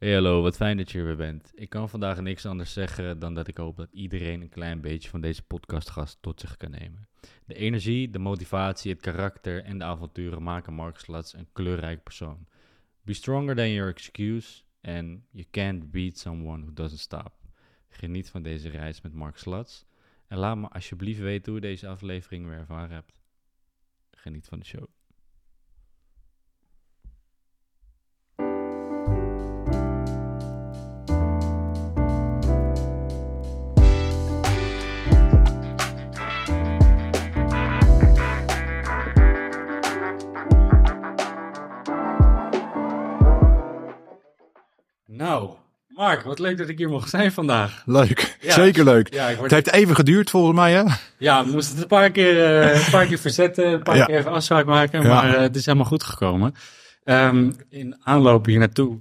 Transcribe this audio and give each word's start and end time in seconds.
Hey 0.00 0.14
hallo, 0.14 0.42
wat 0.42 0.56
fijn 0.56 0.76
dat 0.76 0.90
je 0.90 0.98
er 0.98 1.04
weer 1.04 1.16
bent. 1.16 1.52
Ik 1.54 1.68
kan 1.68 1.88
vandaag 1.88 2.20
niks 2.20 2.46
anders 2.46 2.72
zeggen 2.72 3.18
dan 3.18 3.34
dat 3.34 3.48
ik 3.48 3.56
hoop 3.56 3.76
dat 3.76 3.92
iedereen 3.92 4.40
een 4.40 4.48
klein 4.48 4.80
beetje 4.80 5.08
van 5.08 5.20
deze 5.20 5.42
podcastgast 5.42 6.18
tot 6.20 6.40
zich 6.40 6.56
kan 6.56 6.70
nemen. 6.70 7.08
De 7.44 7.54
energie, 7.54 8.10
de 8.10 8.18
motivatie, 8.18 8.92
het 8.92 9.00
karakter 9.00 9.64
en 9.64 9.78
de 9.78 9.84
avonturen 9.84 10.42
maken 10.42 10.72
Mark 10.72 10.98
Slats 10.98 11.34
een 11.34 11.48
kleurrijk 11.52 12.02
persoon. 12.02 12.46
Be 13.02 13.12
stronger 13.12 13.56
than 13.56 13.72
your 13.72 13.90
excuse 13.90 14.62
and 14.82 15.20
you 15.30 15.46
can't 15.50 15.90
beat 15.90 16.18
someone 16.18 16.62
who 16.62 16.72
doesn't 16.72 17.00
stop. 17.00 17.32
Geniet 17.88 18.30
van 18.30 18.42
deze 18.42 18.68
reis 18.68 19.00
met 19.00 19.14
Mark 19.14 19.36
Slats 19.36 19.86
en 20.26 20.38
laat 20.38 20.56
me 20.56 20.68
alsjeblieft 20.68 21.20
weten 21.20 21.52
hoe 21.52 21.60
je 21.60 21.68
deze 21.68 21.88
aflevering 21.88 22.46
weer 22.46 22.58
ervaren 22.58 22.94
hebt. 22.94 23.20
Geniet 24.10 24.46
van 24.46 24.58
de 24.58 24.64
show. 24.64 24.86
Nou, 45.12 45.50
Mark, 45.88 46.22
wat 46.22 46.38
leuk 46.38 46.58
dat 46.58 46.68
ik 46.68 46.78
hier 46.78 46.88
mocht 46.88 47.10
zijn 47.10 47.32
vandaag. 47.32 47.82
Leuk, 47.86 48.36
Ja. 48.40 48.52
zeker 48.52 48.84
leuk. 48.84 49.14
Ja, 49.14 49.28
ik 49.28 49.36
word... 49.36 49.50
Het 49.50 49.64
heeft 49.64 49.76
even 49.82 49.94
geduurd 49.94 50.30
volgens 50.30 50.56
mij, 50.56 50.72
hè? 50.72 50.82
ja 51.18 51.44
we 51.44 51.50
moesten 51.50 51.72
het 51.74 51.82
een 51.82 51.88
paar 51.88 52.10
keer, 52.10 52.44
eh, 52.44 52.84
een 52.84 52.90
paar 52.90 53.06
keer 53.06 53.18
verzetten, 53.18 53.66
een 53.72 53.82
paar 53.82 53.96
Ja. 53.96 54.04
keer 54.04 54.18
even 54.18 54.30
afspraak 54.30 54.64
maken, 54.66 55.02
maar 55.06 55.34
eh, 55.34 55.40
het 55.40 55.56
is 55.56 55.64
helemaal 55.66 55.86
goed 55.86 56.02
gekomen. 56.04 56.54
Ehm, 57.04 57.50
in 57.68 57.96
aanloop 58.02 58.46
hier 58.46 58.58
naartoe 58.58 58.98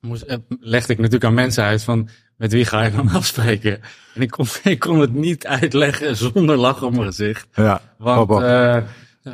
moest, 0.00 0.22
eh, 0.22 0.36
legde 0.60 0.92
ik 0.92 0.98
natuurlijk 0.98 1.24
aan 1.24 1.34
mensen 1.34 1.64
uit 1.64 1.82
van 1.82 2.08
met 2.36 2.52
wie 2.52 2.64
ga 2.64 2.82
je 2.82 2.90
dan 2.90 3.08
afspreken. 3.20 3.80
En 4.14 4.22
ik 4.22 4.30
kon, 4.30 4.46
ik 4.62 4.78
kon 4.78 5.00
het 5.00 5.12
niet 5.14 5.46
uitleggen 5.46 6.16
zonder 6.16 6.56
lach 6.56 6.82
op 6.82 6.92
mijn 6.92 7.04
gezicht. 7.04 7.46
Ja, 7.54 7.80
Want 7.98 8.40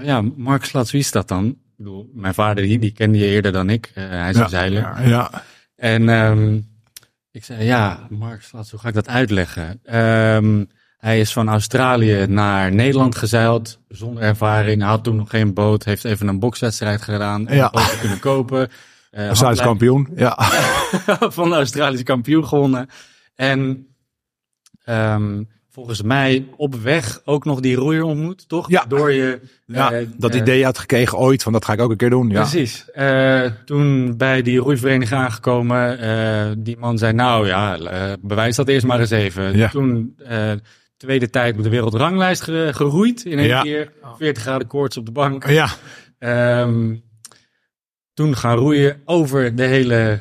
ja, 0.02 0.22
Mark 0.36 0.64
Slats, 0.64 0.90
wie 0.92 1.00
is 1.00 1.10
dat 1.10 1.28
dan? 1.28 1.46
Ik 1.46 1.54
bedoel, 1.76 2.10
mijn 2.14 2.34
vader 2.34 2.64
die, 2.64 2.78
die 2.78 2.92
kende 2.92 3.18
je 3.18 3.26
eerder 3.26 3.52
dan 3.52 3.70
ik. 3.70 3.90
Hij 3.94 4.30
is 4.30 4.36
een 4.36 4.48
zeiler. 4.48 4.80
ja, 4.82 5.00
ja. 5.02 5.30
En 5.76 6.08
ehm, 6.08 6.60
ik 7.30 7.44
zei, 7.44 7.64
ja, 7.64 8.06
Mark 8.10 8.42
Slats, 8.42 8.70
hoe 8.70 8.80
ga 8.80 8.88
ik 8.88 8.94
dat 8.94 9.08
uitleggen? 9.08 9.80
Ehm, 9.84 10.64
hij 10.96 11.20
is 11.20 11.32
van 11.32 11.48
Australië 11.48 12.26
naar 12.26 12.72
Nederland 12.74 13.16
gezeild, 13.16 13.78
zonder 13.88 14.22
ervaring. 14.22 14.80
Hij 14.80 14.90
had 14.90 15.04
toen 15.04 15.16
nog 15.16 15.30
geen 15.30 15.54
boot, 15.54 15.84
heeft 15.84 16.04
even 16.04 16.28
een 16.28 16.38
bokswedstrijd 16.38 17.02
gedaan. 17.02 17.48
om 17.48 17.54
Ja. 17.54 17.64
een 17.64 17.70
boot 17.72 17.98
kunnen 18.00 18.20
kopen. 18.20 18.68
Eh, 19.10 19.22
had 19.22 19.28
Australisch 19.28 19.60
kampioen. 19.60 20.08
Ja. 20.16 20.34
van 21.38 21.48
de 21.48 21.54
Australische 21.54 22.04
kampioen 22.04 22.46
gewonnen. 22.46 22.88
En 23.34 23.86
ehm, 24.84 25.42
volgens 25.76 26.02
mij 26.02 26.46
op 26.56 26.74
weg 26.74 27.20
ook 27.24 27.44
nog 27.44 27.60
die 27.60 27.76
roeier 27.76 28.02
ontmoet, 28.02 28.48
toch? 28.48 28.68
Ja. 28.70 28.84
Door 28.88 29.12
je... 29.12 29.40
ja, 29.66 29.92
eh, 29.92 30.06
dat 30.16 30.34
eh, 30.34 30.40
idee 30.40 30.64
had 30.64 30.78
gekregen 30.78 31.18
ooit, 31.18 31.42
van 31.42 31.52
dat 31.52 31.64
ga 31.64 31.72
ik 31.72 31.80
ook 31.80 31.90
een 31.90 31.96
keer 31.96 32.10
doen. 32.10 32.28
Ja. 32.28 32.40
Precies. 32.40 32.90
Eh, 32.90 33.42
toen 33.64 34.16
bij 34.16 34.42
die 34.42 34.58
roeivereniging 34.58 35.20
aangekomen, 35.20 36.62
die 36.62 36.76
man 36.78 36.98
zei, 36.98 37.12
nou 37.12 37.46
ja, 37.46 37.78
bewijs 38.20 38.56
dat 38.56 38.68
eerst 38.68 38.86
maar 38.86 39.00
eens 39.00 39.10
even. 39.10 39.56
Ja. 39.56 39.68
Toen 39.68 40.16
tweede 40.96 41.30
tijd 41.30 41.56
op 41.56 41.62
de 41.62 41.68
wereldranglijst 41.68 42.42
ge- 42.42 42.70
geroeid 42.74 43.24
in 43.24 43.38
één 43.38 43.48
Ja. 43.48 43.62
keer. 43.62 43.92
40 44.18 44.42
graden 44.42 44.66
koorts 44.66 44.96
op 44.96 45.06
de 45.06 45.12
bank. 45.12 45.46
Ja, 45.48 45.68
Ehm, 46.18 46.94
toen 48.14 48.36
gaan 48.36 48.56
roeien 48.56 49.00
over 49.04 49.54
de 49.56 49.62
hele 49.64 50.20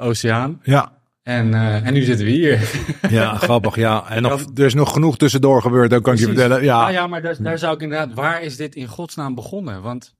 oceaan. 0.00 0.60
ja, 0.62 0.92
En, 1.24 1.54
eh, 1.54 1.86
en 1.86 1.92
nu 1.92 2.02
zitten 2.02 2.24
we 2.26 2.30
hier. 2.32 2.70
ja, 3.10 3.34
grappig, 3.34 3.76
ja. 3.76 4.08
En 4.10 4.22
nog, 4.22 4.40
er 4.54 4.64
is 4.64 4.74
nog 4.74 4.92
genoeg 4.92 5.16
tussendoor 5.16 5.62
gebeurd, 5.62 5.94
ook 5.94 6.02
kan 6.02 6.12
ik 6.14 6.18
je 6.18 6.24
vertellen. 6.26 6.62
Ja. 6.62 6.86
Ah 6.86 6.92
ja, 6.92 7.06
maar 7.06 7.22
daar, 7.22 7.36
daar 7.38 7.58
zou 7.58 7.74
ik 7.74 7.80
inderdaad, 7.80 8.14
waar 8.14 8.42
is 8.42 8.56
dit 8.56 8.74
in 8.74 8.86
godsnaam 8.86 9.34
begonnen? 9.34 9.82
Want 9.82 10.14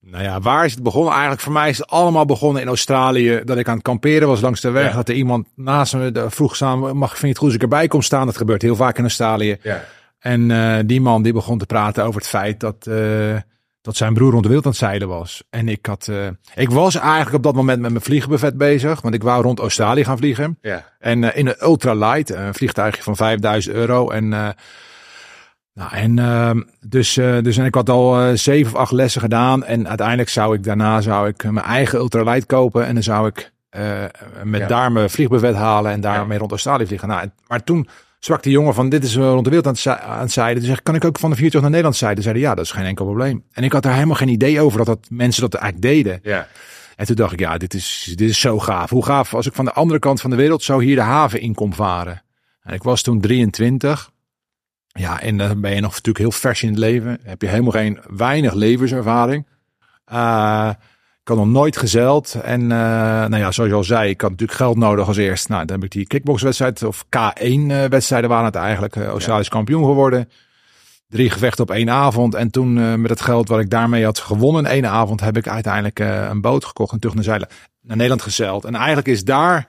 Nou 0.00 0.22
ja, 0.22 0.40
waar 0.40 0.64
is 0.64 0.72
het 0.74 0.82
begonnen? 0.82 1.12
Eigenlijk 1.12 1.40
voor 1.42 1.52
mij 1.52 1.68
is 1.68 1.78
het 1.78 1.86
allemaal 1.88 2.24
begonnen 2.24 2.62
in 2.62 2.68
Australië. 2.68 3.40
Dat 3.44 3.58
ik 3.58 3.68
aan 3.68 3.74
het 3.74 3.82
kamperen 3.82 4.28
was 4.28 4.40
langs 4.40 4.60
de 4.60 4.70
weg. 4.70 4.88
Ja. 4.90 4.96
Dat 4.96 5.08
er 5.08 5.14
iemand 5.14 5.46
naast 5.56 5.94
me 5.94 6.12
de- 6.12 6.30
vroeg 6.30 6.56
samen, 6.56 6.96
mag 6.96 7.08
vind 7.10 7.20
je 7.22 7.28
het 7.28 7.36
goed 7.38 7.46
als 7.46 7.56
ik 7.56 7.62
erbij 7.62 7.88
kom 7.88 8.02
staan? 8.02 8.26
Dat 8.26 8.36
gebeurt 8.36 8.62
heel 8.62 8.76
vaak 8.76 8.96
in 8.96 9.02
Australië. 9.02 9.56
ja, 9.62 9.84
En 10.18 10.50
eh, 10.50 10.78
die 10.86 11.00
man 11.00 11.22
die 11.22 11.32
begon 11.32 11.58
te 11.58 11.66
praten 11.66 12.04
over 12.04 12.20
het 12.20 12.28
feit 12.30 12.60
dat, 12.60 12.86
eh, 12.86 13.36
dat 13.80 13.96
zijn 13.96 14.14
broer 14.14 14.30
rond 14.30 14.42
de 14.42 14.48
wereld 14.48 14.66
aan 14.66 14.72
het 14.72 14.80
zeilen 14.80 15.08
was. 15.08 15.42
En 15.50 15.68
ik 15.68 15.86
had, 15.86 16.08
eh, 16.08 16.26
ik 16.54 16.70
was 16.70 16.94
eigenlijk 16.94 17.36
op 17.36 17.42
dat 17.42 17.54
moment 17.54 17.80
met 17.80 17.90
mijn 17.90 18.02
vliegbuffet 18.04 18.56
bezig, 18.56 19.00
want 19.00 19.14
ik 19.14 19.22
wou 19.22 19.42
rond 19.42 19.58
Australië 19.58 20.04
gaan 20.04 20.16
vliegen. 20.18 20.58
ja, 20.60 20.84
En 20.98 21.24
eh, 21.24 21.38
in 21.38 21.46
een 21.46 21.56
ultralight, 21.62 22.30
een 22.30 22.54
vliegtuigje 22.54 23.02
van 23.02 23.16
5000 23.16 23.74
euro. 23.74 24.10
En, 24.10 24.32
eh, 24.32 24.48
nou, 25.74 25.92
en 25.92 26.18
ehm, 26.18 26.60
dus, 26.80 27.14
dus 27.14 27.56
en 27.56 27.64
ik 27.64 27.74
had 27.74 27.88
al 27.90 28.36
zeven 28.36 28.72
of 28.72 28.78
acht 28.78 28.92
lessen 28.92 29.20
gedaan. 29.20 29.64
En 29.64 29.88
uiteindelijk 29.88 30.28
zou 30.28 30.54
ik 30.54 30.62
daarna 30.64 31.00
zou 31.00 31.28
ik 31.28 31.42
mijn 31.44 31.66
eigen 31.66 31.98
ultralight 31.98 32.46
kopen. 32.46 32.86
En 32.86 32.94
dan 32.94 33.02
zou 33.02 33.26
ik 33.26 33.52
met 34.44 34.60
Ja. 34.60 34.66
daar 34.66 34.92
mijn 34.92 35.10
vliegbuffet 35.10 35.54
halen 35.54 35.92
en 35.92 36.00
daarmee 36.00 36.38
rond 36.38 36.50
Australië 36.50 36.86
vliegen. 36.86 37.08
Nou, 37.08 37.20
en- 37.20 37.32
maar 37.48 37.64
toen 37.64 37.88
die 38.18 38.52
jongen 38.52 38.74
van 38.74 38.88
dit 38.88 39.04
is 39.04 39.16
eh, 39.16 39.22
rond 39.22 39.44
de 39.44 39.50
wereld 39.50 39.66
aan 39.66 39.92
het, 39.92 40.02
aan 40.02 40.20
het 40.20 40.32
zeilen. 40.32 40.62
Dus 40.62 40.82
kan 40.82 40.94
ik 40.94 41.04
ook 41.04 41.18
van 41.18 41.30
de 41.30 41.36
vuurtocht 41.36 41.60
naar 41.60 41.70
Nederland 41.70 41.96
zeilen? 41.96 42.22
Zeiden 42.22 42.42
ja, 42.42 42.54
dat 42.54 42.64
is 42.64 42.70
geen 42.70 42.84
enkel 42.84 43.04
probleem. 43.04 43.44
En 43.52 43.64
ik 43.64 43.72
had 43.72 43.84
er 43.84 43.92
helemaal 43.92 44.16
geen 44.16 44.28
idee 44.28 44.60
over 44.60 44.78
dat, 44.78 44.86
dat 44.86 45.06
mensen 45.10 45.42
dat 45.42 45.54
eigenlijk 45.54 45.94
deden. 45.94 46.20
ja. 46.22 46.48
En 46.98 47.06
toen 47.06 47.16
dacht 47.16 47.32
ik, 47.32 47.40
ja, 47.40 47.58
dit 47.58 47.74
is, 47.74 48.12
dit 48.16 48.28
is 48.28 48.40
zo 48.40 48.58
gaaf. 48.58 48.90
Hoe 48.90 49.04
gaaf 49.04 49.34
als 49.34 49.46
ik 49.46 49.54
van 49.54 49.64
de 49.64 49.72
andere 49.72 49.98
kant 49.98 50.20
van 50.20 50.30
de 50.30 50.36
wereld 50.36 50.62
zo 50.62 50.78
hier 50.78 50.94
de 50.94 51.02
haven 51.02 51.40
in 51.40 51.54
kon 51.54 51.74
varen. 51.74 52.22
En 52.62 52.74
ik 52.74 52.82
was 52.82 53.02
toen 53.02 53.20
23. 53.20 54.10
Ja, 54.86 55.20
en 55.20 55.36
dan 55.36 55.60
ben 55.60 55.74
je 55.74 55.80
nog 55.80 55.90
natuurlijk 55.90 56.18
heel 56.18 56.30
vers 56.30 56.62
in 56.62 56.68
het 56.68 56.78
leven. 56.78 57.18
Heb 57.22 57.42
je 57.42 57.48
helemaal 57.48 57.70
geen 57.70 58.00
weinig 58.06 58.54
levenservaring. 58.54 59.46
Eh, 60.04 60.70
ik 61.28 61.34
had 61.34 61.44
nog 61.44 61.54
nooit 61.54 61.76
gezeild. 61.76 62.34
En 62.42 62.62
eh, 62.62 62.68
nou 63.28 63.36
ja, 63.36 63.52
zoals 63.52 63.70
je 63.70 63.76
al 63.76 63.84
zei, 63.84 64.10
ik 64.10 64.20
had 64.20 64.30
natuurlijk 64.30 64.58
geld 64.58 64.76
nodig 64.76 65.06
als 65.06 65.16
eerst. 65.16 65.48
Nou, 65.48 65.64
dan 65.64 65.76
heb 65.76 65.84
ik 65.84 65.90
die 65.90 66.06
kickboxwedstrijd, 66.06 66.82
of 66.82 67.04
K1-wedstrijden 67.04 68.28
waren 68.28 68.44
het 68.44 68.54
eigenlijk. 68.54 68.96
eh, 68.96 69.06
Australisch 69.06 69.48
kampioen 69.48 69.84
geworden. 69.84 70.28
Drie 71.08 71.30
gevechten 71.30 71.64
op 71.64 71.70
één 71.70 71.90
avond. 71.90 72.34
En 72.34 72.50
toen 72.50 72.78
eh, 72.78 72.94
met 72.94 73.10
het 73.10 73.20
geld 73.20 73.48
wat 73.48 73.60
ik 73.60 73.70
daarmee 73.70 74.04
had 74.04 74.18
gewonnen 74.18 74.64
in 74.64 74.70
één 74.70 74.86
avond, 74.86 75.20
heb 75.20 75.36
ik 75.36 75.48
uiteindelijk 75.48 76.00
eh, 76.00 76.28
een 76.28 76.40
boot 76.40 76.64
gekocht 76.64 76.92
en 76.92 76.98
terug 76.98 77.14
naar 77.14 77.24
zeilen. 77.24 77.48
Naar 77.80 77.96
Nederland 77.96 78.22
gezeild. 78.22 78.64
En 78.64 78.74
eigenlijk 78.74 79.08
is 79.08 79.24
daar, 79.24 79.66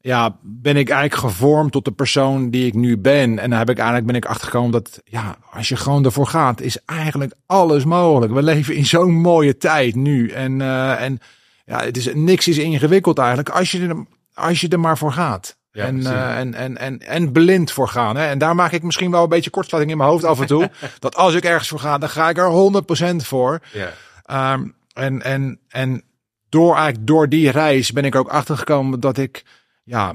ja, 0.00 0.36
ben 0.42 0.76
ik 0.76 0.88
eigenlijk 0.88 1.20
gevormd 1.20 1.72
tot 1.72 1.84
de 1.84 1.92
persoon 1.92 2.50
die 2.50 2.66
ik 2.66 2.74
nu 2.74 2.98
ben. 2.98 3.38
En 3.38 3.50
daar 3.50 3.58
heb 3.58 3.70
ik 3.70 3.76
eigenlijk 3.76 4.06
ben 4.06 4.16
ik 4.16 4.24
achtergekomen 4.24 4.70
dat, 4.70 5.00
ja, 5.04 5.36
als 5.50 5.68
je 5.68 5.76
gewoon 5.76 6.04
ervoor 6.04 6.26
gaat, 6.26 6.60
is 6.60 6.84
eigenlijk 6.84 7.32
alles 7.46 7.84
mogelijk. 7.84 8.32
We 8.32 8.42
leven 8.42 8.74
in 8.74 8.86
zo'n 8.86 9.12
mooie 9.12 9.56
tijd 9.56 9.94
nu. 9.94 10.28
En, 10.30 10.60
eh, 10.60 11.02
en 11.02 11.20
ja, 11.64 11.84
het 11.84 11.96
is 11.96 12.14
niks 12.14 12.48
is 12.48 12.58
ingewikkeld 12.58 13.18
eigenlijk 13.18 13.48
als 13.48 13.70
je 13.70 13.88
er, 13.88 14.04
als 14.34 14.60
je 14.60 14.68
er 14.68 14.80
maar 14.80 14.98
voor 14.98 15.12
gaat. 15.12 15.56
Ja, 15.72 15.84
en, 15.84 16.06
eh, 16.06 16.38
en, 16.38 16.54
en, 16.54 16.76
en, 16.76 17.00
en 17.00 17.32
blind 17.32 17.72
voor 17.72 17.88
gaan. 17.88 18.16
Hè? 18.16 18.26
En 18.26 18.38
daar 18.38 18.54
maak 18.54 18.72
ik 18.72 18.82
misschien 18.82 19.10
wel 19.10 19.22
een 19.22 19.28
beetje 19.28 19.50
kortsluiting 19.50 19.92
in 19.92 19.98
mijn 19.98 20.10
hoofd 20.10 20.24
af 20.24 20.40
en 20.40 20.46
toe. 20.46 20.70
dat 20.98 21.16
als 21.16 21.34
ik 21.34 21.44
ergens 21.44 21.68
voor 21.68 21.80
ga, 21.80 21.98
dan 21.98 22.08
ga 22.08 22.28
ik 22.28 22.38
er 22.38 22.82
100% 23.12 23.16
voor. 23.16 23.60
ja. 23.72 23.92
Ehm, 24.24 24.68
en, 24.92 25.22
en, 25.22 25.60
en 25.68 26.02
door, 26.48 26.74
eigenlijk 26.74 27.06
door 27.06 27.28
die 27.28 27.50
reis 27.50 27.92
ben 27.92 28.04
ik 28.04 28.14
ook 28.14 28.28
achtergekomen 28.28 29.00
dat 29.00 29.18
ik 29.18 29.44
ja, 29.88 30.14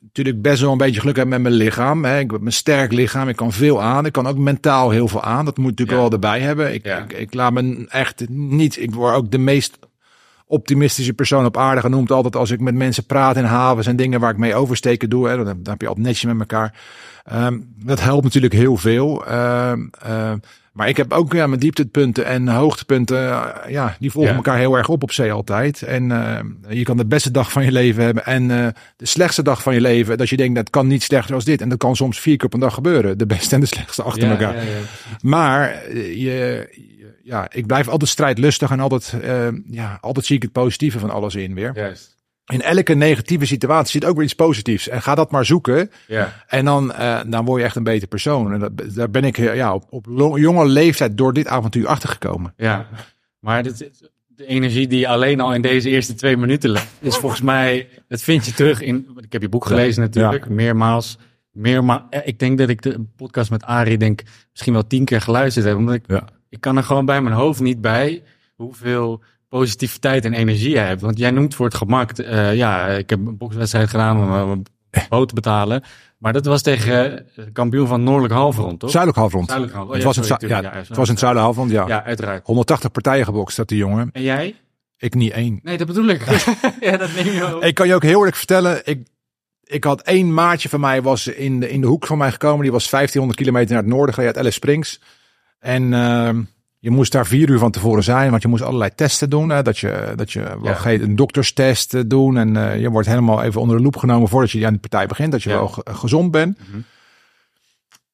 natuurlijk 0.00 0.42
best 0.42 0.60
wel 0.60 0.72
een 0.72 0.78
beetje 0.78 1.00
geluk 1.00 1.16
heb 1.16 1.26
met 1.28 1.40
mijn 1.42 1.54
lichaam. 1.54 2.04
Hè. 2.04 2.18
Ik 2.18 2.30
heb 2.30 2.44
een 2.46 2.52
sterk 2.52 2.92
lichaam, 2.92 3.28
ik 3.28 3.36
kan 3.36 3.52
veel 3.52 3.82
aan. 3.82 4.06
Ik 4.06 4.12
kan 4.12 4.26
ook 4.26 4.38
mentaal 4.38 4.90
heel 4.90 5.08
veel 5.08 5.22
aan. 5.22 5.44
Dat 5.44 5.56
moet 5.56 5.70
ik 5.70 5.78
natuurlijk 5.78 5.98
Ja. 5.98 6.04
wel 6.04 6.12
erbij 6.12 6.40
hebben. 6.40 6.74
Ik, 6.74 6.84
Ja. 6.84 6.98
ik, 6.98 7.12
ik 7.12 7.34
laat 7.34 7.52
me 7.52 7.86
echt 7.88 8.28
niet... 8.28 8.80
Ik 8.80 8.94
word 8.94 9.14
ook 9.14 9.30
de 9.30 9.38
meest 9.38 9.78
optimistische 10.46 11.12
persoon 11.12 11.44
op 11.44 11.56
aarde 11.56 11.80
genoemd. 11.80 12.10
Altijd 12.10 12.36
als 12.36 12.50
ik 12.50 12.60
met 12.60 12.74
mensen 12.74 13.04
praat 13.06 13.36
in 13.36 13.44
havens 13.44 13.86
en 13.86 13.96
dingen 13.96 14.20
waar 14.20 14.30
ik 14.30 14.36
mee 14.38 14.54
oversteken 14.54 15.10
doe. 15.10 15.28
Hè, 15.28 15.36
dan, 15.36 15.44
dan 15.44 15.60
heb 15.72 15.80
je 15.80 15.88
altijd 15.88 16.06
netjes 16.06 16.24
met 16.32 16.38
elkaar. 16.40 16.74
Ehm, 17.24 17.58
dat 17.84 18.00
helpt 18.00 18.24
natuurlijk 18.24 18.52
heel 18.52 18.76
veel. 18.76 19.26
Ehm, 19.26 19.86
ehm, 20.02 20.38
maar 20.78 20.88
ik 20.88 20.96
heb 20.96 21.12
ook 21.12 21.32
ja, 21.32 21.46
mijn 21.46 21.60
dieptepunten 21.60 22.24
en 22.26 22.48
hoogtepunten. 22.48 23.18
eh, 23.30 23.70
ja, 23.70 23.96
die 24.00 24.10
volgen 24.10 24.30
Ja. 24.30 24.36
elkaar 24.36 24.58
heel 24.58 24.76
erg 24.76 24.88
op 24.88 25.02
op 25.02 25.12
zee 25.12 25.32
altijd. 25.32 25.82
En 25.82 26.10
eh, 26.12 26.38
je 26.76 26.82
kan 26.82 26.96
de 26.96 27.06
beste 27.06 27.30
dag 27.30 27.52
van 27.52 27.64
je 27.64 27.72
leven 27.72 28.04
hebben 28.04 28.24
en 28.26 28.50
eh, 28.50 28.66
de 28.96 29.06
slechtste 29.06 29.42
dag 29.42 29.62
van 29.62 29.74
je 29.74 29.80
leven. 29.80 30.18
Dat 30.18 30.28
je 30.28 30.36
denkt, 30.36 30.54
dat 30.54 30.70
kan 30.70 30.86
niet 30.86 31.02
slechter 31.02 31.34
als 31.34 31.44
dit. 31.44 31.60
En 31.60 31.68
dat 31.68 31.78
kan 31.78 31.96
soms 31.96 32.20
vier 32.20 32.36
keer 32.36 32.46
op 32.46 32.54
een 32.54 32.60
dag 32.60 32.74
gebeuren. 32.74 33.18
De 33.18 33.26
beste 33.26 33.54
en 33.54 33.60
de 33.60 33.66
slechtste 33.66 34.02
achter 34.02 34.22
Ja, 34.22 34.30
elkaar. 34.30 34.54
ja, 34.56 34.62
ja. 34.62 34.78
Maar 35.20 35.90
je, 35.98 36.68
ja, 37.22 37.46
ik 37.52 37.66
blijf 37.66 37.88
altijd 37.88 38.10
strijdlustig 38.10 38.70
en 38.70 38.80
altijd, 38.80 39.14
ja, 39.70 39.98
altijd 40.00 40.26
zie 40.26 40.36
ik 40.36 40.42
het 40.42 40.52
positieve 40.52 40.98
van 40.98 41.10
alles 41.10 41.34
in 41.34 41.54
weer. 41.54 41.72
Juist. 41.74 42.16
In 42.48 42.62
elke 42.62 42.94
negatieve 42.94 43.46
situatie 43.46 43.90
zit 44.00 44.04
ook 44.04 44.14
weer 44.16 44.24
iets 44.24 44.34
positiefs. 44.34 44.88
En 44.88 45.02
ga 45.02 45.14
dat 45.14 45.30
maar 45.30 45.44
zoeken. 45.44 45.90
Ja, 46.06 46.32
En 46.46 46.64
dan, 46.64 46.92
eh, 46.92 47.20
dan 47.26 47.44
word 47.44 47.60
je 47.60 47.66
echt 47.66 47.76
een 47.76 47.82
beter 47.82 48.08
persoon. 48.08 48.52
En 48.52 48.58
dat, 48.58 48.94
daar 48.94 49.10
ben 49.10 49.24
ik 49.24 49.38
eh, 49.38 49.54
ja, 49.54 49.74
op, 49.74 49.84
op 49.90 50.06
jonge 50.38 50.66
leeftijd 50.66 51.16
door 51.16 51.32
dit 51.32 51.46
avontuur 51.46 51.86
achtergekomen. 51.86 52.52
ja. 52.56 52.86
Maar 53.38 53.62
dit, 53.62 53.90
de 54.26 54.46
energie 54.46 54.86
die 54.86 55.08
alleen 55.08 55.40
al 55.40 55.54
in 55.54 55.62
deze 55.62 55.88
eerste 55.90 56.14
twee 56.14 56.36
minuten 56.36 56.76
is 57.00 57.16
volgens 57.16 57.40
mij, 57.42 57.88
dat 58.08 58.20
vind 58.22 58.46
je 58.46 58.52
terug 58.52 58.80
in, 58.80 59.08
ik 59.20 59.32
heb 59.32 59.42
je 59.42 59.48
boek 59.48 59.64
gelezen 59.66 60.02
natuurlijk, 60.02 60.48
meermaals. 60.48 61.18
Meermaals, 61.52 62.02
ik 62.24 62.38
denk 62.38 62.58
dat 62.58 62.68
ik 62.68 62.82
de 62.82 63.04
podcast 63.16 63.50
met 63.50 63.64
Arie 63.64 63.98
denk 63.98 64.22
misschien 64.50 64.72
wel 64.72 64.86
tien 64.86 65.04
keer 65.04 65.20
geluisterd 65.20 65.66
heb, 65.66 65.76
omdat 65.76 65.94
ik, 65.94 66.04
Ja. 66.06 66.24
ik 66.48 66.60
kan 66.60 66.76
er 66.76 66.82
gewoon 66.82 67.04
bij 67.06 67.22
mijn 67.22 67.34
hoofd 67.34 67.60
niet 67.60 67.80
bij 67.80 68.22
hoeveel 68.56 69.22
positiviteit 69.48 70.24
en 70.24 70.32
energie 70.32 70.78
hebt. 70.78 71.00
Want 71.00 71.18
jij 71.18 71.30
noemt 71.30 71.54
voor 71.54 71.66
het 71.66 71.74
gemak, 71.74 72.10
eh, 72.10 72.54
ja, 72.54 72.86
ik 72.86 73.10
heb 73.10 73.18
een 73.26 73.36
bokswedstrijd 73.36 73.88
gedaan 73.88 74.16
om 74.16 74.22
uh, 74.22 74.46
mijn 74.90 75.06
boot 75.08 75.28
te 75.28 75.34
betalen. 75.34 75.82
Maar 76.18 76.32
dat 76.32 76.44
was 76.44 76.62
tegen 76.62 77.26
uh, 77.36 77.44
kampioen 77.52 77.86
van 77.86 78.02
Noordelijk 78.02 78.34
Halfrond, 78.34 78.80
toch? 78.80 78.90
Zuidelijk 78.90 79.20
halfrond. 79.20 79.46
Zuidelijk 79.46 79.76
Halfrond. 79.76 79.96
het, 80.04 80.16
was 80.16 80.28
in, 80.28 80.34
het, 80.34 80.64
ja, 80.64 80.72
het 80.72 80.88
was 80.88 81.06
in 81.06 81.10
het 81.10 81.18
Zuidelijk 81.18 81.40
halfrond, 81.40 81.70
ja. 81.70 81.86
Ja, 81.86 82.04
uiteraard. 82.04 82.46
180 82.46 82.90
partijen 82.90 83.24
gebokst, 83.24 83.56
dat 83.56 83.68
die 83.68 83.78
jongen. 83.78 84.10
En 84.12 84.22
jij? 84.22 84.56
Ik 84.96 85.14
niet 85.14 85.32
één. 85.32 85.60
Nee, 85.62 85.76
dat 85.76 85.86
bedoel 85.86 86.06
ik. 86.06 86.24
ja, 86.80 86.96
dat 86.96 87.14
neem 87.14 87.32
je 87.32 87.54
ook. 87.54 87.62
Ik 87.62 87.74
kan 87.74 87.86
je 87.86 87.94
ook 87.94 88.02
heel 88.02 88.18
eerlijk 88.18 88.36
vertellen, 88.36 88.80
ik, 88.84 89.08
ik 89.64 89.84
had 89.84 90.02
één 90.02 90.34
maatje 90.34 90.68
van 90.68 90.80
mij 90.80 91.02
was 91.02 91.26
in 91.26 91.60
de, 91.60 91.70
in 91.70 91.80
de 91.80 91.86
hoek 91.86 92.06
van 92.06 92.18
mij 92.18 92.30
gekomen. 92.30 92.62
Die 92.62 92.72
was 92.72 92.90
1500 92.90 93.40
kilometer 93.40 93.74
naar 93.74 93.82
het 93.82 93.92
noorden 93.92 94.14
gereden 94.14 94.34
uit 94.34 94.44
Alice 94.44 94.58
Springs. 94.58 95.00
En 95.58 95.92
uh, 95.92 96.30
je 96.78 96.90
moest 96.90 97.12
daar 97.12 97.26
vier 97.26 97.50
uur 97.50 97.58
van 97.58 97.70
tevoren 97.70 98.02
zijn, 98.02 98.30
want 98.30 98.42
je 98.42 98.48
moest 98.48 98.62
allerlei 98.62 98.90
testen 98.94 99.30
doen. 99.30 99.48
Hè, 99.48 99.62
dat 99.62 99.78
je, 99.78 100.12
dat 100.16 100.32
je 100.32 100.40
ja. 100.40 100.60
wel 100.60 100.92
een 100.92 101.16
dokterstest 101.16 102.10
doen. 102.10 102.36
En 102.36 102.54
uh, 102.54 102.80
je 102.80 102.90
wordt 102.90 103.08
helemaal 103.08 103.42
even 103.42 103.60
onder 103.60 103.76
de 103.76 103.82
loep 103.82 103.96
genomen 103.96 104.28
voordat 104.28 104.50
je 104.50 104.66
aan 104.66 104.72
de 104.72 104.78
partij 104.78 105.06
begint. 105.06 105.32
Dat 105.32 105.42
je 105.42 105.50
ja. 105.50 105.56
wel 105.56 105.68
ge 105.68 105.82
gezond 105.84 106.30
bent. 106.30 106.58
Mm 106.58 106.64
-hmm. 106.72 106.84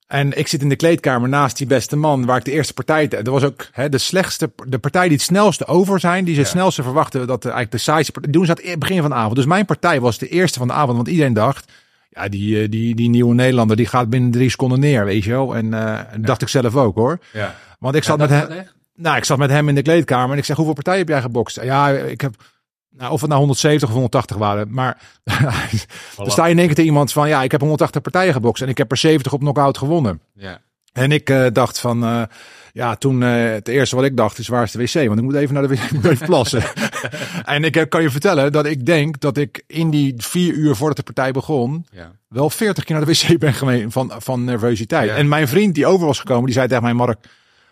En 0.07 0.39
ik 0.39 0.49
zit 0.49 0.63
in 0.63 0.69
de 0.69 0.77
kleedkamer 0.77 1.29
naast 1.29 1.57
die 1.57 1.67
beste 1.67 1.97
man, 1.97 2.25
waar 2.25 2.37
ik 2.37 2.45
de 2.45 2.51
eerste 2.53 2.75
partij. 2.75 3.09
Dat 3.09 3.27
was 3.27 3.43
ook 3.43 3.69
hè, 3.73 3.89
de 3.89 3.99
slechtste, 3.99 4.53
de 4.67 4.79
partij 4.79 5.03
die 5.03 5.17
het 5.17 5.27
snelste 5.27 5.67
over 5.67 6.01
zijn, 6.01 6.25
die 6.25 6.35
ze 6.35 6.41
het 6.41 6.49
snelste 6.49 6.83
verwachten 6.83 7.27
dat 7.27 7.43
de, 7.43 7.49
eigenlijk 7.49 7.77
de 7.77 7.91
saaiste 7.91 8.13
partij. 8.13 8.33
Doen 8.33 8.47
ze 8.47 8.51
aan 8.51 8.71
het 8.71 8.79
begin 8.79 9.01
van 9.01 9.11
de 9.11 9.17
avond. 9.17 9.37
Dus 9.37 9.47
mijn 9.47 9.65
partij 9.65 10.01
was 10.01 10.19
de 10.19 10.29
eerste 10.29 10.59
van 10.59 10.69
de 10.69 10.75
avond, 10.75 10.97
want 10.97 11.09
iedereen 11.09 11.33
dacht. 11.33 11.73
Ja, 12.15 12.29
die, 12.29 12.69
die, 12.69 12.95
die 12.95 13.09
nieuwe 13.09 13.35
Nederlander 13.35 13.77
die 13.77 13.87
gaat 13.87 14.11
binnen 14.11 14.31
drie 14.31 14.51
seconden 14.51 14.81
neer, 14.81 15.05
weet 15.05 15.25
je 15.25 15.31
wel. 15.31 15.57
En 15.57 15.71
ja. 15.71 16.09
dacht 16.21 16.43
ik 16.43 16.49
zelf 16.49 16.77
ook 16.77 16.97
hoor. 16.97 17.19
Ja. 17.33 17.55
Want 17.79 17.95
ik 17.95 18.05
zat 18.05 18.19
met 18.19 18.31
hem. 18.31 18.67
Nou, 18.95 19.17
ik 19.17 19.25
zat 19.25 19.39
met 19.39 19.51
hem 19.51 19.69
in 19.69 19.75
de 19.75 19.83
kleedkamer 19.83 20.33
en 20.33 20.39
ik 20.39 20.45
zeg: 20.45 20.57
hoeveel 20.57 20.75
partijen 20.75 21.01
heb 21.01 21.09
jij 21.09 21.21
gebokst? 21.21 21.63
Ja, 21.63 21.89
ik 21.89 22.21
heb. 22.21 22.35
Nou, 22.97 23.13
of 23.13 23.21
het 23.21 23.29
nou 23.29 23.41
170 23.41 23.89
of 23.89 23.95
180 23.95 24.37
waren. 24.37 24.71
Maar 24.71 24.99
dan 26.17 26.31
sta 26.31 26.45
je 26.45 26.51
in 26.51 26.59
één 26.59 26.67
keer 26.67 26.75
tegen 26.75 26.91
iemand 26.91 27.13
van... 27.13 27.29
ja, 27.29 27.43
ik 27.43 27.51
heb 27.51 27.61
180 27.61 28.03
partijen 28.03 28.33
gebokst 28.33 28.63
en 28.63 28.69
ik 28.69 28.79
heb 28.79 28.91
er 28.91 28.97
70 28.97 29.33
op 29.33 29.41
knockout 29.41 29.79
gewonnen. 29.79 30.21
Ja. 30.35 30.61
En 30.93 31.13
ik 31.13 31.31
uh, 31.31 31.47
dacht 31.53 31.79
van... 31.79 32.05
Uh, 32.05 32.23
ja, 32.73 32.95
toen 32.95 33.21
uh, 33.21 33.53
het 33.53 33.69
eerste 33.69 33.97
wat 33.97 34.05
ik 34.05 34.17
dacht 34.17 34.39
is 34.39 34.49
waar 34.49 34.63
is 34.63 34.73
de 34.73 34.79
wc? 34.79 35.07
Want 35.07 35.19
ik 35.19 35.25
moet 35.25 35.35
even 35.35 35.55
naar 35.55 35.63
de 35.63 35.69
wc, 35.69 35.83
ik 35.83 35.93
moet 35.93 36.05
even 36.05 36.27
plassen. 36.27 36.63
en 37.45 37.65
ik 37.65 37.87
kan 37.89 38.03
je 38.03 38.11
vertellen 38.11 38.53
dat 38.53 38.67
ik 38.67 38.87
denk 38.87 39.21
dat 39.21 39.37
ik 39.37 39.63
in 39.67 39.91
die 39.91 40.15
vier 40.17 40.55
uur 40.55 40.77
voordat 40.77 40.97
de 40.97 41.03
partij 41.03 41.33
begon... 41.33 41.87
Ja. 41.91 42.13
wel 42.29 42.51
40 42.51 42.85
keer 42.85 42.97
naar 42.97 43.05
de 43.05 43.13
wc 43.13 43.39
ben 43.39 43.55
geweest 43.55 43.93
van, 43.93 44.13
van 44.19 44.45
nervositeit. 44.45 45.09
Ja. 45.09 45.17
En 45.17 45.29
mijn 45.29 45.49
vriend 45.49 45.75
die 45.75 45.87
over 45.87 46.07
was 46.07 46.19
gekomen, 46.19 46.45
die 46.45 46.55
zei 46.55 46.69
tegen 46.69 46.83
mij... 46.83 46.93
Mark, 46.93 47.19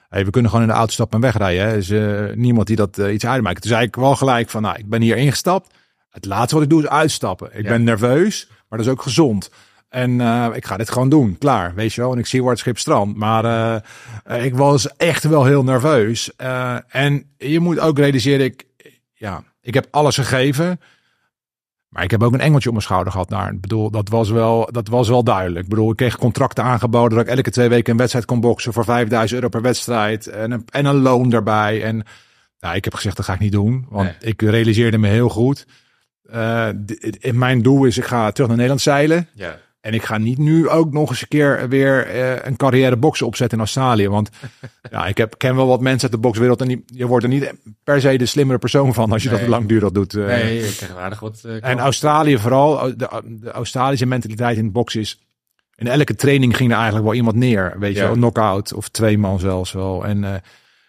Hey, 0.08 0.24
we 0.24 0.30
kunnen 0.30 0.50
gewoon 0.50 0.66
in 0.66 0.72
de 0.72 0.78
auto 0.78 0.92
stappen 0.92 1.16
en 1.16 1.24
wegrijden. 1.24 1.64
Er 1.66 1.76
is 1.76 1.90
uh, 1.90 2.34
niemand 2.34 2.66
die 2.66 2.76
dat 2.76 2.98
uh, 2.98 3.12
iets 3.12 3.26
uitmaakt. 3.26 3.60
Toen 3.62 3.70
zei 3.70 3.86
ik 3.86 3.96
wel 3.96 4.16
gelijk 4.16 4.50
van, 4.50 4.62
nou, 4.62 4.78
ik 4.78 4.88
ben 4.88 5.00
hier 5.02 5.16
ingestapt. 5.16 5.74
Het 6.10 6.24
laatste 6.24 6.54
wat 6.54 6.64
ik 6.64 6.70
doe 6.70 6.82
is 6.82 6.88
uitstappen. 6.88 7.48
Ik 7.52 7.62
Ja. 7.64 7.68
ben 7.68 7.84
nerveus, 7.84 8.46
maar 8.68 8.78
dat 8.78 8.86
is 8.86 8.92
ook 8.92 9.02
gezond. 9.02 9.50
En 9.88 10.10
uh, 10.10 10.46
ik 10.54 10.64
ga 10.66 10.76
dit 10.76 10.90
gewoon 10.90 11.08
doen. 11.08 11.36
Klaar, 11.38 11.74
weet 11.74 11.92
je 11.92 12.00
wel. 12.00 12.12
En 12.12 12.18
ik 12.18 12.26
zie 12.26 12.40
waar 12.42 12.50
het 12.50 12.58
schip 12.58 12.78
strand. 12.78 13.16
Maar 13.16 13.44
uh, 14.30 14.44
ik 14.44 14.54
was 14.54 14.96
echt 14.96 15.24
wel 15.24 15.44
heel 15.44 15.64
nerveus. 15.64 16.30
Uh, 16.42 16.76
en 16.88 17.24
je 17.38 17.60
moet 17.60 17.78
ook 17.78 17.98
realiseren, 17.98 18.44
ik, 18.44 18.64
ja, 19.22 19.42
ik 19.60 19.74
heb 19.74 19.86
alles 19.90 20.16
gegeven. 20.16 20.80
Maar 21.88 22.02
ik 22.04 22.10
heb 22.10 22.22
ook 22.22 22.32
een 22.32 22.40
engeltje 22.40 22.68
op 22.68 22.74
mijn 22.74 22.86
schouder 22.86 23.12
gehad 23.12 23.28
daar. 23.28 23.52
Ik 23.52 23.60
bedoel, 23.60 23.90
dat 23.90 24.08
was 24.08 24.30
wel, 24.30 24.68
dat 24.72 24.88
was 24.88 25.08
wel 25.08 25.24
duidelijk. 25.24 25.64
Ik 25.64 25.68
bedoel, 25.70 25.90
ik 25.90 25.96
kreeg 25.96 26.16
contracten 26.18 26.64
aangeboden 26.64 27.18
dat 27.18 27.26
ik 27.26 27.32
elke 27.34 27.50
twee 27.50 27.68
weken 27.68 27.92
een 27.92 27.98
wedstrijd 27.98 28.24
kon 28.26 28.40
boksen 28.40 28.72
voor 28.72 28.84
5000 28.84 29.32
euro 29.40 29.48
per 29.48 29.62
wedstrijd. 29.62 30.26
En 30.26 30.50
een, 30.50 30.64
en 30.70 30.84
een 30.84 31.00
loon 31.00 31.30
daarbij. 31.30 31.82
En 31.82 32.04
nou, 32.60 32.76
ik 32.76 32.84
heb 32.84 32.94
gezegd, 32.94 33.16
dat 33.16 33.24
ga 33.24 33.32
ik 33.34 33.40
niet 33.40 33.52
doen. 33.52 33.86
Want 33.88 34.08
Nee. 34.08 34.30
ik 34.30 34.42
realiseerde 34.42 34.98
me 34.98 35.08
heel 35.08 35.28
goed. 35.28 35.66
Uh, 36.32 36.68
mijn 37.32 37.62
doel 37.62 37.84
is, 37.84 37.98
ik 37.98 38.04
ga 38.04 38.30
terug 38.30 38.46
naar 38.46 38.56
Nederland 38.56 38.80
zeilen. 38.82 39.28
Ja. 39.34 39.58
En 39.82 39.94
ik 39.94 40.02
ga 40.04 40.18
niet 40.18 40.38
nu 40.38 40.68
ook 40.68 40.92
nog 40.92 41.10
eens 41.10 41.22
een 41.22 41.28
keer 41.28 41.68
weer 41.68 42.14
uh, 42.14 42.44
een 42.44 42.56
carrière 42.56 42.96
boksen 42.96 43.26
opzetten 43.26 43.58
in 43.58 43.64
Australië. 43.64 44.08
Want 44.08 44.30
ja, 44.90 45.06
ik 45.06 45.16
heb, 45.16 45.34
ken 45.38 45.56
wel 45.56 45.66
wat 45.66 45.80
mensen 45.80 46.02
uit 46.02 46.12
de 46.12 46.26
bokswereld. 46.26 46.60
En 46.60 46.68
die, 46.68 46.84
je 46.86 47.06
wordt 47.06 47.24
er 47.24 47.30
niet 47.30 47.52
per 47.84 48.00
se 48.00 48.18
de 48.18 48.26
slimmere 48.26 48.58
persoon 48.58 48.94
van 48.94 49.12
als 49.12 49.22
je 49.22 49.30
Nee. 49.30 49.38
dat 49.38 49.48
langdurig 49.48 49.90
doet. 49.90 50.14
Uh, 50.14 50.26
Nee, 50.26 50.54
je 50.54 50.74
krijgt 50.76 50.96
aardig 50.96 51.20
wat... 51.20 51.40
eh, 51.44 51.70
en. 51.70 51.78
Australië 51.78 52.38
vooral, 52.38 52.96
de, 52.96 53.08
de 53.24 53.50
Australische 53.50 54.06
mentaliteit 54.06 54.56
in 54.56 54.64
het 54.64 54.72
boksen 54.72 55.00
is... 55.00 55.20
In 55.74 55.86
elke 55.86 56.14
training 56.14 56.56
ging 56.56 56.70
er 56.70 56.76
eigenlijk 56.76 57.04
wel 57.06 57.14
iemand 57.14 57.36
neer. 57.36 57.74
Weet 57.78 57.94
je 57.94 57.98
Ja. 58.00 58.04
wel, 58.06 58.14
knock-out 58.14 58.72
of 58.72 58.88
twee 58.88 59.18
man 59.18 59.38
zelfs 59.40 59.72
wel. 59.72 60.04
En 60.06 60.22
uh, 60.22 60.34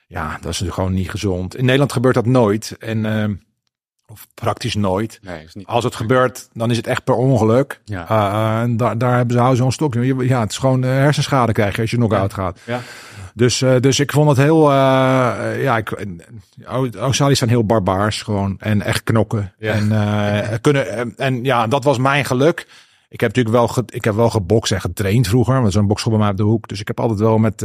ja, 0.07 0.37
dat 0.41 0.51
is 0.51 0.63
gewoon 0.67 0.93
niet 0.93 1.09
gezond. 1.09 1.55
In 1.55 1.63
Nederland 1.65 1.91
gebeurt 1.91 2.15
dat 2.15 2.25
nooit. 2.25 2.75
En, 2.79 2.97
uh, 3.05 3.25
of 4.13 4.27
praktisch 4.33 4.75
nooit. 4.75 5.19
Nee, 5.21 5.44
is 5.44 5.54
niet... 5.54 5.68
Als 5.68 5.83
het 5.83 5.95
gebeurt, 5.95 6.50
dan 6.54 6.71
is 6.71 6.77
het 6.77 6.88
echt 6.88 7.04
per 7.04 7.15
ongeluk. 7.15 7.81
Ja. 7.86 8.10
Uh, 8.12 8.62
en 8.62 8.77
daar, 8.77 8.98
daar 8.98 9.15
hebben 9.15 9.33
ze 9.33 9.39
houden 9.39 9.62
zo'n 9.62 9.71
stok. 9.71 9.94
Ja, 9.94 10.39
het 10.39 10.51
is 10.51 10.57
gewoon 10.57 10.83
uh, 10.83 10.89
hersenschade 10.89 11.51
krijg 11.51 11.75
je 11.75 11.81
als 11.81 11.92
je 11.92 11.98
knock-out 11.98 12.33
gaat. 12.33 12.60
Ja. 12.65 12.81
Dus, 13.33 13.62
uh, 13.62 13.80
dus 13.80 14.00
ik 14.00 14.12
vond 14.12 14.30
het 14.30 14.38
heel, 14.38 14.69
uh, 14.69 14.75
ja, 15.63 15.77
ik, 15.77 16.06
Australiërs 16.95 17.39
zijn 17.39 17.50
heel 17.50 17.65
barbaars 17.65 18.21
gewoon 18.21 18.56
en 18.60 18.81
echt 18.81 19.04
knokken. 19.04 19.54
Ja. 19.57 19.74
En, 19.74 20.62
kunnen, 20.62 21.18
en, 21.18 21.44
ja, 21.44 21.68
dat 21.68 21.83
was 21.83 21.98
mijn 21.98 22.25
geluk. 22.25 22.68
Ik 23.10 23.19
heb 23.19 23.36
natuurlijk 23.36 23.56
wel, 23.56 23.68
ge, 23.68 23.83
ik 23.86 24.04
heb 24.04 24.15
wel 24.15 24.30
gebokst 24.30 24.71
en 24.71 24.81
getraind 24.81 25.27
vroeger, 25.27 25.62
want 25.62 25.74
zo'n 25.74 25.88
bokschool 25.88 26.12
bij 26.12 26.21
mij 26.21 26.31
op 26.31 26.38
de 26.38 26.44
hoek. 26.44 26.68
Dus 26.68 26.80
ik 26.80 26.88
heb 26.88 27.00
altijd 27.00 27.19
wel 27.19 27.38
met, 27.38 27.62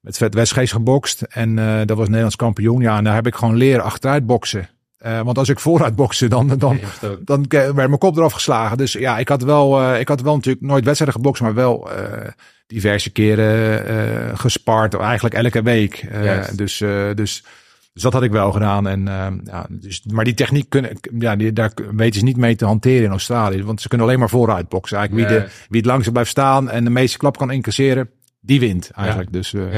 met 0.00 0.16
Vet 0.16 0.34
Westgeest 0.34 0.72
gebokst 0.72 1.22
en 1.22 1.56
uh, 1.56 1.80
dat 1.84 1.96
was 1.96 2.06
Nederlands 2.06 2.36
kampioen. 2.36 2.80
Ja, 2.80 2.96
en 2.96 3.04
daar 3.04 3.14
heb 3.14 3.26
ik 3.26 3.34
gewoon 3.34 3.56
leren 3.56 3.84
achteruit 3.84 4.26
boksen. 4.26 4.68
Uh, 5.06 5.20
want 5.20 5.38
als 5.38 5.48
ik 5.48 5.60
vooruit 5.60 5.96
bokste, 5.96 6.28
dan, 6.28 6.48
dan, 6.58 6.78
ook. 7.02 7.26
dan 7.26 7.44
werd 7.48 7.74
mijn 7.74 7.98
kop 7.98 8.16
eraf 8.16 8.32
geslagen. 8.32 8.76
Dus 8.76 8.92
ja, 8.92 9.18
ik 9.18 9.28
had 9.28 9.42
wel, 9.42 9.82
uh, 9.82 10.00
ik 10.00 10.08
had 10.08 10.20
wel 10.20 10.34
natuurlijk 10.34 10.64
nooit 10.64 10.84
wedstrijden 10.84 11.16
gebokst, 11.16 11.42
maar 11.42 11.54
wel 11.54 11.90
uh, 11.90 12.28
diverse 12.66 13.10
keren 13.10 14.38
gespart. 14.38 14.94
Eigenlijk 14.94 15.34
elke 15.34 15.62
week. 15.62 16.08
Dus, 16.56 16.78
dus, 17.14 17.44
dus 17.92 18.02
dat 18.02 18.12
had 18.12 18.22
ik 18.22 18.30
wel 18.30 18.52
gedaan. 18.52 18.88
En, 18.88 19.04
ja, 19.44 19.66
dus, 19.68 20.02
maar 20.04 20.24
die 20.24 20.34
techniek 20.34 20.68
kunnen, 20.68 20.98
ja, 21.18 21.36
die, 21.36 21.52
daar 21.52 21.72
weten 21.94 22.18
ze 22.18 22.24
niet 22.24 22.36
mee 22.36 22.56
te 22.56 22.64
hanteren 22.64 23.04
in 23.04 23.10
Australië. 23.10 23.64
Want 23.64 23.80
ze 23.80 23.88
kunnen 23.88 24.06
alleen 24.06 24.18
maar 24.18 24.30
vooruit 24.30 24.68
boksen. 24.68 24.98
Eigenlijk 24.98 25.28
wie, 25.28 25.38
de, 25.38 25.46
wie 25.68 25.80
het 25.80 25.90
langzaam 25.90 26.12
blijft 26.12 26.30
staan 26.30 26.70
en 26.70 26.84
de 26.84 26.90
meeste 26.90 27.18
klap 27.18 27.36
kan 27.36 27.50
incasseren, 27.50 28.10
die 28.40 28.60
wint 28.60 28.90
eigenlijk. 28.90 29.32
Dus 29.32 29.50
Ja. 29.50 29.70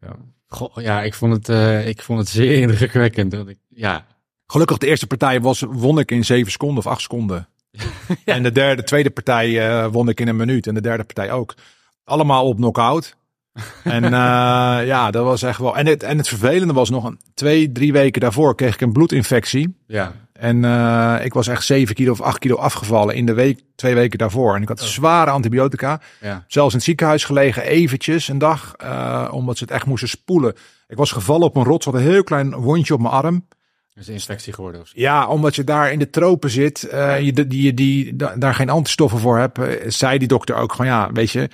ja. 0.00 0.16
Goh, 0.48 0.82
ja, 0.82 1.02
ik 1.02 1.14
vond 1.14 1.46
het, 1.46 1.86
ik 1.86 2.02
vond 2.02 2.18
het 2.18 2.28
zeer 2.28 2.60
indrukwekkend. 2.62 3.30
Dat 3.30 3.48
ik, 3.48 3.58
ja, 3.68 4.04
Gelukkig 4.46 4.78
de 4.78 4.86
eerste 4.86 5.06
partij 5.06 5.40
was, 5.40 5.64
won 5.68 5.98
ik 5.98 6.10
in 6.10 6.24
zeven 6.24 6.52
seconden 6.52 6.78
of 6.78 6.86
acht 6.86 7.00
seconden. 7.00 7.48
En 8.24 8.42
de 8.42 8.52
derde, 8.52 8.82
tweede 8.82 9.10
partij 9.10 9.48
uh, 9.68 9.86
won 9.92 10.08
ik 10.08 10.20
in 10.20 10.28
een 10.28 10.36
minuut. 10.36 10.66
En 10.66 10.74
de 10.74 10.80
derde 10.80 11.04
partij 11.04 11.32
ook. 11.32 11.54
Allemaal 12.04 12.46
op 12.46 12.56
knockout. 12.56 13.16
en 13.84 14.04
uh, 14.04 14.10
ja, 14.86 15.10
dat 15.10 15.24
was 15.24 15.42
echt 15.42 15.58
wel. 15.58 15.76
En 15.76 15.86
het, 15.86 16.02
en 16.02 16.18
het 16.18 16.28
vervelende 16.28 16.72
was 16.72 16.90
nog 16.90 17.04
een 17.04 17.20
twee, 17.34 17.72
drie 17.72 17.92
weken 17.92 18.20
daarvoor 18.20 18.54
kreeg 18.54 18.74
ik 18.74 18.80
een 18.80 18.92
bloedinfectie. 18.92 19.76
ja, 19.86 20.12
En 20.32 20.62
uh, 20.62 21.16
ik 21.22 21.34
was 21.34 21.48
echt 21.48 21.64
zeven 21.64 21.94
kilo 21.94 22.10
of 22.12 22.20
acht 22.20 22.38
kilo 22.38 22.56
afgevallen 22.56 23.14
in 23.14 23.26
de 23.26 23.34
week, 23.34 23.60
twee 23.74 23.94
weken 23.94 24.18
daarvoor. 24.18 24.54
En 24.56 24.62
ik 24.62 24.68
had 24.68 24.80
Oh. 24.80 24.86
zware 24.86 25.30
antibiotica. 25.30 26.00
ja. 26.20 26.44
Zelfs 26.46 26.70
in 26.70 26.76
het 26.76 26.86
ziekenhuis 26.86 27.24
gelegen, 27.24 27.62
eventjes 27.62 28.28
een 28.28 28.38
dag. 28.38 28.74
Uh, 28.84 29.28
omdat 29.32 29.56
ze 29.58 29.64
het 29.64 29.72
echt 29.72 29.86
moesten 29.86 30.08
spoelen. 30.08 30.54
Ik 30.88 30.96
was 30.96 31.12
gevallen 31.12 31.46
op 31.46 31.56
een 31.56 31.64
rots, 31.64 31.84
had 31.84 31.94
een 31.94 32.00
heel 32.00 32.24
klein 32.24 32.54
wondje 32.54 32.94
op 32.94 33.00
mijn 33.00 33.14
arm. 33.14 33.46
Is 33.94 34.08
een 34.08 34.14
infectie 34.14 34.52
geworden 34.52 34.80
of 34.80 34.86
zo. 34.86 34.92
Ja, 34.96 35.26
omdat 35.26 35.54
je 35.54 35.64
daar 35.64 35.92
in 35.92 35.98
de 35.98 36.10
tropen 36.10 36.50
zit, 36.50 36.88
uh, 36.92 37.20
je 37.20 37.32
die, 37.32 37.46
die, 37.46 37.74
die, 37.74 38.16
da- 38.16 38.34
daar 38.36 38.54
geen 38.54 38.70
antistoffen 38.70 39.18
voor 39.18 39.38
hebt, 39.38 39.58
uh, 39.58 39.66
zei 39.86 40.18
die 40.18 40.28
dokter 40.28 40.54
ook 40.56 40.74
van 40.74 40.86
ja, 40.86 41.12
weet 41.12 41.30
je, 41.30 41.48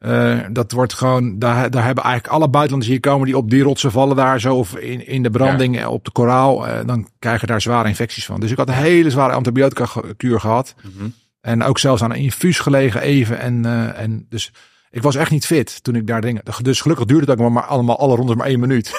uh, 0.00 0.40
dat 0.50 0.72
wordt 0.72 0.92
gewoon, 0.92 1.38
daar, 1.38 1.70
daar 1.70 1.84
hebben 1.84 2.04
eigenlijk 2.04 2.34
alle 2.34 2.48
buitenlanders 2.48 2.92
hier 2.92 3.00
komen 3.00 3.26
die 3.26 3.36
op 3.36 3.50
die 3.50 3.62
rotsen 3.62 3.90
vallen 3.90 4.16
daar 4.16 4.40
zo 4.40 4.56
of 4.56 4.76
in, 4.76 5.06
in 5.06 5.22
de 5.22 5.30
branding 5.30 5.78
ja. 5.78 5.88
op 5.88 6.04
de 6.04 6.10
koraal, 6.10 6.66
uh, 6.66 6.78
dan 6.86 7.08
krijgen 7.18 7.48
daar 7.48 7.60
zware 7.60 7.88
infecties 7.88 8.26
van. 8.26 8.40
Dus 8.40 8.50
ik 8.50 8.56
had 8.56 8.68
een 8.68 8.74
hele 8.74 9.10
zware 9.10 9.32
antibiotica 9.32 9.86
kuur 10.16 10.40
gehad 10.40 10.74
Mm 10.82 10.92
-hmm. 10.98 11.14
en 11.40 11.62
ook 11.62 11.78
zelfs 11.78 12.02
aan 12.02 12.10
een 12.10 12.16
infuus 12.16 12.58
gelegen 12.58 13.00
even 13.00 13.38
en, 13.38 13.66
uh, 13.66 14.00
en 14.00 14.26
dus 14.28 14.52
ik 14.96 15.02
was 15.02 15.14
echt 15.14 15.30
niet 15.30 15.46
fit 15.46 15.82
toen 15.82 15.94
ik 15.94 16.06
daar 16.06 16.20
dingen. 16.20 16.42
Dus 16.62 16.80
gelukkig 16.80 17.06
duurde 17.06 17.30
het 17.32 17.40
ook 17.40 17.50
maar 17.50 17.62
allemaal 17.64 17.98
alle 17.98 18.16
rondes 18.16 18.36
maar 18.36 18.46
één 18.46 18.60
minuut. 18.60 18.92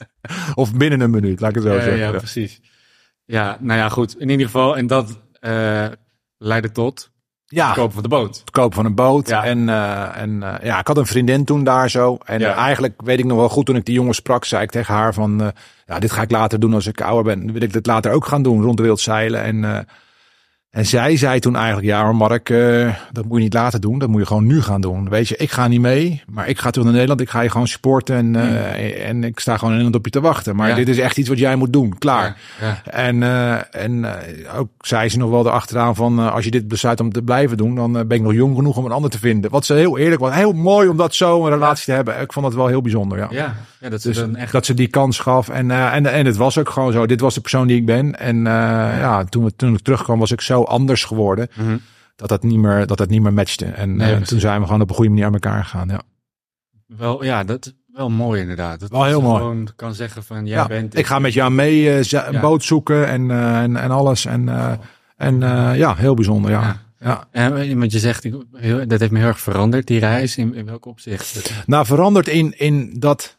of 0.54 0.74
binnen 0.74 1.00
een 1.00 1.10
minuut, 1.10 1.40
laat 1.40 1.50
ik 1.50 1.56
het 1.56 1.64
zo 1.64 1.72
ja, 1.74 1.80
zeggen. 1.80 1.98
Ja, 1.98 2.10
precies. 2.10 2.60
Ja, 3.24 3.56
nou 3.60 3.78
ja, 3.78 3.88
goed. 3.88 4.20
In 4.20 4.28
ieder 4.28 4.46
geval, 4.46 4.76
en 4.76 4.86
dat 4.86 5.18
uh, 5.40 5.86
leidde 6.38 6.72
tot. 6.72 7.12
Ja, 7.46 7.72
Kopen 7.72 7.92
van 7.92 8.02
de 8.02 8.08
boot. 8.08 8.38
het 8.38 8.50
kopen 8.50 8.74
van 8.74 8.84
een 8.84 8.94
boot. 8.94 9.28
Ja. 9.28 9.44
En, 9.44 9.68
eh, 9.68 10.16
en 10.16 10.42
eh, 10.42 10.66
ja, 10.66 10.78
ik 10.78 10.86
had 10.86 10.96
een 10.96 11.06
vriendin 11.06 11.44
toen 11.44 11.64
daar 11.64 11.90
zo. 11.90 12.18
En 12.24 12.40
Ja. 12.40 12.52
eh, 12.52 12.56
eigenlijk 12.62 13.02
weet 13.04 13.18
ik 13.18 13.24
nog 13.24 13.38
wel 13.38 13.48
goed 13.48 13.66
toen 13.66 13.76
ik 13.76 13.84
die 13.84 13.94
jongen 13.94 14.14
sprak, 14.14 14.44
zei 14.44 14.62
ik 14.62 14.70
tegen 14.70 14.94
haar 14.94 15.14
van, 15.14 15.42
eh, 15.42 15.48
ja, 15.86 15.98
dit 15.98 16.10
ga 16.12 16.22
ik 16.22 16.30
later 16.30 16.60
doen 16.60 16.74
als 16.74 16.86
ik 16.86 17.00
ouder 17.00 17.24
ben. 17.24 17.44
Dan 17.44 17.52
wil 17.52 17.62
ik 17.62 17.72
dit 17.72 17.86
later 17.86 18.12
ook 18.12 18.26
gaan 18.26 18.42
doen, 18.42 18.62
rond 18.62 18.76
de 18.76 18.82
wereld 18.82 19.00
zeilen. 19.00 19.42
En, 19.42 19.64
eh, 19.64 19.78
en 20.74 20.86
zij 20.86 21.16
zei 21.16 21.38
toen 21.38 21.56
eigenlijk, 21.56 21.86
ja 21.86 22.02
maar 22.02 22.16
Mark, 22.16 22.50
eh, 22.50 22.94
dat 23.12 23.24
moet 23.24 23.36
je 23.36 23.42
niet 23.42 23.54
later 23.54 23.80
doen. 23.80 23.98
Dat 23.98 24.08
moet 24.08 24.20
je 24.20 24.26
gewoon 24.26 24.46
nu 24.46 24.62
gaan 24.62 24.80
doen. 24.80 25.08
Weet 25.08 25.28
je, 25.28 25.36
ik 25.36 25.50
ga 25.50 25.68
niet 25.68 25.80
mee, 25.80 26.22
maar 26.26 26.48
ik 26.48 26.58
ga 26.58 26.70
terug 26.70 26.84
naar 26.84 26.92
Nederland. 26.92 27.20
Ik 27.20 27.30
ga 27.30 27.40
je 27.40 27.50
gewoon 27.50 27.66
supporten 27.68 28.16
en, 28.16 28.36
eh, 28.36 29.08
en 29.08 29.24
ik 29.24 29.40
sta 29.40 29.52
gewoon 29.52 29.74
in 29.74 29.76
Nederland 29.76 29.94
op 29.96 30.04
je 30.04 30.10
te 30.10 30.20
wachten. 30.20 30.56
Maar 30.56 30.68
Ja. 30.68 30.74
dit 30.74 30.88
is 30.88 30.98
echt 30.98 31.16
iets 31.16 31.28
wat 31.28 31.38
jij 31.38 31.56
moet 31.56 31.72
doen. 31.72 31.98
Klaar. 31.98 32.36
Ja. 32.60 32.66
Ja. 32.66 32.92
En, 32.92 33.22
eh, 33.22 33.82
en 33.84 34.06
ook 34.56 34.68
zei 34.80 35.08
ze 35.08 35.18
nog 35.18 35.30
wel 35.30 35.46
erachteraan 35.46 35.94
van 35.94 36.32
als 36.32 36.44
je 36.44 36.50
dit 36.50 36.68
besluit 36.68 37.00
om 37.00 37.12
te 37.12 37.22
blijven 37.22 37.56
doen, 37.56 37.74
dan 37.74 37.92
ben 37.92 38.10
ik 38.10 38.22
nog 38.22 38.32
jong 38.32 38.56
genoeg 38.56 38.76
om 38.76 38.84
een 38.84 38.92
ander 38.92 39.10
te 39.10 39.18
vinden. 39.18 39.50
Wat 39.50 39.66
ze 39.66 39.74
heel 39.74 39.98
eerlijk 39.98 40.20
was. 40.20 40.34
Heel 40.34 40.52
mooi 40.52 40.88
om 40.88 40.96
dat 40.96 41.14
zo 41.14 41.44
een 41.44 41.50
relatie 41.52 41.84
te 41.84 41.92
hebben. 41.92 42.20
Ik 42.20 42.32
vond 42.32 42.46
dat 42.46 42.54
wel 42.54 42.66
heel 42.66 42.82
bijzonder. 42.82 43.18
Ja. 43.18 43.26
Ja, 43.30 43.54
ja 43.80 43.88
dat 43.88 43.98
is 43.98 44.04
Dus 44.04 44.16
dan 44.16 44.36
echt... 44.36 44.52
dat 44.52 44.66
ze 44.66 44.74
die 44.74 44.88
kans 44.88 45.18
gaf. 45.18 45.48
En, 45.48 45.70
en, 45.70 46.06
en 46.06 46.26
het 46.26 46.36
was 46.36 46.58
ook 46.58 46.68
gewoon 46.70 46.92
zo. 46.92 47.06
Dit 47.06 47.20
was 47.20 47.34
de 47.34 47.40
persoon 47.40 47.66
die 47.66 47.76
ik 47.76 47.86
ben. 47.86 48.18
En 48.18 48.44
ja. 48.44 49.24
toen, 49.24 49.44
we, 49.44 49.56
toen 49.56 49.74
ik 49.74 49.80
terugkwam 49.80 50.18
was 50.18 50.30
ik 50.32 50.40
zo 50.40 50.63
anders 50.66 51.04
geworden. 51.04 51.48
Mhm. 51.54 51.76
Dat 52.16 52.28
dat 52.28 52.42
niet 52.42 52.58
meer, 52.58 52.86
dat 52.86 52.98
dat 52.98 53.08
niet 53.08 53.22
meer 53.22 53.32
matchte. 53.32 53.64
En 53.64 53.96
Nee, 53.96 54.14
eh, 54.14 54.20
toen 54.20 54.40
zijn 54.40 54.60
we 54.60 54.66
gewoon 54.66 54.80
op 54.80 54.88
een 54.88 54.94
goede 54.94 55.10
manier 55.10 55.26
aan 55.26 55.32
elkaar 55.32 55.64
gegaan. 55.64 55.88
Ja. 55.88 56.00
Wel, 56.86 57.24
ja, 57.24 57.44
dat 57.44 57.74
wel 57.86 58.10
mooi 58.10 58.40
inderdaad. 58.40 58.80
Dat 58.80 58.90
Wel 58.90 59.04
heel 59.04 59.20
mooi. 59.20 59.36
gewoon 59.36 59.68
kan 59.76 59.94
zeggen 59.94 60.24
van, 60.24 60.46
jij 60.46 60.56
Ja, 60.56 60.66
bent... 60.66 60.98
ik 60.98 61.06
ga 61.06 61.18
met 61.18 61.32
jou 61.32 61.50
mee 61.50 61.90
eh, 61.90 61.96
een 61.96 62.32
Ja. 62.32 62.40
boot 62.40 62.64
zoeken 62.64 63.08
en, 63.08 63.30
eh, 63.30 63.62
en, 63.62 63.76
en 63.76 63.90
alles. 63.90 64.24
En, 64.24 64.48
eh, 64.48 64.72
en 65.16 65.42
eh, 65.42 65.76
ja, 65.76 65.94
heel 65.94 66.14
bijzonder. 66.14 66.50
Ja. 66.50 66.60
Ja. 66.62 66.82
Ja. 67.00 67.26
En, 67.30 67.78
want 67.78 67.92
je 67.92 67.98
zegt, 67.98 68.24
ik- 68.24 68.34
heel- 68.52 68.86
dat 68.88 69.00
heeft 69.00 69.12
me 69.12 69.18
heel 69.18 69.26
erg 69.28 69.40
veranderd, 69.40 69.86
die 69.86 69.98
reis. 69.98 70.36
In, 70.36 70.54
in 70.54 70.64
welk 70.66 70.84
opzicht? 70.86 71.52
Nou, 71.66 71.86
verandert 71.86 72.28
in, 72.28 72.58
in 72.58 72.94
dat, 72.98 73.38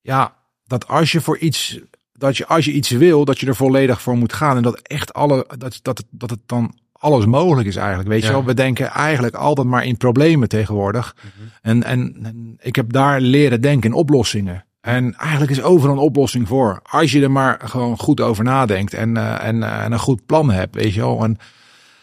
ja, 0.00 0.34
dat 0.66 0.88
als 0.88 1.12
je 1.12 1.20
voor 1.20 1.38
iets, 1.38 1.78
dat 2.18 2.36
je 2.36 2.46
als 2.46 2.64
je 2.64 2.72
iets 2.72 2.90
wil, 2.90 3.24
dat 3.24 3.38
je 3.40 3.46
er 3.46 3.56
volledig 3.56 4.02
voor 4.02 4.16
moet 4.16 4.32
gaan. 4.32 4.56
En 4.56 4.62
dat 4.62 4.80
echt 4.80 5.14
alle, 5.14 5.46
dat, 5.58 5.78
dat, 5.82 5.98
het, 5.98 6.06
dat 6.10 6.30
het 6.30 6.40
dan 6.46 6.74
alles 6.92 7.26
mogelijk 7.26 7.68
is 7.68 7.76
eigenlijk. 7.76 8.08
Weet 8.08 8.20
Ja. 8.22 8.26
je 8.26 8.32
wel, 8.32 8.44
we 8.44 8.54
denken 8.54 8.88
eigenlijk 8.90 9.34
altijd 9.34 9.66
maar 9.66 9.84
in 9.84 9.96
problemen 9.96 10.48
tegenwoordig. 10.48 11.16
En, 11.62 11.82
en, 11.82 12.16
en 12.22 12.56
ik 12.60 12.76
heb 12.76 12.92
daar 12.92 13.20
leren 13.20 13.60
denken 13.60 13.90
in 13.90 13.96
oplossingen. 13.96 14.62
En 14.80 15.14
eigenlijk 15.14 15.50
is 15.50 15.62
overal 15.62 15.94
een 15.96 16.02
oplossing 16.02 16.48
voor. 16.48 16.80
Als 16.82 17.12
je 17.12 17.22
er 17.22 17.30
maar 17.30 17.60
gewoon 17.64 17.98
goed 17.98 18.20
over 18.20 18.44
nadenkt 18.44 18.94
en, 18.94 19.16
eh, 19.16 19.44
en, 19.46 19.62
eh, 19.62 19.84
en 19.84 19.92
een 19.92 19.98
goed 19.98 20.26
plan 20.26 20.50
hebt, 20.50 20.74
weet 20.74 20.94
je 20.94 21.00
wel. 21.00 21.24
En, 21.24 21.38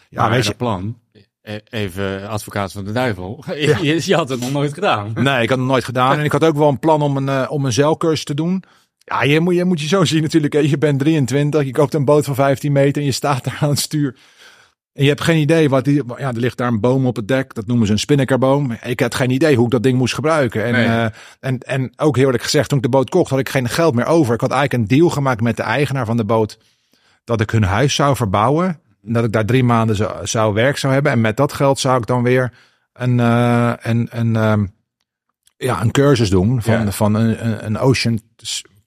ja, 0.08 0.20
maar 0.22 0.30
weet 0.30 0.46
je, 0.46 0.54
plan, 0.54 0.98
e- 1.42 1.58
even 1.70 2.28
advocaat 2.28 2.72
van 2.72 2.84
de 2.84 2.92
duivel. 2.92 3.44
Je, 3.56 4.02
je 4.04 4.14
had 4.14 4.28
het 4.28 4.40
nog 4.40 4.52
nooit 4.52 4.74
gedaan. 4.74 5.10
Nee, 5.14 5.42
ik 5.42 5.48
had 5.48 5.58
het 5.58 5.66
nooit 5.66 5.84
gedaan. 5.84 6.18
En 6.18 6.24
ik 6.24 6.32
had 6.32 6.44
ook 6.44 6.56
wel 6.56 6.68
een 6.68 6.78
plan 6.78 7.02
om 7.02 7.16
een, 7.16 7.28
eh, 7.28 7.46
om 7.50 7.64
een 7.64 7.72
zeilcursus 7.72 8.24
te 8.24 8.34
doen. 8.34 8.62
Ja, 9.08 9.22
je 9.22 9.40
moet, 9.40 9.54
je 9.54 9.64
moet 9.64 9.80
je 9.80 9.88
zo 9.88 10.04
zien 10.04 10.22
natuurlijk. 10.22 10.52
hè. 10.52 10.58
Je 10.58 10.78
bent 10.78 10.98
23, 10.98 11.64
je 11.64 11.70
koopt 11.70 11.94
een 11.94 12.04
boot 12.04 12.24
van 12.24 12.34
15 12.34 12.72
meter 12.72 13.00
en 13.02 13.06
je 13.08 13.12
staat 13.12 13.44
daar 13.44 13.58
aan 13.60 13.68
het 13.68 13.78
stuur. 13.78 14.16
En 14.92 15.02
je 15.02 15.08
hebt 15.08 15.20
geen 15.20 15.38
idee 15.40 15.68
wat 15.68 15.84
die. 15.84 16.02
Ja, 16.06 16.28
er 16.28 16.36
ligt 16.36 16.56
daar 16.56 16.68
een 16.68 16.80
boom 16.80 17.06
op 17.06 17.16
het 17.16 17.28
dek. 17.28 17.54
Dat 17.54 17.66
noemen 17.66 17.86
ze 17.86 17.92
een 17.92 17.98
spinnakerboom. 17.98 18.76
Ik 18.84 19.00
had 19.00 19.14
geen 19.14 19.30
idee 19.30 19.56
hoe 19.56 19.64
ik 19.64 19.70
dat 19.70 19.82
ding 19.82 19.98
moest 19.98 20.14
gebruiken. 20.14 20.64
En, 20.64 20.72
Nee. 20.72 20.84
eh, 20.86 21.06
en, 21.40 21.58
en 21.58 21.92
ook 21.96 22.16
heel 22.16 22.24
eerlijk 22.24 22.42
gezegd, 22.42 22.68
toen 22.68 22.78
ik 22.78 22.84
de 22.84 22.90
boot 22.90 23.10
kocht, 23.10 23.30
had 23.30 23.38
ik 23.38 23.48
geen 23.48 23.68
geld 23.68 23.94
meer 23.94 24.04
over. 24.06 24.34
Ik 24.34 24.40
had 24.40 24.50
eigenlijk 24.50 24.82
een 24.82 24.96
deal 24.98 25.10
gemaakt 25.10 25.40
met 25.40 25.56
de 25.56 25.62
eigenaar 25.62 26.06
van 26.06 26.16
de 26.16 26.24
boot. 26.24 26.58
Dat 27.24 27.40
ik 27.40 27.50
hun 27.50 27.62
huis 27.62 27.94
zou 27.94 28.16
verbouwen. 28.16 28.80
En 29.06 29.12
dat 29.12 29.24
ik 29.24 29.32
daar 29.32 29.44
drie 29.46 29.64
maanden 29.64 29.96
zou, 29.96 30.26
zou 30.26 30.54
werk 30.54 30.76
zou 30.76 30.92
hebben. 30.92 31.12
En 31.12 31.20
met 31.20 31.36
dat 31.36 31.52
geld 31.52 31.78
zou 31.78 31.98
ik 31.98 32.06
dan 32.06 32.22
weer 32.22 32.52
een, 32.92 33.20
eh, 33.20 33.72
een, 33.80 34.08
een, 34.10 34.36
ehm, 34.36 34.66
ja, 35.56 35.80
een 35.80 35.90
cursus 35.90 36.30
doen. 36.30 36.62
Van, 36.62 36.72
Ja. 36.84 36.90
van 36.90 37.14
een, 37.14 37.64
een- 37.66 37.78
ocean 37.78 38.20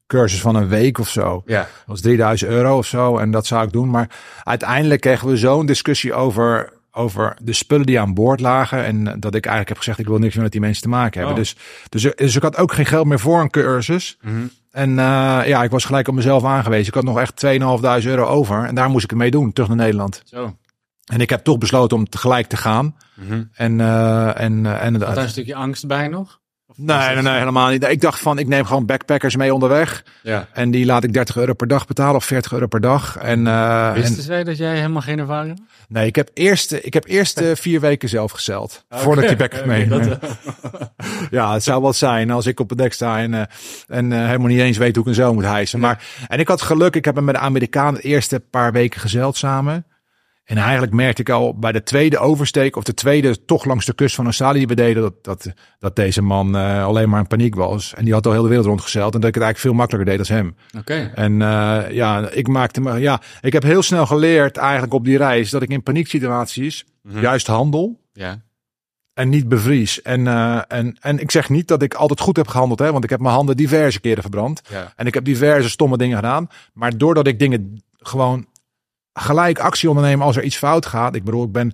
cursus 0.09 0.41
van 0.41 0.55
een 0.55 0.67
week 0.67 0.97
of 0.97 1.09
zo. 1.09 1.43
Ja, 1.45 1.59
Dat 1.59 1.69
was 1.85 2.01
3000 2.01 2.51
euro 2.51 2.77
of 2.77 2.85
zo. 2.85 3.17
En 3.17 3.31
dat 3.31 3.45
zou 3.45 3.65
ik 3.65 3.71
doen. 3.71 3.89
Maar 3.89 4.09
uiteindelijk 4.43 5.01
kregen 5.01 5.27
we 5.27 5.37
zo'n 5.37 5.65
discussie 5.65 6.13
over, 6.13 6.73
over 6.91 7.37
de 7.41 7.53
spullen 7.53 7.85
die 7.85 7.99
aan 7.99 8.13
boord 8.13 8.39
lagen. 8.39 8.85
En 8.85 9.03
dat 9.03 9.35
ik 9.35 9.45
eigenlijk 9.45 9.67
heb 9.67 9.77
gezegd, 9.77 9.99
ik 9.99 10.07
wil 10.07 10.17
niks 10.17 10.33
meer 10.33 10.43
met 10.43 10.51
die 10.51 10.61
mensen 10.61 10.83
te 10.83 10.89
maken 10.89 11.19
hebben. 11.19 11.37
Oh. 11.37 11.43
Dus, 11.43 11.55
dus, 11.89 12.15
dus 12.15 12.35
ik 12.35 12.41
had 12.41 12.57
ook 12.57 12.73
geen 12.73 12.85
geld 12.85 13.05
meer 13.05 13.19
voor 13.19 13.41
een 13.41 13.49
cursus. 13.49 14.17
Mhm. 14.21 14.33
En 14.71 14.89
eh, 14.89 15.41
ja, 15.45 15.63
ik 15.63 15.71
was 15.71 15.85
gelijk 15.85 16.07
op 16.07 16.15
mezelf 16.15 16.43
aangewezen. 16.43 16.87
Ik 16.87 16.93
had 16.93 17.03
nog 17.03 17.19
echt 17.19 17.45
2.500 17.45 18.07
euro 18.07 18.25
over. 18.25 18.65
En 18.65 18.75
daar 18.75 18.89
moest 18.89 19.03
ik 19.03 19.09
het 19.09 19.19
mee 19.19 19.31
doen, 19.31 19.53
terug 19.53 19.69
naar 19.69 19.77
Nederland. 19.77 20.21
zo. 20.25 20.55
En 21.05 21.21
ik 21.21 21.29
heb 21.29 21.43
toch 21.43 21.57
besloten 21.57 21.97
om 21.97 22.09
tegelijk 22.09 22.47
te 22.47 22.57
gaan. 22.57 22.95
Mhm. 23.15 23.43
En, 23.53 23.79
eh 23.79 24.41
en, 24.41 24.65
eh, 24.65 24.83
en 24.83 25.01
Had 25.01 25.15
daar 25.15 25.23
een 25.23 25.29
stukje 25.29 25.55
angst 25.55 25.87
bij 25.87 26.07
nog? 26.07 26.39
Nee, 26.81 27.13
nee, 27.13 27.23
nee, 27.23 27.37
helemaal 27.37 27.69
niet. 27.69 27.83
Ik 27.83 28.01
dacht 28.01 28.19
van, 28.19 28.39
ik 28.39 28.47
neem 28.47 28.65
gewoon 28.65 28.85
backpackers 28.85 29.35
mee 29.35 29.53
onderweg. 29.53 30.03
Ja. 30.23 30.47
En 30.53 30.71
die 30.71 30.85
laat 30.85 31.03
ik 31.03 31.13
30 31.13 31.37
euro 31.37 31.53
per 31.53 31.67
dag 31.67 31.87
betalen 31.87 32.15
of 32.15 32.25
40 32.25 32.51
euro 32.51 32.67
per 32.67 32.81
dag. 32.81 33.17
En, 33.17 33.47
eh, 33.47 33.93
Wisten 33.93 34.17
en 34.17 34.23
zij 34.23 34.43
dat 34.43 34.57
jij 34.57 34.75
helemaal 34.75 35.01
geen 35.01 35.19
ervaring 35.19 35.57
had? 35.57 35.67
nee, 35.87 36.05
ik 36.07 36.15
heb 36.15 36.29
eerst, 36.33 36.71
ik 36.71 36.93
heb 36.93 37.07
eerst 37.07 37.41
vier 37.53 37.79
weken 37.79 38.09
zelf 38.09 38.31
gezeld. 38.31 38.85
Voordat 38.89 39.23
ik 39.23 39.29
die 39.29 39.37
backpack 39.37 39.65
mee. 39.65 39.87
Dat, 39.87 40.19
Ja, 41.31 41.53
het 41.53 41.63
zou 41.63 41.81
wat 41.81 41.95
zijn 41.95 42.31
als 42.31 42.45
ik 42.45 42.59
op 42.59 42.69
het 42.69 42.77
dek 42.77 42.93
sta 42.93 43.19
en, 43.19 43.33
eh, 43.33 43.41
en 43.87 44.11
eh, 44.11 44.25
helemaal 44.25 44.47
niet 44.47 44.59
eens 44.59 44.77
weet 44.77 44.95
hoe 44.95 45.03
ik 45.03 45.09
een 45.09 45.15
zeil 45.15 45.33
moet 45.33 45.43
hijsen. 45.43 45.79
Maar, 45.79 46.03
en 46.27 46.39
ik 46.39 46.47
had 46.47 46.61
geluk, 46.61 46.95
ik 46.95 47.05
heb 47.05 47.15
hem 47.15 47.23
met 47.23 47.35
de 47.35 47.41
Amerikaan 47.41 47.93
de 47.93 48.01
eerste 48.01 48.39
paar 48.39 48.71
weken 48.71 48.99
gezeild 48.99 49.37
samen. 49.37 49.85
En 50.49 50.57
eigenlijk 50.57 50.93
merkte 50.93 51.21
ik 51.21 51.29
al 51.29 51.57
bij 51.59 51.71
de 51.71 51.83
tweede 51.83 52.17
oversteek, 52.17 52.75
of 52.75 52.83
de 52.83 52.93
tweede 52.93 53.45
toch 53.45 53.65
langs 53.65 53.85
de 53.85 53.93
kust 53.93 54.15
van 54.15 54.25
Australië 54.25 54.57
die 54.57 54.67
we 54.67 54.75
deden, 54.75 55.01
dat, 55.01 55.23
dat, 55.23 55.53
dat 55.79 55.95
deze 55.95 56.21
man 56.21 56.55
eh, 56.57 56.83
alleen 56.85 57.09
maar 57.09 57.19
in 57.19 57.27
paniek 57.27 57.55
was. 57.55 57.93
En 57.93 58.03
die 58.05 58.13
had 58.13 58.25
al 58.25 58.31
heel 58.31 58.41
de 58.41 58.47
wereld 58.47 58.67
rondgezeild 58.67 59.13
en 59.13 59.19
dat 59.19 59.29
ik 59.29 59.35
het 59.35 59.43
eigenlijk 59.43 59.73
veel 59.73 59.79
makkelijker 59.81 60.09
deed 60.11 60.19
als 60.19 60.29
hem. 60.39 60.55
Oké. 60.77 61.11
En 61.15 61.41
eh, 61.41 61.91
ja, 61.91 62.29
ik 62.29 62.47
maakte 62.47 62.81
me, 62.81 62.99
ja, 62.99 63.21
ik 63.41 63.53
heb 63.53 63.63
heel 63.63 63.81
snel 63.81 64.05
geleerd 64.05 64.57
eigenlijk 64.57 64.93
op 64.93 65.05
die 65.05 65.17
reis 65.17 65.49
dat 65.49 65.61
ik 65.61 65.69
in 65.69 65.83
panieksituaties 65.83 66.85
Mhm. 67.01 67.19
juist 67.21 67.47
handel 67.47 67.99
Ja. 68.13 68.41
en 69.13 69.29
niet 69.29 69.47
bevries. 69.49 70.01
En, 70.01 70.27
eh, 70.27 70.59
en, 70.67 70.97
en 71.01 71.19
ik 71.19 71.31
zeg 71.31 71.49
niet 71.49 71.67
dat 71.67 71.81
ik 71.81 71.93
altijd 71.93 72.19
goed 72.19 72.37
heb 72.37 72.47
gehandeld, 72.47 72.79
hè, 72.79 72.91
want 72.91 73.03
ik 73.03 73.09
heb 73.09 73.19
mijn 73.19 73.33
handen 73.33 73.57
diverse 73.57 73.99
keren 73.99 74.21
verbrand. 74.21 74.61
Ja. 74.69 74.93
En 74.95 75.05
ik 75.07 75.13
heb 75.13 75.23
diverse 75.25 75.69
stomme 75.69 75.97
dingen 75.97 76.15
gedaan. 76.15 76.47
Maar 76.73 76.97
doordat 76.97 77.27
ik 77.27 77.39
dingen 77.39 77.83
gewoon 78.01 78.45
gelijk 79.21 79.59
actie 79.59 79.89
ondernemen 79.89 80.25
als 80.25 80.35
er 80.37 80.43
iets 80.43 80.57
fout 80.57 80.85
gaat. 80.85 81.15
Ik 81.15 81.23
bedoel, 81.23 81.43
ik 81.43 81.51
ben 81.51 81.71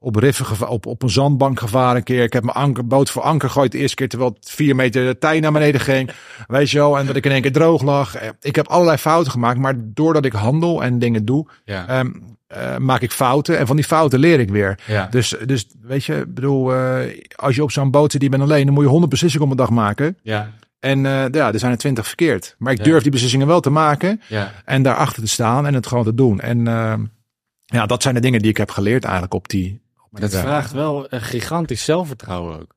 op 0.00 0.16
riffen 0.16 0.68
op, 0.68 0.86
op 0.86 1.02
een 1.02 1.10
zandbank 1.10 1.58
gevaren 1.60 1.96
een 1.96 2.02
keer. 2.02 2.22
Ik 2.22 2.32
heb 2.32 2.44
mijn 2.44 2.56
anker, 2.56 2.86
boot 2.86 3.10
voor 3.10 3.22
anker 3.22 3.48
gegooid 3.48 3.72
de 3.72 3.78
eerste 3.78 3.96
keer 3.96 4.08
terwijl 4.08 4.30
het 4.40 4.50
vier 4.50 4.76
meter 4.76 5.06
de 5.06 5.18
tij 5.18 5.40
naar 5.40 5.52
beneden 5.52 5.80
ging. 5.80 6.10
Weet 6.46 6.70
je 6.70 6.78
wel, 6.78 6.98
en 6.98 7.06
dat 7.06 7.16
ik 7.16 7.24
in 7.24 7.30
één 7.30 7.42
keer 7.42 7.52
droog 7.52 7.82
lag. 7.82 8.14
Eh, 8.14 8.28
Ik 8.40 8.56
heb 8.56 8.66
allerlei 8.68 8.96
fouten 8.98 9.32
gemaakt, 9.32 9.58
maar 9.58 9.74
doordat 9.78 10.24
ik 10.24 10.32
handel 10.32 10.82
en 10.82 10.98
dingen 10.98 11.24
doe, 11.24 11.46
Ja. 11.64 11.86
ehm, 11.88 12.10
eh, 12.46 12.76
maak 12.76 13.00
ik 13.00 13.12
fouten. 13.12 13.58
En 13.58 13.66
van 13.66 13.76
die 13.76 13.84
fouten 13.84 14.18
leer 14.18 14.40
ik 14.40 14.50
weer. 14.50 14.78
ja. 14.86 15.06
Dus, 15.10 15.34
dus 15.46 15.66
weet 15.82 16.04
je, 16.04 16.24
bedoel, 16.28 16.74
eh, 16.74 17.20
als 17.36 17.54
je 17.56 17.62
op 17.62 17.70
zo'n 17.70 17.90
boot 17.90 18.10
zit, 18.12 18.20
die 18.20 18.30
bent 18.30 18.42
alleen, 18.42 18.64
dan 18.64 18.74
moet 18.74 18.82
je 18.84 18.88
100 18.90 19.10
beslissingen 19.10 19.46
op 19.46 19.52
een 19.52 19.58
dag 19.58 19.70
maken. 19.70 20.16
ja. 20.22 20.50
En 20.80 21.06
eh, 21.06 21.24
ja, 21.30 21.52
er 21.52 21.58
zijn 21.58 21.72
er 21.72 21.78
20 21.78 22.06
verkeerd. 22.06 22.54
Maar 22.58 22.72
ik 22.72 22.78
Ja. 22.78 22.84
durf 22.84 23.02
die 23.02 23.12
beslissingen 23.12 23.46
wel 23.46 23.60
te 23.60 23.70
maken. 23.70 24.20
Ja. 24.28 24.52
En 24.64 24.82
daarachter 24.82 25.22
te 25.22 25.28
staan 25.28 25.66
en 25.66 25.74
het 25.74 25.86
gewoon 25.86 26.04
te 26.04 26.14
doen. 26.14 26.40
En 26.40 26.58
uh, 26.66 26.94
ja, 27.64 27.86
dat 27.86 28.02
zijn 28.02 28.14
de 28.14 28.20
dingen 28.20 28.40
die 28.40 28.50
ik 28.50 28.56
heb 28.56 28.70
geleerd 28.70 29.04
eigenlijk 29.04 29.34
op 29.34 29.48
die. 29.48 29.80
Maar 30.10 30.20
dat 30.20 30.34
vraagt 30.34 30.72
wel 30.72 31.06
een 31.08 31.20
gigantisch 31.20 31.84
zelfvertrouwen 31.84 32.60
ook. 32.60 32.76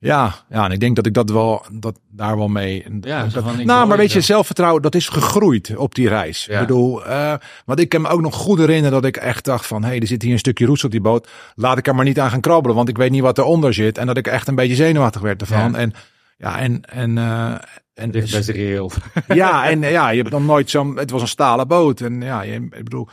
Ja, 0.00 0.34
ja, 0.50 0.64
en 0.64 0.70
ik 0.70 0.80
denk 0.80 0.96
dat 0.96 1.06
ik 1.06 1.14
dat 1.14 1.30
wel, 1.30 1.64
dat 1.72 1.98
daar 2.10 2.36
wel 2.36 2.48
mee. 2.48 2.84
Ja, 3.00 3.26
dat, 3.26 3.56
nou, 3.64 3.86
maar 3.86 3.96
weet 3.96 4.12
je, 4.12 4.20
zelfvertrouwen, 4.20 4.82
dat 4.82 4.94
is 4.94 5.08
gegroeid 5.08 5.76
op 5.76 5.94
die 5.94 6.08
reis. 6.08 6.44
Ja. 6.44 6.60
Ik 6.60 6.66
bedoel, 6.66 7.06
uh, 7.06 7.34
want 7.64 7.80
ik 7.80 7.88
kan 7.88 8.00
me 8.00 8.08
ook 8.08 8.20
nog 8.20 8.34
goed 8.34 8.58
herinneren 8.58 8.92
dat 8.92 9.04
ik 9.04 9.16
echt 9.16 9.44
dacht 9.44 9.66
van, 9.66 9.82
hé, 9.82 9.88
hey, 9.88 10.00
er 10.00 10.06
zit 10.06 10.22
hier 10.22 10.32
een 10.32 10.38
stukje 10.38 10.66
roest 10.66 10.84
op 10.84 10.90
die 10.90 11.00
boot. 11.00 11.28
Laat 11.54 11.78
ik 11.78 11.86
er 11.86 11.94
maar 11.94 12.04
niet 12.04 12.20
aan 12.20 12.30
gaan 12.30 12.40
krabbelen, 12.40 12.76
want 12.76 12.88
ik 12.88 12.96
weet 12.96 13.10
niet 13.10 13.22
wat 13.22 13.38
eronder 13.38 13.74
zit. 13.74 13.98
En 13.98 14.06
dat 14.06 14.16
ik 14.16 14.26
echt 14.26 14.48
een 14.48 14.54
beetje 14.54 14.74
zenuwachtig 14.74 15.20
werd 15.20 15.40
ervan. 15.40 15.72
Ja. 15.72 15.78
En 15.78 15.92
ja, 16.36 16.58
en, 16.58 16.82
en, 16.82 17.16
uh, 17.16 17.54
en 17.94 18.10
Dicht 18.10 18.30
bij 18.30 18.42
zijn 18.42 18.56
reëel. 18.56 18.90
ja, 19.28 19.68
en 19.68 19.80
ja, 19.80 20.08
je 20.10 20.18
hebt 20.18 20.30
dan 20.30 20.44
nooit 20.44 20.70
zo'n. 20.70 20.96
Het 20.96 21.10
was 21.10 21.22
een 21.22 21.28
stalen 21.28 21.68
boot. 21.68 22.00
En 22.00 22.20
ja, 22.20 22.42
je, 22.42 22.54
ik 22.54 22.84
bedoel. 22.84 23.08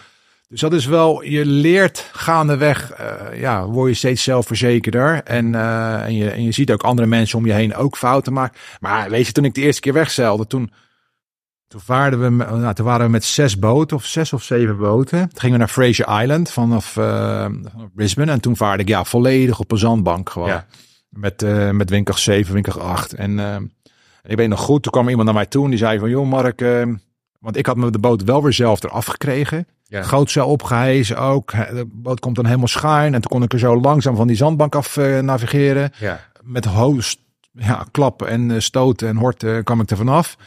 Dus 0.48 0.62
dat 0.62 0.74
is 0.74 0.86
wel. 0.86 1.24
Je 1.24 1.46
leert 1.46 2.10
gaandeweg. 2.12 3.00
Uh, 3.00 3.39
ja, 3.39 3.65
word 3.65 3.89
je 3.89 3.96
steeds 3.96 4.24
zelfverzekerder. 4.24 5.24
En, 5.24 5.53
uh, 5.53 6.03
en, 6.03 6.15
je, 6.15 6.30
en 6.30 6.44
je 6.44 6.51
ziet 6.51 6.72
ook 6.72 6.84
andere 6.84 7.08
mensen 7.08 7.38
om 7.38 7.46
je 7.46 7.53
heen 7.53 7.75
ook 7.75 7.98
fouten 7.98 8.34
maken. 8.34 8.60
Maar 8.80 9.10
weet 9.10 9.25
je, 9.25 9.32
toen 9.32 9.46
ik 9.46 9.53
de 9.53 9.62
eerste 9.62 9.82
keer 9.82 9.94
wegzeilde, 9.94 10.48
toen. 10.48 10.72
Toen, 11.68 11.82
vaarden 11.82 12.22
we, 12.22 12.30
nou, 12.30 12.74
toen 12.74 12.86
waren 12.86 13.06
we 13.06 13.12
met 13.12 13.24
zes 13.24 13.60
boten, 13.60 13.98
of 13.98 14.06
zes 14.06 14.34
of 14.34 14.44
zeven 14.44 14.77
boten. 14.77 15.20
Toen 15.20 15.39
gingen 15.39 15.51
we 15.51 15.58
naar 15.58 15.74
Fraser 15.74 16.22
Island 16.22 16.51
vanaf 16.51 16.96
uh, 16.96 17.46
Brisbane. 17.96 18.32
En 18.32 18.39
toen 18.39 18.58
vaarde 18.58 18.84
ik 18.84 18.89
ja, 18.89 19.03
volledig 19.03 19.60
op 19.60 19.72
een 19.72 19.77
zandbank 19.77 20.30
gewoon. 20.30 20.48
Ja. 20.48 20.65
Met, 21.13 21.43
uh, 21.43 21.70
met 21.70 21.89
winkel 21.89 22.17
7, 22.17 22.53
winkel 22.53 22.82
8. 22.82 23.13
En 23.13 23.32
uh, 23.32 23.55
ik 24.24 24.38
weet 24.38 24.50
nog 24.50 24.60
goed, 24.60 24.84
toen 24.84 24.91
kwam 24.91 25.10
iemand 25.10 25.25
naar 25.25 25.36
mij 25.36 25.46
toe 25.46 25.63
en 25.63 25.70
die 25.70 25.79
zei 25.79 26.00
van, 26.00 26.10
joh 26.10 26.29
Mark, 26.29 26.62
uh, 26.62 26.86
want 27.39 27.58
ik 27.58 27.65
had 27.65 27.75
me 27.77 27.91
de 27.91 28.00
boot 28.00 28.24
wel 28.24 28.43
weer 28.43 28.53
zelf 28.53 28.84
eraf 28.84 29.05
gekregen. 29.05 29.67
Ja. 29.93 30.01
Grootzeil 30.01 30.48
opgehezen 30.48 31.17
ook. 31.17 31.51
De 31.51 31.86
boot 31.91 32.20
komt 32.20 32.36
dan 32.36 32.46
helemaal 32.46 32.67
schuin. 32.67 33.13
En 33.13 33.22
toen 33.22 33.32
kon 33.32 33.43
ik 33.43 33.53
er 33.53 33.60
zo 33.60 33.79
langzaam 33.79 34.15
van 34.15 34.27
die 34.27 34.36
zandbank 34.36 34.75
af 34.75 34.98
eh, 34.98 35.20
navigeren. 35.20 35.91
Ja. 36.00 36.20
Met 36.41 36.65
hoogst 36.65 37.20
ja, 37.51 37.86
klappen 37.91 38.27
en 38.27 38.51
eh, 38.51 38.60
stoten 38.60 39.08
en 39.08 39.15
horten 39.15 39.63
kwam 39.63 39.82
ik 39.82 39.89
er 39.89 39.98
vanaf. 39.98 40.38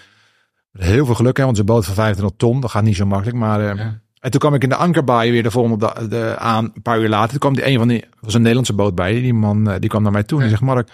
Heel 0.73 1.06
veel 1.06 1.14
geluk, 1.14 1.37
hè, 1.37 1.44
want 1.44 1.58
een 1.58 1.64
boot 1.64 1.85
van 1.85 1.94
25 1.94 2.37
ton. 2.37 2.61
Dat 2.61 2.70
gaat 2.70 2.82
niet 2.82 2.96
zo 2.96 3.06
makkelijk. 3.06 3.37
Maar, 3.37 3.61
eh, 3.61 3.76
Ja. 3.76 4.00
En 4.20 4.30
toen 4.30 4.40
kwam 4.40 4.54
ik 4.54 4.62
in 4.62 4.68
de 4.68 4.76
ankerbaai 4.76 5.30
weer 5.30 5.42
de 5.42 5.50
volgende 5.50 5.78
dag 5.78 6.08
de, 6.08 6.35
aan. 6.38 6.64
Een 6.75 6.82
paar 6.82 7.00
uur 7.00 7.08
later. 7.08 7.30
Toen 7.30 7.38
kwam 7.38 7.54
die 7.54 7.66
een 7.66 7.78
van 7.78 7.88
die, 7.88 8.04
was 8.20 8.35
een 8.35 8.40
Nederlandse 8.40 8.73
boot 8.75 8.94
bij. 8.94 9.12
Die 9.12 9.35
man 9.35 9.70
eh, 9.70 9.80
die 9.80 9.88
kwam 9.88 10.02
naar 10.02 10.12
mij 10.12 10.23
toe 10.23 10.38
en 10.38 10.44
Ja. 10.44 10.50
die 10.50 10.58
zegt: 10.58 10.70
Mark, 10.73 10.88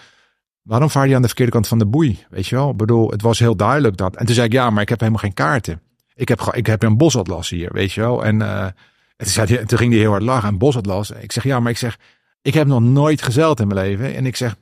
waarom 0.61 0.89
vaar 0.89 1.07
je 1.07 1.15
aan 1.15 1.21
de 1.21 1.27
verkeerde 1.27 1.51
kant 1.51 1.67
van 1.67 1.79
de 1.79 1.85
boei? 1.85 2.25
Weet 2.29 2.47
je 2.47 2.55
wel? 2.55 2.69
Ik 2.69 2.77
bedoel, 2.77 3.09
het 3.09 3.21
was 3.21 3.39
heel 3.39 3.55
duidelijk 3.55 3.97
dat. 3.97 4.15
En 4.15 4.25
toen 4.25 4.35
zei 4.35 4.47
ik: 4.47 4.53
Ja, 4.53 4.69
maar 4.69 4.81
ik 4.81 4.89
heb 4.89 4.99
helemaal 4.99 5.21
geen 5.21 5.33
kaarten. 5.33 5.81
Ik 6.15 6.27
heb, 6.27 6.41
ik 6.51 6.65
heb 6.65 6.83
een 6.83 6.97
bosatlas 6.97 7.49
hier, 7.49 7.69
weet 7.73 7.91
je 7.93 8.01
wel. 8.01 8.25
En, 8.25 8.41
eh, 8.41 8.63
en 8.63 8.73
toen, 9.17 9.27
zei 9.27 9.65
toen 9.65 9.77
ging 9.77 9.91
hij 9.91 10.01
heel 10.01 10.09
hard 10.11 10.23
lachen. 10.23 10.49
Een 10.49 10.57
bosatlas. 10.57 11.11
Ik 11.11 11.31
zeg: 11.31 11.43
Ja, 11.43 11.59
maar 11.59 11.71
ik 11.71 11.77
zeg: 11.77 11.97
Ik 12.41 12.53
heb 12.53 12.67
nog 12.67 12.81
nooit 12.81 13.21
gezeild 13.21 13.59
in 13.59 13.67
mijn 13.67 13.79
leven. 13.79 14.15
En 14.15 14.25
ik 14.25 14.35
zeg. 14.35 14.55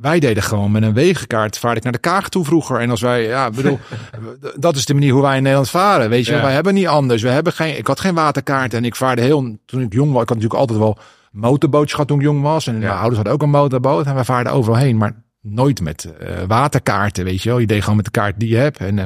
Wij 0.00 0.18
deden 0.20 0.42
gewoon 0.42 0.70
met 0.70 0.82
een 0.82 0.92
wegenkaart, 0.94 1.58
vaarde 1.58 1.76
ik 1.76 1.82
naar 1.82 1.92
de 1.92 1.98
Kaag 1.98 2.28
toe 2.28 2.44
vroeger. 2.44 2.80
En 2.80 2.90
als 2.90 3.00
wij, 3.00 3.22
ja, 3.22 3.50
bedoel, 3.50 3.78
dat 4.56 4.76
is 4.76 4.84
de 4.84 4.94
manier 4.94 5.12
hoe 5.12 5.22
wij 5.22 5.36
in 5.36 5.42
Nederland 5.42 5.70
varen. 5.70 6.10
Weet 6.10 6.26
je, 6.26 6.32
Ja. 6.34 6.42
wij 6.42 6.52
hebben 6.52 6.74
niet 6.74 6.86
anders. 6.86 7.22
We 7.22 7.28
hebben 7.28 7.52
geen, 7.52 7.78
ik 7.78 7.86
had 7.86 8.00
geen 8.00 8.14
waterkaart 8.14 8.74
en 8.74 8.84
ik 8.84 8.96
vaarde 8.96 9.22
heel, 9.22 9.56
toen 9.66 9.80
ik 9.82 9.92
jong 9.92 10.12
was, 10.12 10.22
ik 10.22 10.28
had 10.28 10.36
natuurlijk 10.36 10.60
altijd 10.60 10.78
wel 10.78 10.98
motorbootjes 11.30 11.92
gehad 11.92 12.08
toen 12.08 12.18
ik 12.18 12.24
jong 12.24 12.42
was. 12.42 12.66
En 12.66 12.72
Ja. 12.74 12.78
mijn 12.80 12.92
ouders 12.92 13.14
hadden 13.16 13.32
ook 13.32 13.42
een 13.42 13.50
motorboot 13.50 14.06
en 14.06 14.14
we 14.14 14.24
vaarden 14.24 14.52
overal 14.52 14.78
heen, 14.78 14.96
maar 14.96 15.22
nooit 15.40 15.80
met 15.80 16.04
eh, 16.18 16.36
waterkaarten, 16.46 17.24
weet 17.24 17.42
je 17.42 17.48
wel. 17.48 17.58
Je 17.58 17.66
deed 17.66 17.80
gewoon 17.80 17.96
met 17.96 18.04
de 18.04 18.10
kaart 18.10 18.34
die 18.40 18.48
je 18.48 18.56
hebt. 18.56 18.78
En, 18.78 18.98
eh, 18.98 19.04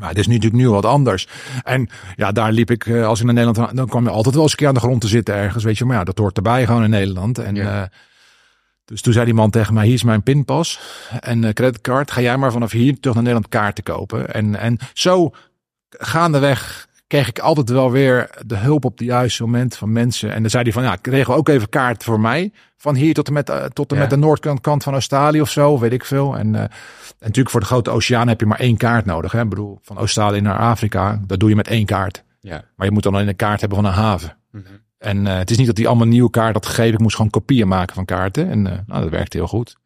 maar 0.00 0.08
het 0.08 0.18
is 0.18 0.26
nu 0.26 0.34
natuurlijk 0.34 0.62
nu 0.62 0.70
wat 0.70 0.84
anders. 0.84 1.28
En 1.64 1.88
ja, 2.16 2.32
daar 2.32 2.52
liep 2.52 2.70
ik, 2.70 2.86
eh, 2.86 3.06
als 3.06 3.18
ik 3.20 3.24
naar 3.24 3.34
Nederland, 3.34 3.76
dan 3.76 3.86
kwam 3.86 4.04
je 4.04 4.10
altijd 4.10 4.34
wel 4.34 4.42
eens 4.42 4.52
een 4.52 4.58
keer 4.58 4.68
aan 4.68 4.74
de 4.74 4.80
grond 4.80 5.00
te 5.00 5.08
zitten 5.08 5.34
ergens, 5.34 5.64
weet 5.64 5.78
je. 5.78 5.84
Maar 5.84 5.96
ja, 5.96 6.04
dat 6.04 6.18
hoort 6.18 6.36
erbij 6.36 6.66
gewoon 6.66 6.84
in 6.84 6.90
Nederland. 6.90 7.38
En 7.38 7.54
Ja. 7.54 7.90
Dus 8.86 9.00
toen 9.00 9.12
zei 9.12 9.24
die 9.24 9.34
man 9.34 9.50
tegen 9.50 9.74
mij, 9.74 9.84
hier 9.84 9.94
is 9.94 10.02
mijn 10.02 10.22
pinpas 10.22 10.80
en 11.20 11.44
eh, 11.44 11.52
creditcard. 11.52 12.10
Ga 12.10 12.20
jij 12.20 12.36
maar 12.36 12.52
vanaf 12.52 12.70
hier 12.72 13.00
terug 13.00 13.14
naar 13.14 13.24
Nederland 13.24 13.48
kaarten 13.48 13.84
kopen. 13.84 14.34
En, 14.34 14.56
en 14.56 14.78
zo 14.92 15.30
gaandeweg 15.88 16.88
kreeg 17.06 17.28
ik 17.28 17.38
altijd 17.38 17.68
wel 17.68 17.90
weer 17.90 18.30
de 18.46 18.56
hulp 18.56 18.84
op 18.84 18.98
het 18.98 19.06
juiste 19.06 19.42
moment 19.42 19.76
van 19.76 19.92
mensen. 19.92 20.32
En 20.32 20.40
dan 20.40 20.50
zei 20.50 20.62
hij 20.62 20.72
van, 20.72 20.82
ja, 20.82 20.98
regel 21.02 21.34
ook 21.34 21.48
even 21.48 21.68
kaart 21.68 22.04
voor 22.04 22.20
mij. 22.20 22.52
Van 22.76 22.94
hier 22.94 23.14
tot 23.14 23.26
en 23.26 23.32
met, 23.32 23.48
eh, 23.50 23.64
tot 23.64 23.90
en 23.90 23.96
Ja. 23.96 24.02
met 24.02 24.10
de 24.10 24.16
noordkant 24.16 24.60
kant 24.60 24.82
van 24.82 24.92
Australië 24.92 25.40
of 25.40 25.50
zo, 25.50 25.78
weet 25.78 25.92
ik 25.92 26.04
veel. 26.04 26.36
En, 26.36 26.54
eh, 26.54 26.60
en 26.60 26.70
natuurlijk 27.18 27.50
voor 27.50 27.60
de 27.60 27.66
grote 27.66 27.90
oceaan 27.90 28.28
heb 28.28 28.40
je 28.40 28.46
maar 28.46 28.60
één 28.60 28.76
kaart 28.76 29.04
nodig. 29.04 29.32
Hè? 29.32 29.42
Ik 29.42 29.48
bedoel, 29.48 29.78
van 29.82 29.96
Australië 29.96 30.40
naar 30.40 30.58
Afrika, 30.58 31.20
dat 31.26 31.40
doe 31.40 31.48
je 31.48 31.56
met 31.56 31.68
één 31.68 31.86
kaart. 31.86 32.24
Ja. 32.40 32.64
Maar 32.76 32.86
je 32.86 32.92
moet 32.92 33.02
dan 33.02 33.14
alleen 33.14 33.28
een 33.28 33.36
kaart 33.36 33.60
hebben 33.60 33.78
van 33.78 33.86
een 33.86 33.94
haven. 33.94 34.36
Mhm. 34.50 34.64
En 34.98 35.26
eh, 35.26 35.36
het 35.36 35.50
is 35.50 35.56
niet 35.56 35.66
dat 35.66 35.76
hij 35.76 35.86
allemaal 35.86 36.06
nieuwe 36.06 36.30
kaart 36.30 36.54
had 36.54 36.66
gegeven. 36.66 36.92
Ik 36.92 37.00
moest 37.00 37.16
gewoon 37.16 37.30
kopieën 37.30 37.68
maken 37.68 37.94
van 37.94 38.04
kaarten. 38.04 38.50
En 38.50 38.66
eh, 38.66 38.78
nou, 38.86 39.02
dat 39.02 39.10
werkte 39.10 39.36
heel 39.36 39.46
goed. 39.46 39.76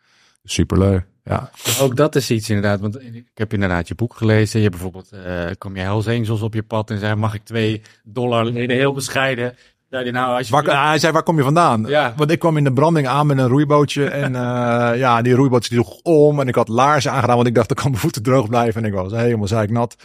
Superleuk. 0.45 1.05
Ja. 1.25 1.51
Ook 1.81 1.97
dat 1.97 2.17
is 2.17 2.31
iets 2.31 2.49
inderdaad, 2.49 2.81
want 2.81 3.03
ik 3.03 3.31
heb 3.35 3.53
inderdaad 3.53 3.89
je 3.89 3.95
boek 3.95 4.15
gelezen. 4.15 4.61
Je 4.61 4.65
hebt 4.65 4.81
bijvoorbeeld, 4.81 5.13
eh 5.13 5.51
kom 5.59 5.77
je 5.77 5.83
Hells 5.83 6.09
Angels 6.09 6.41
op 6.41 6.55
je 6.55 6.63
pad 6.63 6.91
en 6.91 6.99
zei, 6.99 7.15
mag 7.15 7.35
ik 7.35 7.45
twee 7.45 7.83
dollar 8.05 8.45
lenen? 8.45 8.77
Heel 8.77 8.93
bescheiden. 8.93 9.55
Nou, 9.89 10.37
als 10.37 10.49
je... 10.49 10.53
Waar, 10.53 10.89
hij 10.89 10.99
zei, 10.99 11.13
waar 11.13 11.23
kom 11.23 11.37
je 11.37 11.43
vandaan? 11.43 11.85
Ja. 11.87 12.15
Want 12.17 12.31
ik 12.31 12.39
kwam 12.39 12.57
in 12.57 12.65
de 12.65 12.73
branding 12.73 13.07
aan 13.07 13.27
met 13.27 13.39
een 13.39 13.49
roeibootje. 13.49 14.09
En 14.09 14.33
ja, 15.05 15.23
die 15.23 15.35
roeiboot 15.35 15.69
die 15.69 15.79
sloeg 15.79 16.01
om. 16.03 16.41
En 16.41 16.49
ik 16.49 16.55
had 16.55 16.69
laarzen 16.69 17.13
aangedaan, 17.13 17.37
want 17.37 17.49
ik 17.49 17.55
dacht, 17.55 17.69
dan 17.69 17.77
kan 17.77 17.91
mijn 17.91 18.03
voeten 18.03 18.23
droog 18.23 18.49
blijven. 18.49 18.83
En 18.83 18.89
ik 18.89 18.95
was 18.95 19.13
helemaal 19.13 19.49
zeiknat. 19.49 19.97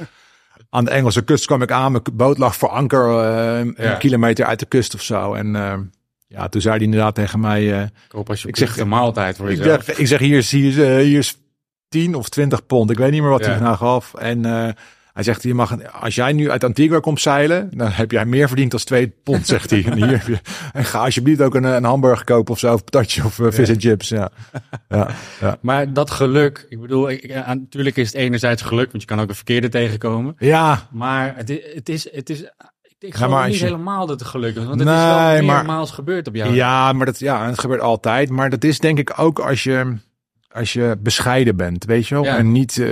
Aan 0.69 0.85
de 0.85 0.91
Engelse 0.91 1.23
kust 1.23 1.45
kwam 1.45 1.61
ik 1.61 1.71
aan. 1.71 1.91
Mijn 1.91 2.03
boot 2.13 2.37
lag 2.37 2.55
voor 2.55 2.69
anker 2.69 3.19
eh, 3.19 3.57
een 3.59 3.75
Ja. 3.77 3.95
kilometer 3.95 4.45
uit 4.45 4.59
de 4.59 4.65
kust 4.65 4.93
of 4.93 5.01
zo. 5.01 5.33
En 5.33 5.55
eh, 5.55 5.73
ja, 6.27 6.47
toen 6.49 6.61
zei 6.61 6.75
hij 6.75 6.83
inderdaad 6.85 7.15
tegen 7.15 7.39
mij... 7.39 7.81
eh, 7.81 7.87
Koop 8.07 8.29
als 8.29 8.41
je 8.41 8.47
Ik 8.47 8.57
ik 8.57 8.67
zeg- 8.67 8.77
een 8.77 8.87
maaltijd 8.87 9.37
voor 9.37 9.51
ik, 9.51 9.57
jezelf. 9.57 9.83
zeg, 9.83 9.97
ik 9.97 10.07
zeg, 10.07 10.19
hier 10.19 10.37
is, 10.37 10.51
hier, 10.51 10.67
is, 10.67 11.03
hier 11.05 11.17
is 11.17 11.37
10 11.89 12.15
of 12.15 12.29
20 12.29 12.65
pond. 12.65 12.89
Ik 12.91 12.97
weet 12.97 13.11
niet 13.11 13.21
meer 13.21 13.29
wat 13.29 13.45
Ja. 13.45 13.51
hij 13.51 13.59
nou 13.59 13.75
gaf. 13.77 14.13
En 14.13 14.45
hij 15.15 15.23
zegt, 15.23 15.43
je 15.43 15.53
mag, 15.53 15.71
een- 15.71 15.91
als 15.91 16.15
jij 16.15 16.33
nu 16.33 16.51
uit 16.51 16.63
Antigua 16.63 16.99
komt 16.99 17.21
zeilen, 17.21 17.69
dan 17.73 17.91
heb 17.91 18.11
jij 18.11 18.25
meer 18.25 18.47
verdiend 18.47 18.71
dan 18.71 18.79
2 18.79 19.07
pond, 19.23 19.47
zegt 19.53 19.69
hij. 19.69 19.85
En, 19.85 19.93
hier, 19.93 20.07
heb 20.07 20.27
je- 20.27 20.39
en 20.73 20.85
ga 20.85 20.99
alsjeblieft 20.99 21.41
ook 21.41 21.55
een, 21.55 21.63
een 21.63 21.83
hamburger 21.83 22.25
kopen 22.25 22.53
of 22.53 22.59
zo, 22.59 22.73
of 22.73 22.83
patatje 22.83 23.23
of 23.23 23.39
uh, 23.39 23.51
vis 23.51 23.69
en 23.69 23.79
chips. 23.79 24.09
Ja. 24.09 24.29
Ja, 24.89 25.07
ja. 25.41 25.57
Maar 25.61 25.93
dat 25.93 26.11
geluk, 26.11 26.65
ik 26.69 26.81
bedoel, 26.81 27.09
ik, 27.09 27.27
ja, 27.27 27.53
natuurlijk 27.53 27.95
is 27.95 28.07
het 28.07 28.15
enerzijds 28.15 28.61
geluk, 28.61 28.91
want 28.91 29.01
je 29.01 29.07
kan 29.09 29.19
ook 29.19 29.29
een 29.29 29.35
verkeerde 29.35 29.69
tegenkomen. 29.69 30.35
ja, 30.39 30.87
Maar 30.91 31.33
het 31.35 31.49
is, 31.49 31.59
het 31.73 31.89
is, 31.89 32.11
het 32.11 32.29
is 32.29 32.43
ik 32.99 33.15
geloof 33.15 33.31
maar 33.31 33.47
niet 33.47 33.57
je- 33.57 33.65
helemaal 33.65 34.05
dat 34.05 34.19
het 34.19 34.29
geluk 34.29 34.55
is, 34.55 34.65
want 34.65 34.79
het 34.79 34.89
is 34.89 34.95
wel 34.95 35.03
maar- 35.03 35.43
meermaals 35.43 35.91
gebeurd 35.91 36.27
op 36.27 36.35
jou. 36.35 36.53
ja, 36.53 36.93
maar 36.93 37.05
dat, 37.05 37.19
ja, 37.19 37.45
het 37.45 37.59
gebeurt 37.59 37.81
altijd. 37.81 38.29
Maar 38.29 38.49
dat 38.49 38.63
is 38.63 38.79
denk 38.79 38.97
ik 38.99 39.13
ook 39.19 39.39
als 39.39 39.63
je, 39.63 39.97
als 40.55 40.73
je 40.73 40.97
bescheiden 40.99 41.55
bent, 41.55 41.85
weet 41.85 42.07
je 42.07 42.15
wel. 42.15 42.23
Ja. 42.23 42.37
En 42.37 42.51
niet 42.51 42.77
eh, 42.77 42.89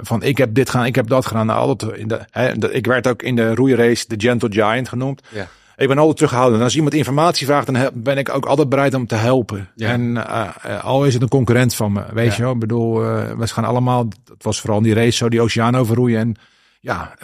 van 0.00 0.22
ik 0.22 0.38
heb 0.38 0.54
dit 0.54 0.70
gedaan, 0.70 0.86
ik 0.86 0.94
heb 0.94 1.08
dat 1.08 1.26
gedaan. 1.26 1.46
Nou, 1.46 1.58
altijd 1.58 1.92
in 1.92 2.08
de, 2.08 2.20
hè, 2.30 2.72
ik 2.72 2.86
werd 2.86 3.06
ook 3.06 3.22
in 3.22 3.36
de 3.36 3.54
roeirace 3.54 4.04
de 4.08 4.14
Gentle 4.18 4.52
Giant 4.52 4.88
genoemd. 4.88 5.22
Ja. 5.28 5.48
Ik 5.76 5.88
ben 5.88 5.98
altijd 5.98 6.16
teruggehouden. 6.16 6.58
En 6.58 6.64
als 6.64 6.74
iemand 6.74 6.94
informatie 6.94 7.46
vraagt, 7.46 7.72
dan 7.72 7.90
ben 7.94 8.18
ik 8.18 8.34
ook 8.34 8.46
altijd 8.46 8.68
bereid 8.68 8.94
om 8.94 9.06
te 9.06 9.14
helpen. 9.14 9.68
Ja. 9.74 9.90
En 9.90 10.26
eh, 10.26 10.48
eh, 10.62 10.84
al 10.84 11.04
is 11.04 11.14
het 11.14 11.22
een 11.22 11.28
concurrent 11.28 11.74
van 11.74 11.92
me, 11.92 12.02
weet 12.12 12.34
je 12.34 12.42
wel. 12.42 12.52
Ik 12.52 12.58
bedoel, 12.58 12.94
we 13.36 13.46
gaan 13.46 13.64
allemaal, 13.64 14.08
het 14.24 14.42
was 14.42 14.60
vooral 14.60 14.82
die 14.82 14.94
race 14.94 15.16
zo, 15.16 15.28
die 15.28 15.40
oceaan 15.40 15.76
overroeien. 15.76 16.20
En 16.20 16.34
ja, 16.80 17.14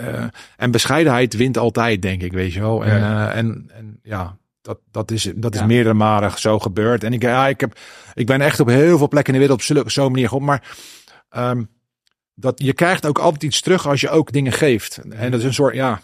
en 0.56 0.70
bescheidenheid 0.70 1.36
wint 1.36 1.58
altijd, 1.58 2.02
denk 2.02 2.22
ik, 2.22 2.32
weet 2.32 2.52
je 2.52 2.60
wel. 2.60 2.84
En, 2.84 3.32
en, 3.32 3.70
en 3.74 4.00
ja, 4.02 4.36
dat, 4.62 4.78
dat 4.90 5.10
is, 5.10 5.32
dat 5.36 5.54
is 5.54 5.60
Ja. 5.60 5.66
meerdere 5.66 5.94
malen 5.94 6.38
zo 6.38 6.58
gebeurd. 6.58 7.04
En 7.04 7.12
ik, 7.12 7.22
ja, 7.22 7.48
ik, 7.48 7.60
heb, 7.60 7.78
ik 8.14 8.26
ben 8.26 8.40
echt 8.40 8.60
op 8.60 8.68
heel 8.68 8.98
veel 8.98 9.08
plekken 9.08 9.34
in 9.34 9.40
de 9.40 9.46
wereld 9.46 9.78
op 9.84 9.90
zo'n 9.90 10.10
manier 10.10 10.28
geholpen. 10.28 10.48
Maar 10.48 10.76
ehm, 11.28 11.62
dat, 12.34 12.62
je 12.62 12.72
krijgt 12.72 13.06
ook 13.06 13.18
altijd 13.18 13.42
iets 13.42 13.60
terug 13.60 13.88
als 13.88 14.00
je 14.00 14.10
ook 14.10 14.32
dingen 14.32 14.52
geeft. 14.52 14.96
En 15.10 15.30
dat 15.30 15.40
is 15.40 15.46
een 15.46 15.54
soort, 15.54 15.74
ja, 15.74 16.00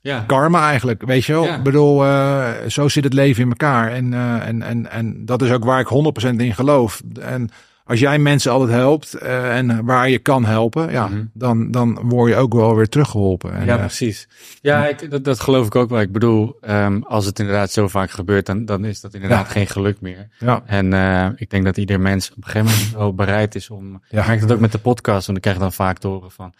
Ja. 0.00 0.24
karma 0.26 0.68
eigenlijk, 0.68 1.02
weet 1.02 1.24
je 1.24 1.32
wel. 1.32 1.44
Ja. 1.44 1.56
Ik 1.56 1.62
bedoel, 1.62 2.04
eh, 2.04 2.50
zo 2.68 2.88
zit 2.88 3.04
het 3.04 3.12
leven 3.12 3.42
in 3.42 3.48
elkaar. 3.48 3.92
En, 3.92 4.12
eh, 4.14 4.46
en, 4.46 4.62
en, 4.62 4.90
en 4.90 5.24
dat 5.24 5.42
is 5.42 5.50
ook 5.50 5.64
waar 5.64 5.80
ik 5.80 5.86
100% 5.86 6.40
in 6.40 6.54
geloof. 6.54 7.02
En 7.20 7.50
als 7.88 8.00
jij 8.00 8.18
mensen 8.18 8.52
altijd 8.52 8.70
helpt 8.70 9.14
eh, 9.14 9.56
en 9.56 9.84
waar 9.84 10.08
je 10.08 10.18
kan 10.18 10.44
helpen, 10.44 10.90
ja, 10.90 11.06
Mhm. 11.08 11.24
dan, 11.32 11.70
dan 11.70 11.98
word 12.02 12.30
je 12.30 12.36
ook 12.36 12.54
wel 12.54 12.76
weer 12.76 12.88
teruggeholpen. 12.88 13.52
En, 13.52 13.64
Ja, 13.64 13.74
eh, 13.74 13.80
precies. 13.80 14.28
Ja, 14.60 14.86
ik, 14.88 15.10
dat, 15.10 15.24
dat 15.24 15.40
geloof 15.40 15.66
ik 15.66 15.74
ook 15.74 15.90
wel. 15.90 16.00
Ik 16.00 16.12
bedoel, 16.12 16.56
ehm, 16.60 17.00
als 17.02 17.24
het 17.26 17.38
inderdaad 17.38 17.70
zo 17.70 17.88
vaak 17.88 18.10
gebeurt, 18.10 18.46
dan, 18.46 18.64
dan 18.64 18.84
is 18.84 19.00
dat 19.00 19.14
inderdaad 19.14 19.46
Ja. 19.46 19.52
geen 19.52 19.66
geluk 19.66 20.00
meer. 20.00 20.28
ja, 20.38 20.62
En 20.66 20.92
eh, 20.92 21.28
ik 21.36 21.50
denk 21.50 21.64
dat 21.64 21.76
ieder 21.76 22.00
mens 22.00 22.30
op 22.30 22.36
een 22.36 22.42
gegeven 22.44 22.66
moment 22.74 22.92
wel 22.94 23.14
bereid 23.14 23.54
is 23.54 23.70
om... 23.70 24.02
Ja. 24.08 24.20
Ik 24.20 24.26
merk 24.26 24.40
dat 24.40 24.52
ook 24.52 24.60
met 24.60 24.72
de 24.72 24.78
podcast, 24.78 25.26
want 25.26 25.38
ik 25.38 25.42
krijg 25.44 25.58
dan 25.58 25.72
vaak 25.72 25.98
te 25.98 26.06
horen 26.08 26.30
van... 26.30 26.52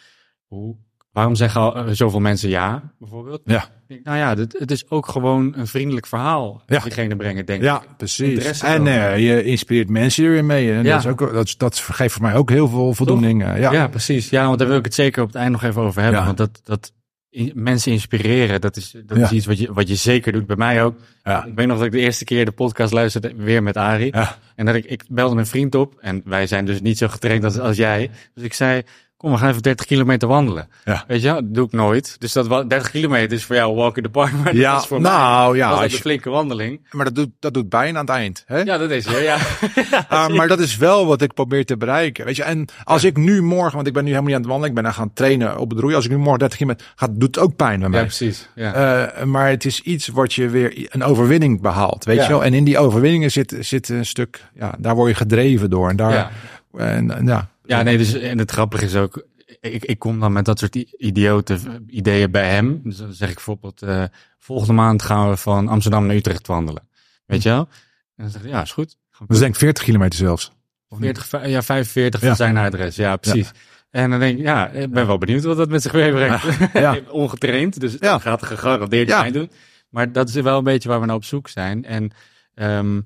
Hoe, 0.47 0.77
waarom 1.18 1.35
zeggen 1.37 1.61
al, 1.61 1.76
eh, 1.76 1.85
zoveel 1.90 2.20
mensen 2.20 2.48
ja, 2.48 2.83
bijvoorbeeld? 2.98 3.40
Ja. 3.44 3.68
Nou 4.02 4.16
ja, 4.18 4.35
dit, 4.35 4.57
het 4.59 4.70
is 4.70 4.90
ook 4.90 5.09
gewoon 5.09 5.52
een 5.57 5.66
vriendelijk 5.66 6.07
verhaal. 6.07 6.62
Ja. 6.66 6.78
Diegene 6.78 7.16
brengen, 7.16 7.46
denk 7.46 7.62
ja, 7.62 7.83
ik. 7.83 7.96
precies. 7.96 8.28
interesse 8.28 8.66
En 8.66 8.87
eh, 8.87 9.18
je 9.26 9.42
inspireert 9.44 9.88
mensen 9.88 10.24
er 10.24 10.31
weer 10.31 10.44
mee. 10.44 10.72
En 10.72 10.85
Ja. 10.85 10.90
dat, 10.92 11.04
is 11.04 11.11
ook, 11.11 11.33
dat, 11.33 11.54
dat 11.57 11.78
geeft 11.78 12.12
voor 12.14 12.22
mij 12.22 12.35
ook 12.35 12.50
heel 12.50 12.68
veel 12.68 12.94
voldoening. 12.94 13.44
eh, 13.44 13.61
ja. 13.61 13.72
Ja. 13.72 13.88
precies. 13.88 14.31
Ja, 14.31 14.46
want 14.46 14.59
daar 14.59 14.68
wil 14.68 14.76
ik 14.78 14.85
het 14.85 14.94
zeker 14.94 15.22
op 15.22 15.28
het 15.28 15.37
eind 15.37 15.52
nog 15.52 15.62
even 15.62 15.83
over 15.83 16.02
hebben. 16.02 16.20
Ja. 16.20 16.26
Want 16.26 16.38
dat, 16.38 16.61
dat 16.64 16.92
i- 17.37 17.52
mensen 17.54 17.92
inspireren, 17.92 18.61
dat 18.61 18.76
is, 18.76 18.94
dat 19.07 19.16
is 19.18 19.31
Ja. 19.31 19.37
iets 19.37 19.46
wat 19.46 19.59
je, 19.59 19.72
wat 19.72 19.88
je 19.88 19.94
zeker 19.94 20.33
doet. 20.33 20.46
Bij 20.46 20.57
mij 20.57 20.85
ook. 20.85 20.98
Ja. 21.22 21.44
Ik 21.44 21.54
weet 21.54 21.66
nog 21.66 21.76
dat 21.76 21.87
ik 21.87 21.92
de 21.92 21.98
eerste 21.98 22.24
keer 22.24 22.44
de 22.44 22.50
podcast 22.52 22.92
luisterde, 22.92 23.33
weer 23.37 23.62
met 23.62 23.76
Arie. 23.76 24.14
Ja. 24.16 24.37
En 24.54 24.66
dat 24.66 24.74
ik, 24.74 24.85
ik 24.85 25.04
belde 25.09 25.35
mijn 25.35 25.46
vriend 25.46 25.74
op. 25.74 25.94
En 26.00 26.22
wij 26.24 26.46
zijn 26.46 26.64
dus 26.64 26.81
niet 26.81 26.98
zo 26.98 27.09
getraind 27.09 27.44
als, 27.44 27.59
als 27.59 27.76
jij. 27.76 28.11
Dus 28.35 28.44
ik 28.44 28.54
zei, 28.54 28.83
kom, 29.18 29.31
we 29.31 29.37
gaan 29.38 29.48
even 29.48 29.62
30 29.62 29.87
kilometer 29.87 30.28
wandelen. 30.28 30.68
Ja. 30.85 31.04
Weet 31.07 31.22
je, 31.22 31.28
dat 31.28 31.54
doe 31.54 31.66
ik 31.66 31.72
nooit. 31.72 32.16
Dus 32.18 32.33
dat 32.33 32.46
wa- 32.46 32.62
30 32.64 32.90
kilometer 32.90 33.33
is 33.37 33.44
voor 33.44 33.57
jou 33.57 33.74
walk 33.74 33.96
in 33.96 34.02
the 34.02 34.09
park. 34.09 34.33
Maar 34.33 34.54
Ja, 34.57 34.72
dat 34.72 34.81
is 34.83 34.87
voor 34.88 35.00
mij 35.00 35.11
nou 35.11 35.57
ja, 35.57 35.70
was 35.70 35.81
dat 35.81 35.92
een 35.92 35.96
flinke 35.98 36.31
wandeling. 36.31 36.81
maar 36.90 37.04
dat 37.04 37.14
doet, 37.14 37.28
dat 37.38 37.54
doet 37.54 37.68
pijn 37.68 37.94
aan 37.96 38.04
het 38.07 38.14
eind. 38.14 38.42
Hè? 38.46 38.59
Ja, 38.61 38.78
dat 38.78 38.90
is 38.90 39.04
ja. 39.04 39.18
ja. 39.18 39.37
Ah, 40.09 40.28
maar 40.28 40.48
dat 40.48 40.59
is 40.59 40.76
wel 40.76 41.07
wat 41.07 41.22
ik 41.22 41.35
probeer 41.35 41.64
te 41.64 41.76
bereiken. 41.76 42.24
Weet 42.24 42.37
je, 42.37 42.42
en 42.42 42.68
als 42.85 43.04
ik 43.04 43.16
nu 43.16 43.42
morgen, 43.42 43.74
want 43.74 43.87
ik 43.87 43.92
ben 43.92 44.04
nu 44.04 44.09
helemaal 44.11 44.28
niet 44.31 44.37
aan 44.37 44.42
het 44.42 44.50
wandelen, 44.50 44.76
ik 44.76 44.83
ben 44.83 44.90
aan 44.92 44.98
gaan 44.98 45.12
trainen 45.12 45.59
op 45.59 45.70
het 45.70 45.78
roeien. 45.78 45.96
Als 45.96 46.04
ik 46.04 46.11
nu 46.11 46.16
morgen 46.18 46.38
30 46.38 46.59
kilometer 46.59 46.92
ga, 46.96 47.07
doet 47.11 47.35
het 47.37 47.38
ook 47.44 47.57
pijn 47.57 47.81
bij 47.81 47.88
mij. 47.88 47.98
ja, 48.00 48.04
precies. 48.04 48.48
Ja. 48.54 48.72
Eh, 49.07 49.24
maar 49.24 49.48
het 49.48 49.64
is 49.64 49.81
iets 49.81 50.09
wat 50.09 50.33
je 50.35 50.48
weer 50.48 50.87
een 50.88 51.02
overwinning 51.04 51.61
behaalt, 51.61 52.04
weet 52.04 52.16
Ja. 52.16 52.22
je 52.22 52.28
wel. 52.28 52.44
En 52.44 52.54
in 52.54 52.64
die 52.64 52.78
overwinningen 52.78 53.31
zit, 53.31 53.57
zit 53.61 53.88
een 53.88 54.07
stuk, 54.07 54.44
ja, 54.54 54.74
daar 54.78 54.94
word 54.94 55.09
je 55.11 55.14
gedreven 55.16 55.70
door. 55.70 55.88
En 55.88 55.96
daar, 55.96 56.12
ja. 56.12 56.31
en 56.76 57.26
ja. 57.26 57.48
Ja, 57.68 57.83
nee, 57.83 57.98
dus, 57.98 58.12
en 58.14 58.38
het 58.38 58.50
grappige 58.50 58.85
is 58.85 58.94
ook, 58.96 59.26
ik, 59.61 59.85
ik 59.85 59.98
kom 59.98 60.20
dan 60.20 60.33
met 60.33 60.44
dat 60.44 60.59
soort 60.59 60.74
idiote 60.76 61.59
ideeën 61.87 62.31
bij 62.31 62.50
hem. 62.50 62.81
Dus 62.85 62.96
dan 62.96 63.12
zeg 63.12 63.28
ik 63.28 63.35
bijvoorbeeld, 63.35 63.83
eh, 63.83 64.04
volgende 64.38 64.72
maand 64.72 65.02
gaan 65.02 65.28
we 65.31 65.37
van 65.37 65.68
Amsterdam 65.68 66.07
naar 66.07 66.16
Utrecht 66.16 66.46
wandelen. 66.46 66.88
Weet 67.26 67.42
je 67.42 67.48
wel? 67.48 67.68
En 68.16 68.24
dan 68.24 68.31
zeg 68.31 68.42
ik, 68.42 68.48
ja, 68.48 68.62
is 68.62 68.72
goed. 68.72 68.96
Dat 69.18 69.31
is 69.31 69.38
denk 69.38 69.52
ik 69.52 69.59
40 69.61 69.85
kilometer 69.85 70.18
zelfs. 70.18 70.52
40, 70.88 71.26
vij- 71.26 71.50
ja, 71.50 71.62
45 71.62 72.20
van 72.20 72.28
Ja. 72.28 72.35
zijn 72.35 72.57
adres. 72.57 72.96
Ja, 72.96 73.16
precies. 73.16 73.50
En 73.90 74.11
dan 74.11 74.18
denk 74.18 74.38
ik, 74.38 74.44
ja, 74.44 74.68
ik 74.68 74.90
ben 74.90 75.07
wel 75.07 75.18
benieuwd 75.18 75.44
wat 75.44 75.57
dat 75.57 75.68
met 75.68 75.83
zich 75.83 75.92
meebrengt. 75.92 76.44
Ja. 76.72 76.98
Ongetraind, 77.11 77.81
dus 77.81 77.92
het 77.92 78.02
Ja. 78.02 78.18
gaat 78.18 78.42
gegarandeerd 78.42 79.09
Ja. 79.09 79.20
pijn 79.20 79.33
doen. 79.33 79.50
Maar 79.88 80.12
dat 80.12 80.28
is 80.28 80.35
wel 80.35 80.59
een 80.59 80.64
beetje 80.64 80.88
waar 80.88 81.00
we 81.00 81.07
naar 81.07 81.14
op 81.16 81.24
zoek 81.24 81.48
zijn. 81.48 81.85
En 81.85 82.11
ehm, 82.54 83.00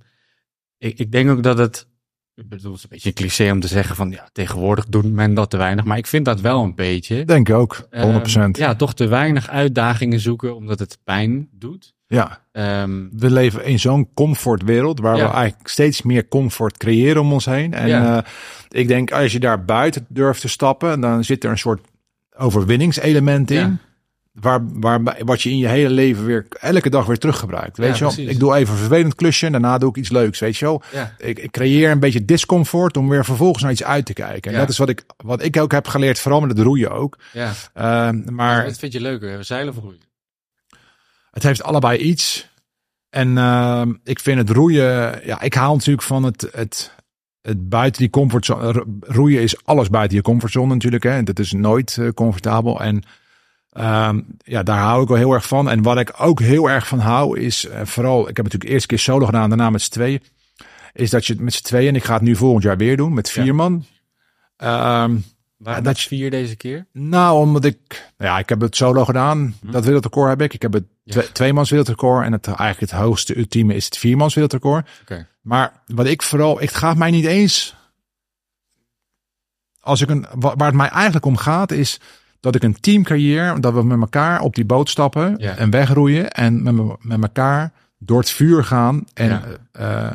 ik, 0.78 0.98
ik 0.98 1.12
denk 1.12 1.30
ook 1.30 1.42
dat 1.42 1.58
het, 1.58 1.86
ik 2.34 2.48
bedoel, 2.48 2.70
het 2.72 2.76
is 2.78 2.82
een 2.82 2.88
beetje 2.90 3.08
een 3.08 3.14
cliché 3.14 3.50
om 3.50 3.60
te 3.60 3.66
zeggen 3.68 3.96
van, 3.96 4.10
ja, 4.10 4.28
tegenwoordig 4.32 4.86
doet 4.86 5.12
men 5.12 5.34
dat 5.34 5.50
te 5.50 5.56
weinig. 5.56 5.84
Maar 5.84 5.98
ik 5.98 6.06
vind 6.06 6.24
dat 6.24 6.40
wel 6.40 6.62
een 6.62 6.74
beetje. 6.74 7.24
Denk 7.24 7.48
ik 7.48 7.54
ook, 7.54 7.76
100%. 7.90 7.90
Ehm, 7.90 8.50
ja, 8.52 8.74
toch 8.74 8.94
te 8.94 9.06
weinig 9.06 9.48
uitdagingen 9.48 10.20
zoeken, 10.20 10.56
omdat 10.56 10.78
het 10.78 10.98
pijn 11.04 11.48
doet. 11.52 11.94
ja. 12.06 12.40
Ehm, 12.52 13.08
We 13.12 13.30
leven 13.30 13.64
in 13.64 13.78
zo'n 13.78 14.08
comfortwereld 14.14 15.00
waar 15.00 15.16
Ja. 15.16 15.26
we 15.28 15.32
eigenlijk 15.34 15.68
steeds 15.68 16.02
meer 16.02 16.28
comfort 16.28 16.76
creëren 16.76 17.22
om 17.22 17.32
ons 17.32 17.44
heen. 17.44 17.74
En 17.74 17.88
Ja. 17.88 18.16
eh, 18.24 18.30
ik 18.80 18.88
denk 18.88 19.12
als 19.12 19.32
je 19.32 19.40
daar 19.40 19.64
buiten 19.64 20.06
durft 20.08 20.40
te 20.40 20.48
stappen, 20.48 21.00
dan 21.00 21.24
zit 21.24 21.44
er 21.44 21.50
een 21.50 21.58
soort 21.58 21.80
overwinningselement 22.36 23.50
in. 23.50 23.58
Ja. 23.58 23.76
Waar, 24.32 24.60
waar, 24.80 25.00
wat 25.24 25.42
je 25.42 25.50
in 25.50 25.58
je 25.58 25.68
hele 25.68 25.90
leven 25.90 26.24
weer 26.24 26.46
elke 26.60 26.90
dag 26.90 27.06
weer 27.06 27.18
teruggebruikt. 27.18 27.76
Weet 27.76 27.86
Ja, 27.88 27.94
je 27.94 28.00
wel? 28.00 28.12
precies. 28.12 28.30
Ik 28.32 28.38
doe 28.38 28.54
even 28.54 28.72
een 28.72 28.78
vervelend 28.80 29.14
klusje 29.14 29.46
en 29.46 29.52
daarna 29.52 29.78
doe 29.78 29.88
ik 29.90 29.96
iets 29.96 30.10
leuks. 30.10 30.38
Weet 30.38 30.56
je 30.56 30.64
wel? 30.64 30.82
ja. 30.92 31.14
Ik, 31.18 31.38
ik 31.38 31.50
creëer 31.50 31.90
een 31.90 32.00
beetje 32.00 32.24
discomfort 32.24 32.96
om 32.96 33.08
weer 33.08 33.24
vervolgens 33.24 33.62
naar 33.62 33.72
iets 33.72 33.84
uit 33.84 34.06
te 34.06 34.12
kijken. 34.12 34.42
En 34.50 34.52
Ja. 34.52 34.58
dat 34.58 34.68
is 34.68 34.78
wat 34.78 34.88
ik, 34.88 35.04
wat 35.16 35.42
ik 35.42 35.56
ook 35.56 35.72
heb 35.72 35.86
geleerd, 35.88 36.18
vooral 36.18 36.40
met 36.40 36.50
het 36.50 36.58
roeien 36.66 36.90
ook. 36.90 37.18
ja. 37.32 37.52
Ehm, 37.74 38.34
maar 38.34 38.64
Wat 38.64 38.78
vind 38.78 38.92
je 38.92 39.00
leuker, 39.00 39.44
zeilen 39.44 39.74
of 39.76 39.82
roeien? 39.82 40.00
het 41.30 41.42
heeft 41.42 41.62
allebei 41.62 41.98
iets. 41.98 42.50
En 43.10 43.38
ehm, 43.38 43.92
ik 44.04 44.18
vind 44.20 44.38
het 44.38 44.50
roeien, 44.50 45.20
ja, 45.26 45.40
ik 45.40 45.54
haal 45.54 45.74
natuurlijk 45.74 46.06
van 46.06 46.22
het, 46.22 46.48
het, 46.52 46.92
het 47.42 47.68
buiten 47.68 48.00
die 48.00 48.10
comfortzone. 48.10 48.72
ro- 48.72 48.84
Roeien 49.00 49.42
is 49.42 49.64
alles 49.64 49.90
buiten 49.90 50.16
je 50.16 50.22
comfortzone 50.22 50.72
natuurlijk. 50.72 51.02
Hè. 51.02 51.22
Dat 51.22 51.38
is 51.38 51.52
nooit 51.52 51.96
eh, 51.98 52.08
comfortabel. 52.08 52.80
En 52.80 53.02
ehm, 53.72 54.20
ja, 54.38 54.62
daar 54.62 54.78
hou 54.78 55.02
ik 55.02 55.08
wel 55.08 55.16
heel 55.16 55.32
erg 55.32 55.46
van. 55.46 55.70
En 55.70 55.82
wat 55.82 55.98
ik 55.98 56.12
ook 56.18 56.40
heel 56.40 56.70
erg 56.70 56.86
van 56.86 56.98
hou, 56.98 57.38
is 57.38 57.66
eh, 57.66 57.80
vooral, 57.84 58.20
ik 58.28 58.36
heb 58.36 58.44
natuurlijk 58.44 58.72
eerst 58.72 58.86
keer 58.86 58.98
solo 58.98 59.26
gedaan, 59.26 59.48
daarna 59.48 59.70
met 59.70 59.82
z'n 59.82 59.90
tweeën. 59.92 60.22
Is 60.92 61.10
dat 61.10 61.26
je 61.26 61.32
het 61.32 61.42
met 61.42 61.52
z'n 61.54 61.62
tweeën, 61.64 61.88
en 61.88 61.94
ik 61.94 62.04
ga 62.04 62.14
het 62.14 62.22
nu 62.22 62.36
volgend 62.36 62.62
jaar 62.62 62.76
weer 62.76 62.96
doen, 62.96 63.14
met 63.14 63.30
vier 63.30 63.44
Ja. 63.44 63.52
man. 63.52 63.84
Waarom 64.56 65.24
dat 65.56 65.94
dat 65.94 66.00
vier 66.00 66.30
deze 66.30 66.56
keer? 66.56 66.86
nou, 66.92 67.38
omdat 67.38 67.64
ik, 67.64 68.10
ja, 68.18 68.38
ik 68.38 68.48
heb 68.48 68.60
het 68.60 68.76
solo 68.76 69.04
gedaan. 69.04 69.54
Hm. 69.60 69.70
Dat 69.70 69.84
wereldrecord 69.84 70.28
heb 70.28 70.40
ik. 70.42 70.54
Ik 70.54 70.62
heb 70.62 70.72
het 70.72 70.84
Ja. 71.04 71.12
twee, 71.12 71.32
tweemans 71.32 71.70
wereldrecord. 71.70 72.24
En 72.26 72.32
het, 72.32 72.46
eigenlijk 72.46 72.80
het 72.80 72.90
hoogste 73.00 73.38
ultieme 73.38 73.74
is 73.74 73.84
het 73.84 73.98
viermans 73.98 74.34
wereldrecord. 74.34 74.88
Oké. 75.02 75.26
Maar 75.40 75.82
wat 75.86 76.06
ik 76.06 76.22
vooral, 76.22 76.58
het 76.58 76.74
gaat 76.74 76.96
mij 76.96 77.10
niet 77.10 77.24
eens. 77.24 77.74
Als 79.80 80.00
ik 80.00 80.10
een, 80.10 80.26
wa- 80.34 80.56
waar 80.56 80.66
het 80.66 80.76
mij 80.76 80.88
eigenlijk 80.88 81.24
om 81.26 81.36
gaat, 81.36 81.70
is 81.70 82.00
dat 82.42 82.54
ik 82.54 82.62
een 82.62 82.80
team 82.80 83.02
creëer. 83.02 83.60
Dat 83.60 83.72
we 83.74 83.82
met 83.84 84.00
elkaar 84.00 84.40
op 84.40 84.54
die 84.54 84.64
boot 84.64 84.88
stappen 84.88 85.34
Ja. 85.38 85.56
en 85.56 85.70
wegroeien. 85.70 86.30
En 86.30 86.62
met, 86.62 86.74
me- 86.74 86.96
met 87.00 87.22
elkaar 87.22 87.72
door 87.98 88.18
het 88.18 88.30
vuur 88.30 88.64
gaan. 88.64 89.04
En 89.14 89.28
Ja. 89.28 89.42
eh, 89.72 90.10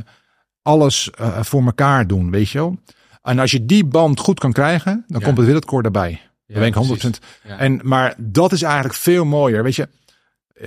alles 0.62 1.10
eh, 1.12 1.42
voor 1.42 1.64
elkaar 1.66 2.08
doen, 2.08 2.32
weet 2.32 2.50
je 2.50 2.58
wel. 2.58 2.78
En 3.22 3.40
als 3.40 3.52
je 3.52 3.66
die 3.66 3.86
band 3.86 4.20
goed 4.20 4.40
kan 4.40 4.52
krijgen, 4.52 5.04
dan 5.08 5.20
Ja. 5.20 5.26
komt 5.26 5.38
het 5.38 5.46
wereldrecord 5.46 5.86
erbij. 5.86 6.10
Ja, 6.10 6.20
Daar 6.54 6.60
ben 6.60 6.68
ik 6.68 6.74
100%. 6.74 7.20
precies. 7.20 7.20
Ja. 7.44 7.58
En, 7.58 7.80
maar 7.84 8.14
dat 8.18 8.52
is 8.52 8.62
eigenlijk 8.62 8.96
veel 8.96 9.26
mooier. 9.26 9.64
Weet 9.64 9.76
je, 9.76 9.88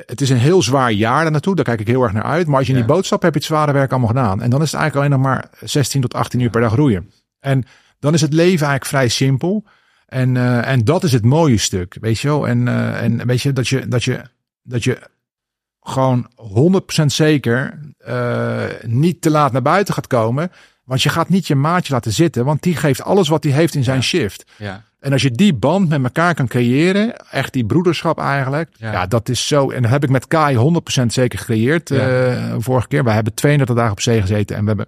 het 0.07 0.21
is 0.21 0.31
een 0.31 0.37
heel 0.37 0.63
zwaar 0.63 0.93
jaar 0.93 1.23
daar 1.23 1.31
naartoe. 1.31 1.55
Daar 1.55 1.65
kijk 1.65 1.81
ik 1.81 1.87
heel 1.87 2.03
erg 2.03 2.13
naar 2.13 2.23
uit. 2.23 2.47
Maar 2.47 2.57
als 2.59 2.67
je 2.67 2.73
in 2.73 2.79
die 2.79 2.89
boot 2.89 3.07
stapt, 3.07 3.23
heb 3.23 3.33
je 3.33 3.39
het 3.39 3.49
zware 3.49 3.73
werk 3.73 3.91
allemaal 3.91 4.09
gedaan. 4.09 4.43
En 4.43 4.51
dan 4.51 4.63
is 4.63 4.73
het 4.73 4.81
eigenlijk 4.81 4.95
alleen 5.13 5.23
nog 5.23 5.33
maar 5.33 5.51
16 5.61 6.01
tot 6.01 6.15
18 6.15 6.41
uur 6.41 6.51
per 6.51 6.61
dag 6.61 6.75
roeien. 6.75 7.11
En 7.41 7.65
dan 7.99 8.15
is 8.15 8.21
het 8.21 8.33
leven 8.33 8.67
eigenlijk 8.67 8.85
vrij 8.85 9.09
simpel. 9.09 9.65
En, 10.11 10.37
eh, 10.37 10.69
en 10.69 10.85
dat 10.85 11.05
is 11.05 11.13
het 11.13 11.25
mooie 11.25 11.59
stuk, 11.59 11.97
weet 12.01 12.19
je 12.19 12.29
wel. 12.29 12.49
En, 12.49 12.69
eh, 12.69 13.03
en 13.03 13.27
weet 13.27 13.43
je, 13.43 13.53
dat 13.53 13.69
je, 13.69 13.89
dat 13.89 14.05
je, 14.05 14.21
dat 14.63 14.85
je 14.85 14.99
gewoon 15.81 16.31
100% 16.37 17.13
zeker 17.13 17.79
eh, 17.99 18.65
niet 18.87 19.21
te 19.23 19.31
laat 19.31 19.53
naar 19.53 19.63
buiten 19.63 19.95
gaat 19.95 20.07
komen. 20.07 20.51
Want 20.85 21.03
je 21.03 21.09
gaat 21.09 21.29
niet 21.29 21.47
je 21.47 21.55
maatje 21.55 21.93
laten 21.93 22.13
zitten. 22.13 22.45
Want 22.45 22.63
die 22.63 22.77
geeft 22.77 23.03
alles 23.03 23.29
wat 23.29 23.45
hij 23.45 23.53
heeft 23.53 23.75
in 23.75 23.85
zijn 23.85 23.97
Ja. 23.97 24.03
shift. 24.03 24.45
ja. 24.57 24.83
En 25.01 25.13
als 25.13 25.23
je 25.23 25.31
die 25.31 25.55
band 25.55 25.89
met 25.89 26.03
elkaar 26.03 26.35
kan 26.35 26.47
creëren, 26.49 27.17
echt 27.31 27.53
die 27.53 27.65
broederschap 27.67 28.19
eigenlijk, 28.19 28.71
Ja. 28.77 28.93
ja, 28.93 29.07
dat 29.07 29.29
is 29.29 29.47
zo. 29.47 29.71
En 29.71 29.83
dat 29.83 29.91
heb 29.91 30.05
ik 30.05 30.11
met 30.11 30.27
Kai 30.27 30.57
100% 30.57 31.13
zeker 31.13 31.39
gecreëerd 31.39 31.93
vorige 32.59 32.89
keer. 32.89 33.05
We 33.05 33.11
hebben 33.11 33.35
32 33.35 33.77
dagen 33.77 33.93
op 33.93 34.01
zee 34.01 34.21
gezeten 34.21 34.57
en 34.57 34.63
we 34.63 34.69
hebben, 34.69 34.87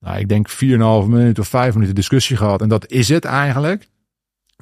nou, 0.00 0.18
ik 0.18 0.28
denk 0.28 0.48
4,5 0.50 1.08
minuten 1.08 1.42
of 1.42 1.48
5 1.48 1.74
minuten 1.74 1.94
discussie 1.94 2.36
gehad. 2.36 2.60
En 2.62 2.68
dat 2.68 2.86
is 2.90 3.08
het 3.08 3.24
eigenlijk. 3.24 3.88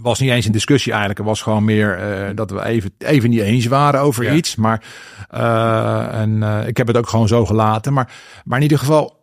Was 0.01 0.19
niet 0.21 0.31
eens 0.31 0.47
een 0.47 0.53
discussie 0.53 0.91
eigenlijk. 0.93 1.21
Het 1.21 1.29
was 1.29 1.43
gewoon 1.43 1.65
meer 1.65 1.99
eh, 1.99 2.37
dat 2.37 2.51
we 2.51 2.65
even, 2.65 2.91
even 2.99 3.31
niet 3.31 3.41
eens 3.41 3.67
waren 3.67 4.01
over 4.01 4.25
Ja. 4.25 4.33
iets. 4.33 4.57
Maar 4.57 4.83
eh, 5.29 6.21
en, 6.21 6.43
eh, 6.43 6.67
ik 6.67 6.77
heb 6.77 6.87
het 6.87 6.97
ook 6.97 7.09
gewoon 7.09 7.29
zo 7.29 7.47
gelaten. 7.47 7.93
Maar, 7.93 8.13
maar 8.45 8.57
in 8.57 8.63
ieder 8.63 8.79
geval, 8.79 9.17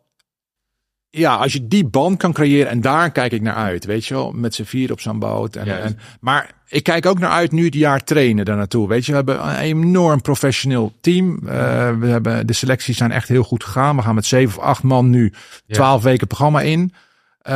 ja, 1.10 1.36
als 1.36 1.54
je 1.54 1.68
die 1.68 1.86
band 1.88 2.18
kan 2.18 2.34
creëren, 2.34 2.70
en 2.72 2.82
daar 2.82 3.12
kijk 3.12 3.32
ik 3.32 3.42
naar 3.42 3.56
uit, 3.56 3.86
weet 3.86 4.06
je 4.06 4.14
wel, 4.14 4.32
met 4.32 4.56
z'n 4.56 4.64
vier 4.64 4.92
op 4.92 5.00
zo'n 5.00 5.20
boot. 5.20 5.56
En, 5.56 5.82
en, 5.82 6.00
maar 6.20 6.52
ik 6.68 6.84
kijk 6.84 7.06
ook 7.06 7.20
naar 7.20 7.30
uit 7.30 7.52
nu 7.52 7.66
het 7.66 7.74
jaar 7.74 8.04
trainen 8.04 8.46
daar 8.46 8.56
naartoe. 8.58 8.88
Weet 8.88 9.06
je, 9.06 9.12
we 9.12 9.18
hebben 9.18 9.48
een 9.48 9.56
enorm 9.56 10.22
professioneel 10.22 10.94
team. 11.02 11.40
We 12.00 12.08
hebben, 12.08 12.48
de 12.48 12.54
selecties 12.54 12.98
zijn 12.98 13.12
echt 13.12 13.28
heel 13.28 13.44
goed 13.44 13.64
gegaan. 13.64 13.96
We 13.96 14.02
gaan 14.02 14.16
met 14.16 14.26
zeven 14.26 14.58
of 14.58 14.64
acht 14.66 14.84
man 14.84 15.10
nu 15.10 15.34
Ja. 15.66 15.76
twaalf 15.76 16.04
weken 16.04 16.28
programma 16.28 16.62
in. 16.62 16.94
Eh, 17.46 17.54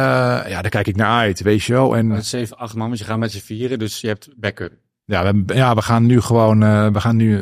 ja, 0.47 0.61
daar 0.61 0.69
kijk 0.69 0.87
ik 0.87 0.95
naar 0.95 1.19
uit, 1.19 1.41
weet 1.41 1.63
je 1.63 1.73
wel. 1.73 1.95
En 1.97 2.07
Met 2.07 2.25
zeven, 2.25 2.57
acht 2.57 2.75
man, 2.75 2.87
want 2.87 2.99
je 2.99 3.05
gaat 3.05 3.17
met 3.17 3.31
z'n 3.31 3.39
vieren, 3.39 3.79
dus 3.79 4.01
je 4.01 4.07
hebt 4.07 4.29
backup. 4.35 4.71
ja, 5.05 5.33
we, 5.33 5.53
ja, 5.55 5.75
we 5.75 5.81
gaan 5.81 6.05
nu 6.05 6.21
gewoon, 6.21 6.63
eh, 6.63 6.87
we 6.87 6.99
gaan 6.99 7.15
nu 7.15 7.39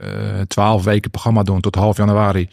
eh, 0.00 0.40
twaalf 0.46 0.84
weken 0.84 1.10
programma 1.10 1.42
doen 1.42 1.60
tot 1.60 1.74
half 1.74 1.96
januari. 1.96 2.48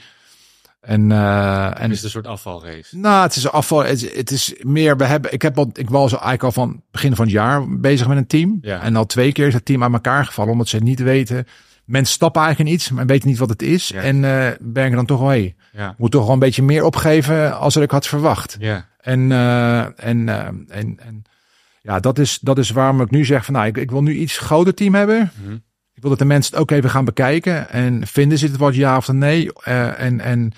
En, 0.81 1.11
eh, 1.11 1.65
en 1.65 1.75
En 1.77 1.89
is 1.91 1.95
het 1.95 2.03
een 2.05 2.09
soort 2.09 2.27
afvalrace. 2.27 2.97
Nou, 2.97 3.23
het 3.23 3.35
is 3.35 3.49
afval. 3.51 3.83
Het, 3.83 4.03
is- 4.03 4.15
het 4.17 4.31
is 4.31 4.53
meer. 4.61 4.97
We 4.97 5.05
hebben. 5.05 5.33
Ik 5.33 5.41
heb 5.41 5.57
al. 5.57 5.69
Ik 5.73 5.89
was 5.89 6.11
eigenlijk 6.11 6.43
al 6.43 6.51
van 6.51 6.81
begin 6.91 7.15
van 7.15 7.25
het 7.25 7.33
jaar 7.33 7.79
bezig 7.79 8.07
met 8.07 8.17
een 8.17 8.27
team. 8.27 8.57
Ja. 8.61 8.81
En 8.81 8.95
al 8.95 9.05
twee 9.05 9.31
keer 9.31 9.47
is 9.47 9.53
het 9.53 9.65
team 9.65 9.83
aan 9.83 9.93
elkaar 9.93 10.25
gevallen 10.25 10.51
omdat 10.51 10.67
ze 10.67 10.77
niet 10.77 10.99
weten. 10.99 11.47
Mensen 11.85 12.13
stappen 12.13 12.41
eigenlijk 12.41 12.69
in 12.71 12.75
iets, 12.77 12.89
maar 12.91 13.05
weten 13.05 13.27
niet 13.29 13.37
wat 13.37 13.49
het 13.49 13.61
is. 13.61 13.87
Ja. 13.87 14.01
En 14.01 14.23
eh 14.23 14.47
ben 14.59 14.85
ik 14.85 14.93
dan 14.93 15.05
toch 15.05 15.19
wel. 15.19 15.27
Hey, 15.27 15.55
Ja. 15.73 15.95
moet 15.97 16.11
toch 16.11 16.23
wel 16.23 16.33
een 16.33 16.39
beetje 16.39 16.63
meer 16.63 16.83
opgeven 16.83 17.59
als 17.59 17.75
ik 17.75 17.91
had 17.91 18.07
verwacht. 18.07 18.57
Ja. 18.59 18.85
En, 19.03 19.31
eh, 19.31 20.07
en, 20.07 20.29
eh, 20.29 20.45
en, 20.67 20.99
en 20.99 21.23
ja, 21.81 21.99
dat 21.99 22.19
is, 22.19 22.39
dat 22.39 22.57
is 22.57 22.69
waarom 22.69 23.01
ik 23.01 23.11
nu 23.11 23.25
zeg 23.25 23.45
van 23.45 23.53
nou, 23.53 23.67
ik, 23.67 23.77
ik 23.77 23.91
wil 23.91 24.03
nu 24.03 24.13
iets 24.13 24.37
groter 24.37 24.73
team 24.73 24.93
hebben. 24.95 25.31
Mhm. 25.43 25.53
Ik 25.93 26.01
wil 26.01 26.09
dat 26.09 26.19
de 26.19 26.25
mensen 26.25 26.51
het 26.53 26.61
ook 26.61 26.71
even 26.71 26.89
gaan 26.89 27.05
bekijken. 27.05 27.69
En 27.69 28.07
vinden 28.07 28.37
ze 28.37 28.45
het 28.45 28.57
wat 28.57 28.75
ja 28.75 28.97
of 28.97 29.07
nee? 29.11 29.53
Eh, 29.53 29.99
en 29.99 30.19
en 30.19 30.51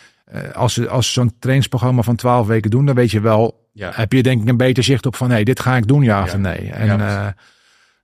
als 0.53 0.73
ze, 0.73 0.89
als 0.89 1.05
ze 1.07 1.11
zo'n 1.11 1.35
trainingsprogramma 1.39 2.01
van 2.01 2.15
12 2.15 2.47
weken 2.47 2.69
doen, 2.69 2.85
dan 2.85 2.95
weet 2.95 3.11
je 3.11 3.19
wel, 3.19 3.69
Ja. 3.73 3.91
heb 3.93 4.13
je 4.13 4.23
denk 4.23 4.41
ik 4.41 4.47
een 4.47 4.57
beter 4.57 4.83
zicht 4.83 5.05
op 5.05 5.15
van 5.15 5.31
hé, 5.31 5.43
dit 5.43 5.59
ga 5.59 5.75
ik 5.77 5.87
doen 5.87 6.03
ja 6.03 6.23
of 6.23 6.37
nee. 6.37 6.71
En, 6.71 6.85
Ja, 6.85 7.35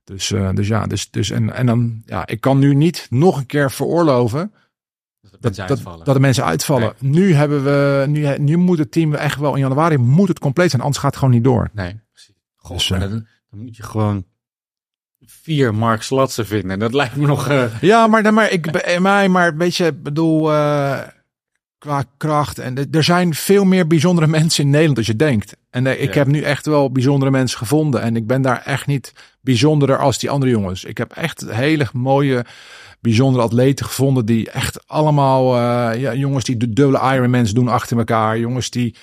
dus, 0.04 0.32
dus 0.54 0.68
ja, 0.68 0.86
dus, 0.86 1.10
dus 1.10 1.30
en, 1.30 1.54
en 1.54 1.66
dan, 1.66 2.02
ja, 2.06 2.26
ik 2.26 2.40
kan 2.40 2.58
nu 2.58 2.74
niet 2.74 3.06
nog 3.10 3.36
een 3.36 3.46
keer 3.46 3.70
veroorloven 3.70 4.52
Dat 5.42 5.54
dat, 5.56 5.68
dat, 5.68 5.76
uitvallen. 5.76 6.04
dat 6.04 6.14
de 6.14 6.20
mensen 6.20 6.44
uitvallen. 6.44 6.94
Nu 6.98 7.34
hebben 7.34 7.64
we, 7.64 8.04
nu, 8.08 8.38
nu 8.38 8.56
moet 8.56 8.78
het 8.78 8.92
team 8.92 9.14
echt 9.14 9.38
wel 9.38 9.54
in 9.54 9.60
januari 9.60 9.96
moet 9.98 10.28
het 10.28 10.38
compleet 10.38 10.70
zijn, 10.70 10.82
anders 10.82 11.00
gaat 11.00 11.10
het 11.10 11.18
gewoon 11.18 11.34
niet 11.34 11.44
door. 11.44 11.70
Nee, 11.72 12.00
precies. 12.12 12.34
Goh, 12.56 12.76
Dus, 12.76 12.90
eh, 12.90 13.00
dan, 13.00 13.10
dan 13.10 13.60
moet 13.60 13.76
je 13.76 13.82
gewoon 13.82 14.24
vier 15.26 15.74
Mark 15.74 16.02
Slatsen 16.02 16.46
vinden. 16.46 16.78
Dat 16.78 16.94
lijkt 16.94 17.16
me 17.16 17.26
nog... 17.26 17.48
eh, 17.48 17.64
Ja, 17.80 18.06
maar, 18.06 18.22
dan 18.22 18.34
maar 18.34 18.50
ik, 18.50 18.66
eh, 18.66 19.00
mij, 19.00 19.28
maar 19.28 19.56
weet 19.56 19.76
je, 19.76 19.92
bedoel, 19.92 20.42
qua 21.78 22.04
kracht. 22.16 22.58
En 22.58 22.74
de- 22.74 22.88
er 22.90 23.04
zijn 23.04 23.34
veel 23.34 23.64
meer 23.64 23.86
bijzondere 23.86 24.26
mensen 24.26 24.64
in 24.64 24.70
Nederland 24.70 24.98
als 24.98 25.06
je 25.06 25.16
denkt. 25.16 25.56
En 25.70 25.86
ik 25.86 26.12
Ja. 26.14 26.18
heb 26.18 26.26
nu 26.26 26.40
echt 26.40 26.66
wel 26.66 26.92
bijzondere 26.92 27.30
mensen 27.30 27.58
gevonden. 27.58 28.00
En 28.02 28.16
ik 28.16 28.26
ben 28.26 28.42
daar 28.42 28.62
echt 28.64 28.86
niet 28.86 29.12
bijzonderder 29.40 29.98
als 29.98 30.18
die 30.18 30.30
andere 30.30 30.50
jongens. 30.52 30.84
Ik 30.84 30.98
heb 30.98 31.12
echt 31.12 31.44
hele 31.50 31.86
mooie, 31.92 32.44
bijzondere 33.02 33.44
atleten 33.44 33.86
gevonden. 33.86 34.26
Die 34.26 34.50
echt 34.50 34.88
allemaal, 34.88 35.54
eh, 35.56 36.00
ja, 36.00 36.14
jongens 36.14 36.44
die 36.44 36.56
de 36.56 36.72
dubbele 36.72 37.14
Ironmans 37.14 37.52
doen 37.52 37.68
achter 37.68 37.98
elkaar. 37.98 38.38
Jongens 38.38 38.70
die, 38.70 38.94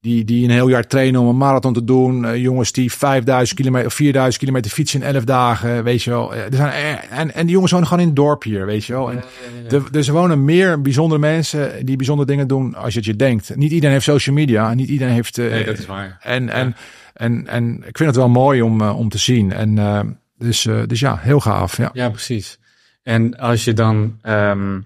die, 0.00 0.24
die 0.24 0.44
een 0.44 0.50
heel 0.50 0.68
jaar 0.68 0.86
trainen 0.86 1.20
om 1.20 1.26
een 1.28 1.36
marathon 1.36 1.72
te 1.72 1.84
doen. 1.84 2.24
Eh, 2.24 2.36
jongens 2.36 2.72
die 2.72 2.92
5000 2.92 3.58
kilometer 3.58 3.86
of 3.86 3.94
4000 3.94 4.38
kilometer 4.38 4.70
fietsen 4.70 5.00
in 5.02 5.06
11 5.06 5.24
dagen. 5.24 5.84
Weet 5.84 6.02
je 6.02 6.10
wel. 6.10 6.34
Eh, 6.34 6.40
Er 6.44 6.54
zijn, 6.56 6.98
en, 7.10 7.34
en 7.34 7.42
die 7.44 7.52
jongens 7.54 7.72
wonen 7.72 7.86
gewoon 7.88 8.02
in 8.02 8.08
het 8.08 8.16
dorp 8.16 8.42
hier, 8.42 8.66
weet 8.66 8.84
je 8.84 8.92
wel. 8.92 9.10
En 9.10 9.22
er, 9.68 9.82
er 10.06 10.12
wonen 10.12 10.44
meer 10.44 10.80
bijzondere 10.82 11.20
mensen 11.20 11.86
die 11.86 11.96
bijzondere 11.96 12.28
dingen 12.28 12.48
doen 12.48 12.74
als 12.74 12.92
je 12.92 12.98
het 12.98 13.08
je 13.08 13.16
denkt. 13.16 13.56
Niet 13.56 13.70
iedereen 13.72 13.92
heeft 13.94 14.04
social 14.04 14.34
media. 14.36 14.74
Niet 14.74 14.88
iedereen 14.88 15.14
heeft. 15.14 15.36
nee, 15.36 15.64
dat 15.64 15.78
is 15.78 15.86
waar. 15.86 16.18
en, 16.20 16.48
en, 16.48 16.76
en, 17.14 17.46
en 17.48 17.74
ik 17.86 17.96
vind 17.96 18.08
het 18.08 18.16
wel 18.16 18.28
mooi 18.28 18.62
om, 18.62 18.82
om 18.82 19.08
te 19.08 19.18
zien. 19.18 19.52
En 19.52 20.18
dus, 20.38 20.68
dus 20.86 21.00
ja, 21.00 21.18
heel 21.20 21.40
gaaf. 21.40 21.76
Ja. 21.76 21.90
Ja, 21.92 22.08
precies. 22.08 22.58
En 23.04 23.38
als 23.38 23.64
je 23.64 23.72
dan, 23.72 24.18
ehm 24.22 24.80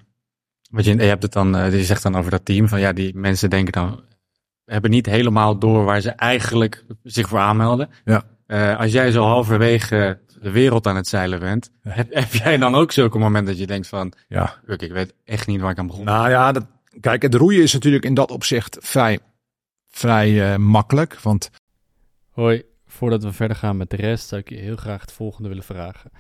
wat 0.71 0.85
je, 0.85 0.95
je 0.97 1.03
hebt 1.03 1.23
het 1.23 1.33
dan, 1.33 1.57
eh, 1.57 1.73
je 1.73 1.85
zegt 1.85 2.03
dan 2.03 2.17
over 2.17 2.31
dat 2.31 2.45
team 2.45 2.69
van 2.69 2.81
ja, 2.81 2.93
die 2.93 3.15
mensen 3.17 3.51
denken 3.51 3.73
dan, 3.73 4.01
hebben 4.65 4.91
niet 4.91 5.07
helemaal 5.07 5.59
door 5.59 5.85
waar 5.85 6.01
ze 6.01 6.11
eigenlijk 6.11 6.85
zich 7.03 7.29
voor 7.29 7.39
aanmelden. 7.39 7.89
Ja. 8.05 8.23
Eh, 8.47 8.79
als 8.79 8.93
jij 8.93 9.11
zo 9.11 9.23
halverwege 9.25 10.19
de 10.43 10.51
wereld 10.51 10.87
aan 10.87 10.97
het 10.97 11.09
zeilen 11.09 11.41
bent, 11.41 11.71
heb, 11.81 12.15
heb 12.15 12.33
jij 12.33 12.57
dan 12.57 12.75
ook 12.75 12.93
zulke 12.93 13.19
momenten 13.19 13.53
dat 13.53 13.61
je 13.61 13.67
denkt 13.67 13.89
van, 13.89 14.13
Ja. 14.29 14.55
"Uk, 14.67 14.83
ik 14.83 14.93
weet 14.93 15.15
echt 15.25 15.47
niet 15.47 15.61
waar 15.61 15.71
ik 15.71 15.79
aan 15.79 15.87
begon. 15.87 16.05
Nou 16.05 16.31
ja, 16.31 16.53
dat, 16.53 16.67
kijk, 17.01 17.23
het 17.23 17.35
roeien 17.35 17.63
is 17.63 17.73
natuurlijk 17.73 18.05
in 18.05 18.15
dat 18.15 18.31
opzicht 18.31 18.77
vrij, 18.81 19.19
vrij 19.89 20.53
eh, 20.53 20.59
makkelijk. 20.59 21.21
Want 21.21 21.51
Hoi, 22.31 22.63
voordat 22.87 23.23
we 23.23 23.33
verder 23.33 23.57
gaan 23.57 23.77
met 23.77 23.91
de 23.91 23.97
rest, 23.97 24.29
zou 24.29 24.41
ik 24.41 24.49
je 24.49 24.57
heel 24.57 24.77
graag 24.77 25.01
het 25.01 25.13
volgende 25.13 25.49
willen 25.49 25.65
vragen. 25.65 26.11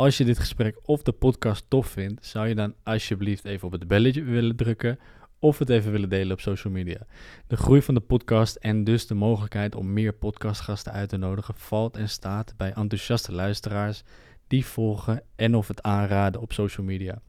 Als 0.00 0.16
je 0.16 0.24
dit 0.24 0.38
gesprek 0.38 0.80
of 0.84 1.02
de 1.02 1.12
podcast 1.12 1.64
tof 1.68 1.86
vindt, 1.86 2.26
zou 2.26 2.48
je 2.48 2.54
dan 2.54 2.74
alsjeblieft 2.82 3.44
even 3.44 3.66
op 3.66 3.72
het 3.72 3.88
belletje 3.88 4.22
willen 4.22 4.56
drukken 4.56 4.98
of 5.38 5.58
het 5.58 5.68
even 5.68 5.92
willen 5.92 6.08
delen 6.08 6.32
op 6.32 6.40
social 6.40 6.72
media. 6.72 7.06
De 7.46 7.56
groei 7.56 7.82
van 7.82 7.94
de 7.94 8.00
podcast 8.00 8.56
en 8.56 8.84
dus 8.84 9.06
de 9.06 9.14
mogelijkheid 9.14 9.74
om 9.74 9.92
meer 9.92 10.12
podcastgasten 10.12 10.92
uit 10.92 11.08
te 11.08 11.16
nodigen 11.16 11.54
valt 11.54 11.96
en 11.96 12.08
staat 12.08 12.54
bij 12.56 12.72
enthousiaste 12.72 13.32
luisteraars 13.32 14.02
die 14.46 14.66
volgen 14.66 15.22
en 15.36 15.54
of 15.54 15.68
het 15.68 15.82
aanraden 15.82 16.40
op 16.40 16.52
social 16.52 16.86
media. 16.86 17.22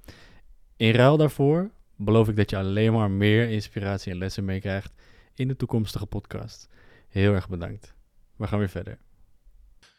In 0.75 0.91
ruil 0.91 1.17
daarvoor 1.17 1.71
beloof 1.95 2.29
ik 2.29 2.35
dat 2.35 2.49
je 2.49 2.57
alleen 2.57 2.93
maar 2.93 3.11
meer 3.11 3.49
inspiratie 3.49 4.11
en 4.11 4.17
lessen 4.17 4.45
meekrijgt 4.45 4.93
in 5.33 5.47
de 5.47 5.55
toekomstige 5.55 6.05
podcast. 6.05 6.69
Heel 7.07 7.33
erg 7.33 7.49
bedankt. 7.49 7.93
We 8.35 8.47
gaan 8.47 8.59
weer 8.59 8.69
verder. 8.69 8.97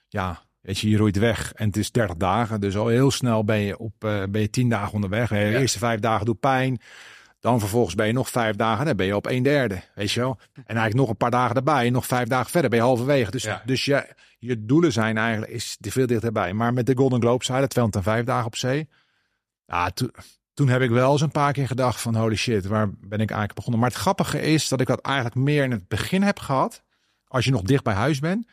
ja, 0.09 0.43
weet 0.63 0.79
je, 0.79 0.91
je 0.91 0.97
roeit 0.97 1.19
weg 1.19 1.53
en 1.53 1.67
het 1.67 1.77
is 1.77 1.91
30 1.93 2.17
dagen. 2.17 2.61
Dus 2.61 2.77
al 2.77 2.87
heel 2.89 3.11
snel 3.11 3.45
ben 3.45 3.59
je 3.59 3.79
op 3.79 4.05
eh, 4.05 4.23
ben 4.31 4.41
je 4.41 4.51
10 4.51 4.69
dagen 4.69 4.93
onderweg. 4.95 5.29
De 5.29 5.59
eerste 5.59 5.79
vijf 5.79 6.01
dagen 6.01 6.27
doet 6.27 6.41
pijn. 6.41 6.81
Dan 7.41 7.61
vervolgens 7.61 7.95
ben 7.95 8.07
je 8.07 8.13
nog 8.13 8.29
vijf 8.31 8.57
dagen, 8.57 8.87
dan 8.87 8.97
ben 8.97 9.07
je 9.07 9.17
op 9.17 9.27
een 9.27 9.43
derde, 9.43 9.83
weet 9.95 10.13
je 10.13 10.21
wel. 10.21 10.39
En 10.53 10.63
eigenlijk 10.65 10.95
nog 10.95 11.09
een 11.09 11.17
paar 11.17 11.31
dagen 11.31 11.57
erbij, 11.57 11.91
nog 11.91 12.07
vijf 12.07 12.29
dagen 12.29 12.51
verder, 12.51 12.71
ben 12.71 12.79
je 12.79 12.85
halverwege. 12.85 13.31
Dus, 13.31 13.43
Ja. 13.43 13.63
dus 13.65 13.85
je, 13.85 14.15
je 14.39 14.65
doelen 14.65 14.93
zijn 14.93 15.19
eigenlijk 15.19 15.53
is 15.53 15.77
te 15.81 15.91
veel 15.91 16.07
dichterbij. 16.07 16.53
Maar 16.53 16.73
met 16.73 16.87
de 16.87 16.97
Golden 16.97 17.21
Globe 17.21 17.45
zei 17.45 17.61
dat 17.61 17.71
205 17.71 18.25
dagen 18.25 18.47
op 18.47 18.57
zee. 18.57 18.89
Ja, 19.67 19.91
toen, 19.91 20.11
toen 20.55 20.69
heb 20.69 20.81
ik 20.81 20.91
wel 20.91 21.13
eens 21.13 21.21
een 21.21 21.31
paar 21.31 21.53
keer 21.53 21.67
gedacht 21.67 22.01
van 22.01 22.15
holy 22.17 22.37
shit, 22.37 22.67
waar 22.67 22.89
ben 22.91 23.21
ik 23.21 23.31
eigenlijk 23.31 23.55
begonnen. 23.55 23.81
Maar 23.81 23.91
het 23.91 23.99
grappige 23.99 24.41
is 24.41 24.69
dat 24.69 24.81
ik 24.81 24.87
dat 24.87 25.01
eigenlijk 25.01 25.37
meer 25.37 25.65
in 25.65 25.71
het 25.71 25.89
begin 25.89 26.23
heb 26.23 26.39
gehad. 26.39 26.83
Als 27.27 27.45
je 27.45 27.51
nog 27.51 27.63
dicht 27.63 27.85
bij 27.85 27.95
huis 27.95 28.19
bent. 28.19 28.47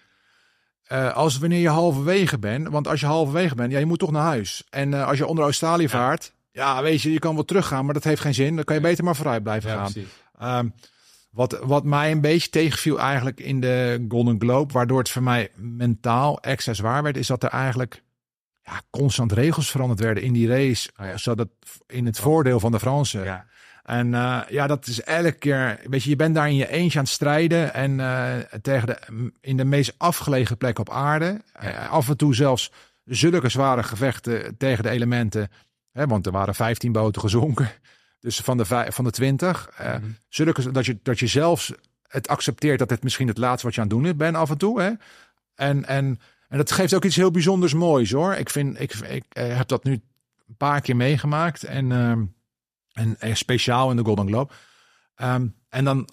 Eh, 0.90 1.14
als 1.14 1.38
wanneer 1.38 1.60
je 1.60 1.70
halverwege 1.70 2.40
bent. 2.40 2.70
Want 2.70 2.88
als 2.88 3.00
je 3.00 3.06
halverwege 3.06 3.56
bent, 3.56 3.72
ja, 3.72 3.80
je 3.80 3.86
moet 3.86 4.00
toch 4.00 4.12
naar 4.12 4.24
huis. 4.24 4.64
En 4.70 4.94
eh, 4.94 5.08
als 5.08 5.18
je 5.18 5.28
onder 5.28 5.44
Australië 5.44 5.90
vaart, 5.90 6.34
ja, 6.52 6.82
weet 6.82 7.02
je, 7.02 7.12
je 7.12 7.20
kan 7.20 7.36
wel 7.36 7.46
teruggaan, 7.46 7.86
maar 7.86 7.94
dat 7.94 8.04
heeft 8.04 8.22
geen 8.22 8.34
zin. 8.34 8.56
Dan 8.56 8.64
kan 8.64 8.76
je 8.76 8.82
beter 8.82 9.04
maar 9.04 9.16
vooruit 9.16 9.44
blijven 9.44 9.70
gaan. 9.70 9.92
Ehm, 10.40 10.70
wat, 11.32 11.60
wat 11.64 11.84
mij 11.84 12.12
een 12.12 12.22
beetje 12.22 12.50
tegenviel 12.50 13.00
eigenlijk 13.00 13.40
in 13.40 13.60
de 13.60 14.06
Golden 14.08 14.40
Globe, 14.40 14.74
waardoor 14.74 15.00
het 15.00 15.10
voor 15.10 15.24
mij 15.24 15.50
mentaal 15.56 16.40
extra 16.40 16.74
zwaar 16.74 17.04
werd, 17.04 17.18
is 17.18 17.28
dat 17.28 17.44
er 17.44 17.50
eigenlijk 17.50 18.04
ja, 18.64 18.82
constant 18.90 19.32
regels 19.32 19.72
veranderd 19.72 20.00
werden 20.00 20.24
in 20.24 20.34
die 20.34 20.48
race. 20.48 20.90
Oh 21.00 21.06
ja. 21.06 21.18
Zodat 21.18 21.50
in 21.88 22.06
het 22.06 22.20
voordeel 22.20 22.60
van 22.60 22.72
de 22.72 22.80
Fransen. 22.80 23.24
Ja. 23.24 23.46
En 23.90 24.14
eh, 24.14 24.40
ja, 24.50 24.68
dat 24.68 24.88
is 24.88 25.02
elke 25.02 25.32
keer. 25.32 25.80
Weet 25.84 26.04
je, 26.04 26.10
je 26.10 26.16
bent 26.16 26.36
daar 26.36 26.50
in 26.50 26.56
je 26.56 26.68
eentje 26.70 26.98
aan 26.98 27.04
het 27.04 27.14
strijden. 27.14 27.74
En 27.74 28.00
eh, 28.00 28.36
tegen 28.62 28.88
de, 28.88 29.32
in 29.42 29.58
de 29.58 29.66
meest 29.66 29.94
afgelegen 29.98 30.58
plek 30.58 30.80
op 30.80 30.90
aarde. 30.90 31.42
Eh, 31.54 31.90
af 31.90 32.10
en 32.10 32.18
toe 32.18 32.36
zelfs 32.36 32.72
zulke 33.06 33.50
zware 33.50 33.84
gevechten 33.84 34.58
tegen 34.58 34.84
de 34.84 34.90
elementen. 34.90 35.50
Hè, 35.92 36.08
want 36.08 36.26
er 36.26 36.32
waren 36.32 36.56
15 36.56 36.92
boten 36.92 37.22
gezonken. 37.22 37.70
Dus 38.20 38.40
van 38.40 38.58
de, 38.58 38.66
van 38.90 39.04
de 39.04 39.12
20. 39.12 39.70
eh, 39.78 39.94
Mhm. 39.94 40.04
zulke, 40.28 40.72
dat, 40.72 40.86
je, 40.86 41.00
dat 41.04 41.20
je 41.20 41.28
zelfs 41.28 41.74
het 42.08 42.28
accepteert 42.28 42.80
dat 42.80 42.90
het 42.90 43.04
misschien 43.04 43.28
het 43.28 43.38
laatste 43.38 43.66
wat 43.66 43.76
je 43.76 43.82
aan 43.82 43.88
het 43.88 44.04
doen 44.04 44.18
bent 44.18 44.36
af 44.36 44.50
en 44.50 44.58
toe. 44.58 44.82
Hè? 44.82 44.92
En, 45.56 45.86
en, 45.86 46.20
en 46.48 46.58
dat 46.58 46.72
geeft 46.72 46.94
ook 46.94 47.06
iets 47.06 47.16
heel 47.16 47.32
bijzonders 47.32 47.74
moois 47.74 48.12
hoor. 48.12 48.34
Ik, 48.34 48.50
vind, 48.50 48.80
ik, 48.80 48.94
ik 48.94 49.24
eh, 49.30 49.58
heb 49.58 49.68
dat 49.68 49.84
nu 49.84 49.92
een 49.92 50.58
paar 50.58 50.82
keer 50.82 50.96
meegemaakt. 50.96 51.64
En, 51.64 51.92
ehm, 51.92 52.24
en, 53.00 53.16
en 53.20 53.38
speciaal 53.38 53.90
in 53.92 53.98
de 53.98 54.04
Golden 54.06 54.28
Globe. 54.28 54.54
Ehm, 55.16 55.48
en, 55.70 55.84
dan, 55.86 56.10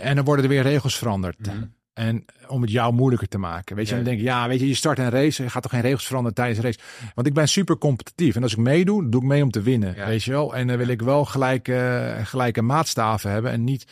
en 0.00 0.16
dan 0.16 0.24
worden 0.24 0.44
er 0.44 0.50
weer 0.50 0.62
regels 0.62 0.98
veranderd. 0.98 1.38
Mhm. 1.46 1.64
En 1.92 2.24
om 2.48 2.62
het 2.62 2.70
jou 2.70 2.92
moeilijker 2.92 3.28
te 3.28 3.38
maken. 3.38 3.76
Weet 3.76 3.84
je, 3.88 3.90
Ja. 3.90 3.96
dan 3.96 4.04
denk 4.08 4.18
ik, 4.18 4.24
ja, 4.26 4.48
weet 4.48 4.60
je, 4.60 4.68
je 4.68 4.74
start 4.74 4.98
een 4.98 5.10
race. 5.10 5.42
Je 5.42 5.50
gaat 5.50 5.62
toch 5.62 5.70
geen 5.70 5.80
regels 5.80 6.06
veranderen 6.06 6.34
tijdens 6.36 6.58
de 6.60 6.64
race. 6.66 6.78
Want 7.14 7.26
ik 7.26 7.34
ben 7.34 7.48
super 7.48 7.78
competitief. 7.78 8.36
En 8.36 8.42
als 8.42 8.52
ik 8.52 8.58
meedoe, 8.58 9.08
doe 9.08 9.20
ik 9.22 9.26
mee 9.28 9.42
om 9.42 9.50
te 9.50 9.62
winnen. 9.62 9.94
Ja. 9.94 10.06
Weet 10.06 10.22
je 10.24 10.30
wel. 10.30 10.54
En 10.56 10.66
dan 10.66 10.76
wil 10.76 10.88
ik 10.88 11.02
wel 11.02 11.24
gelijke, 11.24 12.16
gelijke 12.24 12.62
maatstaven 12.62 13.30
hebben. 13.30 13.50
En 13.50 13.64
niet 13.64 13.84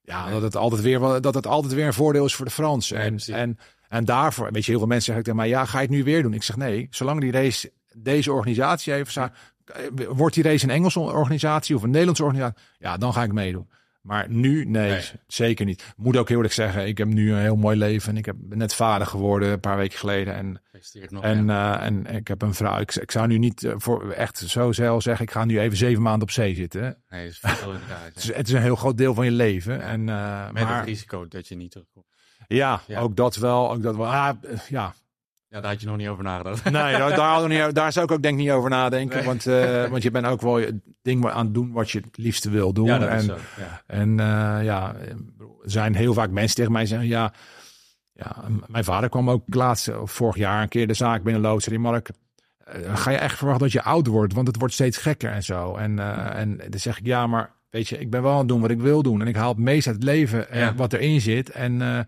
ja, 0.00 0.24
Nee. 0.24 0.32
dat, 0.32 0.42
het 0.42 0.56
altijd 0.56 0.82
weer, 0.82 0.98
dat 1.20 1.34
het 1.34 1.46
altijd 1.46 1.72
weer 1.72 1.86
een 1.86 1.92
voordeel 1.94 2.24
is 2.24 2.34
voor 2.34 2.44
de 2.44 2.50
Fransen. 2.50 2.96
Nee, 2.96 3.04
en, 3.06 3.10
precies. 3.14 3.34
en, 3.34 3.58
en 3.88 4.04
daarvoor, 4.04 4.52
weet 4.52 4.64
je, 4.64 4.70
heel 4.70 4.78
veel 4.80 4.88
mensen 4.88 5.06
zeggen 5.06 5.24
tegen 5.24 5.38
mij, 5.38 5.48
ja, 5.48 5.64
ga 5.64 5.78
je 5.80 5.86
het 5.86 5.94
nu 5.94 6.04
weer 6.04 6.22
doen? 6.22 6.34
Ik 6.34 6.42
zeg 6.42 6.56
nee, 6.56 6.86
zolang 6.90 7.20
die 7.20 7.32
race, 7.32 7.72
deze 7.92 8.32
organisatie 8.32 9.04
za- 9.06 9.32
wordt 10.08 10.34
die 10.34 10.44
race 10.44 10.64
een 10.64 10.70
Engelse 10.70 11.00
organisatie 11.00 11.76
of 11.76 11.82
een 11.82 11.90
Nederlandse 11.90 12.24
organisatie? 12.24 12.62
Ja, 12.78 12.96
dan 12.96 13.12
ga 13.12 13.22
ik 13.22 13.32
meedoen. 13.32 13.68
Maar 14.02 14.26
nu, 14.30 14.64
nee, 14.64 14.90
Nee. 14.90 15.10
zeker 15.26 15.64
niet. 15.64 15.94
Moet 15.96 16.16
ook 16.16 16.26
heel 16.28 16.36
eerlijk 16.36 16.54
zeggen, 16.54 16.86
ik 16.86 16.98
heb 16.98 17.08
nu 17.08 17.32
een 17.32 17.38
heel 17.40 17.56
mooi 17.56 17.76
leven. 17.76 18.10
En 18.10 18.16
ik 18.16 18.24
heb 18.26 18.36
ben 18.38 18.58
net 18.58 18.74
vader 18.74 19.06
geworden 19.06 19.50
een 19.50 19.60
paar 19.60 19.76
weken 19.76 19.98
geleden. 19.98 20.34
En, 20.34 20.60
nog. 21.08 21.22
en, 21.22 21.50
eh, 21.50 21.82
en 21.84 22.06
ik 22.06 22.28
heb 22.28 22.42
een 22.42 22.54
vrouw. 22.54 22.78
Ik, 22.80 22.94
ik 22.94 23.10
zou 23.10 23.26
nu 23.26 23.38
niet 23.38 23.64
eh, 23.64 23.72
voor 23.76 24.10
echt 24.10 24.38
zo 24.38 24.72
zelf 24.72 25.02
zeggen, 25.02 25.24
ik 25.24 25.30
ga 25.30 25.44
nu 25.44 25.60
even 25.60 25.76
zeven 25.76 26.02
maanden 26.02 26.22
op 26.22 26.30
zee 26.30 26.54
zitten. 26.54 27.02
nee, 27.08 27.24
dat 27.24 27.32
is 27.32 27.38
veel 27.58 27.72
inderdaad. 27.72 28.04
Het 28.14 28.16
is, 28.16 28.34
het 28.34 28.48
is 28.48 28.54
een 28.54 28.62
heel 28.62 28.76
groot 28.76 28.96
deel 28.98 29.14
van 29.14 29.24
je 29.24 29.30
leven. 29.30 29.82
En, 29.82 30.08
eh, 30.08 30.50
Met 30.52 30.64
maar, 30.64 30.76
het 30.78 30.86
risico 30.86 31.28
dat 31.28 31.48
je 31.48 31.54
niet 31.56 31.70
terugkomt. 31.70 32.06
ja, 32.48 32.80
Ja. 32.86 33.00
ook 33.00 33.16
dat 33.16 33.36
wel. 33.36 33.72
Ook 33.72 33.82
dat 33.82 33.96
wel. 33.96 34.06
Ah, 34.06 34.28
eh, 34.42 34.58
ja, 34.68 34.94
Ja, 35.52 35.60
daar 35.60 35.70
had 35.70 35.80
je 35.80 35.86
nog 35.86 35.96
niet 35.96 36.08
over 36.08 36.24
nagedacht. 36.24 36.64
nee, 36.70 36.72
daar, 36.72 37.16
daar, 37.16 37.48
niet- 37.48 37.74
daar 37.74 37.92
zou 37.92 38.04
ik 38.04 38.12
ook 38.12 38.22
denk 38.22 38.38
ik 38.38 38.44
niet 38.44 38.50
over 38.50 38.70
nadenken. 38.70 39.16
Nee. 39.16 39.26
Want, 39.26 39.46
eh, 39.46 39.86
want 39.90 40.02
je 40.02 40.10
bent 40.10 40.26
ook 40.26 40.40
wel 40.40 40.58
je 40.58 40.80
ding 41.02 41.30
aan 41.30 41.44
het 41.44 41.54
doen 41.54 41.72
wat 41.72 41.90
je 41.90 41.98
het 41.98 42.16
liefste 42.16 42.50
wil 42.50 42.72
doen. 42.72 42.86
Ja, 42.86 42.98
dat 42.98 43.08
en, 43.08 43.16
is 43.16 43.24
zo. 43.24 43.36
Ja. 43.58 43.82
En 43.86 44.20
eh, 44.20 44.64
ja, 44.64 44.94
er 44.94 45.16
zijn 45.70 45.94
heel 45.94 46.14
vaak 46.14 46.30
mensen 46.30 46.56
tegen 46.56 46.72
mij 46.72 46.86
zeggen, 46.86 47.08
ja, 47.08 47.32
ja, 48.12 48.36
mijn 48.66 48.84
vader 48.84 49.08
kwam 49.08 49.30
ook 49.30 49.54
laatst, 49.54 49.98
of 49.98 50.12
vorig 50.12 50.36
jaar 50.36 50.62
een 50.62 50.68
keer 50.68 50.86
de 50.86 50.94
zaak 50.94 51.22
binnenloodsen. 51.22 51.70
Die 51.70 51.80
Mark, 51.80 52.10
eh, 52.64 52.96
ga 52.96 53.10
je 53.10 53.16
echt 53.16 53.36
verwachten 53.36 53.62
dat 53.64 53.72
je 53.72 53.82
oud 53.82 54.06
wordt? 54.06 54.34
Want 54.34 54.46
het 54.46 54.58
wordt 54.58 54.74
steeds 54.74 54.96
gekker 54.98 55.30
en 55.30 55.42
zo. 55.42 55.74
En, 55.76 55.98
eh, 55.98 56.40
en 56.40 56.56
dan 56.56 56.80
zeg 56.80 56.98
ik, 56.98 57.06
ja, 57.06 57.26
maar 57.26 57.50
weet 57.70 57.88
je, 57.88 57.98
ik 57.98 58.10
ben 58.10 58.22
wel 58.22 58.32
aan 58.32 58.38
het 58.38 58.48
doen 58.48 58.60
wat 58.60 58.70
ik 58.70 58.80
wil 58.80 59.02
doen. 59.02 59.20
En 59.20 59.26
ik 59.26 59.36
haal 59.36 59.48
het 59.48 59.58
meest 59.58 59.86
uit 59.86 59.96
het 59.96 60.04
leven 60.04 60.50
eh, 60.50 60.60
Ja. 60.60 60.74
wat 60.74 60.92
erin 60.92 61.20
zit. 61.20 61.50
En, 61.50 61.82
eh, 61.82 61.98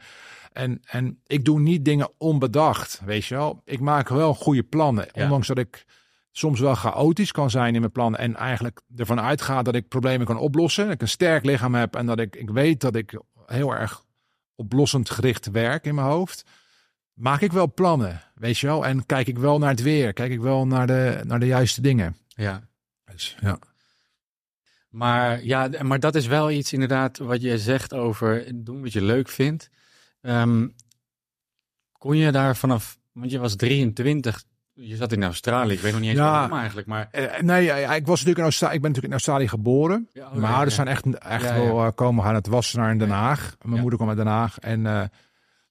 en, 0.54 0.80
en 0.84 1.20
ik 1.26 1.44
doe 1.44 1.60
niet 1.60 1.84
dingen 1.84 2.10
onbedacht, 2.18 3.00
weet 3.04 3.24
je 3.24 3.34
wel. 3.34 3.62
Ik 3.64 3.80
maak 3.80 4.08
wel 4.08 4.34
goede 4.34 4.62
plannen, 4.62 5.08
Ja. 5.12 5.22
ondanks 5.22 5.46
dat 5.46 5.58
ik 5.58 5.84
soms 6.32 6.60
wel 6.60 6.74
chaotisch 6.74 7.32
kan 7.32 7.50
zijn 7.50 7.74
in 7.74 7.80
mijn 7.80 7.92
plannen 7.92 8.20
en 8.20 8.36
eigenlijk 8.36 8.80
ervan 8.96 9.20
uitga 9.20 9.62
dat 9.62 9.74
ik 9.74 9.88
problemen 9.88 10.26
kan 10.26 10.38
oplossen. 10.38 10.84
Dat 10.84 10.94
ik 10.94 11.00
een 11.00 11.08
sterk 11.08 11.44
lichaam 11.44 11.74
heb 11.74 11.94
en 11.96 12.06
dat 12.06 12.18
ik, 12.20 12.36
ik 12.36 12.50
weet 12.50 12.80
dat 12.80 12.94
ik 12.96 13.20
heel 13.46 13.74
erg 13.74 14.04
oplossend 14.54 15.10
gericht 15.10 15.50
werk 15.50 15.84
in 15.84 15.94
mijn 15.94 16.06
hoofd. 16.06 16.44
Maak 17.12 17.40
ik 17.40 17.52
wel 17.52 17.72
plannen, 17.74 18.22
weet 18.34 18.58
je 18.58 18.66
wel. 18.66 18.86
En 18.86 19.06
kijk 19.06 19.26
ik 19.26 19.38
wel 19.38 19.58
naar 19.58 19.70
het 19.70 19.82
weer. 19.82 20.12
Kijk 20.12 20.32
ik 20.32 20.40
wel 20.40 20.66
naar 20.66 20.86
de, 20.86 21.20
naar 21.24 21.40
de 21.40 21.46
juiste 21.46 21.80
dingen. 21.80 22.16
ja. 22.28 22.62
Dus, 23.12 23.36
ja. 23.40 23.58
Maar 24.88 25.44
ja, 25.44 25.68
maar 25.82 26.00
dat 26.00 26.14
is 26.14 26.26
wel 26.26 26.50
iets 26.50 26.72
inderdaad 26.72 27.18
wat 27.18 27.42
je 27.42 27.58
zegt 27.58 27.94
over 27.94 28.50
doen 28.64 28.82
wat 28.82 28.92
je 28.92 29.02
leuk 29.02 29.28
vindt. 29.28 29.70
Ehm, 30.24 30.68
kon 31.98 32.16
je 32.16 32.32
daar 32.32 32.56
vanaf, 32.56 32.98
want 33.12 33.30
je 33.30 33.38
was 33.38 33.56
23, 33.56 34.42
je 34.72 34.96
zat 34.96 35.12
in 35.12 35.22
Australië, 35.24 35.72
ik 35.72 35.80
weet 35.80 35.92
nog 35.92 36.00
niet 36.00 36.10
eens 36.10 36.18
Ja. 36.18 36.30
waarom 36.30 36.58
eigenlijk, 36.58 36.86
maar... 36.86 37.08
Eh, 37.10 37.40
nee, 37.40 37.64
ja, 37.64 37.76
ik 37.76 38.06
was 38.06 38.08
natuurlijk 38.18 38.38
in 38.38 38.44
Australië. 38.44 38.74
Ik 38.74 38.80
ben 38.80 38.90
natuurlijk 38.90 39.14
in 39.14 39.26
Australië 39.26 39.48
geboren. 39.48 40.08
Ja, 40.12 40.30
Mijn 40.34 40.52
ouders 40.52 40.74
zijn 40.74 40.88
echt, 40.88 41.18
echt 41.18 41.50
wel 41.52 41.84
eh, 41.84 41.90
komen 41.94 42.24
gaan 42.24 42.34
uit 42.34 42.46
Wassenaar 42.46 42.90
in 42.90 42.98
Den 42.98 43.10
Haag. 43.10 43.56
Mijn 43.62 43.80
moeder 43.80 43.98
kwam 43.98 44.08
uit 44.08 44.18
Den 44.18 44.26
Haag. 44.26 44.58
En 44.58 44.86
eh, 44.86 45.02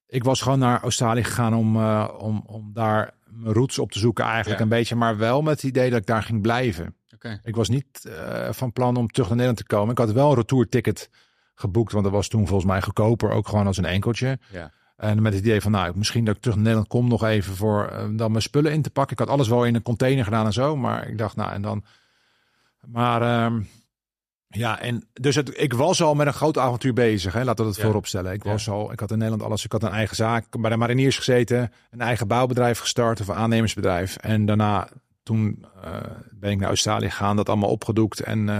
ik 0.08 0.24
was 0.24 0.42
gewoon 0.42 0.60
naar 0.60 0.82
Australië 0.82 1.24
gegaan 1.24 1.56
om, 1.56 1.76
eh, 1.76 2.10
om, 2.18 2.44
om 2.46 2.74
daar 2.74 3.14
mijn 3.30 3.54
roots 3.54 3.80
op 3.80 3.92
te 3.92 4.00
zoeken 4.00 4.26
eigenlijk 4.26 4.62
een 4.62 4.70
beetje. 4.70 4.96
Maar 4.96 5.18
wel 5.18 5.42
met 5.42 5.54
het 5.54 5.64
idee 5.64 5.90
dat 5.90 6.00
ik 6.00 6.06
daar 6.06 6.24
ging 6.24 6.42
blijven. 6.42 6.96
Ik 7.44 7.56
was 7.56 7.70
niet 7.70 8.06
eh, 8.06 8.52
van 8.52 8.72
plan 8.72 8.96
om 8.96 9.08
terug 9.08 9.28
naar 9.28 9.38
Nederland 9.38 9.68
te 9.68 9.76
komen. 9.76 9.92
Ik 9.92 9.98
had 9.98 10.12
wel 10.12 10.30
een 10.30 10.36
retourticket 10.36 11.10
geboekt. 11.56 11.92
Want 11.92 12.04
dat 12.04 12.14
was 12.14 12.28
toen 12.28 12.48
volgens 12.48 12.70
mij 12.72 12.82
goedkoper. 12.82 13.32
Ook 13.32 13.48
gewoon 13.48 13.68
als 13.68 13.78
een 13.78 13.86
enkeltje. 13.86 14.40
Ja. 14.52 14.72
En 14.98 15.22
met 15.22 15.34
het 15.34 15.42
idee 15.46 15.62
van, 15.62 15.72
nou, 15.72 15.98
misschien 15.98 16.26
dat 16.26 16.36
ik 16.36 16.42
terug 16.42 16.56
naar 16.56 16.64
Nederland 16.66 16.92
kom 16.92 17.08
nog 17.08 17.24
even 17.24 17.56
voor 17.56 17.88
eh, 17.88 18.06
dan 18.12 18.32
mijn 18.32 18.44
spullen 18.44 18.72
in 18.72 18.82
te 18.82 18.90
pakken. 18.90 19.14
Ik 19.14 19.20
had 19.20 19.30
alles 19.30 19.48
wel 19.48 19.66
in 19.66 19.76
een 19.76 19.82
container 19.82 20.24
gedaan 20.24 20.46
en 20.46 20.54
zo. 20.54 20.76
Maar 20.76 21.08
ik 21.08 21.18
dacht, 21.18 21.36
nou, 21.36 21.52
en 21.52 21.62
dan... 21.62 21.84
Maar 22.88 23.22
ehm, 23.22 23.62
ja, 24.48 24.80
en 24.80 25.08
dus 25.14 25.36
het, 25.36 25.60
ik 25.62 25.74
was 25.74 26.02
al 26.02 26.16
met 26.16 26.28
een 26.28 26.34
groot 26.34 26.58
avontuur 26.58 26.94
bezig. 26.94 27.34
Hè, 27.34 27.44
laten 27.44 27.66
we 27.66 27.72
dat 27.72 27.80
Ja. 27.80 27.84
voorop 27.86 28.08
stellen. 28.08 28.34
Ik 28.34 28.44
Ja. 28.44 28.52
was 28.52 28.70
al, 28.70 28.92
ik 28.92 29.00
had 29.00 29.12
in 29.12 29.18
Nederland 29.18 29.44
alles. 29.44 29.66
Ik 29.66 29.72
had 29.72 29.84
een 29.84 29.90
eigen 29.92 30.16
zaak 30.16 30.62
bij 30.62 30.70
de 30.70 30.78
mariniers 30.78 31.18
gezeten. 31.18 31.72
Een 31.92 32.02
eigen 32.02 32.28
bouwbedrijf 32.28 32.80
gestart 32.80 33.20
of 33.22 33.28
een 33.28 33.36
aannemersbedrijf. 33.36 34.16
En 34.18 34.46
daarna, 34.46 34.88
toen 35.24 35.66
eh, 35.84 35.92
ben 36.32 36.52
ik 36.52 36.58
naar 36.60 36.68
Australië 36.68 37.10
gegaan. 37.10 37.36
Dat 37.36 37.50
allemaal 37.50 37.70
opgedoekt. 37.70 38.20
En, 38.20 38.50
eh, 38.50 38.60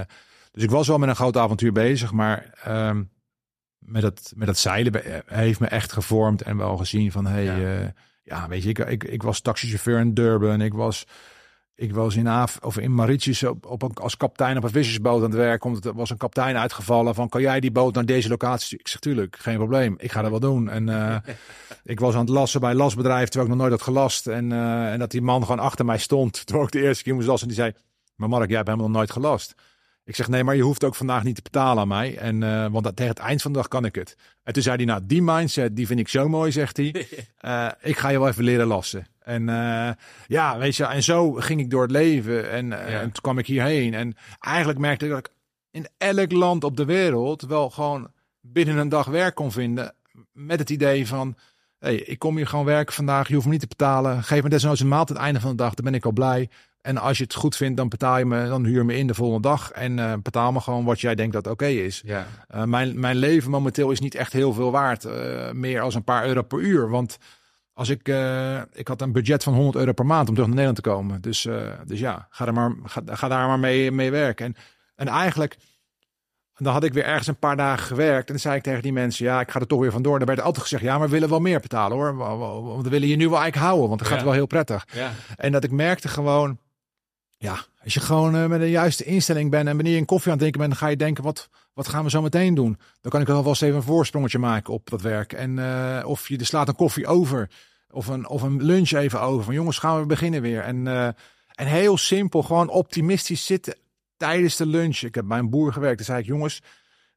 dus 0.54 0.64
ik 0.64 0.70
was 0.72 0.88
wel 0.88 0.98
met 0.98 1.10
een 1.10 1.16
groot 1.16 1.38
avontuur 1.38 1.72
bezig. 1.72 2.12
Maar 2.12 2.50
ehm, 2.64 3.04
met 3.78 4.04
het, 4.04 4.34
met 4.36 4.48
het 4.48 4.58
zeilen 4.58 4.92
be- 4.92 5.24
heeft 5.26 5.60
me 5.60 5.68
echt 5.68 5.92
gevormd 5.92 6.42
en 6.42 6.58
wel 6.58 6.78
gezien 6.78 7.12
van, 7.12 7.26
hey, 7.26 7.44
Ja. 7.44 7.58
ja, 7.58 7.94
ja 8.24 8.48
weet 8.48 8.64
je, 8.64 8.70
ik, 8.70 8.80
ik, 8.80 9.04
ik 9.04 9.24
was 9.24 9.42
taxichauffeur 9.42 10.00
in 10.00 10.14
Durban. 10.14 10.62
Ik 10.62 10.74
was, 10.74 11.06
ik 11.76 11.94
was 11.94 12.16
in, 12.16 12.28
Af, 12.28 12.58
of 12.62 12.78
in 12.78 12.96
Mauritius 12.96 13.44
op, 13.44 13.66
op 13.66 13.82
een, 13.82 13.94
als 13.94 14.18
kapitein 14.18 14.58
op 14.58 14.64
een 14.64 14.70
vissersboot 14.70 15.18
aan 15.18 15.30
het 15.30 15.34
werk. 15.40 15.60
Komt 15.60 15.86
er 15.86 15.94
was 15.94 16.10
een 16.10 16.18
kapitein 16.18 16.58
uitgevallen 16.58 17.16
van, 17.16 17.30
kan 17.30 17.42
jij 17.42 17.60
die 17.60 17.72
boot 17.72 17.94
naar 17.94 18.06
deze 18.06 18.30
locatie? 18.30 18.80
Ik 18.80 18.88
zeg, 18.88 19.00
tuurlijk, 19.00 19.36
geen 19.40 19.58
probleem. 19.58 19.96
Ik 19.98 20.12
ga 20.12 20.22
dat 20.22 20.30
wel 20.32 20.40
doen. 20.40 20.70
En 20.70 20.90
eh, 20.90 21.16
ik 21.94 22.00
was 22.00 22.14
aan 22.14 22.20
het 22.20 22.30
lassen 22.30 22.60
bij 22.60 22.72
een 22.72 22.76
lasbedrijf, 22.78 23.30
terwijl 23.30 23.44
ik 23.52 23.58
nog 23.58 23.68
nooit 23.68 23.72
had 23.80 23.88
gelast. 23.88 24.28
En, 24.28 24.52
eh, 24.52 24.92
en 24.92 25.00
dat 25.00 25.12
die 25.12 25.22
man 25.22 25.42
gewoon 25.42 25.60
achter 25.60 25.86
mij 25.86 25.98
stond, 25.98 26.34
terwijl 26.46 26.66
ik 26.68 26.72
de 26.74 26.82
eerste 26.82 27.04
keer 27.04 27.14
moest 27.16 27.28
lassen. 27.28 27.48
En 27.50 27.54
die 27.54 27.64
zei, 27.64 27.74
maar 28.16 28.30
Mark, 28.30 28.48
jij 28.48 28.56
hebt 28.56 28.68
helemaal 28.68 28.90
nog 28.90 28.98
nooit 28.98 29.12
gelast. 29.12 29.56
Ik 30.06 30.16
zeg, 30.16 30.28
nee, 30.28 30.44
maar 30.44 30.56
je 30.56 30.62
hoeft 30.62 30.84
ook 30.84 30.96
vandaag 30.96 31.24
niet 31.24 31.36
te 31.36 31.42
betalen 31.42 31.82
aan 31.82 31.88
mij. 31.88 32.18
En, 32.18 32.44
eh, 32.44 32.68
want 32.72 32.84
dat, 32.84 32.96
tegen 32.96 33.12
het 33.12 33.22
eind 33.22 33.42
van 33.42 33.52
de 33.52 33.58
dag 33.58 33.68
kan 33.68 33.86
ik 33.86 33.96
het. 33.96 34.18
En 34.44 34.54
toen 34.54 34.64
zei 34.64 34.76
hij, 34.76 34.86
nou, 34.86 35.02
die 35.04 35.22
mindset, 35.22 35.76
die 35.76 35.88
vind 35.88 36.00
ik 36.00 36.08
zo 36.08 36.30
mooi, 36.30 36.52
zegt 36.52 36.78
hij. 36.78 36.96
Eh, 37.38 37.68
ik 37.82 37.98
ga 37.98 38.10
je 38.10 38.20
wel 38.20 38.28
even 38.28 38.44
leren 38.44 38.68
lassen. 38.68 39.06
En 39.20 39.50
eh, 39.50 39.90
ja, 40.28 40.58
weet 40.58 40.76
je, 40.76 40.86
en 40.86 41.04
zo 41.04 41.32
ging 41.32 41.60
ik 41.60 41.70
door 41.70 41.82
het 41.82 41.92
leven. 41.92 42.50
En, 42.52 42.68
Ja. 42.68 42.78
en 42.80 43.02
toen 43.02 43.22
kwam 43.22 43.38
ik 43.38 43.48
hierheen. 43.48 43.94
En 43.94 44.16
eigenlijk 44.40 44.80
merkte 44.80 45.06
ik 45.06 45.12
dat 45.12 45.20
ik 45.20 45.32
in 45.72 45.88
elk 45.98 46.32
land 46.32 46.64
op 46.64 46.78
de 46.78 46.86
wereld 46.86 47.42
wel 47.42 47.70
gewoon 47.70 48.12
binnen 48.42 48.78
een 48.78 48.90
dag 48.90 49.06
werk 49.08 49.36
kon 49.36 49.52
vinden. 49.52 49.94
Met 50.32 50.60
het 50.60 50.70
idee 50.70 51.08
van, 51.08 51.36
hey, 51.80 51.96
ik 51.96 52.20
kom 52.20 52.36
hier 52.36 52.48
gewoon 52.48 52.66
werken 52.66 52.94
vandaag. 52.94 53.28
Je 53.28 53.34
hoeft 53.34 53.46
me 53.46 53.52
niet 53.52 53.62
te 53.62 53.68
betalen. 53.68 54.24
Geef 54.24 54.44
me 54.44 54.50
desnoods 54.50 54.80
een 54.80 54.88
maand 54.88 55.10
aan 55.10 55.16
het 55.16 55.26
einde 55.26 55.40
van 55.40 55.50
de 55.50 55.56
dag. 55.58 55.74
Dan 55.74 55.86
ben 55.86 55.94
ik 55.94 56.06
al 56.06 56.12
blij. 56.12 56.50
En 56.84 56.98
als 56.98 57.18
je 57.18 57.24
het 57.24 57.34
goed 57.34 57.56
vindt, 57.56 57.78
dan 57.78 57.90
betaal 57.90 58.18
je 58.18 58.26
me, 58.26 58.48
dan 58.48 58.66
huur 58.66 58.86
me 58.86 58.98
in 58.98 59.08
de 59.08 59.14
volgende 59.14 59.48
dag. 59.48 59.72
En 59.72 60.00
eh, 60.00 60.14
betaal 60.24 60.52
me 60.52 60.60
gewoon 60.60 60.86
wat 60.86 61.02
jij 61.02 61.16
denkt 61.16 61.34
dat 61.34 61.48
oké 61.48 61.66
is. 61.66 62.02
Ja. 62.06 62.26
Uh, 62.56 62.64
mijn, 62.64 63.00
mijn 63.00 63.16
leven 63.16 63.50
momenteel 63.52 63.92
is 63.92 64.00
niet 64.00 64.16
echt 64.16 64.34
heel 64.34 64.54
veel 64.54 64.72
waard. 64.72 65.06
Uh, 65.06 65.52
meer 65.52 65.82
als 65.82 65.96
een 65.96 66.04
paar 66.04 66.26
euro 66.26 66.42
per 66.42 66.60
uur. 66.60 66.90
Want 66.90 67.18
als 67.74 67.90
ik, 67.90 68.08
ik 68.74 68.88
had 68.88 69.02
een 69.02 69.12
budget 69.12 69.44
van 69.44 69.54
100 69.54 69.76
euro 69.76 69.92
per 69.92 70.06
maand 70.06 70.28
om 70.28 70.34
terug 70.34 70.50
naar 70.50 70.58
Nederland 70.58 70.84
te 70.84 70.90
komen. 70.90 71.22
Dus, 71.22 71.48
dus 71.86 72.00
ja, 72.00 72.28
ga, 72.30 72.46
er 72.46 72.54
maar, 72.54 72.74
ga, 72.84 73.02
ga 73.06 73.28
daar 73.28 73.48
maar 73.48 73.60
mee, 73.60 73.92
mee 73.92 74.12
werken. 74.12 74.46
En, 74.46 74.56
en 74.96 75.08
eigenlijk, 75.08 75.58
dan 76.58 76.74
had 76.74 76.84
ik 76.84 76.94
weer 76.94 77.06
ergens 77.06 77.28
een 77.28 77.40
paar 77.40 77.58
dagen 77.58 77.86
gewerkt. 77.86 78.26
En 78.28 78.34
dan 78.34 78.40
zei 78.40 78.56
ik 78.56 78.64
tegen 78.64 78.82
die 78.82 78.94
mensen, 78.94 79.26
ja, 79.26 79.40
ik 79.40 79.52
ga 79.52 79.60
er 79.60 79.68
toch 79.68 79.80
weer 79.80 79.92
vandoor. 79.92 80.18
Dan 80.18 80.28
werd 80.28 80.40
er 80.40 80.46
altijd 80.46 80.64
gezegd, 80.64 80.84
ja, 80.84 80.98
maar 80.98 81.08
we 81.08 81.14
willen 81.14 81.30
wel 81.30 81.40
meer 81.40 81.60
betalen 81.60 81.98
hoor. 81.98 82.16
Want 82.64 82.84
we 82.84 82.90
willen 82.90 83.08
je 83.08 83.16
nu 83.16 83.30
wel 83.30 83.40
eigenlijk 83.42 83.66
houden, 83.66 83.88
want 83.88 84.00
het 84.00 84.10
gaat 84.10 84.18
Ja. 84.20 84.24
wel 84.26 84.34
heel 84.34 84.46
prettig. 84.46 84.88
Ja. 84.94 85.12
En 85.36 85.52
dat 85.52 85.64
ik 85.64 85.72
merkte 85.72 86.08
gewoon, 86.08 86.58
ja, 87.44 87.66
als 87.84 87.94
je 87.94 88.00
gewoon 88.00 88.36
uh, 88.36 88.46
met 88.46 88.60
de 88.60 88.70
juiste 88.70 89.04
instelling 89.04 89.50
bent 89.50 89.68
en 89.68 89.76
wanneer 89.76 89.94
je 89.94 90.00
een 90.00 90.06
koffie 90.06 90.32
aan 90.32 90.38
het 90.38 90.40
drinken 90.40 90.60
bent, 90.62 90.72
dan 90.72 90.82
ga 90.82 90.88
je 90.88 90.98
denken, 90.98 91.24
wat, 91.24 91.50
wat 91.74 91.88
gaan 91.88 92.04
we 92.04 92.10
zo 92.10 92.22
meteen 92.22 92.54
doen? 92.56 92.78
Dan 93.02 93.12
kan 93.12 93.22
ik 93.22 93.28
wel 93.28 93.46
eens 93.46 93.62
even 93.62 93.76
een 93.76 93.84
voorsprongetje 93.84 94.40
maken 94.40 94.74
op 94.74 94.90
dat 94.90 95.02
werk. 95.02 95.34
En 95.34 95.58
uh, 95.58 96.04
of 96.06 96.28
je 96.28 96.44
slaat 96.44 96.68
een 96.68 96.76
koffie 96.76 97.08
over, 97.08 97.50
of 97.90 98.08
een, 98.08 98.28
of 98.28 98.42
een 98.42 98.64
lunch 98.64 98.92
even 98.92 99.22
over. 99.22 99.44
Van 99.44 99.54
jongens, 99.54 99.78
gaan 99.78 100.00
we 100.00 100.06
beginnen 100.06 100.42
weer. 100.42 100.62
En, 100.62 100.86
uh, 100.86 101.06
en 101.54 101.68
heel 101.68 101.98
simpel, 101.98 102.44
gewoon 102.44 102.70
optimistisch 102.70 103.46
zitten 103.46 103.76
tijdens 104.18 104.56
de 104.56 104.66
lunch. 104.66 104.98
Ik 104.98 105.16
heb 105.16 105.28
bij 105.28 105.38
een 105.38 105.50
boer 105.50 105.74
gewerkt, 105.74 105.98
dan 105.98 106.06
zei 106.06 106.20
ik, 106.20 106.26
jongens, 106.26 106.62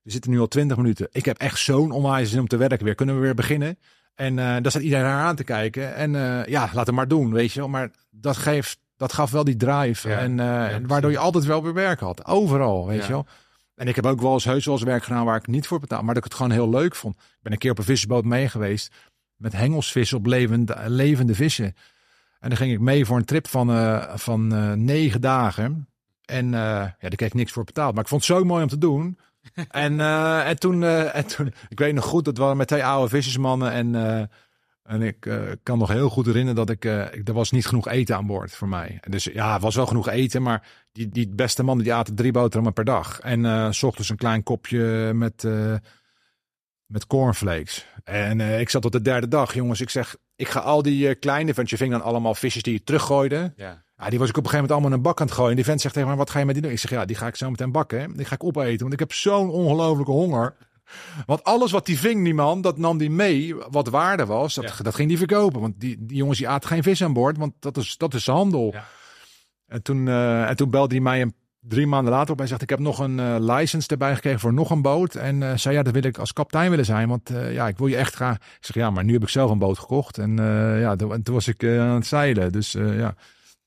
we 0.02 0.10
zitten 0.10 0.30
nu 0.30 0.40
al 0.40 0.48
twintig 0.48 0.76
minuten. 0.76 1.08
Ik 1.12 1.24
heb 1.24 1.38
echt 1.38 1.58
zo'n 1.58 1.90
onwijs 1.90 2.30
zin 2.30 2.40
om 2.40 2.48
te 2.48 2.56
werken 2.56 2.84
weer. 2.84 2.94
Kunnen 2.94 3.14
we 3.14 3.20
weer 3.20 3.34
beginnen? 3.34 3.78
En 4.14 4.32
uh, 4.32 4.36
daar 4.38 4.70
staat 4.70 4.82
iedereen 4.82 5.06
aan 5.06 5.36
te 5.36 5.44
kijken. 5.44 5.94
En 5.94 6.12
ja, 6.48 6.70
laat 6.72 6.86
het 6.86 6.94
maar 6.94 7.08
doen, 7.08 7.32
weet 7.32 7.52
je 7.52 7.60
wel. 7.60 7.68
Maar 7.68 7.90
dat 8.10 8.36
geeft 8.36 8.84
dat 8.96 9.12
gaf 9.12 9.30
wel 9.30 9.44
die 9.44 9.56
drive. 9.56 10.08
Ja, 10.08 10.18
en, 10.18 10.30
uh, 10.30 10.36
ja, 10.44 10.68
en 10.68 10.86
waardoor 10.86 11.10
je 11.10 11.18
altijd 11.18 11.44
wel 11.44 11.62
weer 11.62 11.74
werk 11.74 12.00
had. 12.00 12.26
Overal, 12.26 12.86
weet 12.86 13.00
Ja. 13.00 13.06
je 13.06 13.12
wel. 13.12 13.26
En 13.74 13.88
ik 13.88 13.94
heb 13.96 14.06
ook 14.06 14.20
wel 14.20 14.32
eens 14.32 14.44
heus 14.44 14.64
wel 14.64 14.74
eens 14.74 14.82
werk 14.84 15.04
gedaan 15.04 15.24
waar 15.24 15.36
ik 15.36 15.46
niet 15.46 15.66
voor 15.66 15.80
betaal. 15.80 15.98
Maar 16.02 16.14
dat 16.14 16.24
ik 16.24 16.30
het 16.30 16.34
gewoon 16.34 16.52
heel 16.52 16.68
leuk 16.68 16.94
vond. 16.94 17.14
Ik 17.14 17.38
ben 17.42 17.52
een 17.52 17.58
keer 17.58 17.70
op 17.70 17.78
een 17.78 17.84
vissersboot 17.84 18.24
mee 18.24 18.48
geweest. 18.48 18.94
Met 19.36 19.52
hengelsvissen 19.52 20.18
op 20.18 20.26
levende, 20.26 20.76
levende 20.86 21.34
vissen. 21.34 21.76
En 22.40 22.48
dan 22.48 22.56
ging 22.56 22.72
ik 22.72 22.80
mee 22.80 23.04
voor 23.06 23.16
een 23.16 23.24
trip 23.24 23.48
van, 23.48 23.70
uh, 23.70 24.16
van 24.16 24.54
uh, 24.54 24.72
negen 24.72 25.20
dagen. 25.20 25.88
En 26.24 26.50
ja, 26.50 26.96
daar 26.98 27.14
kreeg 27.16 27.28
ik 27.28 27.34
niks 27.34 27.52
voor 27.52 27.64
betaald. 27.64 27.94
Maar 27.94 28.02
ik 28.02 28.08
vond 28.08 28.26
het 28.26 28.36
zo 28.36 28.44
mooi 28.44 28.62
om 28.62 28.68
te 28.68 28.78
doen. 28.78 29.18
en, 29.70 30.00
en, 30.44 30.58
toen, 30.58 30.82
en 30.84 31.26
toen, 31.26 31.52
ik 31.68 31.78
weet 31.78 31.94
nog 31.94 32.04
goed, 32.04 32.24
dat 32.24 32.38
waren 32.38 32.56
met 32.56 32.68
twee 32.68 32.84
oude 32.84 33.08
vissersmannen. 33.08 33.72
En, 33.72 33.94
en 34.86 35.02
ik 35.02 35.26
uh, 35.26 35.40
kan 35.62 35.78
nog 35.78 35.88
heel 35.88 36.08
goed 36.08 36.26
herinneren 36.26 36.56
dat 36.56 36.70
ik, 36.70 36.84
uh, 36.84 37.04
ik, 37.12 37.28
er 37.28 37.34
was 37.34 37.50
niet 37.50 37.66
genoeg 37.66 37.88
eten 37.88 38.16
aan 38.16 38.26
boord 38.26 38.52
voor 38.52 38.68
mij. 38.68 38.98
En 39.00 39.10
dus 39.10 39.24
ja, 39.24 39.52
het 39.52 39.62
was 39.62 39.74
wel 39.74 39.86
genoeg 39.86 40.08
eten, 40.08 40.42
maar 40.42 40.68
die, 40.92 41.08
die 41.08 41.28
beste 41.28 41.62
mannen 41.62 41.84
die 41.84 41.94
aten 41.94 42.14
drie 42.14 42.32
boterhammen 42.32 42.72
per 42.72 42.84
dag. 42.84 43.20
En 43.20 43.44
uh, 43.44 43.70
s 43.70 43.82
ochtends 43.82 44.10
een 44.10 44.16
klein 44.16 44.42
kopje 44.42 45.12
met, 45.14 45.48
met 46.86 47.06
cornflakes. 47.06 47.86
En 48.04 48.40
ik 48.40 48.70
zat 48.70 48.82
tot 48.82 48.92
de 48.92 49.02
derde 49.02 49.28
dag, 49.28 49.54
jongens. 49.54 49.80
Ik 49.80 49.90
zeg, 49.90 50.16
ik 50.36 50.48
ga 50.48 50.60
al 50.60 50.82
die 50.82 51.14
kleine, 51.14 51.52
want 51.52 51.70
je 51.70 51.76
ving 51.76 51.90
dan 51.90 52.02
allemaal 52.02 52.34
visjes 52.34 52.62
die 52.62 52.72
je 52.72 52.82
teruggooide. 52.84 53.52
Ja. 53.56 53.84
Ja, 53.98 54.10
die 54.10 54.18
was 54.18 54.28
ik 54.28 54.36
op 54.36 54.44
een 54.44 54.50
gegeven 54.50 54.68
moment 54.68 54.70
allemaal 54.70 54.90
in 54.90 54.96
een 54.96 55.02
bak 55.02 55.20
aan 55.20 55.26
het 55.26 55.36
gooien. 55.36 55.56
Die 55.56 55.64
vent 55.64 55.80
zegt 55.80 55.94
tegen 55.94 56.08
mij, 56.08 56.18
wat 56.18 56.30
ga 56.30 56.38
je 56.38 56.44
met 56.44 56.54
die 56.54 56.62
doen? 56.62 56.72
Ik 56.72 56.78
zeg, 56.78 56.90
ja, 56.90 57.04
die 57.04 57.16
ga 57.16 57.26
ik 57.26 57.36
zo 57.36 57.50
meteen 57.50 57.72
bakken. 57.72 58.00
Hè? 58.00 58.06
Die 58.12 58.24
ga 58.24 58.34
ik 58.34 58.44
opeten, 58.44 58.80
want 58.80 58.92
ik 58.92 58.98
heb 58.98 59.12
zo'n 59.12 59.50
ongelofelijke 59.50 60.12
honger. 60.12 60.56
Want 61.26 61.44
alles 61.44 61.70
wat 61.70 61.86
die 61.86 61.98
ving, 61.98 62.24
die 62.24 62.34
man, 62.34 62.60
dat 62.60 62.78
nam 62.78 62.98
die 62.98 63.10
mee, 63.10 63.54
wat 63.54 63.88
waarde 63.88 64.26
was. 64.26 64.54
Dat, 64.54 64.64
Ja. 64.64 64.82
dat 64.82 64.94
ging 64.94 65.08
die 65.08 65.18
verkopen. 65.18 65.60
Want 65.60 65.80
die, 65.80 65.96
die 66.06 66.16
jongens 66.16 66.38
die 66.38 66.48
aten 66.48 66.68
geen 66.68 66.82
vis 66.82 67.02
aan 67.02 67.12
boord, 67.12 67.36
want 67.38 67.52
dat 67.58 67.76
is, 67.76 67.96
dat 67.96 68.14
is 68.14 68.26
handel. 68.26 68.70
Ja. 68.72 68.84
En, 69.66 69.82
toen, 69.82 70.06
uh, 70.06 70.48
en 70.48 70.56
toen 70.56 70.70
belde 70.70 70.94
hij 70.94 71.02
mij 71.02 71.22
een, 71.22 71.34
drie 71.60 71.86
maanden 71.86 72.12
later 72.12 72.32
op 72.32 72.40
en 72.40 72.48
zegt, 72.48 72.62
ik 72.62 72.70
heb 72.70 72.78
nog 72.78 72.98
een 72.98 73.18
uh, 73.18 73.36
license 73.38 73.88
erbij 73.88 74.14
gekregen 74.14 74.40
voor 74.40 74.52
nog 74.52 74.70
een 74.70 74.82
boot. 74.82 75.14
En 75.14 75.40
uh, 75.40 75.56
zei, 75.56 75.74
ja, 75.74 75.82
dat 75.82 75.92
wil 75.92 76.04
ik 76.04 76.18
als 76.18 76.32
kapitein 76.32 76.70
willen 76.70 76.84
zijn, 76.84 77.08
want 77.08 77.30
ja, 77.50 77.68
ik 77.68 77.78
wil 77.78 77.86
je 77.86 77.96
echt 77.96 78.14
graag. 78.14 78.36
Ik 78.36 78.42
zeg, 78.60 78.74
ja, 78.74 78.90
maar 78.90 79.04
nu 79.04 79.12
heb 79.12 79.22
ik 79.22 79.28
zelf 79.28 79.50
een 79.50 79.58
boot 79.58 79.78
gekocht. 79.78 80.18
En 80.18 80.36
ja, 80.80 80.96
toen, 80.96 81.12
en 81.12 81.22
toen 81.22 81.34
was 81.34 81.48
ik 81.48 81.64
aan 81.64 81.94
het 81.94 82.06
zeilen. 82.06 82.52
Dus 82.52 82.72
ja, 82.72 83.14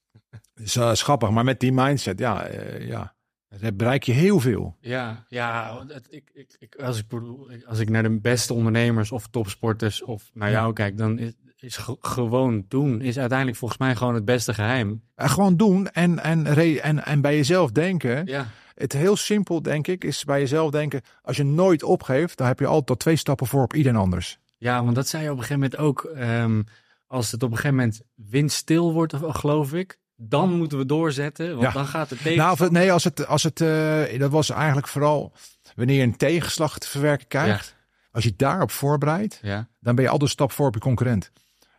dus, 0.54 0.76
uh, 0.76 0.94
schappig. 0.94 1.30
Maar 1.30 1.44
met 1.44 1.60
die 1.60 1.74
mindset, 1.74 2.20
ja, 2.20 2.48
ja, 2.80 3.14
daar 3.58 3.76
bereik 3.76 4.04
je 4.04 4.12
heel 4.12 4.40
veel. 4.40 4.78
Ja, 4.82 5.26
ja 5.30 5.84
het, 5.88 6.08
ik, 6.10 6.30
ik, 6.34 6.56
ik, 6.60 6.76
als, 6.76 7.00
ik 7.00 7.64
als 7.66 7.80
ik 7.80 7.90
naar 7.90 8.04
de 8.04 8.20
beste 8.20 8.54
ondernemers 8.54 9.12
of 9.12 9.28
topsporters 9.28 10.04
of 10.04 10.30
naar 10.34 10.52
jou 10.52 10.74
kijk, 10.74 10.98
dan 10.98 11.20
is, 11.20 11.34
is 11.58 11.78
ge- 11.78 11.98
gewoon 12.00 12.66
doen 12.68 13.02
is 13.02 13.18
uiteindelijk 13.20 13.58
volgens 13.58 13.80
mij 13.80 13.96
gewoon 13.96 14.14
het 14.16 14.26
beste 14.26 14.54
geheim. 14.54 15.04
En 15.16 15.30
gewoon 15.30 15.58
doen 15.58 15.88
en, 15.88 16.20
en, 16.20 16.46
en, 16.82 17.06
en 17.06 17.22
bij 17.22 17.36
jezelf 17.36 17.72
denken. 17.72 18.26
Ja, 18.26 18.48
Het 18.76 18.94
heel 18.94 19.16
simpel, 19.16 19.62
denk 19.62 19.88
ik, 19.88 20.04
is 20.04 20.24
bij 20.24 20.40
jezelf 20.40 20.72
denken. 20.72 21.02
Als 21.22 21.38
je 21.38 21.44
nooit 21.44 21.84
opgeeft, 21.84 22.38
dan 22.38 22.48
heb 22.48 22.60
je 22.60 22.66
altijd 22.66 22.90
al 22.90 22.96
twee 22.96 23.16
stappen 23.16 23.48
voor 23.48 23.64
op 23.64 23.74
iedereen 23.74 24.00
anders. 24.00 24.40
ja 24.58 24.84
want 24.84 24.96
dat 24.96 25.08
zei 25.08 25.24
je 25.24 25.32
op 25.32 25.38
een 25.38 25.44
gegeven 25.44 25.62
moment 25.62 25.82
ook. 25.82 26.04
ehm, 26.04 26.62
als 27.08 27.32
het 27.32 27.44
op 27.44 27.50
een 27.52 27.56
gegeven 27.56 27.76
moment 27.78 28.02
windstil 28.16 28.94
wordt, 28.94 29.14
of- 29.14 29.36
geloof 29.36 29.74
ik, 29.74 29.98
dan 30.22 30.52
moeten 30.58 30.78
we 30.78 30.86
doorzetten, 30.86 31.50
want 31.50 31.62
Ja. 31.62 31.72
dan 31.72 31.86
gaat 31.86 32.10
het 32.10 32.22
tegen. 32.22 32.38
Nou, 32.38 32.52
of 32.52 32.70
nee, 32.70 32.92
als 32.92 33.04
het, 33.04 33.28
als 33.28 33.44
het, 33.44 33.62
eh, 33.62 34.20
dat 34.20 34.32
was 34.32 34.50
eigenlijk 34.50 34.88
vooral 34.88 35.34
wanneer 35.76 35.96
je 35.98 36.04
een 36.04 36.18
tegenslag 36.18 36.80
te 36.80 36.88
verwerken 36.88 37.28
krijgt. 37.28 37.76
Als 38.12 38.24
je 38.24 38.34
daarop 38.36 38.72
voorbereidt, 38.72 39.40
ja, 39.42 39.68
dan 39.80 39.96
ben 39.96 40.04
je 40.04 40.10
altijd 40.10 40.30
een 40.30 40.36
stap 40.36 40.52
voor 40.52 40.68
op 40.68 40.74
je 40.74 40.80
concurrent. 40.80 41.32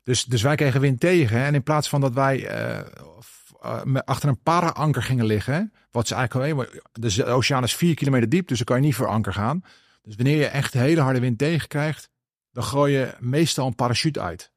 Dus, 0.02 0.24
dus 0.24 0.42
wij 0.42 0.54
kregen 0.56 0.80
wind 0.80 1.00
tegen. 1.00 1.38
hè. 1.38 1.44
En 1.46 1.54
in 1.54 1.62
plaats 1.62 1.88
van 1.88 2.00
dat 2.00 2.12
wij 2.12 2.48
met- 3.84 4.06
achter 4.06 4.28
een 4.28 4.42
para-anker 4.42 5.02
gingen 5.02 5.24
liggen, 5.26 5.72
wat 5.90 6.08
ze 6.08 6.14
eigenlijk 6.14 6.52
alleen. 6.58 6.82
Dus 6.92 7.14
de 7.14 7.24
oceaan 7.24 7.62
is 7.62 7.74
vier 7.74 7.94
kilometer 7.94 8.28
diep, 8.28 8.48
dus 8.48 8.56
dan 8.56 8.66
kan 8.66 8.76
je 8.76 8.82
niet 8.82 8.94
voor 8.94 9.06
anker 9.06 9.32
gaan. 9.32 9.64
Dus 10.02 10.14
wanneer 10.14 10.36
je 10.38 10.46
echt 10.46 10.72
hele 10.72 11.00
harde 11.00 11.20
wind 11.20 11.38
tegen 11.38 11.68
krijgt, 11.68 12.08
dan 12.52 12.64
gooi 12.64 12.92
je 12.92 13.14
meestal 13.18 13.66
een 13.66 13.74
parachute 13.74 14.20
uit. 14.20 14.49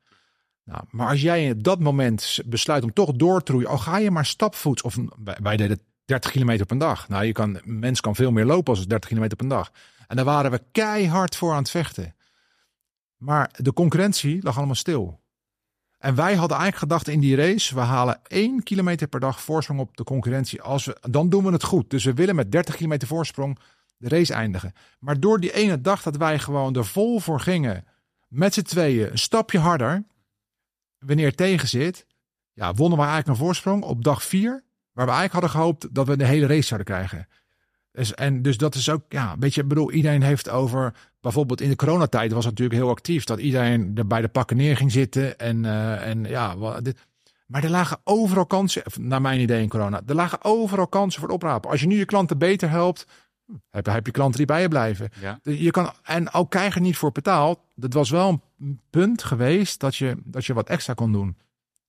Nou, 0.64 0.84
maar 0.90 1.08
als 1.10 1.22
jij 1.22 1.52
op 1.52 1.64
dat 1.64 1.80
moment 1.80 2.40
besluit 2.46 2.84
om 2.84 2.94
toch 2.94 3.12
door 3.12 3.44
te 3.44 3.52
roeien, 3.52 3.70
al 3.70 3.78
ga 3.78 3.98
je 3.98 4.12
maar 4.12 4.26
stapvoets, 4.26 4.82
of 4.82 4.98
wij, 5.42 5.58
deden 5.58 5.80
30 6.06 6.32
kilometer 6.32 6.66
een 6.70 6.78
dag. 6.78 7.10
Nou, 7.10 7.26
je 7.26 7.32
kan, 7.32 7.62
mens 7.64 8.02
kan 8.02 8.16
veel 8.16 8.32
meer 8.32 8.46
lopen 8.46 8.74
als 8.74 8.88
30 8.88 9.10
kilometer 9.10 9.42
een 9.42 9.48
dag. 9.48 9.72
En 10.08 10.16
daar 10.16 10.26
waren 10.26 10.52
we 10.52 10.62
keihard 10.72 11.36
voor 11.36 11.52
aan 11.52 11.58
het 11.58 11.70
vechten. 11.70 12.16
Maar 13.18 13.50
de 13.56 13.74
concurrentie 13.74 14.44
lag 14.44 14.58
allemaal 14.58 14.76
stil. 14.76 15.22
En 15.98 16.16
wij 16.16 16.36
hadden 16.36 16.58
eigenlijk 16.58 16.92
gedacht 16.92 17.08
in 17.08 17.20
die 17.20 17.36
race, 17.36 17.76
we 17.76 17.82
halen 17.82 18.20
1 18.28 18.64
kilometer 18.64 19.08
per 19.08 19.20
dag 19.20 19.42
voorsprong 19.42 19.80
op 19.80 19.98
de 19.98 20.04
concurrentie. 20.04 20.62
Als 20.62 20.86
we, 20.86 20.98
dan 21.10 21.30
doen 21.30 21.44
we 21.44 21.52
het 21.52 21.64
goed. 21.64 21.90
Dus 21.90 22.04
we 22.04 22.14
willen 22.14 22.36
met 22.36 22.52
30 22.52 22.76
kilometer 22.76 23.08
voorsprong 23.08 23.60
de 23.98 24.10
race 24.10 24.34
eindigen. 24.34 24.74
Maar 25.00 25.20
door 25.20 25.40
die 25.40 25.54
ene 25.54 25.82
dag 25.82 26.02
dat 26.02 26.18
wij 26.18 26.40
gewoon 26.40 26.76
er 26.76 26.86
vol 26.86 27.20
voor 27.20 27.40
gingen, 27.40 27.86
met 28.28 28.54
z'n 28.54 28.62
tweeën, 28.62 29.12
een 29.12 29.18
stapje 29.18 29.60
harder, 29.60 30.04
wanneer 31.06 31.28
het 31.28 31.38
tegen 31.38 31.68
zit, 31.68 32.06
ja, 32.54 32.74
wonnen 32.74 32.98
we 32.98 33.04
eigenlijk 33.06 33.34
een 33.40 33.46
voorsprong 33.46 33.84
op 33.84 34.04
dag 34.04 34.24
4, 34.24 34.64
waar 34.92 35.06
we 35.06 35.12
eigenlijk 35.12 35.32
hadden 35.32 35.50
gehoopt 35.50 35.96
dat 35.96 36.08
we 36.08 36.18
de 36.18 36.26
hele 36.26 36.48
race 36.48 36.68
zouden 36.68 36.88
krijgen. 36.96 37.28
Dus, 37.92 38.14
en 38.14 38.42
dus 38.42 38.58
dat 38.58 38.76
is 38.76 38.90
ook, 38.90 39.02
ja, 39.10 39.36
weet 39.40 39.54
je, 39.54 39.64
bedoel, 39.64 39.92
iedereen 39.92 40.22
heeft 40.22 40.50
over, 40.50 40.94
bijvoorbeeld 41.22 41.62
in 41.62 41.70
de 41.70 41.76
coronatijd 41.76 42.32
was 42.32 42.46
het 42.46 42.54
natuurlijk 42.54 42.80
heel 42.82 42.90
actief, 42.90 43.24
dat 43.24 43.40
iedereen 43.40 43.92
er 43.96 44.08
bij 44.08 44.22
de 44.22 44.28
pakken 44.28 44.58
neer 44.58 44.78
ging 44.78 44.92
zitten 44.92 45.40
en, 45.40 45.66
eh, 45.66 46.08
en 46.08 46.24
ja, 46.24 46.58
wa- 46.58 46.82
dit. 46.82 46.98
Maar 47.48 47.64
er 47.64 47.70
lagen 47.70 48.00
overal 48.04 48.46
kansen, 48.46 48.84
naar 49.00 49.22
mijn 49.22 49.40
idee 49.40 49.62
in 49.62 49.70
corona, 49.70 50.02
er 50.06 50.16
lagen 50.16 50.44
overal 50.44 50.88
kansen 50.88 51.20
voor 51.20 51.30
het 51.30 51.38
oprapen. 51.38 51.70
Als 51.70 51.82
je 51.82 51.88
nu 51.88 51.98
je 51.98 52.06
klanten 52.06 52.38
beter 52.38 52.70
helpt, 52.70 53.08
heb, 53.70 53.86
heb 53.86 54.06
je 54.06 54.12
klanten 54.12 54.38
die 54.38 54.46
bij 54.46 54.62
je 54.62 54.68
blijven. 54.68 55.10
Ja. 55.22 55.40
Je 55.44 55.72
kan, 55.72 55.92
en 56.04 56.34
ook 56.34 56.50
krijg 56.50 56.74
je 56.74 56.80
er 56.80 56.86
niet 56.86 56.98
voor 56.98 57.12
betaald. 57.12 57.60
Dat 57.76 57.94
was 57.94 58.10
wel 58.10 58.42
een 58.60 58.80
punt 58.90 59.24
geweest 59.24 59.80
dat 59.80 59.96
je, 59.96 60.16
dat 60.24 60.46
je 60.46 60.54
wat 60.54 60.70
extra 60.70 60.94
kon 60.94 61.12
doen. 61.12 61.38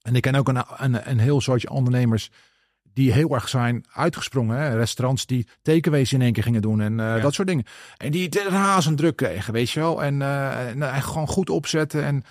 En 0.03 0.15
ik 0.15 0.23
ken 0.23 0.35
ook 0.35 0.49
een, 0.49 0.65
een, 0.77 1.11
een 1.11 1.19
heel 1.19 1.41
soortje 1.41 1.71
ondernemers 1.71 2.31
die 2.95 3.13
heel 3.13 3.35
erg 3.35 3.49
zijn 3.49 3.85
uitgesprongen. 3.93 4.59
Hè? 4.59 4.77
Restaurants 4.77 5.27
die 5.27 5.47
takeaways 5.63 6.13
in 6.13 6.23
één 6.23 6.33
keer 6.33 6.43
gingen 6.43 6.63
doen 6.63 6.81
en 6.81 7.01
eh, 7.01 7.07
Ja. 7.07 7.19
dat 7.19 7.35
soort 7.35 7.49
dingen. 7.49 7.65
En 7.97 8.11
die 8.11 8.41
razend 8.49 8.97
druk 8.99 9.17
kregen, 9.17 9.53
weet 9.53 9.71
je 9.71 9.81
wel. 9.81 10.03
En, 10.03 10.23
en, 10.23 10.83
eh, 10.83 11.03
gewoon 11.03 11.29
goed 11.29 11.51
opzetten. 11.51 12.05
En 12.05 12.25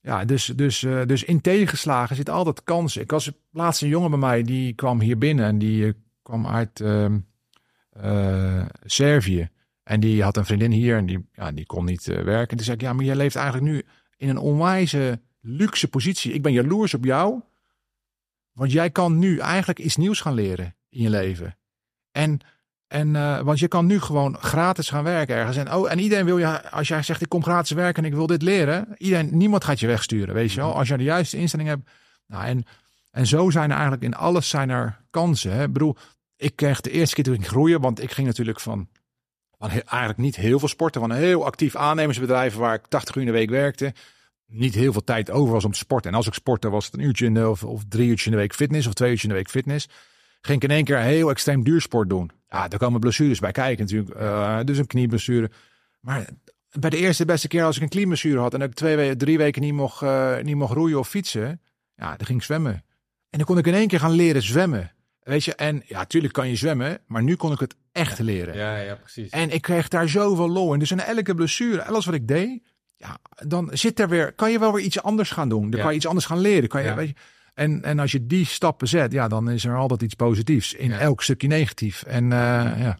ja, 0.00 0.24
dus, 0.24 0.44
dus, 0.44 0.82
eh, 0.82 1.02
dus 1.06 1.24
in 1.24 1.40
tegenslagen 1.40 2.16
zit 2.16 2.30
altijd 2.30 2.64
kansen. 2.64 3.02
Ik 3.02 3.10
was 3.10 3.30
laatst 3.50 3.82
een 3.82 3.88
jongen 3.88 4.10
bij 4.10 4.18
mij, 4.18 4.42
die 4.42 4.72
kwam 4.72 5.00
hier 5.00 5.18
binnen 5.18 5.44
en 5.44 5.58
die 5.58 5.94
kwam 6.22 6.46
uit 6.46 6.80
eh, 8.00 8.66
Servië. 8.84 9.48
En 9.82 10.00
die 10.00 10.22
had 10.22 10.36
een 10.36 10.44
vriendin 10.44 10.70
hier 10.70 10.96
en 10.96 11.06
die, 11.06 11.28
ja, 11.32 11.52
die 11.52 11.66
kon 11.66 11.84
niet 11.84 12.08
eh, 12.08 12.22
werken. 12.22 12.50
En 12.50 12.56
toen 12.56 12.64
zei 12.64 12.76
ik, 12.76 12.82
ja, 12.82 12.92
maar 12.92 13.04
jij 13.04 13.16
leeft 13.16 13.36
eigenlijk 13.36 13.66
nu 13.72 13.84
in 14.16 14.28
een 14.28 14.38
onwijze 14.38 15.20
luxe 15.40 15.88
positie. 15.88 16.32
Ik 16.32 16.42
ben 16.42 16.52
jaloers 16.52 16.94
op 16.94 17.04
jou. 17.04 17.40
Want 18.52 18.72
jij 18.72 18.90
kan 18.90 19.18
nu 19.18 19.38
eigenlijk 19.38 19.78
iets 19.78 19.96
nieuws 19.96 20.20
gaan 20.20 20.34
leren 20.34 20.76
in 20.88 21.02
je 21.02 21.10
leven. 21.10 21.58
En, 22.10 22.40
en 22.86 23.16
eh, 23.16 23.40
want 23.40 23.58
je 23.58 23.68
kan 23.68 23.86
nu 23.86 24.00
gewoon 24.00 24.36
gratis 24.36 24.88
gaan 24.88 25.04
werken 25.04 25.36
ergens. 25.36 25.56
En, 25.56 25.72
oh, 25.72 25.90
en 25.90 25.98
iedereen 25.98 26.24
wil 26.24 26.38
je, 26.38 26.70
als 26.70 26.88
jij 26.88 27.02
zegt 27.02 27.20
ik 27.20 27.28
kom 27.28 27.42
gratis 27.42 27.70
werken 27.70 28.02
en 28.02 28.08
ik 28.08 28.14
wil 28.14 28.26
dit 28.26 28.42
leren. 28.42 28.94
Iedereen, 28.96 29.36
niemand 29.36 29.64
gaat 29.64 29.80
je 29.80 29.86
wegsturen, 29.86 30.34
weet 30.34 30.52
je 30.52 30.60
wel. 30.60 30.74
Als 30.74 30.88
je 30.88 30.96
de 30.96 31.02
juiste 31.02 31.36
instelling 31.36 31.68
hebt. 31.68 31.90
Nou, 32.26 32.44
en, 32.44 32.64
en 33.10 33.26
zo 33.26 33.50
zijn 33.50 33.70
er 33.70 33.74
eigenlijk 33.76 34.02
in 34.02 34.14
alles 34.14 34.48
zijn 34.48 34.70
er 34.70 35.04
kansen. 35.10 35.52
Hè? 35.52 35.64
Ik 35.64 35.72
bedoel, 35.72 35.96
ik 36.36 36.56
kreeg 36.56 36.80
de 36.80 36.90
eerste 36.90 37.14
keer 37.14 37.24
toen 37.24 37.34
ik 37.34 37.46
groeien, 37.46 37.80
want 37.80 38.02
ik 38.02 38.10
ging 38.10 38.26
natuurlijk 38.26 38.60
van, 38.60 38.88
van 39.58 39.70
eigenlijk 39.70 40.18
niet 40.18 40.36
heel 40.36 40.58
veel 40.58 40.68
sporten. 40.68 41.00
Van 41.00 41.10
een 41.10 41.16
heel 41.16 41.44
actief 41.44 41.76
aannemersbedrijf 41.76 42.54
waar 42.54 42.74
ik 42.74 42.86
80 42.86 43.14
uur 43.14 43.22
in 43.22 43.28
de 43.28 43.34
week 43.38 43.50
werkte. 43.50 43.94
Niet 44.46 44.74
heel 44.74 44.92
veel 44.92 45.04
tijd 45.04 45.30
over 45.30 45.52
was 45.52 45.64
om 45.64 45.72
te 45.72 45.78
sporten. 45.78 46.10
En 46.10 46.16
als 46.16 46.26
ik 46.26 46.34
sportte 46.34 46.70
was 46.70 46.84
het 46.84 46.94
een 46.94 47.00
uurtje 47.00 47.26
in 47.26 47.34
de, 47.34 47.48
of, 47.48 47.64
of 47.64 47.82
drie 47.88 48.08
uurtjes 48.08 48.26
in 48.26 48.32
de 48.32 48.38
week 48.38 48.54
fitness 48.54 48.86
of 48.86 48.94
twee 48.94 49.08
uurtjes 49.08 49.28
in 49.28 49.34
de 49.36 49.40
week 49.42 49.50
fitness. 49.50 49.88
Ging 50.40 50.62
ik 50.62 50.68
in 50.68 50.76
één 50.76 50.84
keer 50.84 50.98
heel 50.98 51.30
extreem 51.30 51.64
duursport 51.64 52.08
doen. 52.08 52.30
Ja, 52.48 52.68
daar 52.68 52.78
komen 52.78 53.00
blessures 53.00 53.38
bij 53.38 53.52
kijken 53.52 53.84
natuurlijk. 53.84 54.10
Eh, 54.10 54.60
dus 54.64 54.78
een 54.78 54.86
knieblessure. 54.86 55.50
Maar 56.00 56.28
bij 56.70 56.90
de 56.90 56.96
eerste 56.96 57.24
beste 57.24 57.48
keer 57.48 57.64
als 57.64 57.76
ik 57.76 57.82
een 57.82 57.88
knieblessure 57.88 58.38
had 58.38 58.54
en 58.54 58.62
ik 58.62 58.74
twee 58.74 59.16
drie 59.16 59.38
weken 59.38 59.62
niet 59.62 59.72
mocht, 59.72 60.02
eh, 60.02 60.38
niet 60.42 60.56
mocht 60.56 60.72
roeien 60.72 60.98
of 60.98 61.08
fietsen. 61.08 61.60
Ja, 61.96 62.16
dan 62.16 62.26
ging 62.26 62.38
ik 62.38 62.44
zwemmen. 62.44 62.72
En 63.30 63.38
dan 63.38 63.44
kon 63.44 63.58
ik 63.58 63.66
in 63.66 63.74
één 63.74 63.88
keer 63.88 64.00
gaan 64.00 64.10
leren 64.10 64.42
zwemmen. 64.42 64.95
Weet 65.26 65.44
je, 65.44 65.54
en 65.54 65.82
ja, 65.86 66.04
tuurlijk 66.04 66.32
kan 66.32 66.48
je 66.48 66.56
zwemmen, 66.56 66.98
maar 67.06 67.22
nu 67.22 67.36
kon 67.36 67.52
ik 67.52 67.60
het 67.60 67.74
echt 67.92 68.18
leren. 68.18 68.56
Ja, 68.56 68.76
ja, 68.76 68.94
precies. 68.94 69.30
En 69.30 69.50
ik 69.50 69.62
kreeg 69.62 69.88
daar 69.88 70.08
zoveel 70.08 70.48
lol 70.48 70.72
in. 70.72 70.78
Dus 70.78 70.90
in 70.90 71.00
elke 71.00 71.34
blessure, 71.34 71.84
alles 71.84 72.04
wat 72.04 72.14
ik 72.14 72.28
deed, 72.28 72.62
ja, 72.96 73.18
dan 73.46 73.70
zit 73.72 74.00
er 74.00 74.08
weer, 74.08 74.32
kan 74.32 74.50
je 74.50 74.58
wel 74.58 74.72
weer 74.72 74.84
iets 74.84 75.02
anders 75.02 75.30
gaan 75.30 75.48
doen. 75.48 75.62
Dan 75.70 75.76
Ja. 75.76 75.80
kan 75.82 75.90
je 75.90 75.96
iets 75.96 76.06
anders 76.06 76.26
gaan 76.26 76.38
leren. 76.40 76.68
Kan 76.68 76.82
je, 76.82 76.88
Ja. 76.88 76.94
weet 76.94 77.08
je, 77.08 77.14
en, 77.54 77.82
en 77.84 77.98
als 77.98 78.12
je 78.12 78.26
die 78.26 78.44
stappen 78.46 78.88
zet, 78.88 79.12
ja, 79.12 79.28
dan 79.28 79.50
is 79.50 79.64
er 79.64 79.76
altijd 79.76 80.02
iets 80.02 80.14
positiefs 80.14 80.74
in 80.74 80.90
Ja. 80.90 80.98
elk 80.98 81.22
stukje 81.22 81.48
negatief. 81.48 82.02
En 82.02 82.24
eh, 82.32 82.38
ja, 82.80 82.98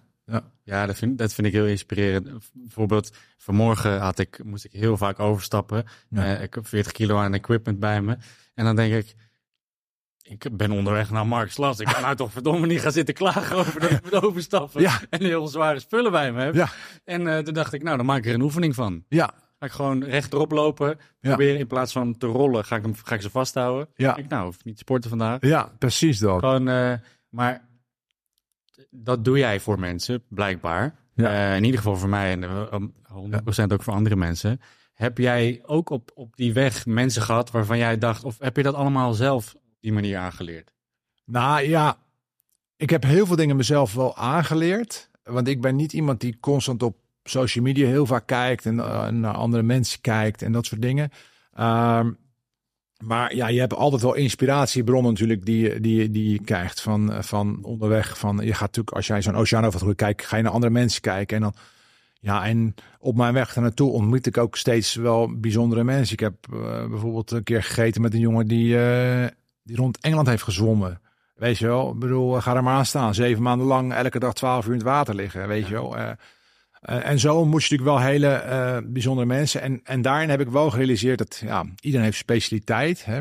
Ja, 0.64 0.86
dat 0.86 0.96
vind, 0.96 1.18
dat 1.18 1.32
vind 1.34 1.46
ik 1.46 1.52
heel 1.52 1.66
inspirerend. 1.66 2.28
Bijvoorbeeld, 2.52 3.16
vanmorgen 3.38 4.00
had 4.00 4.18
ik, 4.18 4.44
moest 4.44 4.64
ik 4.64 4.72
heel 4.72 4.96
vaak 4.96 5.20
overstappen. 5.20 5.84
Ja. 6.10 6.36
Eh, 6.36 6.42
ik 6.42 6.54
heb 6.54 6.66
40 6.66 6.92
kilo 6.92 7.16
aan 7.18 7.34
equipment 7.34 7.80
bij 7.80 8.02
me. 8.02 8.16
En 8.54 8.64
dan 8.64 8.76
denk 8.76 8.94
ik, 8.94 9.14
ik 10.28 10.56
ben 10.56 10.70
onderweg 10.70 11.10
naar 11.10 11.26
Marks 11.26 11.56
Las. 11.56 11.80
Ik 11.80 11.86
kan 11.86 12.02
nou 12.02 12.16
toch 12.16 12.32
verdomme 12.32 12.66
niet 12.66 12.80
gaan 12.80 12.92
zitten 12.92 13.14
klagen 13.14 13.56
over 13.56 13.80
dat 13.80 13.90
ik 13.90 14.02
moet 14.02 14.22
overstappen. 14.22 14.80
Ja. 14.80 15.00
En 15.10 15.20
heel 15.22 15.46
zware 15.46 15.80
spullen 15.80 16.10
bij 16.12 16.32
me 16.32 16.42
heb. 16.42 16.54
Ja. 16.54 16.68
En 17.04 17.26
eh, 17.26 17.38
toen 17.38 17.54
dacht 17.54 17.72
ik, 17.72 17.82
nou, 17.82 17.96
dan 17.96 18.06
maak 18.06 18.18
ik 18.18 18.26
er 18.26 18.34
een 18.34 18.40
oefening 18.42 18.74
van. 18.74 19.04
ja, 19.08 19.34
Ga 19.58 19.66
ik 19.66 19.72
gewoon 19.72 20.04
rechtop 20.04 20.50
lopen. 20.52 20.98
Proberen 21.20 21.58
in 21.58 21.66
plaats 21.66 21.92
van 21.92 22.16
te 22.18 22.26
rollen, 22.26 22.64
ga 22.64 22.76
ik, 22.76 22.82
hem, 22.82 22.94
ga 22.94 23.14
ik 23.14 23.20
ze 23.22 23.30
vasthouden. 23.30 23.88
ja, 23.94 24.16
Ik, 24.16 24.28
nou, 24.28 24.44
hoef 24.44 24.64
niet 24.64 24.74
te 24.74 24.80
sporten 24.80 25.10
vandaag. 25.10 25.38
ja, 25.40 25.72
precies 25.78 26.18
dat. 26.18 26.38
Gewoon, 26.38 26.68
eh, 26.68 26.92
maar 27.28 27.68
dat 28.90 29.24
doe 29.24 29.38
jij 29.38 29.60
voor 29.60 29.78
mensen, 29.78 30.22
blijkbaar. 30.28 30.94
Ja. 31.14 31.50
Eh, 31.50 31.56
in 31.56 31.64
ieder 31.64 31.78
geval 31.80 31.96
voor 31.96 32.08
mij 32.08 32.30
en 32.30 32.42
eh, 32.44 32.74
100% 33.64 33.72
ook 33.72 33.82
voor 33.82 33.92
andere 33.94 34.16
mensen. 34.16 34.60
Heb 34.94 35.18
jij 35.18 35.62
ook 35.66 35.90
op, 35.90 36.10
op 36.14 36.36
die 36.36 36.52
weg 36.52 36.86
mensen 36.86 37.22
gehad 37.22 37.50
waarvan 37.50 37.78
jij 37.78 37.98
dacht, 37.98 38.24
of 38.24 38.36
heb 38.38 38.56
je 38.56 38.62
dat 38.62 38.74
allemaal 38.74 39.12
zelf 39.12 39.54
die 39.80 39.92
manier 39.92 40.18
aangeleerd? 40.18 40.72
Nou 41.24 41.62
ja, 41.62 41.98
ik 42.76 42.90
heb 42.90 43.02
heel 43.02 43.26
veel 43.26 43.36
dingen 43.36 43.56
mezelf 43.56 43.94
wel 43.94 44.16
aangeleerd. 44.16 45.10
Want 45.22 45.48
ik 45.48 45.60
ben 45.60 45.76
niet 45.76 45.92
iemand 45.92 46.20
die 46.20 46.40
constant 46.40 46.82
op 46.82 46.96
social 47.24 47.64
media 47.64 47.86
heel 47.86 48.06
vaak 48.06 48.26
kijkt 48.26 48.66
en 48.66 48.80
eh, 48.80 49.08
naar 49.08 49.34
andere 49.34 49.62
mensen 49.62 50.00
kijkt 50.00 50.42
en 50.42 50.52
dat 50.52 50.66
soort 50.66 50.82
dingen. 50.82 51.10
Ehm, 51.52 52.10
maar 53.04 53.34
ja, 53.34 53.48
je 53.48 53.60
hebt 53.60 53.74
altijd 53.74 54.02
wel 54.02 54.14
inspiratiebronnen 54.14 55.12
natuurlijk 55.12 55.44
die, 55.44 55.80
die, 55.80 56.10
die 56.10 56.30
je 56.30 56.40
krijgt 56.40 56.80
van, 56.80 57.12
eh, 57.12 57.22
van 57.22 57.58
onderweg. 57.62 58.18
Van, 58.18 58.36
je 58.36 58.52
gaat 58.52 58.60
natuurlijk, 58.60 58.96
als 58.96 59.06
jij 59.06 59.22
zo'n 59.22 59.36
oceanovertocht 59.36 59.94
kijkt, 59.94 60.26
ga 60.26 60.36
je 60.36 60.42
naar 60.42 60.52
andere 60.52 60.72
mensen 60.72 61.00
kijken. 61.00 61.36
En 61.36 61.42
dan, 61.42 61.54
ja, 62.20 62.46
en 62.46 62.74
op 62.98 63.16
mijn 63.16 63.34
weg 63.34 63.56
naartoe 63.56 63.90
ontmoet 63.90 64.26
ik 64.26 64.36
ook 64.36 64.56
steeds 64.56 64.94
wel 64.94 65.40
bijzondere 65.40 65.84
mensen. 65.84 66.12
Ik 66.12 66.20
heb 66.20 66.34
eh, 66.52 66.88
bijvoorbeeld 66.88 67.30
een 67.30 67.42
keer 67.42 67.62
gegeten 67.62 68.02
met 68.02 68.14
een 68.14 68.20
jongen 68.20 68.46
die, 68.46 68.76
die 69.66 69.76
rond 69.76 69.98
Engeland 70.00 70.28
heeft 70.28 70.42
gezwommen. 70.42 71.00
Weet 71.34 71.58
je 71.58 71.66
wel, 71.66 71.92
ik 71.92 71.98
bedoel, 71.98 72.40
ga 72.40 72.56
er 72.56 72.62
maar 72.62 72.76
aan 72.76 72.86
staan. 72.86 73.14
Zeven 73.14 73.42
maanden 73.42 73.66
lang, 73.66 73.92
elke 73.92 74.18
dag 74.18 74.34
twaalf 74.34 74.64
uur 74.64 74.70
in 74.72 74.78
het 74.78 74.86
water 74.86 75.14
liggen, 75.14 75.48
weet 75.48 75.66
je 75.66 75.72
wel. 75.74 75.96
Eh, 75.96 76.10
eh, 76.80 77.08
en 77.08 77.18
zo 77.18 77.44
moet 77.44 77.64
je 77.64 77.76
natuurlijk 77.76 77.98
wel 77.98 78.10
hele 78.10 78.28
eh, 78.28 78.78
bijzondere 78.84 79.26
mensen. 79.26 79.60
En, 79.60 79.80
en 79.84 80.02
daarin 80.02 80.28
heb 80.28 80.40
ik 80.40 80.48
wel 80.48 80.70
gerealiseerd 80.70 81.18
dat 81.18 81.42
ja, 81.44 81.64
iedereen 81.80 82.04
heeft 82.04 82.18
specialiteit. 82.18 83.04
Hè? 83.04 83.20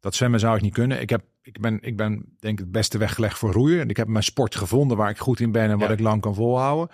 Dat 0.00 0.14
zwemmen 0.14 0.40
zou 0.40 0.56
ik 0.56 0.62
niet 0.62 0.72
kunnen. 0.72 1.00
Ik, 1.00 1.10
heb, 1.10 1.22
ik, 1.42 1.60
ben, 1.60 1.78
ik 1.80 1.96
ben 1.96 2.36
denk 2.38 2.58
ik 2.58 2.64
het 2.64 2.72
beste 2.72 2.98
weggelegd 2.98 3.38
voor 3.38 3.52
roeien. 3.52 3.80
En 3.80 3.88
ik 3.88 3.96
heb 3.96 4.08
mijn 4.08 4.24
sport 4.24 4.56
gevonden 4.56 4.96
waar 4.96 5.10
ik 5.10 5.18
goed 5.18 5.40
in 5.40 5.52
ben 5.52 5.70
en 5.70 5.78
wat 5.78 5.88
Ja. 5.88 5.94
ik 5.94 6.00
lang 6.00 6.20
kan 6.20 6.34
volhouden. 6.34 6.88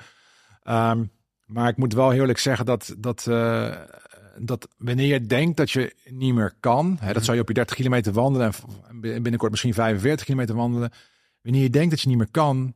Ehm, 0.63 1.05
maar 1.47 1.69
ik 1.69 1.77
moet 1.77 1.95
wel 1.95 2.11
heel 2.11 2.21
eerlijk 2.21 2.39
zeggen 2.39 2.67
dat, 2.67 2.95
dat, 2.99 3.27
eh, 3.27 3.75
dat 4.39 4.69
wanneer 4.79 5.07
je 5.07 5.27
denkt 5.27 5.57
dat 5.57 5.71
je 5.71 5.95
niet 6.11 6.35
meer 6.35 6.55
kan, 6.61 6.97
hè, 7.01 7.13
dat 7.13 7.25
zou 7.25 7.37
je 7.37 7.43
op 7.43 7.49
je 7.49 7.55
30 7.55 7.77
kilometer 7.77 8.13
wandelen 8.13 8.53
en 8.89 9.01
binnenkort 9.01 9.51
misschien 9.51 9.75
45 9.75 10.25
kilometer 10.25 10.55
wandelen. 10.55 10.93
Wanneer 11.43 11.63
je 11.63 11.71
denkt 11.71 11.91
dat 11.91 12.01
je 12.01 12.09
niet 12.09 12.17
meer 12.17 12.31
kan, 12.31 12.75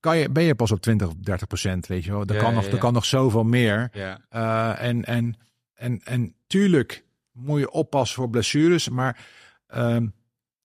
kan 0.00 0.18
je, 0.18 0.30
ben 0.30 0.42
je 0.42 0.54
pas 0.54 0.70
op 0.70 0.80
20 0.80 1.08
of 1.08 1.14
30 1.14 1.46
procent, 1.46 1.86
weet 1.86 2.04
je 2.04 2.10
wel. 2.10 2.24
Er, 2.24 2.34
Ja, 2.34 2.40
kan 2.40 2.50
ja, 2.50 2.60
nog, 2.60 2.66
er 2.66 2.78
kan 2.78 2.92
nog 2.92 3.04
zoveel 3.04 3.44
meer. 3.44 3.90
Eh, 4.28 4.82
en, 4.82 5.04
en, 5.04 5.36
en, 5.74 6.00
en 6.04 6.34
tuurlijk 6.46 7.04
moet 7.32 7.60
je 7.60 7.70
oppassen 7.70 8.16
voor 8.16 8.30
blessures, 8.30 8.88
maar 8.88 9.26
ehm, 9.66 10.06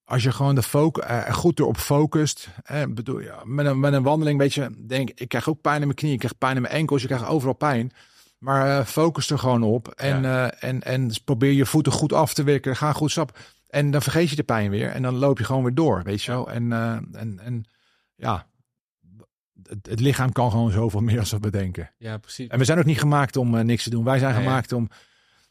als 0.03 0.23
je 0.23 0.31
gewoon 0.31 0.55
de 0.55 0.63
focus, 0.63 1.05
er 1.05 1.33
goed 1.33 1.59
erop 1.59 1.77
focust, 1.77 2.47
hè, 2.63 2.89
bedoel, 2.89 3.19
ja, 3.19 3.41
met, 3.43 3.65
een, 3.65 3.79
met 3.79 3.93
een 3.93 4.03
wandeling, 4.03 4.39
weet 4.39 4.53
je, 4.53 4.85
denk 4.87 5.09
ik, 5.09 5.19
ik 5.19 5.29
krijg 5.29 5.49
ook 5.49 5.61
pijn 5.61 5.79
in 5.79 5.87
mijn 5.87 5.95
knie, 5.95 6.11
ik 6.11 6.19
krijg 6.19 6.37
pijn 6.37 6.55
in 6.55 6.61
mijn 6.61 6.73
enkels, 6.73 7.01
je 7.01 7.07
krijgt 7.07 7.25
overal 7.25 7.53
pijn. 7.53 7.91
Maar 8.37 8.79
eh, 8.79 8.85
focus 8.85 9.29
er 9.29 9.39
gewoon 9.39 9.63
op 9.63 9.87
en, 9.87 10.25
eh, 10.25 10.63
en, 10.63 10.81
en 10.81 11.11
probeer 11.25 11.51
je 11.51 11.65
voeten 11.65 11.91
goed 11.91 12.13
af 12.13 12.33
te 12.33 12.43
wikkelen, 12.43 12.77
ga 12.77 12.93
goed 12.93 13.11
stap. 13.11 13.37
En 13.67 13.91
dan 13.91 14.01
vergeet 14.01 14.29
je 14.29 14.35
de 14.35 14.43
pijn 14.43 14.69
weer 14.69 14.89
en 14.89 15.01
dan 15.01 15.15
loop 15.15 15.37
je 15.37 15.43
gewoon 15.43 15.63
weer 15.63 15.73
door, 15.73 16.03
weet 16.03 16.23
je 16.23 16.31
wel. 16.31 16.51
En, 16.51 16.71
eh, 16.71 16.91
en, 17.11 17.39
en 17.39 17.63
ja, 18.15 18.47
het, 19.63 19.87
het 19.87 19.99
lichaam 19.99 20.31
kan 20.31 20.51
gewoon 20.51 20.71
zoveel 20.71 21.01
meer 21.01 21.19
als 21.19 21.31
we 21.31 21.39
bedenken. 21.39 21.91
ja 21.97 22.17
precies. 22.17 22.47
En 22.47 22.57
we 22.57 22.65
zijn 22.65 22.79
ook 22.79 22.85
niet 22.85 22.99
gemaakt 22.99 23.35
om 23.35 23.65
niks 23.65 23.83
te 23.83 23.89
doen. 23.89 24.03
Wij 24.03 24.19
zijn 24.19 24.33
Nee, 24.33 24.43
gemaakt 24.43 24.71
om. 24.71 24.89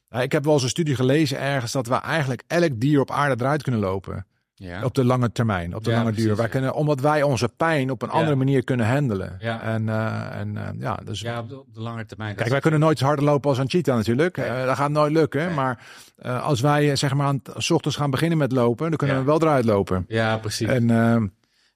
Nou, 0.08 0.22
ik 0.22 0.32
heb 0.32 0.44
wel 0.44 0.52
eens 0.52 0.62
een 0.62 0.68
studie 0.68 0.94
gelezen 0.94 1.38
ergens 1.38 1.72
dat 1.72 1.86
we 1.86 1.94
eigenlijk 1.94 2.42
elk 2.46 2.80
dier 2.80 3.00
op 3.00 3.10
aarde 3.10 3.44
eruit 3.44 3.62
kunnen 3.62 3.80
lopen. 3.80 4.26
Ja. 4.56 4.84
Op 4.84 4.94
de 4.94 5.04
lange 5.04 5.32
termijn, 5.32 5.74
op 5.74 5.84
de 5.84 5.90
Ja, 5.90 5.96
lange 5.96 6.08
precies, 6.08 6.26
duur. 6.26 6.36
Wij 6.36 6.44
ja. 6.44 6.50
kunnen, 6.50 6.74
omdat 6.74 7.00
wij 7.00 7.22
onze 7.22 7.48
pijn 7.56 7.90
op 7.90 8.02
een 8.02 8.10
andere 8.10 8.36
manier 8.36 8.64
kunnen 8.64 8.86
handelen. 8.86 9.36
Ja. 9.40 9.62
En, 9.62 9.88
eh, 9.88 10.40
en 10.40 10.56
eh, 10.56 10.80
ja, 10.80 10.94
dus. 11.04 11.20
ja, 11.20 11.38
op 11.38 11.48
de, 11.48 11.60
op 11.60 11.74
de 11.74 11.80
lange 11.80 12.06
termijn. 12.06 12.34
Kijk, 12.34 12.48
wij 12.48 12.60
kunnen 12.60 12.80
nooit 12.80 13.00
harder 13.00 13.24
lopen 13.24 13.48
als 13.48 13.58
een 13.58 13.70
cheetah 13.70 13.96
natuurlijk. 13.96 14.38
Eh, 14.38 14.64
dat 14.64 14.76
gaat 14.76 14.90
nooit 14.90 15.12
lukken. 15.12 15.54
Maar 15.54 15.86
als 16.22 16.60
wij 16.60 16.96
zeg 16.96 17.14
maar 17.14 17.26
aan 17.26 17.42
s 17.56 17.70
ochtends 17.70 17.96
gaan 17.96 18.10
beginnen 18.10 18.38
met 18.38 18.52
lopen, 18.52 18.88
dan 18.88 18.96
kunnen 18.96 19.18
we 19.18 19.24
wel 19.24 19.42
eruit 19.42 19.64
lopen. 19.64 20.04
Ja, 20.08 20.38
precies. 20.38 20.68
En 20.68 20.90
eh, 20.90 21.22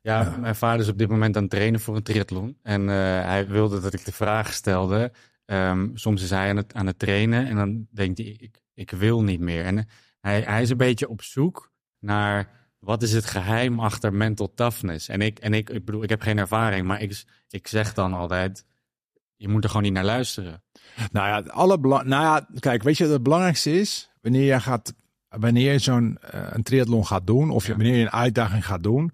Ja, 0.01 0.37
mijn 0.41 0.57
vader 0.57 0.81
is 0.81 0.89
op 0.89 0.99
dit 0.99 1.09
moment 1.09 1.37
aan 1.37 1.43
het 1.43 1.51
trainen 1.51 1.81
voor 1.81 1.97
een 1.97 2.03
triathlon. 2.03 2.59
En 2.62 2.87
hij 2.89 3.47
wilde 3.49 3.81
dat 3.81 3.95
ik 3.95 4.05
de 4.05 4.12
vraag 4.12 4.53
stelde. 4.53 5.12
Ehm, 5.45 5.89
soms 5.95 6.22
is 6.22 6.31
hij 6.31 6.49
aan 6.51 6.57
het, 6.57 6.74
aan 6.74 6.87
het 6.87 6.99
trainen 6.99 7.47
en 7.47 7.57
dan 7.57 7.87
denkt 7.91 8.18
hij, 8.18 8.37
ik, 8.39 8.62
ik 8.74 8.91
wil 8.91 9.22
niet 9.22 9.41
meer. 9.41 9.64
En 9.64 9.89
hij, 10.20 10.41
hij 10.41 10.62
is 10.62 10.70
een 10.70 10.76
beetje 10.76 11.09
op 11.09 11.22
zoek 11.22 11.72
naar 11.99 12.49
wat 12.79 13.03
is 13.03 13.12
het 13.12 13.24
geheim 13.24 13.81
achter 13.81 14.12
mental 14.14 14.55
toughness. 14.55 15.09
En 15.09 15.20
ik, 15.20 15.39
en 15.39 15.55
ik, 15.55 15.70
ik 15.70 15.85
bedoel, 15.85 16.03
ik 16.03 16.09
heb 16.09 16.20
geen 16.20 16.39
ervaring, 16.39 16.87
maar 16.87 17.01
ik, 17.01 17.24
ik 17.49 17.66
zeg 17.66 17.95
dan 17.95 18.12
altijd, 18.14 18.64
je 19.37 19.49
moet 19.49 19.62
er 19.64 19.68
gewoon 19.68 19.85
niet 19.85 19.93
naar 19.93 20.05
luisteren. 20.05 20.62
Nou 21.12 21.29
ja, 21.29 21.37
het 21.37 21.51
allerbela- 21.51 22.03
nou 22.03 22.22
ja, 22.22 22.49
kijk, 22.61 22.83
weet 22.83 22.97
je, 22.97 23.05
wat 23.05 23.12
het 23.12 23.22
belangrijkste 23.22 23.81
is 23.81 24.11
wanneer 24.22 24.45
je 24.45 24.61
gaat, 24.61 24.95
wanneer 25.29 25.72
je 25.72 25.79
zo'n 25.79 26.18
eh, 26.20 26.47
een 26.51 26.62
triathlon 26.62 27.07
gaat 27.07 27.26
doen, 27.26 27.51
of 27.51 27.66
je, 27.66 27.72
wanneer 27.76 27.97
je 27.97 28.03
een 28.05 28.11
uitdaging 28.11 28.66
gaat 28.66 28.83
doen. 28.83 29.12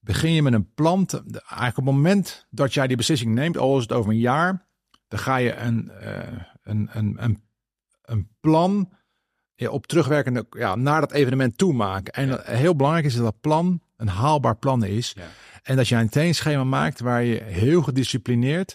begin 0.00 0.32
je 0.32 0.42
met 0.42 0.52
een 0.52 0.74
plan. 0.74 1.06
te- 1.06 1.16
eigenlijk 1.32 1.78
op 1.78 1.84
het 1.84 1.94
moment 1.94 2.46
dat 2.50 2.74
jij 2.74 2.86
die 2.86 2.96
beslissing 2.96 3.34
neemt, 3.34 3.56
al 3.56 3.76
is 3.76 3.82
het 3.82 3.92
over 3.92 4.10
een 4.10 4.18
jaar, 4.18 4.66
dan 5.08 5.18
ga 5.18 5.36
je 5.36 5.54
een, 5.56 5.90
eh, 5.90 6.36
een, 6.62 6.88
een, 6.92 7.16
een, 7.24 7.42
een 8.02 8.28
plan 8.40 8.92
ja, 9.60 9.70
op 9.70 9.86
terugwerkende 9.86 10.46
ja, 10.50 10.74
naar 10.74 11.00
dat 11.00 11.12
evenement 11.12 11.58
toe 11.58 11.72
maken. 11.72 12.12
En 12.12 12.28
Ja. 12.28 12.40
heel 12.44 12.76
belangrijk 12.76 13.06
is 13.06 13.14
dat 13.14 13.24
dat 13.24 13.40
plan 13.40 13.80
een 13.96 14.08
haalbaar 14.08 14.56
plan 14.56 14.84
is. 14.84 15.12
Ja. 15.16 15.22
En 15.62 15.76
dat 15.76 15.88
je 15.88 15.96
een 15.96 16.08
trainingsschema 16.08 16.64
maakt 16.64 17.00
waar 17.00 17.22
je 17.22 17.42
heel 17.42 17.82
gedisciplineerd 17.82 18.74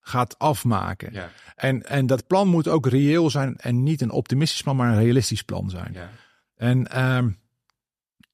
gaat 0.00 0.38
afmaken. 0.38 1.12
Ja, 1.12 1.28
En, 1.56 1.86
en 1.86 2.06
dat 2.06 2.26
plan 2.26 2.48
moet 2.48 2.68
ook 2.68 2.86
reëel 2.86 3.30
zijn 3.30 3.56
en 3.56 3.82
niet 3.82 4.00
een 4.00 4.10
optimistisch 4.10 4.62
plan, 4.62 4.76
maar 4.76 4.88
een 4.92 5.02
realistisch 5.02 5.42
plan 5.42 5.70
zijn. 5.70 5.92
ja, 5.92 6.10
En, 6.56 6.86
ehm, 6.90 7.30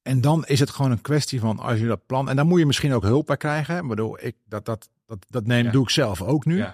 en 0.02 0.20
dan 0.20 0.44
is 0.46 0.60
het 0.60 0.70
gewoon 0.70 0.90
een 0.90 1.00
kwestie 1.00 1.40
van 1.40 1.58
als 1.58 1.78
je 1.78 1.86
dat 1.86 2.06
plan. 2.06 2.28
En 2.28 2.36
dan 2.36 2.46
moet 2.46 2.58
je 2.58 2.66
misschien 2.66 2.92
ook 2.92 3.02
hulp 3.02 3.26
bij 3.26 3.36
krijgen. 3.36 3.76
Ik 3.82 3.88
bedoel, 3.88 4.24
ik, 4.24 4.36
dat, 4.44 4.64
dat, 4.64 4.88
dat, 5.06 5.26
dat 5.28 5.46
neem, 5.46 5.70
doe 5.70 5.82
ik 5.82 5.90
zelf 5.90 6.22
ook 6.22 6.44
nu. 6.44 6.64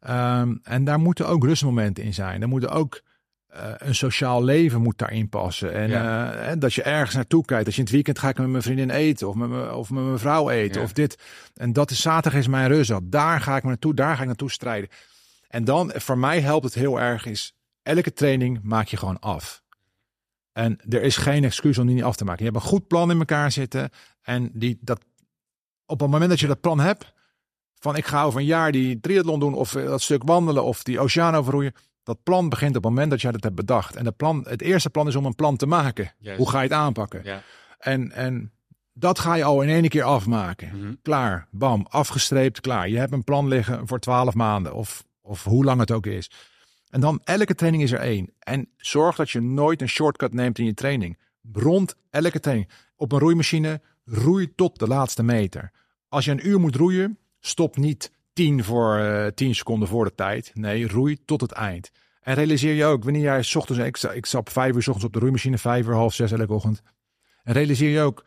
Ehm, 0.00 0.54
en 0.62 0.84
daar 0.84 0.98
moeten 0.98 1.28
ook 1.28 1.44
rustmomenten 1.44 2.04
in 2.04 2.14
zijn. 2.14 2.42
Er 2.42 2.48
moeten 2.48 2.70
ook 2.70 3.00
eh, 3.56 3.88
een 3.88 3.94
sociaal 3.94 4.44
leven 4.44 4.82
moet 4.82 4.98
daarin 4.98 5.28
passen. 5.28 5.72
En 5.72 5.88
Ja. 5.88 6.32
eh, 6.32 6.50
en 6.50 6.58
dat 6.58 6.74
je 6.74 6.82
ergens 6.82 7.14
naartoe 7.14 7.44
kijkt. 7.44 7.64
Dat 7.64 7.72
je 7.74 7.78
in 7.78 7.84
het 7.86 7.94
weekend 7.94 8.18
ga 8.18 8.28
ik 8.28 8.38
met 8.38 8.48
mijn 8.48 8.62
vriendin 8.62 8.90
eten. 8.90 9.28
Of 9.28 9.34
met 9.34 9.48
mijn, 9.48 9.70
of 9.70 9.90
met 9.90 10.04
mijn 10.04 10.18
vrouw 10.18 10.50
eten. 10.50 10.80
Ja. 10.80 10.86
Of 10.86 10.92
dit. 10.92 11.18
En 11.54 11.72
dat 11.72 11.90
is 11.90 12.00
zaterdag 12.00 12.40
is 12.40 12.46
mijn 12.46 12.68
rustdag. 12.68 13.00
Daar 13.02 13.40
ga 13.40 13.56
ik 13.56 13.62
naartoe. 13.64 13.94
Daar 13.94 14.14
ga 14.14 14.20
ik 14.20 14.26
naartoe 14.26 14.50
strijden. 14.50 14.88
En 15.48 15.64
dan, 15.64 15.92
voor 15.94 16.18
mij 16.18 16.40
helpt 16.40 16.64
het 16.64 16.74
heel 16.74 17.00
erg 17.00 17.26
is. 17.26 17.54
Elke 17.82 18.12
training 18.12 18.60
maak 18.62 18.86
je 18.86 18.96
gewoon 18.96 19.18
af. 19.20 19.62
En 20.52 20.78
er 20.88 21.02
is 21.02 21.16
geen 21.16 21.44
excuus 21.44 21.78
om 21.78 21.86
die 21.86 21.94
niet 21.94 22.04
af 22.04 22.16
te 22.16 22.24
maken. 22.24 22.44
Je 22.44 22.50
hebt 22.50 22.62
een 22.64 22.70
goed 22.70 22.86
plan 22.86 23.10
in 23.10 23.18
elkaar 23.18 23.52
zitten. 23.52 23.90
En 24.22 24.50
die, 24.52 24.78
dat, 24.80 25.00
op 25.86 26.00
het 26.00 26.10
moment 26.10 26.30
dat 26.30 26.40
je 26.40 26.46
dat 26.46 26.60
plan 26.60 26.80
hebt. 26.80 27.14
Van 27.78 27.96
ik 27.96 28.06
ga 28.06 28.22
over 28.22 28.40
een 28.40 28.46
jaar 28.46 28.72
die 28.72 29.00
triathlon 29.00 29.40
doen. 29.40 29.54
Of 29.54 29.74
eh, 29.74 29.84
dat 29.84 30.02
stuk 30.02 30.22
wandelen. 30.24 30.64
Of 30.64 30.82
die 30.82 31.00
oceaan 31.00 31.34
overroeien. 31.34 31.74
Dat 32.06 32.22
plan 32.22 32.48
begint 32.48 32.76
op 32.76 32.84
het 32.84 32.92
moment 32.92 33.10
dat 33.10 33.20
jij 33.20 33.32
dat 33.32 33.42
hebt 33.42 33.54
bedacht. 33.54 33.96
En 33.96 34.04
het, 34.04 34.16
plan, 34.16 34.46
het 34.48 34.62
eerste 34.62 34.90
plan 34.90 35.06
is 35.06 35.16
om 35.16 35.24
een 35.24 35.34
plan 35.34 35.56
te 35.56 35.66
maken. 35.66 36.12
Hoe 36.36 36.50
ga 36.50 36.56
je 36.58 36.68
het 36.68 36.76
aanpakken? 36.76 37.20
ja. 37.24 37.42
En, 37.78 38.12
en 38.12 38.52
dat 38.92 39.18
ga 39.18 39.34
je 39.34 39.44
al 39.44 39.62
in 39.62 39.68
één 39.68 39.88
keer 39.88 40.02
afmaken. 40.02 40.78
Mhm. 40.78 40.94
Klaar, 41.02 41.48
bam, 41.50 41.86
afgestreept, 41.88 42.60
klaar. 42.60 42.88
Je 42.88 42.98
hebt 42.98 43.12
een 43.12 43.24
plan 43.24 43.48
liggen 43.48 43.86
voor 43.86 43.98
twaalf 43.98 44.34
maanden 44.34 44.74
of, 44.74 45.04
of 45.20 45.44
hoe 45.44 45.64
lang 45.64 45.80
het 45.80 45.90
ook 45.90 46.06
is. 46.06 46.30
En 46.90 47.00
dan 47.00 47.20
elke 47.24 47.54
training 47.54 47.82
is 47.82 47.92
er 47.92 47.98
één. 47.98 48.32
En 48.38 48.68
zorg 48.76 49.16
dat 49.16 49.30
je 49.30 49.40
nooit 49.40 49.80
een 49.80 49.88
shortcut 49.88 50.34
neemt 50.34 50.58
in 50.58 50.64
je 50.64 50.74
training. 50.74 51.18
Rond 51.52 51.96
elke 52.10 52.40
training. 52.40 52.70
Op 52.96 53.12
een 53.12 53.18
roeimachine, 53.18 53.80
roei 54.04 54.54
tot 54.54 54.78
de 54.78 54.86
laatste 54.86 55.22
meter. 55.22 55.70
Als 56.08 56.24
je 56.24 56.30
een 56.30 56.46
uur 56.48 56.60
moet 56.60 56.76
roeien, 56.76 57.18
stop 57.40 57.76
niet 57.76 58.10
tien 58.36 58.64
voor 58.64 58.98
eh, 58.98 59.26
tien 59.26 59.54
seconden 59.54 59.88
voor 59.88 60.04
de 60.04 60.14
tijd. 60.14 60.50
Nee, 60.54 60.88
roei 60.88 61.24
tot 61.24 61.40
het 61.40 61.52
eind. 61.52 61.90
En 62.20 62.34
realiseer 62.34 62.74
je 62.74 62.84
ook, 62.84 63.04
wanneer 63.04 63.22
jij 63.22 63.42
's 63.42 63.54
ochtends, 63.54 64.04
ik, 64.04 64.12
ik 64.14 64.26
stap 64.26 64.50
vijf 64.50 64.74
uur 64.74 64.82
's 64.82 64.86
ochtends 64.86 65.04
op 65.06 65.12
de 65.12 65.18
roeimachine, 65.18 65.58
vijf 65.58 65.86
uur, 65.86 65.94
half 65.94 66.14
zes 66.14 66.32
elke 66.32 66.52
ochtend. 66.52 66.82
En 67.42 67.52
realiseer 67.52 67.90
je 67.90 68.00
ook 68.00 68.24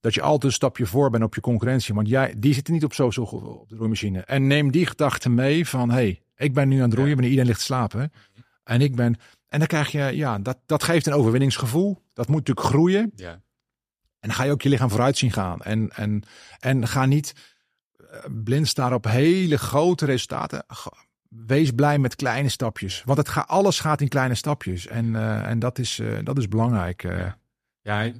dat 0.00 0.14
je 0.14 0.22
altijd 0.22 0.44
een 0.44 0.52
stapje 0.52 0.86
voor 0.86 1.10
bent 1.10 1.24
op 1.24 1.34
je 1.34 1.40
concurrentie. 1.40 1.94
Want 1.94 2.08
jij, 2.08 2.34
die 2.36 2.54
zitten 2.54 2.72
niet 2.74 2.84
op 2.84 2.92
goed 2.92 3.18
op 3.32 3.68
de 3.68 3.76
roeimachine. 3.76 4.20
En 4.20 4.46
neem 4.46 4.70
die 4.70 4.86
gedachte 4.86 5.30
mee 5.30 5.68
van, 5.68 5.90
hey, 5.90 6.22
ik 6.36 6.54
ben 6.54 6.68
nu 6.68 6.76
aan 6.76 6.90
het 6.90 6.98
roeien, 6.98 7.12
wanneer 7.12 7.30
iedereen 7.30 7.48
ligt 7.48 7.58
te 7.58 7.64
slapen. 7.64 8.12
En 8.64 8.80
ik 8.80 8.94
ben, 8.96 9.16
en 9.48 9.58
dan 9.58 9.68
krijg 9.68 9.90
je, 9.90 10.16
ja, 10.16 10.38
dat, 10.38 10.58
dat 10.66 10.82
geeft 10.82 11.06
een 11.06 11.12
overwinningsgevoel. 11.12 12.02
Dat 12.12 12.28
moet 12.28 12.36
natuurlijk 12.36 12.66
groeien. 12.66 13.12
ja. 13.16 13.40
En 14.20 14.28
dan 14.28 14.36
ga 14.36 14.44
je 14.44 14.50
ook 14.50 14.62
je 14.62 14.68
lichaam 14.68 14.90
vooruit 14.90 15.16
zien 15.18 15.32
gaan. 15.32 15.60
En, 15.60 15.90
en, 15.90 16.22
en 16.58 16.88
ga 16.88 17.06
niet 17.06 17.34
blind 18.44 18.68
staan 18.68 18.94
op 18.94 19.04
hele 19.04 19.58
grote 19.58 20.04
resultaten. 20.04 20.64
Wees 21.28 21.70
blij 21.70 21.98
met 21.98 22.16
kleine 22.16 22.48
stapjes. 22.48 23.02
Want 23.04 23.18
het 23.18 23.28
ga, 23.28 23.40
alles 23.40 23.80
gaat 23.80 24.00
in 24.00 24.08
kleine 24.08 24.34
stapjes. 24.34 24.86
En, 24.86 25.16
eh, 25.16 25.48
en 25.48 25.58
dat, 25.58 25.78
is, 25.78 25.98
eh, 25.98 26.18
dat 26.22 26.38
is 26.38 26.48
belangrijk. 26.48 27.04
eh. 27.04 27.32
Ja. 27.82 28.12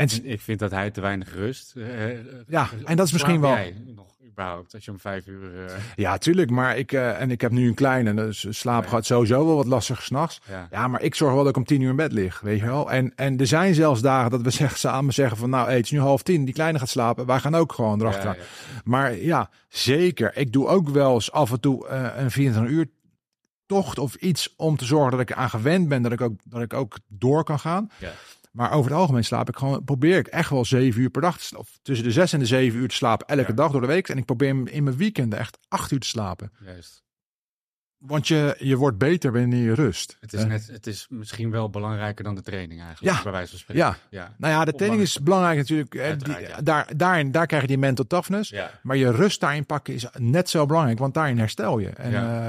En, 0.00 0.24
ik 0.30 0.40
vind 0.40 0.58
dat 0.58 0.70
hij 0.70 0.90
te 0.90 1.00
weinig 1.00 1.34
rust. 1.34 1.72
eh, 1.76 2.10
eh, 2.10 2.18
Ja, 2.48 2.68
en 2.84 2.96
dat 2.96 3.06
is 3.06 3.12
misschien 3.12 3.40
wel- 3.40 3.50
jij 3.50 3.74
nog 3.94 4.08
überhaupt 4.28 4.74
als 4.74 4.84
je 4.84 4.90
om 4.90 4.98
vijf 5.00 5.26
uur. 5.26 5.66
eh, 5.66 5.74
ja, 5.96 6.18
tuurlijk. 6.18 6.50
Maar 6.50 6.76
ik, 6.78 6.92
en 6.92 7.30
ik 7.30 7.40
heb 7.40 7.50
nu 7.52 7.68
een 7.68 7.74
kleine. 7.74 8.14
Dus 8.14 8.46
slaap 8.50 8.82
Ja. 8.84 8.88
gaat 8.90 9.06
sowieso 9.06 9.46
wel 9.46 9.56
wat 9.56 9.66
lastig 9.66 10.02
s'nachts. 10.02 10.40
ja. 10.48 10.68
Ja, 10.70 10.88
maar 10.88 11.02
ik 11.02 11.14
zorg 11.14 11.32
wel 11.32 11.40
dat 11.42 11.50
ik 11.50 11.56
om 11.56 11.64
tien 11.64 11.80
uur 11.80 11.90
in 11.90 11.96
bed 11.96 12.12
lig, 12.12 12.40
weet 12.40 12.58
je 12.60 12.66
wel. 12.66 12.90
En, 12.90 13.12
en 13.16 13.38
er 13.38 13.46
zijn 13.46 13.74
zelfs 13.74 14.00
dagen 14.00 14.30
dat 14.30 14.42
we 14.42 14.50
zeggen, 14.60 14.78
samen 14.78 15.14
zeggen 15.14 15.36
van... 15.36 15.50
nou, 15.50 15.66
hey, 15.66 15.76
het 15.76 15.84
is 15.84 15.90
nu 15.90 15.98
half 16.00 16.22
tien, 16.22 16.44
die 16.44 16.54
kleine 16.54 16.78
gaat 16.78 16.88
slapen. 16.88 17.26
Wij 17.26 17.40
gaan 17.40 17.54
ook 17.54 17.72
gewoon. 17.72 17.98
Ja, 17.98 18.10
ja. 18.22 18.36
Maar 18.84 19.16
ja, 19.16 19.50
zeker. 19.68 20.36
Ik 20.36 20.52
doe 20.52 20.66
ook 20.66 20.88
wel 20.88 21.14
eens 21.14 21.32
af 21.32 21.50
en 21.52 21.60
toe 21.60 21.88
een 21.88 22.30
24 22.30 22.72
uur 22.72 22.86
tocht 23.66 23.98
of 23.98 24.14
iets... 24.14 24.54
om 24.56 24.76
te 24.76 24.84
zorgen 24.84 25.10
dat 25.10 25.20
ik 25.20 25.32
aan 25.32 25.50
gewend 25.50 25.88
ben, 25.88 26.02
dat 26.02 26.12
ik 26.12 26.20
ook, 26.20 26.32
dat 26.44 26.62
ik 26.62 26.74
ook 26.74 26.98
door 27.08 27.44
kan 27.44 27.58
gaan. 27.58 27.90
Ja. 27.98 28.10
Maar 28.50 28.72
over 28.72 28.90
het 28.90 29.00
algemeen 29.00 29.24
slaap 29.24 29.48
ik 29.48 29.56
gewoon, 29.56 29.84
probeer 29.84 30.18
ik 30.18 30.26
echt 30.26 30.50
wel 30.50 30.64
zeven 30.64 31.00
uur 31.00 31.10
per 31.10 31.22
dag. 31.22 31.38
Of 31.56 31.78
tussen 31.82 32.06
de 32.06 32.12
zes 32.12 32.32
en 32.32 32.38
de 32.38 32.46
zeven 32.46 32.78
uur 32.80 32.88
te 32.88 32.94
slapen 32.94 33.26
elke 33.26 33.48
Ja. 33.48 33.54
dag 33.54 33.70
door 33.72 33.80
de 33.80 33.86
week. 33.86 34.08
En 34.08 34.18
ik 34.18 34.24
probeer 34.24 34.48
in 34.48 34.84
mijn 34.84 34.96
weekenden 34.96 35.38
echt 35.38 35.58
acht 35.68 35.90
uur 35.90 36.00
te 36.00 36.06
slapen. 36.08 36.52
Juist. 36.64 37.02
Want 37.98 38.28
je, 38.28 38.56
je 38.58 38.76
wordt 38.76 38.98
beter 38.98 39.32
wanneer 39.32 39.62
je 39.64 39.74
rust. 39.74 40.16
Het 40.20 40.32
is, 40.32 40.44
net, 40.44 40.66
het 40.66 40.86
is 40.86 41.06
misschien 41.08 41.50
wel 41.50 41.70
belangrijker 41.70 42.24
dan 42.24 42.34
de 42.34 42.42
training 42.42 42.80
eigenlijk. 42.82 43.16
Ja. 43.16 43.22
Bij 43.22 43.32
wijze 43.32 43.50
van 43.50 43.58
spreken. 43.58 43.84
Ja. 43.84 43.96
Ja. 44.10 44.34
Nou 44.38 44.52
ja, 44.52 44.64
de 44.64 44.72
training 44.72 45.02
is 45.02 45.20
belangrijk 45.20 45.56
natuurlijk. 45.58 45.92
hè, 45.92 46.00
die- 46.00 46.08
Uiteraard, 46.34 46.46
ja. 46.48 46.62
daar, 46.62 46.96
daarin, 46.96 47.30
daar 47.30 47.46
krijg 47.46 47.62
je 47.62 47.68
die 47.68 47.78
mental 47.78 48.06
toughness. 48.06 48.54
Maar 48.82 48.96
je 48.96 49.10
rust 49.10 49.40
daarin 49.40 49.66
pakken 49.66 49.94
is 49.94 50.06
net 50.18 50.48
zo 50.48 50.66
belangrijk, 50.66 50.98
want 50.98 51.14
daarin 51.14 51.38
herstel 51.38 51.78
je. 51.78 51.88
En, 51.88 52.14
eh, 52.14 52.46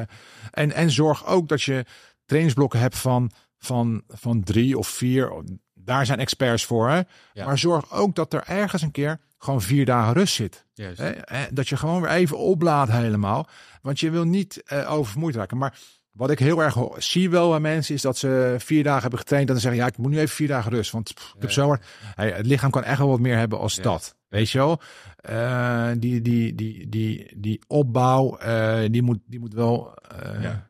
en, 0.52 0.72
en 0.74 0.92
zorg 0.92 1.26
ook 1.26 1.48
dat 1.48 1.62
je 1.62 1.86
trainingsblokken 2.26 2.80
hebt 2.80 2.98
van, 2.98 3.32
van, 3.58 4.04
van 4.08 4.44
drie 4.44 4.78
of 4.78 4.88
vier. 4.88 5.44
Daar 5.92 6.06
zijn 6.06 6.20
experts 6.20 6.66
voor. 6.66 6.90
Hè? 6.90 7.02
Ja. 7.34 7.46
Maar 7.46 7.58
zorg 7.58 7.92
ook 7.92 8.16
dat 8.16 8.34
er 8.34 8.44
ergens 8.48 8.82
een 8.82 8.92
keer 8.92 9.20
gewoon 9.38 9.62
vier 9.62 9.86
dagen 9.86 10.14
rust 10.14 10.34
zit. 10.36 10.66
Juist. 10.74 11.00
Hè? 11.00 11.46
Dat 11.52 11.70
je 11.70 11.78
gewoon 11.78 12.02
weer 12.02 12.12
even 12.12 12.38
oplaadt 12.38 12.92
helemaal. 12.92 13.48
Want 13.82 14.00
je 14.00 14.10
wil 14.10 14.24
niet 14.24 14.64
eh, 14.66 14.92
oververmoeid 14.94 15.36
raken. 15.36 15.58
Maar 15.58 15.80
wat 16.12 16.30
ik 16.32 16.40
heel 16.40 16.64
erg 16.64 16.78
zie 16.98 17.30
wel 17.30 17.50
bij 17.50 17.60
mensen 17.60 17.96
is 17.96 18.02
dat 18.02 18.18
ze 18.18 18.56
vier 18.58 18.84
dagen 18.84 19.02
hebben 19.02 19.20
getraind. 19.20 19.48
En 19.48 19.54
dan 19.54 19.62
zeggen 19.64 19.82
ja, 19.82 19.88
ik 19.88 19.98
moet 19.98 20.12
nu 20.12 20.18
even 20.18 20.36
vier 20.36 20.48
dagen 20.48 20.72
rust. 20.72 20.92
Want 20.92 21.14
pff, 21.14 21.34
ik 21.36 21.42
heb 21.42 21.52
zo 21.52 21.68
hard. 21.68 21.86
Hey, 22.16 22.32
het 22.32 22.46
lichaam 22.46 22.70
kan 22.72 22.84
echt 22.84 22.98
wel 22.98 23.08
wat 23.08 23.20
meer 23.20 23.38
hebben 23.38 23.60
als 23.60 23.76
Ja. 23.76 23.84
dat. 23.84 24.16
Weet 24.28 24.50
je 24.50 24.58
wel? 24.58 24.82
Eh, 25.16 25.90
die, 25.98 26.22
die, 26.22 26.56
die, 26.56 26.90
die, 26.90 27.34
die 27.38 27.62
opbouw, 27.68 28.38
eh, 28.38 28.80
die, 28.92 29.02
moet, 29.02 29.20
die 29.26 29.40
moet 29.40 29.54
wel. 29.54 29.94
eh, 29.96 30.42
Ja. 30.44 30.70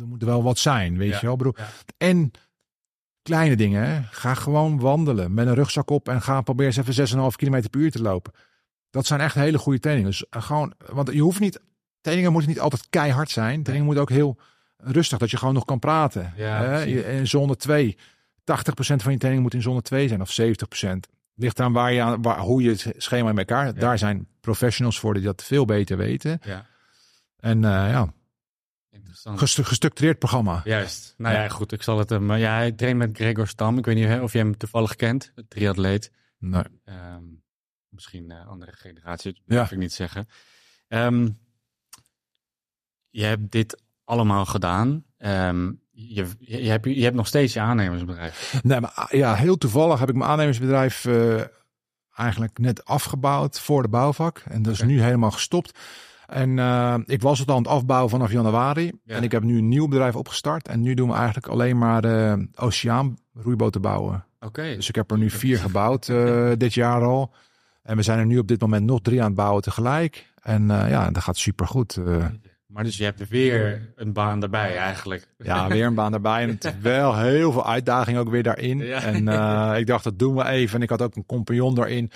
Er 0.00 0.06
moet 0.06 0.22
wel 0.22 0.42
wat 0.42 0.58
zijn, 0.58 0.96
weet 0.98 1.10
Ja. 1.10 1.18
je 1.20 1.26
wel? 1.26 1.36
Bedoel. 1.36 1.54
En 1.98 2.30
kleine 3.22 3.56
dingen. 3.56 3.84
Hè? 3.86 4.02
Ga 4.10 4.34
gewoon 4.34 4.80
wandelen 4.80 5.34
met 5.34 5.46
een 5.46 5.54
rugzak 5.54 5.90
op 5.90 6.08
en 6.08 6.22
ga 6.22 6.40
proberen 6.40 6.72
eens 6.76 6.88
even 6.88 7.30
6,5 7.30 7.36
kilometer 7.36 7.70
per 7.70 7.80
uur 7.80 7.90
te 7.90 8.02
lopen. 8.02 8.32
Dat 8.90 9.06
zijn 9.06 9.20
echt 9.20 9.34
hele 9.34 9.58
goede 9.58 9.78
trainingen. 9.78 10.10
Dus 10.10 10.28
eh, 10.28 10.42
gewoon, 10.42 10.72
want 10.92 11.12
je 11.12 11.20
hoeft 11.20 11.40
niet, 11.40 11.60
trainingen 12.00 12.32
moeten 12.32 12.50
niet 12.50 12.60
altijd 12.60 12.86
keihard 12.90 13.30
zijn. 13.30 13.62
Trainingen 13.62 13.84
moeten 13.84 14.02
ook 14.02 14.10
heel 14.10 14.38
rustig, 14.76 15.18
dat 15.18 15.30
je 15.30 15.36
gewoon 15.36 15.54
nog 15.54 15.64
kan 15.64 15.78
praten. 15.78 16.32
Ja, 16.36 16.62
Hè? 16.62 16.84
in 16.86 17.26
zone 17.26 17.56
2, 17.56 17.96
80% 17.96 18.02
van 18.74 19.12
je 19.12 19.18
training 19.18 19.42
moet 19.42 19.54
in 19.54 19.62
zone 19.62 19.82
2 19.82 20.08
zijn 20.08 20.20
of 20.20 20.38
70%. 20.40 21.08
Ligt 21.34 21.60
aan 21.60 21.72
waar 21.72 21.92
je 21.92 22.02
aan, 22.02 22.22
waar, 22.22 22.38
hoe 22.38 22.62
je 22.62 22.70
het 22.70 22.94
schema 22.96 23.30
in 23.30 23.38
elkaar. 23.38 23.74
Daar 23.74 23.98
zijn 23.98 24.26
professionals 24.40 24.98
voor 24.98 25.14
die 25.14 25.22
dat 25.22 25.42
veel 25.44 25.64
beter 25.64 25.96
weten. 25.96 26.40
Ja. 26.44 26.66
En 27.38 27.64
eh, 27.64 27.70
ja, 27.70 28.12
gestructureerd 29.36 30.18
programma. 30.18 30.60
Juist. 30.64 31.14
Nou 31.16 31.34
ja, 31.34 31.48
goed. 31.48 31.72
Ik 31.72 31.82
zal 31.82 31.98
het 31.98 32.10
hem. 32.10 32.32
Ja, 32.32 32.54
hij 32.54 32.72
traint 32.72 32.98
met 32.98 33.16
Gregor 33.16 33.48
Stam. 33.48 33.78
Ik 33.78 33.84
weet 33.84 33.94
niet 33.94 34.06
hè, 34.06 34.20
of 34.22 34.32
je 34.32 34.38
hem 34.38 34.56
toevallig 34.56 34.96
kent. 34.96 35.32
Triatleet. 35.48 36.12
Nee. 36.38 36.62
Ehm, 36.84 37.22
misschien 37.88 38.30
een 38.30 38.46
andere 38.46 38.72
generatie. 38.72 39.32
Dat 39.32 39.58
Ja. 39.58 39.70
ik 39.70 39.78
niet 39.78 39.92
zeggen. 39.92 40.28
Ehm, 40.88 41.28
je 43.10 43.24
hebt 43.24 43.50
dit 43.50 43.82
allemaal 44.04 44.44
gedaan. 44.46 45.04
Ehm, 45.18 45.66
je, 45.90 46.26
je, 46.38 46.62
je, 46.62 46.68
hebt, 46.70 46.84
je 46.84 47.02
hebt 47.02 47.16
nog 47.16 47.26
steeds 47.26 47.52
je 47.52 47.60
aannemersbedrijf. 47.60 48.60
Nee, 48.62 48.80
maar 48.80 48.90
ah, 48.90 49.10
ja, 49.10 49.34
heel 49.34 49.58
toevallig 49.58 49.98
heb 49.98 50.08
ik 50.08 50.14
mijn 50.14 50.30
aannemersbedrijf 50.30 51.04
eh, 51.04 51.40
eigenlijk 52.14 52.58
net 52.58 52.84
afgebouwd 52.84 53.60
voor 53.60 53.82
de 53.82 53.88
bouwvak. 53.88 54.38
En 54.38 54.62
dat 54.62 54.72
is 54.72 54.82
nu 54.82 55.02
helemaal 55.02 55.30
gestopt. 55.30 55.78
En 56.32 56.58
eh, 56.58 56.94
ik 57.06 57.22
was 57.22 57.38
het 57.38 57.50
aan 57.50 57.56
het 57.56 57.66
afbouwen 57.66 58.10
vanaf 58.10 58.32
januari. 58.32 58.92
Ja. 59.04 59.14
En 59.16 59.22
ik 59.22 59.32
heb 59.32 59.42
nu 59.42 59.58
een 59.58 59.68
nieuw 59.68 59.88
bedrijf 59.88 60.16
opgestart. 60.16 60.68
En 60.68 60.80
nu 60.80 60.94
doen 60.94 61.08
we 61.08 61.14
eigenlijk 61.14 61.46
alleen 61.46 61.78
maar 61.78 62.04
eh 62.04 62.38
oceaan 62.54 63.16
roeiboten 63.34 63.80
bouwen. 63.80 64.24
Oké. 64.40 64.74
Dus 64.74 64.88
ik 64.88 64.94
heb 64.94 65.10
er 65.10 65.18
nu 65.18 65.30
vier 65.30 65.58
gebouwd 65.58 66.08
eh, 66.08 66.50
dit 66.56 66.74
jaar 66.74 67.02
al. 67.02 67.32
En 67.82 67.96
we 67.96 68.02
zijn 68.02 68.18
er 68.18 68.26
nu 68.26 68.38
op 68.38 68.48
dit 68.48 68.60
moment 68.60 68.84
nog 68.84 69.00
drie 69.00 69.20
aan 69.20 69.26
het 69.26 69.34
bouwen 69.34 69.62
tegelijk. 69.62 70.30
En 70.42 70.66
ja, 70.68 71.10
dat 71.10 71.22
gaat 71.22 71.36
supergoed. 71.36 71.96
eh 71.96 72.26
Maar 72.66 72.84
dus 72.84 72.96
je 72.96 73.04
hebt 73.04 73.28
weer 73.28 73.92
een 73.96 74.12
baan 74.12 74.42
erbij 74.42 74.76
eigenlijk. 74.76 75.28
Ja, 75.38 75.68
weer 75.68 75.86
een 75.86 75.94
baan 75.94 76.12
erbij. 76.12 76.42
En 76.42 76.48
het 76.48 76.64
is 76.64 76.72
wel 76.80 77.16
heel 77.18 77.52
veel 77.52 77.66
uitdaging 77.66 78.18
ook 78.18 78.28
weer 78.30 78.42
daarin. 78.42 78.78
Ja. 78.78 79.02
En 79.02 79.16
ik 79.78 79.86
dacht, 79.86 80.04
dat 80.04 80.18
doen 80.18 80.34
we 80.34 80.44
even. 80.48 80.76
En 80.76 80.82
ik 80.82 80.90
had 80.90 81.02
ook 81.02 81.16
een 81.16 81.26
compagnon 81.26 81.74
daarin. 81.74 82.10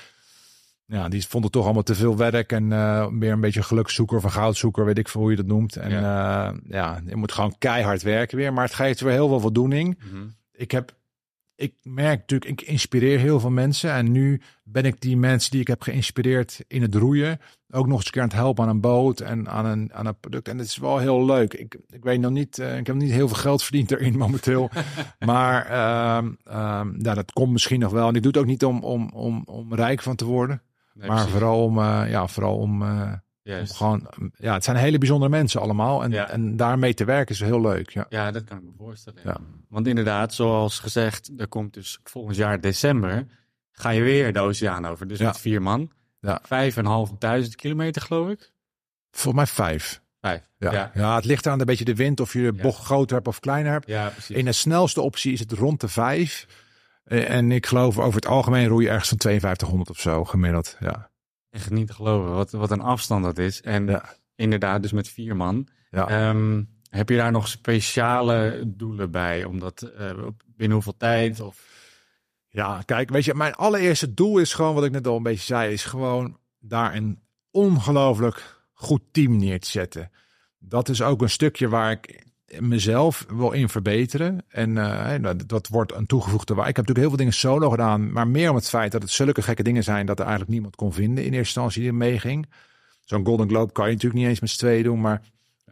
Ja, 0.86 1.08
die 1.08 1.26
vond 1.26 1.44
het 1.44 1.52
toch 1.52 1.64
allemaal 1.64 1.82
te 1.82 1.94
veel 1.94 2.16
werk 2.16 2.52
en 2.52 2.72
eh 2.72 3.08
meer 3.08 3.32
een 3.32 3.40
beetje 3.40 3.62
gelukzoeker 3.62 4.16
of 4.16 4.24
een 4.24 4.30
goudzoeker, 4.30 4.84
weet 4.84 4.98
ik 4.98 5.08
veel 5.08 5.20
hoe 5.20 5.30
je 5.30 5.36
dat 5.36 5.46
noemt. 5.46 5.76
En 5.76 5.90
ja. 5.90 6.54
ja, 6.68 7.02
je 7.06 7.16
moet 7.16 7.32
gewoon 7.32 7.58
keihard 7.58 8.02
werken 8.02 8.36
weer, 8.36 8.52
maar 8.52 8.64
het 8.64 8.74
geeft 8.74 9.00
weer 9.00 9.12
heel 9.12 9.28
veel 9.28 9.40
voldoening. 9.40 9.98
Ik 10.52 10.70
heb, 10.70 10.96
ik 11.54 11.74
merk 11.82 12.18
natuurlijk, 12.18 12.50
ik 12.60 12.68
inspireer 12.68 13.18
heel 13.18 13.40
veel 13.40 13.50
mensen 13.50 13.92
en 13.92 14.12
nu 14.12 14.40
ben 14.64 14.84
ik 14.84 15.00
die 15.00 15.16
mensen 15.16 15.50
die 15.50 15.60
ik 15.60 15.66
heb 15.66 15.82
geïnspireerd 15.82 16.64
in 16.68 16.82
het 16.82 16.94
roeien 16.94 17.40
ook 17.70 17.86
nog 17.86 17.96
eens 17.96 18.06
een 18.06 18.12
keer 18.12 18.22
aan 18.22 18.28
het 18.28 18.36
helpen 18.36 18.64
aan 18.64 18.70
een 18.70 18.80
boot 18.80 19.20
en 19.20 19.48
aan 19.48 19.66
een, 19.66 19.92
aan 19.92 20.06
een 20.06 20.20
product. 20.20 20.48
En 20.48 20.58
het 20.58 20.66
is 20.66 20.76
wel 20.76 20.98
heel 20.98 21.24
leuk. 21.24 21.54
Ik, 21.54 21.76
ik 21.88 22.04
weet 22.04 22.20
nog 22.20 22.30
niet, 22.30 22.58
uh, 22.58 22.78
ik 22.78 22.86
heb 22.86 22.96
niet 22.96 23.10
heel 23.10 23.28
veel 23.28 23.36
geld 23.36 23.62
verdiend 23.62 23.90
erin 23.90 24.16
momenteel. 24.26 24.70
maar 25.18 25.66
um, 26.18 26.36
um, 26.46 26.96
ja, 27.02 27.14
dat 27.14 27.32
komt 27.32 27.52
misschien 27.52 27.80
nog 27.80 27.92
wel. 27.92 28.08
En 28.08 28.14
ik 28.14 28.22
doe 28.22 28.30
het 28.30 28.40
ook 28.40 28.46
niet 28.46 28.64
om, 28.64 28.82
om, 28.82 29.10
om, 29.12 29.42
om 29.46 29.74
rijk 29.74 30.02
van 30.02 30.16
te 30.16 30.24
worden. 30.24 30.62
Nee, 30.96 31.08
maar 31.08 31.16
precies. 31.16 31.32
vooral 31.32 31.64
om, 31.64 31.78
uh, 31.78 32.02
ja, 32.08 32.26
vooral 32.26 32.56
om, 32.56 32.82
om 32.82 33.20
gewoon, 33.66 34.10
ja, 34.36 34.52
het 34.54 34.64
zijn 34.64 34.76
hele 34.76 34.98
bijzondere 34.98 35.30
mensen 35.30 35.60
allemaal. 35.60 36.02
En, 36.02 36.10
ja. 36.10 36.28
en 36.28 36.56
daarmee 36.56 36.94
te 36.94 37.04
werken 37.04 37.34
is 37.34 37.40
heel 37.40 37.60
leuk. 37.60 37.90
Ja, 37.90 38.06
ja 38.08 38.30
dat 38.30 38.44
kan 38.44 38.56
ik 38.56 38.62
me 38.62 38.72
voorstellen. 38.78 39.22
Want 39.68 39.86
inderdaad, 39.86 40.34
zoals 40.34 40.78
gezegd, 40.78 41.30
er 41.36 41.48
komt 41.48 41.74
dus 41.74 41.98
volgend 42.04 42.36
jaar 42.36 42.60
december, 42.60 43.26
ga 43.72 43.90
je 43.90 44.02
weer 44.02 44.32
de 44.32 44.40
oceaan 44.40 44.86
over. 44.86 45.08
Dus 45.08 45.18
ja. 45.18 45.26
met 45.26 45.38
vier 45.38 45.62
man. 45.62 45.90
Ja. 46.20 46.40
Vijf 46.42 46.76
en 46.76 46.84
half 46.84 47.10
duizend 47.18 47.56
kilometer, 47.56 48.02
geloof 48.02 48.28
ik. 48.28 48.52
Volgens 49.10 49.34
mij 49.34 49.66
vijf. 49.66 50.02
Vijf. 50.20 50.48
Ja. 50.58 50.72
ja. 50.72 50.90
Ja. 50.94 51.14
het 51.14 51.24
ligt 51.24 51.46
aan 51.46 51.60
een 51.60 51.66
beetje 51.66 51.84
de 51.84 51.94
wind 51.94 52.20
of 52.20 52.32
je 52.32 52.42
de 52.42 52.52
bocht 52.52 52.84
groter 52.84 53.16
hebt 53.16 53.28
of 53.28 53.40
kleiner 53.40 53.72
hebt. 53.72 53.86
Ja, 53.86 54.08
precies. 54.08 54.36
In 54.36 54.44
de 54.44 54.52
snelste 54.52 55.00
optie 55.00 55.32
is 55.32 55.40
het 55.40 55.52
rond 55.52 55.80
de 55.80 55.88
vijf. 55.88 56.46
En 57.06 57.52
ik 57.52 57.66
geloof 57.66 57.98
over 57.98 58.14
het 58.14 58.26
algemeen 58.26 58.68
roei 58.68 58.84
je 58.84 58.90
ergens 58.90 59.08
van 59.08 59.18
5200 59.20 59.90
of 59.90 60.00
zo 60.00 60.24
gemiddeld. 60.24 60.76
Ja. 60.80 61.10
Echt 61.50 61.70
niet 61.70 61.86
te 61.86 61.92
geloven 61.92 62.34
wat, 62.34 62.50
wat 62.50 62.70
een 62.70 62.80
afstand 62.80 63.24
dat 63.24 63.38
is. 63.38 63.62
En 63.62 63.86
ja. 63.86 64.14
inderdaad, 64.34 64.82
dus 64.82 64.92
met 64.92 65.08
vier 65.08 65.36
man. 65.36 65.68
Ja. 65.90 66.28
Um, 66.28 66.68
heb 66.88 67.08
je 67.08 67.16
daar 67.16 67.32
nog 67.32 67.48
speciale 67.48 68.62
doelen 68.66 69.10
bij? 69.10 69.44
Omdat 69.44 69.92
uh, 69.98 70.10
binnen 70.46 70.74
hoeveel 70.74 70.96
tijd? 70.96 71.40
Of... 71.40 71.64
Ja, 72.48 72.82
kijk, 72.84 73.10
weet 73.10 73.24
je, 73.24 73.34
mijn 73.34 73.54
allereerste 73.54 74.14
doel 74.14 74.38
is 74.38 74.54
gewoon, 74.54 74.74
wat 74.74 74.84
ik 74.84 74.92
net 74.92 75.06
al 75.06 75.16
een 75.16 75.22
beetje 75.22 75.44
zei, 75.44 75.72
is 75.72 75.84
gewoon 75.84 76.38
daar 76.58 76.94
een 76.94 77.22
ongelooflijk 77.50 78.64
goed 78.72 79.02
team 79.10 79.36
neer 79.36 79.60
te 79.60 79.70
zetten. 79.70 80.10
Dat 80.58 80.88
is 80.88 81.02
ook 81.02 81.22
een 81.22 81.30
stukje 81.30 81.68
waar 81.68 81.90
ik 81.90 82.25
mezelf 82.58 83.26
wil 83.28 83.50
in 83.50 83.68
verbeteren. 83.68 84.44
En 84.48 84.70
uh, 84.70 85.30
dat 85.46 85.68
wordt 85.68 85.94
een 85.94 86.06
toegevoegde 86.06 86.54
waar. 86.54 86.68
Ik 86.68 86.76
heb 86.76 86.86
natuurlijk 86.86 87.06
heel 87.06 87.08
veel 87.08 87.18
dingen 87.18 87.32
solo 87.32 87.70
gedaan, 87.70 88.12
maar 88.12 88.28
meer 88.28 88.50
om 88.50 88.56
het 88.56 88.68
feit 88.68 88.92
dat 88.92 89.02
het 89.02 89.10
zulke 89.10 89.42
gekke 89.42 89.62
dingen 89.62 89.84
zijn 89.84 90.06
dat 90.06 90.16
er 90.18 90.24
eigenlijk 90.24 90.52
niemand 90.52 90.76
kon 90.76 90.92
vinden 90.92 91.24
in 91.24 91.32
eerste 91.32 91.38
instantie 91.38 91.80
die 91.80 91.90
er 91.90 91.96
meeging. 91.96 92.46
Zo'n 93.04 93.26
Golden 93.26 93.48
Globe 93.48 93.72
kan 93.72 93.86
je 93.86 93.92
natuurlijk 93.92 94.20
niet 94.20 94.30
eens 94.30 94.40
met 94.40 94.50
z'n 94.50 94.58
tweeën 94.58 94.82
doen, 94.82 95.00
maar, 95.00 95.22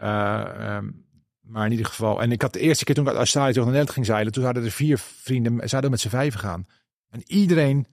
uh, 0.03 0.77
um, 0.77 1.05
maar 1.41 1.65
in 1.65 1.71
ieder 1.71 1.87
geval. 1.87 2.23
En 2.23 2.33
ik 2.33 2.43
had 2.43 2.53
de 2.53 2.61
eerste 2.61 2.85
keer 2.85 2.95
toen 2.95 3.05
ik 3.05 3.11
uit 3.11 3.19
Australië 3.19 3.53
terug 3.53 3.67
naar 3.67 3.75
Nederland 3.75 4.05
ging 4.05 4.15
zeilen, 4.15 4.33
toen 4.33 4.45
hadden 4.45 4.65
er 4.65 4.71
vier 4.71 4.99
vrienden, 4.99 5.69
zouden 5.69 5.91
met 5.91 6.01
z'n 6.01 6.09
vijven 6.09 6.41
gaan. 6.41 6.67
En 7.11 7.23
iedereen, 7.27 7.87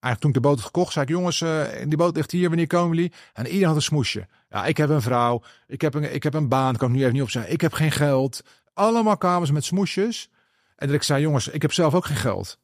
eigenlijk 0.00 0.20
toen 0.20 0.30
ik 0.30 0.36
de 0.36 0.48
boot 0.48 0.56
had 0.56 0.66
gekocht, 0.66 0.92
zei 0.92 1.04
ik, 1.04 1.10
jongens, 1.10 1.40
uh, 1.40 1.62
die 1.86 1.96
boot 1.96 2.16
ligt 2.16 2.30
hier, 2.30 2.48
wanneer 2.48 2.66
komen 2.66 2.96
jullie? 2.96 3.12
En 3.32 3.44
iedereen 3.44 3.66
had 3.66 3.76
een 3.76 3.82
smoesje. 3.82 4.26
Ja, 4.50 4.66
ik 4.66 4.76
heb 4.76 4.88
een 4.88 5.02
vrouw, 5.02 5.42
ik 5.66 5.80
heb 5.80 5.94
een, 5.94 6.14
ik 6.14 6.22
heb 6.22 6.34
een 6.34 6.48
baan, 6.48 6.76
kan 6.76 6.88
ik 6.88 6.94
nu 6.94 7.00
even 7.00 7.12
niet 7.12 7.22
op 7.22 7.30
zeggen. 7.30 7.52
Ik 7.52 7.60
heb 7.60 7.72
geen 7.72 7.92
geld. 7.92 8.42
Allemaal 8.74 9.16
kamers 9.16 9.50
met 9.50 9.64
smoesjes. 9.64 10.30
En 10.76 10.86
dat 10.86 10.96
ik 10.96 11.02
zei, 11.02 11.22
jongens, 11.22 11.48
ik 11.48 11.62
heb 11.62 11.72
zelf 11.72 11.94
ook 11.94 12.04
geen 12.04 12.16
geld. 12.16 12.58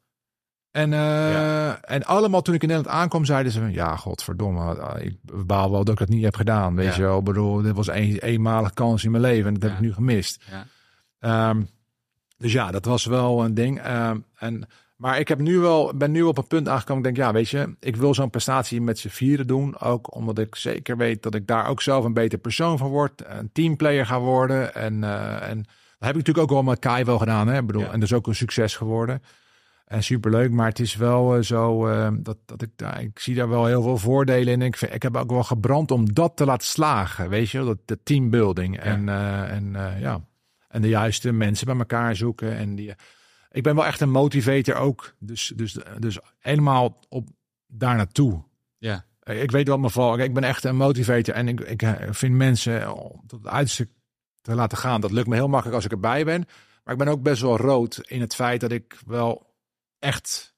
En, 0.70 0.92
uh, 0.92 0.98
ja. 1.32 1.80
en 1.80 2.04
allemaal 2.04 2.42
toen 2.42 2.54
ik 2.54 2.62
in 2.62 2.68
Nederland 2.68 2.96
aankwam, 2.96 3.24
zeiden 3.24 3.52
ze: 3.52 3.70
Ja, 3.70 3.96
godverdomme, 3.96 4.98
ik 5.00 5.16
baal 5.46 5.70
wel 5.70 5.84
dat 5.84 5.92
ik 5.92 5.98
dat 5.98 6.08
niet 6.08 6.24
heb 6.24 6.36
gedaan. 6.36 6.74
Weet 6.74 6.86
ja. 6.86 6.96
je 6.96 7.02
wel, 7.02 7.18
ik 7.18 7.24
bedoel, 7.24 7.62
dit 7.62 7.74
was 7.74 7.88
een 7.88 8.18
eenmalige 8.18 8.74
kans 8.74 9.04
in 9.04 9.10
mijn 9.10 9.22
leven 9.22 9.46
en 9.46 9.54
dat 9.54 9.62
ja. 9.62 9.68
heb 9.68 9.76
ik 9.76 9.84
nu 9.84 9.92
gemist. 9.94 10.42
Um, 11.20 11.68
dus 12.36 12.52
ja, 12.52 12.70
dat 12.70 12.84
was 12.84 13.04
wel 13.04 13.44
een 13.44 13.54
ding. 13.54 13.86
Um, 13.86 14.24
en, 14.34 14.68
maar 15.04 15.18
ik 15.18 15.28
heb 15.28 15.38
nu 15.38 15.58
wel, 15.58 15.92
ben 15.96 16.10
nu 16.10 16.22
op 16.22 16.38
een 16.38 16.46
punt 16.46 16.68
aangekomen. 16.68 17.04
Ik 17.04 17.14
denk, 17.14 17.26
ja, 17.26 17.32
weet 17.32 17.48
je, 17.48 17.74
ik 17.80 17.96
wil 17.96 18.14
zo'n 18.14 18.30
prestatie 18.30 18.80
met 18.80 18.98
z'n 18.98 19.08
vieren 19.08 19.46
doen. 19.46 19.78
Ook 19.80 20.14
omdat 20.14 20.38
ik 20.38 20.54
zeker 20.54 20.96
weet 20.96 21.22
dat 21.22 21.34
ik 21.34 21.46
daar 21.46 21.68
ook 21.68 21.82
zelf 21.82 22.04
een 22.04 22.12
beter 22.12 22.38
persoon 22.38 22.78
van 22.78 22.88
word. 22.88 23.22
Een 23.26 23.50
teamplayer 23.52 24.06
ga 24.06 24.20
worden. 24.20 24.74
En, 24.74 25.02
uh, 25.02 25.48
en 25.48 25.56
dat 25.62 25.98
heb 25.98 26.10
ik 26.10 26.16
natuurlijk 26.16 26.50
ook 26.50 26.56
al 26.56 26.62
met 26.62 26.78
Kai 26.78 27.04
wel 27.04 27.18
gedaan. 27.18 27.48
Hè? 27.48 27.58
Ik 27.58 27.66
bedoel, 27.66 27.84
en 27.84 28.00
dat 28.00 28.02
is 28.02 28.12
ook 28.12 28.26
een 28.26 28.34
succes 28.34 28.76
geworden. 28.76 29.22
En 29.84 30.02
superleuk, 30.02 30.50
maar 30.50 30.68
het 30.68 30.80
is 30.80 30.96
wel 30.96 31.36
uh, 31.36 31.42
zo 31.42 31.88
uh, 31.88 32.08
dat, 32.18 32.36
dat 32.46 32.62
ik 32.62 32.70
daar, 32.76 33.02
ik 33.02 33.18
zie 33.18 33.34
daar 33.34 33.48
wel 33.48 33.66
heel 33.66 33.82
veel 33.82 33.98
voordelen 33.98 34.52
in. 34.52 34.62
Ik, 34.62 34.76
vind, 34.76 34.94
ik 34.94 35.02
heb 35.02 35.16
ook 35.16 35.30
wel 35.30 35.44
gebrand 35.44 35.90
om 35.90 36.12
dat 36.12 36.36
te 36.36 36.44
laten 36.44 36.66
slagen, 36.66 37.28
weet 37.28 37.50
je, 37.50 37.64
dat 37.64 37.78
de 37.84 37.98
teambuilding 38.02 38.76
ja. 38.76 38.82
en, 38.82 39.08
en 39.48 39.76
ja, 40.00 40.20
en 40.68 40.82
de 40.82 40.88
juiste 40.88 41.32
mensen 41.32 41.66
bij 41.66 41.76
elkaar 41.76 42.16
zoeken. 42.16 42.56
En 42.56 42.74
die, 42.74 42.94
ik 43.54 43.62
ben 43.62 43.74
wel 43.74 43.86
echt 43.86 44.00
een 44.00 44.10
motivator 44.10 44.74
ook, 44.74 45.14
dus, 45.18 45.52
dus, 45.56 45.78
dus 45.98 46.18
helemaal 46.38 46.98
op 47.08 47.28
daar 47.66 47.96
naartoe. 47.96 48.42
Ja. 48.78 49.04
Ik 49.22 49.50
weet 49.50 49.68
wat 49.68 49.78
me 49.78 49.90
valt. 49.90 50.18
Ik 50.18 50.34
ben 50.34 50.44
echt 50.44 50.64
een 50.64 50.76
motivator 50.76 51.34
en 51.34 51.48
ik, 51.48 51.60
ik 51.60 51.96
vind 52.10 52.34
mensen 52.34 52.80
tot 53.26 53.42
het 53.42 53.46
uiterste 53.46 53.88
te 54.40 54.54
laten 54.54 54.78
gaan. 54.78 55.00
Dat 55.00 55.10
lukt 55.10 55.28
me 55.28 55.34
heel 55.34 55.48
makkelijk 55.48 55.76
als 55.76 55.84
ik 55.84 55.92
erbij 55.92 56.24
ben. 56.24 56.44
Maar 56.84 56.94
ik 56.94 57.00
ben 57.00 57.08
ook 57.08 57.22
best 57.22 57.42
wel 57.42 57.56
rood 57.56 58.00
in 58.06 58.20
het 58.20 58.34
feit 58.34 58.60
dat 58.60 58.72
ik 58.72 58.98
wel 59.06 59.54
echt 59.98 60.54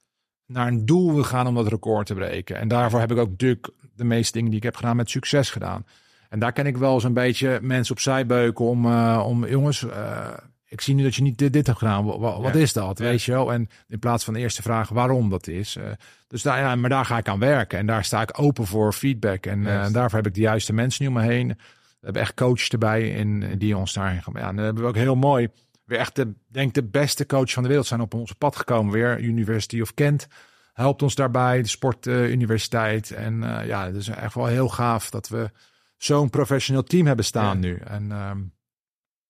naar 0.46 0.66
een 0.66 0.86
doel 0.86 1.14
wil 1.14 1.24
gaan 1.24 1.46
om 1.46 1.54
dat 1.54 1.68
record 1.68 2.06
te 2.06 2.14
breken. 2.14 2.56
En 2.56 2.68
daarvoor 2.68 3.00
heb 3.00 3.12
ik 3.12 3.18
ook 3.18 3.30
natuurlijk 3.30 3.70
de 3.94 4.04
meeste 4.04 4.32
dingen 4.32 4.48
die 4.48 4.58
ik 4.58 4.64
heb 4.64 4.76
gedaan 4.76 4.96
met 4.96 5.10
succes 5.10 5.50
gedaan. 5.50 5.86
En 6.28 6.38
daar 6.38 6.52
ken 6.52 6.66
ik 6.66 6.76
wel 6.76 7.00
zo'n 7.00 7.12
beetje 7.12 7.58
mensen 7.62 7.94
opzij 7.94 8.26
beuken 8.26 8.64
om, 8.64 8.86
uh, 8.86 9.24
om 9.26 9.46
jongens, 9.46 9.82
uh, 9.82 10.32
ik 10.68 10.80
zie 10.80 10.94
nu 10.94 11.02
dat 11.02 11.14
je 11.14 11.22
niet 11.22 11.38
dit, 11.38 11.52
dit 11.52 11.66
hebt 11.66 11.78
gedaan. 11.78 12.04
Wat, 12.04 12.18
wat 12.18 12.54
ja. 12.54 12.60
is 12.60 12.72
dat? 12.72 12.98
Ja. 12.98 13.04
Weet 13.04 13.22
je 13.22 13.32
wel? 13.32 13.52
En 13.52 13.68
in 13.88 13.98
plaats 13.98 14.24
van 14.24 14.34
de 14.34 14.40
eerste 14.40 14.62
vraag 14.62 14.88
waarom 14.88 15.30
dat 15.30 15.46
is. 15.46 15.76
Uh, 15.76 15.84
dus 16.28 16.42
daar, 16.42 16.58
ja, 16.58 16.76
maar 16.76 16.90
daar 16.90 17.04
ga 17.04 17.18
ik 17.18 17.28
aan 17.28 17.38
werken. 17.38 17.78
En 17.78 17.86
daar 17.86 18.04
sta 18.04 18.22
ik 18.22 18.38
open 18.40 18.66
voor 18.66 18.92
feedback. 18.92 19.46
En 19.46 19.62
yes. 19.62 19.92
daarvoor 19.92 20.18
heb 20.18 20.26
ik 20.26 20.34
de 20.34 20.40
juiste 20.40 20.72
mensen 20.72 21.04
nu 21.04 21.08
om 21.08 21.16
me 21.16 21.22
heen. 21.22 21.48
We 21.48 22.04
hebben 22.12 22.22
echt 22.22 22.34
coaches 22.34 22.68
erbij 22.68 23.10
in, 23.10 23.58
die 23.58 23.76
ons 23.76 23.92
daarin 23.92 24.22
gaan. 24.22 24.34
Ja, 24.36 24.48
en 24.48 24.56
dan 24.56 24.64
hebben 24.64 24.82
we 24.82 24.88
ook 24.88 24.96
heel 24.96 25.16
mooi 25.16 25.48
weer 25.84 25.98
echt 25.98 26.16
de, 26.16 26.34
denk 26.48 26.74
de 26.74 26.84
beste 26.84 27.26
coach 27.26 27.52
van 27.52 27.62
de 27.62 27.68
wereld 27.68 27.86
zijn 27.86 28.00
op 28.00 28.14
ons 28.14 28.32
pad 28.32 28.56
gekomen 28.56 28.92
weer. 28.92 29.20
University 29.20 29.80
of 29.80 29.94
Kent 29.94 30.26
helpt 30.72 31.02
ons 31.02 31.14
daarbij, 31.14 31.62
de 31.62 31.68
sportuniversiteit. 31.68 33.10
Uh, 33.10 33.18
en 33.18 33.40
ja, 33.66 33.86
het 33.86 33.96
is 33.96 34.08
echt 34.08 34.34
wel 34.34 34.46
heel 34.46 34.68
gaaf 34.68 35.10
dat 35.10 35.28
we 35.28 35.50
zo'n 35.96 36.30
professioneel 36.30 36.82
team 36.82 37.06
hebben 37.06 37.24
staan 37.24 37.58
nu. 37.58 37.76
En 37.76 38.10
um, 38.10 38.52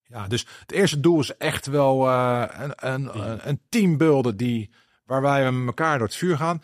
ja, 0.09 0.26
dus 0.26 0.46
het 0.61 0.72
eerste 0.72 1.00
doel 1.00 1.20
is 1.20 1.36
echt 1.36 1.66
wel 1.66 2.09
uh, 2.09 2.44
een, 2.48 2.72
een, 2.76 3.20
een, 3.20 3.48
een 3.48 3.61
team 3.68 3.96
builden 3.96 4.36
die, 4.36 4.70
waar 5.04 5.22
wij 5.22 5.52
met 5.52 5.66
elkaar 5.66 5.98
door 5.98 6.07
het 6.07 6.16
vuur 6.16 6.36
gaan. 6.36 6.62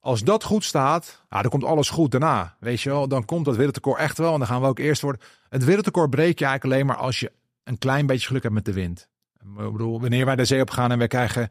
Als 0.00 0.22
dat 0.22 0.44
goed 0.44 0.64
staat, 0.64 1.22
ja, 1.30 1.42
dan 1.42 1.50
komt 1.50 1.64
alles 1.64 1.90
goed 1.90 2.10
daarna. 2.10 2.56
Weet 2.60 2.80
je 2.80 2.90
wel, 2.90 3.08
dan 3.08 3.24
komt 3.24 3.44
dat 3.44 3.56
wereldrecord 3.56 4.00
echt 4.00 4.18
wel. 4.18 4.32
En 4.32 4.38
dan 4.38 4.48
gaan 4.48 4.60
we 4.60 4.66
ook 4.66 4.78
eerst 4.78 5.02
worden. 5.02 5.20
Het 5.48 5.64
wereldrecord 5.64 6.10
breek 6.10 6.38
je 6.38 6.44
eigenlijk 6.44 6.74
alleen 6.74 6.86
maar 6.86 7.04
als 7.04 7.20
je 7.20 7.32
een 7.64 7.78
klein 7.78 8.06
beetje 8.06 8.26
geluk 8.26 8.42
hebt 8.42 8.54
met 8.54 8.64
de 8.64 8.72
wind. 8.72 9.08
Ik 9.40 9.72
bedoel, 9.72 10.00
wanneer 10.00 10.24
wij 10.24 10.36
de 10.36 10.44
zee 10.44 10.60
op 10.60 10.70
gaan 10.70 10.92
en 10.92 10.98
we 10.98 11.06
krijgen 11.06 11.48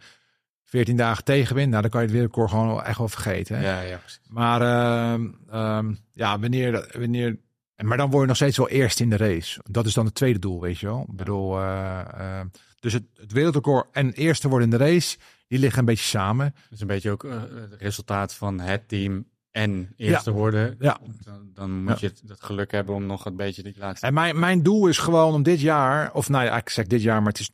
14 0.64 0.96
dagen 0.96 1.24
tegenwind, 1.24 1.70
nou, 1.70 1.82
dan 1.82 1.92
kan 1.92 2.02
je 2.02 2.06
het 2.06 2.16
wereldrecord 2.16 2.50
gewoon 2.50 2.84
echt 2.84 2.98
wel 2.98 3.08
vergeten. 3.08 3.58
Hè? 3.58 3.64
Ja, 3.64 3.82
ja, 3.82 3.98
precies. 3.98 4.22
Maar 4.30 4.62
uh, 4.62 5.78
um, 5.78 6.00
ja, 6.14 6.40
wanneer, 6.40 6.92
wanneer. 6.98 7.38
Maar 7.82 7.98
dan 7.98 8.10
word 8.10 8.22
je 8.22 8.28
nog 8.28 8.36
steeds 8.36 8.58
wel 8.58 8.70
eerst 8.70 9.00
in 9.00 9.10
de 9.10 9.18
race. 9.18 9.62
Dat 9.64 9.86
is 9.86 9.94
dan 9.94 10.06
het 10.06 10.16
tweede 10.16 10.40
doel, 10.40 10.62
weet 10.62 10.80
je 10.80 10.86
wel. 10.86 11.06
Ik 11.10 11.16
bedoel, 11.16 11.60
uh, 11.60 12.02
uh, 12.18 12.40
dus 12.80 12.94
het, 12.94 13.04
het 13.16 13.32
wereldrecord 13.32 13.88
en 13.92 14.14
eerste 14.14 14.50
worden 14.50 14.72
in 14.72 14.78
de 14.78 14.84
race, 14.84 15.18
die 15.48 15.60
liggen 15.60 15.80
een 15.80 15.86
beetje 15.86 16.06
samen. 16.06 16.52
Dat 16.54 16.72
is 16.72 16.82
een 16.82 16.88
beetje 16.88 17.12
ook 17.12 17.24
uh, 17.24 17.42
het 17.42 17.74
resultaat 17.80 18.34
van 18.34 18.60
het 18.60 18.88
team 18.88 19.26
en 19.52 19.94
eerste 19.98 20.30
ja. 20.30 20.36
worden. 20.36 20.76
Ja. 20.80 21.00
Dan, 21.24 21.50
dan 21.54 21.84
moet 21.84 22.00
ja. 22.00 22.08
je 22.08 22.28
het, 22.28 22.42
geluk 22.42 22.72
hebben 22.72 22.96
om 22.96 23.06
nog 23.06 23.26
een 23.26 23.36
beetje 23.36 23.64
die 23.64 23.76
laatste. 23.78 24.06
En 24.08 24.14
mijn, 24.14 24.40
mijn 24.40 24.64
doel 24.64 24.88
is 24.88 24.98
gewoon 24.98 25.34
om 25.34 25.44
dit 25.44 25.62
jaar, 25.62 26.14
of 26.14 26.30
nou 26.30 26.46
ja, 26.46 26.58
ik 26.58 26.70
zeg 26.70 26.88
dit 26.88 27.02
jaar, 27.02 27.22
maar 27.22 27.32
het 27.32 27.40
is 27.40 27.52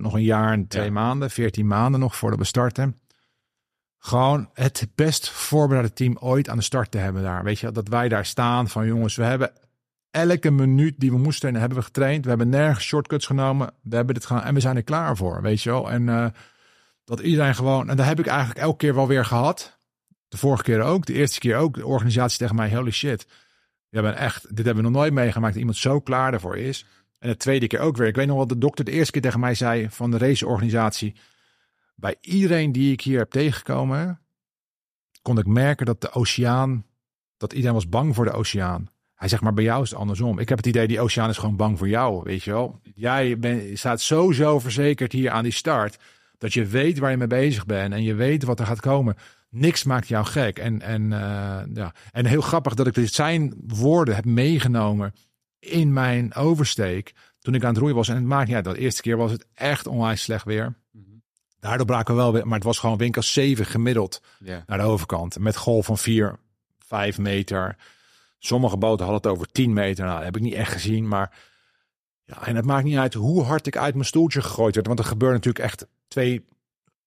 nog 0.00 0.14
een 0.14 0.22
jaar 0.22 0.52
en 0.52 0.66
twee 0.66 0.84
ja. 0.84 0.90
maanden, 0.90 1.30
veertien 1.30 1.66
maanden 1.66 2.00
nog 2.00 2.16
voordat 2.16 2.38
we 2.38 2.44
starten. 2.44 2.96
Gewoon 3.98 4.50
het 4.52 4.88
best 4.94 5.30
voorbereide 5.30 5.92
team 5.92 6.16
ooit 6.20 6.48
aan 6.48 6.56
de 6.56 6.62
start 6.62 6.90
te 6.90 6.98
hebben 6.98 7.22
daar. 7.22 7.44
Weet 7.44 7.58
je, 7.58 7.72
dat 7.72 7.88
wij 7.88 8.08
daar 8.08 8.26
staan 8.26 8.68
van 8.68 8.86
jongens, 8.86 9.16
we 9.16 9.24
hebben 9.24 9.52
elke 10.10 10.50
minuut 10.50 10.94
die 10.96 11.10
we 11.10 11.18
moesten 11.18 11.54
hebben 11.54 11.78
we 11.78 11.84
getraind. 11.84 12.22
We 12.22 12.28
hebben 12.28 12.48
nergens 12.48 12.84
shortcuts 12.84 13.26
genomen. 13.26 13.74
We 13.82 13.96
hebben 13.96 14.14
dit 14.14 14.26
gedaan 14.26 14.44
en 14.44 14.54
we 14.54 14.60
zijn 14.60 14.76
er 14.76 14.82
klaar 14.82 15.16
voor, 15.16 15.42
weet 15.42 15.62
je 15.62 15.70
wel. 15.70 15.90
En 15.90 16.02
uh, 16.02 16.26
dat 17.04 17.20
iedereen 17.20 17.54
gewoon, 17.54 17.88
en 17.88 17.96
dat 17.96 18.06
heb 18.06 18.18
ik 18.18 18.26
eigenlijk 18.26 18.58
elke 18.58 18.76
keer 18.76 18.94
wel 18.94 19.06
weer 19.06 19.24
gehad. 19.24 19.78
De 20.28 20.36
vorige 20.36 20.62
keer 20.62 20.80
ook, 20.80 21.06
de 21.06 21.12
eerste 21.12 21.38
keer 21.38 21.56
ook. 21.56 21.74
De 21.74 21.86
organisatie 21.86 22.38
tegen 22.38 22.56
mij, 22.56 22.74
holy 22.74 22.90
shit. 22.90 23.26
We 23.88 23.96
hebben 23.96 24.16
echt, 24.16 24.56
dit 24.56 24.64
hebben 24.64 24.84
we 24.84 24.90
nog 24.90 25.00
nooit 25.00 25.12
meegemaakt. 25.12 25.56
Iemand 25.56 25.76
zo 25.76 26.00
klaar 26.00 26.32
ervoor 26.32 26.56
is. 26.56 26.86
En 27.18 27.28
de 27.28 27.36
tweede 27.36 27.66
keer 27.66 27.80
ook 27.80 27.96
weer. 27.96 28.06
Ik 28.06 28.16
weet 28.16 28.26
nog 28.26 28.36
wat 28.36 28.48
de 28.48 28.58
dokter 28.58 28.84
de 28.84 28.90
eerste 28.90 29.12
keer 29.12 29.22
tegen 29.22 29.40
mij 29.40 29.54
zei 29.54 29.90
van 29.90 30.10
de 30.10 30.18
raceorganisatie. 30.18 31.14
Bij 31.94 32.16
iedereen 32.20 32.72
die 32.72 32.92
ik 32.92 33.00
hier 33.00 33.18
heb 33.18 33.30
tegengekomen, 33.30 34.20
kon 35.22 35.38
ik 35.38 35.46
merken 35.46 35.86
dat 35.86 36.00
de 36.00 36.12
oceaan 36.12 36.86
dat 37.36 37.52
iedereen 37.52 37.74
was 37.74 37.88
bang 37.88 38.14
voor 38.14 38.24
de 38.24 38.32
oceaan. 38.32 38.88
Hij 39.18 39.28
zegt, 39.28 39.42
maar 39.42 39.54
bij 39.54 39.64
jou 39.64 39.82
is 39.82 39.90
het 39.90 39.98
andersom. 39.98 40.38
Ik 40.38 40.48
heb 40.48 40.58
het 40.58 40.66
idee, 40.66 40.86
die 40.86 41.00
oceaan 41.00 41.28
is 41.28 41.38
gewoon 41.38 41.56
bang 41.56 41.78
voor 41.78 41.88
jou, 41.88 42.22
weet 42.24 42.42
je 42.42 42.50
wel. 42.50 42.80
Jij 42.94 43.38
ben, 43.38 43.78
staat 43.78 44.00
sowieso 44.00 44.58
verzekerd 44.58 45.12
hier 45.12 45.30
aan 45.30 45.42
die 45.42 45.52
start, 45.52 45.98
dat 46.38 46.52
je 46.52 46.66
weet 46.66 46.98
waar 46.98 47.10
je 47.10 47.16
mee 47.16 47.26
bezig 47.26 47.66
bent 47.66 47.92
en 47.92 48.02
je 48.02 48.14
weet 48.14 48.44
wat 48.44 48.60
er 48.60 48.66
gaat 48.66 48.80
komen. 48.80 49.16
Niks 49.50 49.84
maakt 49.84 50.08
jou 50.08 50.24
gek. 50.24 50.58
En, 50.58 50.82
en, 50.82 51.12
eh, 51.12 51.60
ja. 51.74 51.94
en 52.12 52.26
heel 52.26 52.40
grappig 52.40 52.74
dat 52.74 52.86
ik 52.86 52.94
dit 52.94 53.12
zijn 53.12 53.54
woorden 53.66 54.14
heb 54.14 54.24
meegenomen 54.24 55.14
in 55.58 55.92
mijn 55.92 56.34
oversteek 56.34 57.12
toen 57.40 57.54
ik 57.54 57.62
aan 57.62 57.68
het 57.68 57.78
roeien 57.78 57.96
was. 57.96 58.08
En 58.08 58.14
het 58.14 58.24
maakt 58.24 58.46
niet 58.46 58.56
uit, 58.56 58.64
de 58.64 58.78
eerste 58.78 59.02
keer 59.02 59.16
was 59.16 59.30
het 59.30 59.46
echt 59.54 59.86
onwijs 59.86 60.22
slecht 60.22 60.44
weer. 60.44 60.74
Daardoor 61.60 61.86
braken 61.86 62.14
we 62.14 62.20
wel 62.20 62.32
weer, 62.32 62.46
maar 62.46 62.54
het 62.54 62.66
was 62.66 62.78
gewoon 62.78 62.96
winkel 62.96 63.22
7 63.22 63.66
gemiddeld 63.66 64.22
naar 64.66 64.78
de 64.78 64.84
overkant. 64.84 65.38
Met 65.38 65.56
golf 65.56 65.86
van 65.86 65.98
4, 65.98 66.38
5 66.78 67.18
meter. 67.18 67.76
Sommige 68.38 68.76
boten 68.76 69.06
hadden 69.06 69.30
het 69.30 69.38
over 69.38 69.52
10 69.52 69.72
meter. 69.72 70.04
Nou, 70.04 70.16
dat 70.16 70.24
heb 70.24 70.36
ik 70.36 70.42
niet 70.42 70.54
echt 70.54 70.72
gezien. 70.72 71.08
Maar 71.08 71.38
ja, 72.24 72.46
en 72.46 72.56
het 72.56 72.64
maakt 72.64 72.84
niet 72.84 72.96
uit 72.96 73.14
hoe 73.14 73.42
hard 73.42 73.66
ik 73.66 73.76
uit 73.76 73.94
mijn 73.94 74.06
stoeltje 74.06 74.42
gegooid 74.42 74.74
werd. 74.74 74.86
Want 74.86 74.98
er 74.98 75.04
gebeurt 75.04 75.32
natuurlijk 75.32 75.64
echt 75.64 75.86
twee, 76.08 76.46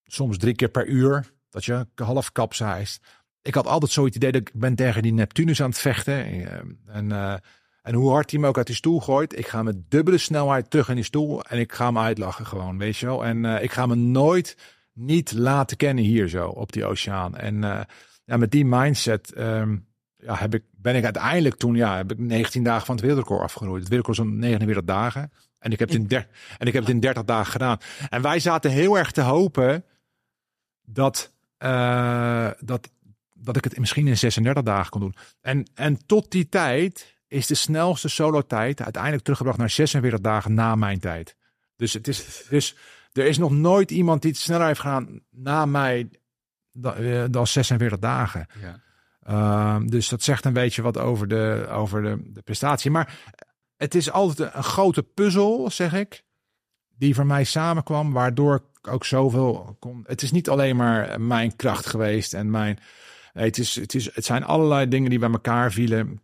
soms 0.03 0.38
drie 0.38 0.55
keer 0.55 0.69
per 0.69 0.88
uur. 0.88 1.32
Dat 1.49 1.65
je 1.65 1.88
half 1.95 2.32
kapseist. 2.32 3.03
Ik 3.41 3.55
had 3.55 3.67
altijd 3.67 3.91
zo 3.91 4.05
het 4.05 4.15
idee 4.15 4.32
dat 4.32 4.41
ik 4.41 4.51
ben 4.53 4.75
tegen 4.75 5.01
die 5.01 5.13
Neptunus 5.13 5.61
aan 5.61 5.69
het 5.69 5.79
vechten. 5.79 6.25
Eh, 6.25 6.57
En, 6.86 7.11
eh, 7.11 7.34
en 7.82 7.93
hoe 7.93 8.11
hard 8.11 8.32
hij 8.32 8.39
me 8.39 8.47
ook 8.47 8.57
uit 8.57 8.67
die 8.67 8.75
stoel 8.75 8.99
gooit. 8.99 9.38
Ik 9.38 9.47
ga 9.47 9.63
met 9.63 9.91
dubbele 9.91 10.17
snelheid 10.17 10.69
terug 10.69 10.89
in 10.89 10.95
die 10.95 11.03
stoel. 11.03 11.43
En 11.43 11.59
ik 11.59 11.71
ga 11.71 11.86
hem 11.86 11.97
uitlachen 11.97 12.45
gewoon, 12.45 12.77
weet 12.77 12.97
je 12.97 13.05
wel. 13.05 13.25
En 13.25 13.45
eh, 13.45 13.63
ik 13.63 13.71
ga 13.71 13.86
me 13.86 13.95
nooit 13.95 14.57
niet 14.93 15.32
laten 15.32 15.77
kennen 15.77 16.03
hier 16.03 16.27
zo 16.27 16.47
op 16.47 16.71
die 16.71 16.86
oceaan. 16.86 17.38
En 17.38 17.61
ja, 18.25 18.38
met 18.38 18.51
die 18.51 18.65
mindset 18.65 19.34
ehm, 19.34 19.77
ja, 20.22 20.36
heb 20.36 20.53
ik, 20.53 20.63
ben 20.72 20.95
ik 20.95 21.03
uiteindelijk 21.03 21.55
toen, 21.55 21.76
ja, 21.76 21.97
heb 21.97 22.11
ik 22.11 22.19
19 22.19 22.63
dagen 22.63 22.86
van 22.86 22.95
het 22.95 23.03
wereldrecord 23.03 23.41
afgeroeid. 23.41 23.80
Het 23.80 23.89
wereldrecord 23.89 24.28
is 24.28 24.34
om 24.34 24.39
49 24.39 24.84
dagen. 24.84 25.32
En 25.59 25.72
ik 25.72 25.80
heb 25.80 25.89
het 25.89 25.97
in, 25.97 26.07
der, 26.07 26.28
en 26.57 26.67
ik 26.67 26.74
heb 26.74 26.84
het 26.84 26.91
in 26.91 26.99
30 26.99 27.24
dagen 27.24 27.51
gedaan. 27.51 27.78
En 28.09 28.22
wij 28.22 28.39
zaten 28.39 28.72
heel 28.72 28.97
erg 28.97 29.11
te 29.11 29.22
hopen 29.22 29.86
dat, 30.86 31.34
eh, 31.57 32.49
dat, 32.59 32.89
dat 33.34 33.55
ik 33.55 33.63
het 33.63 33.80
misschien 33.80 34.07
in 34.07 34.17
36 34.17 34.63
dagen 34.63 34.91
kon 34.91 35.01
doen. 35.01 35.15
En, 35.41 35.65
en 35.74 36.05
tot 36.05 36.32
die 36.32 36.49
tijd 36.49 37.19
is 37.28 37.47
de 37.47 37.55
snelste 37.55 38.09
solo 38.09 38.41
tijd 38.41 38.82
uiteindelijk 38.82 39.24
teruggebracht 39.24 39.57
naar 39.57 39.69
46 39.69 40.19
dagen 40.19 40.53
na 40.53 40.76
mijn 40.76 40.99
tijd. 40.99 41.36
Dus 41.76 41.93
het 41.93 42.07
is, 42.07 42.45
dus 42.49 42.76
er 43.11 43.26
is 43.26 43.38
nog 43.38 43.51
nooit 43.51 43.91
iemand 43.91 44.22
die 44.22 44.32
het 44.32 44.39
sneller 44.39 44.67
heeft 44.67 44.80
gedaan 44.80 45.22
na 45.30 45.65
mij 45.65 46.09
dan, 46.72 46.95
eh, 46.95 47.24
dan 47.30 47.47
46 47.47 47.99
dagen. 47.99 48.47
Ja. 48.61 48.80
Ehm, 49.24 49.88
dus 49.88 50.09
dat 50.09 50.24
zegt 50.24 50.45
een 50.45 50.53
beetje 50.53 50.82
wat 50.82 50.97
over 50.97 51.28
de, 51.28 51.67
over 51.69 52.01
de, 52.01 52.32
de 52.34 52.41
prestatie. 52.41 52.91
Maar 52.91 53.17
het 53.78 53.95
is 53.95 54.11
altijd 54.11 54.53
een 54.53 54.63
grote 54.63 55.03
puzzel, 55.03 55.69
zeg 55.69 55.93
ik, 55.93 56.24
die 56.97 57.15
voor 57.15 57.26
mij 57.26 57.43
samenkwam, 57.43 58.11
waardoor 58.11 58.55
ik 58.55 58.88
ook 58.91 59.05
zoveel 59.05 59.76
kon. 59.80 60.03
Het 60.07 60.22
is 60.22 60.32
niet 60.32 60.49
alleen 60.49 60.76
maar 60.76 61.22
mijn 61.22 61.55
kracht 61.55 61.86
geweest 61.86 62.34
en 62.34 62.49
mijn. 62.49 62.80
Het, 63.34 63.57
is, 63.57 63.76
het, 63.76 63.93
is, 63.93 64.15
het 64.15 64.26
zijn 64.26 64.43
allerlei 64.43 64.88
dingen 64.88 65.09
die 65.09 65.19
bij 65.19 65.32
elkaar 65.32 65.72
vielen. 65.72 66.22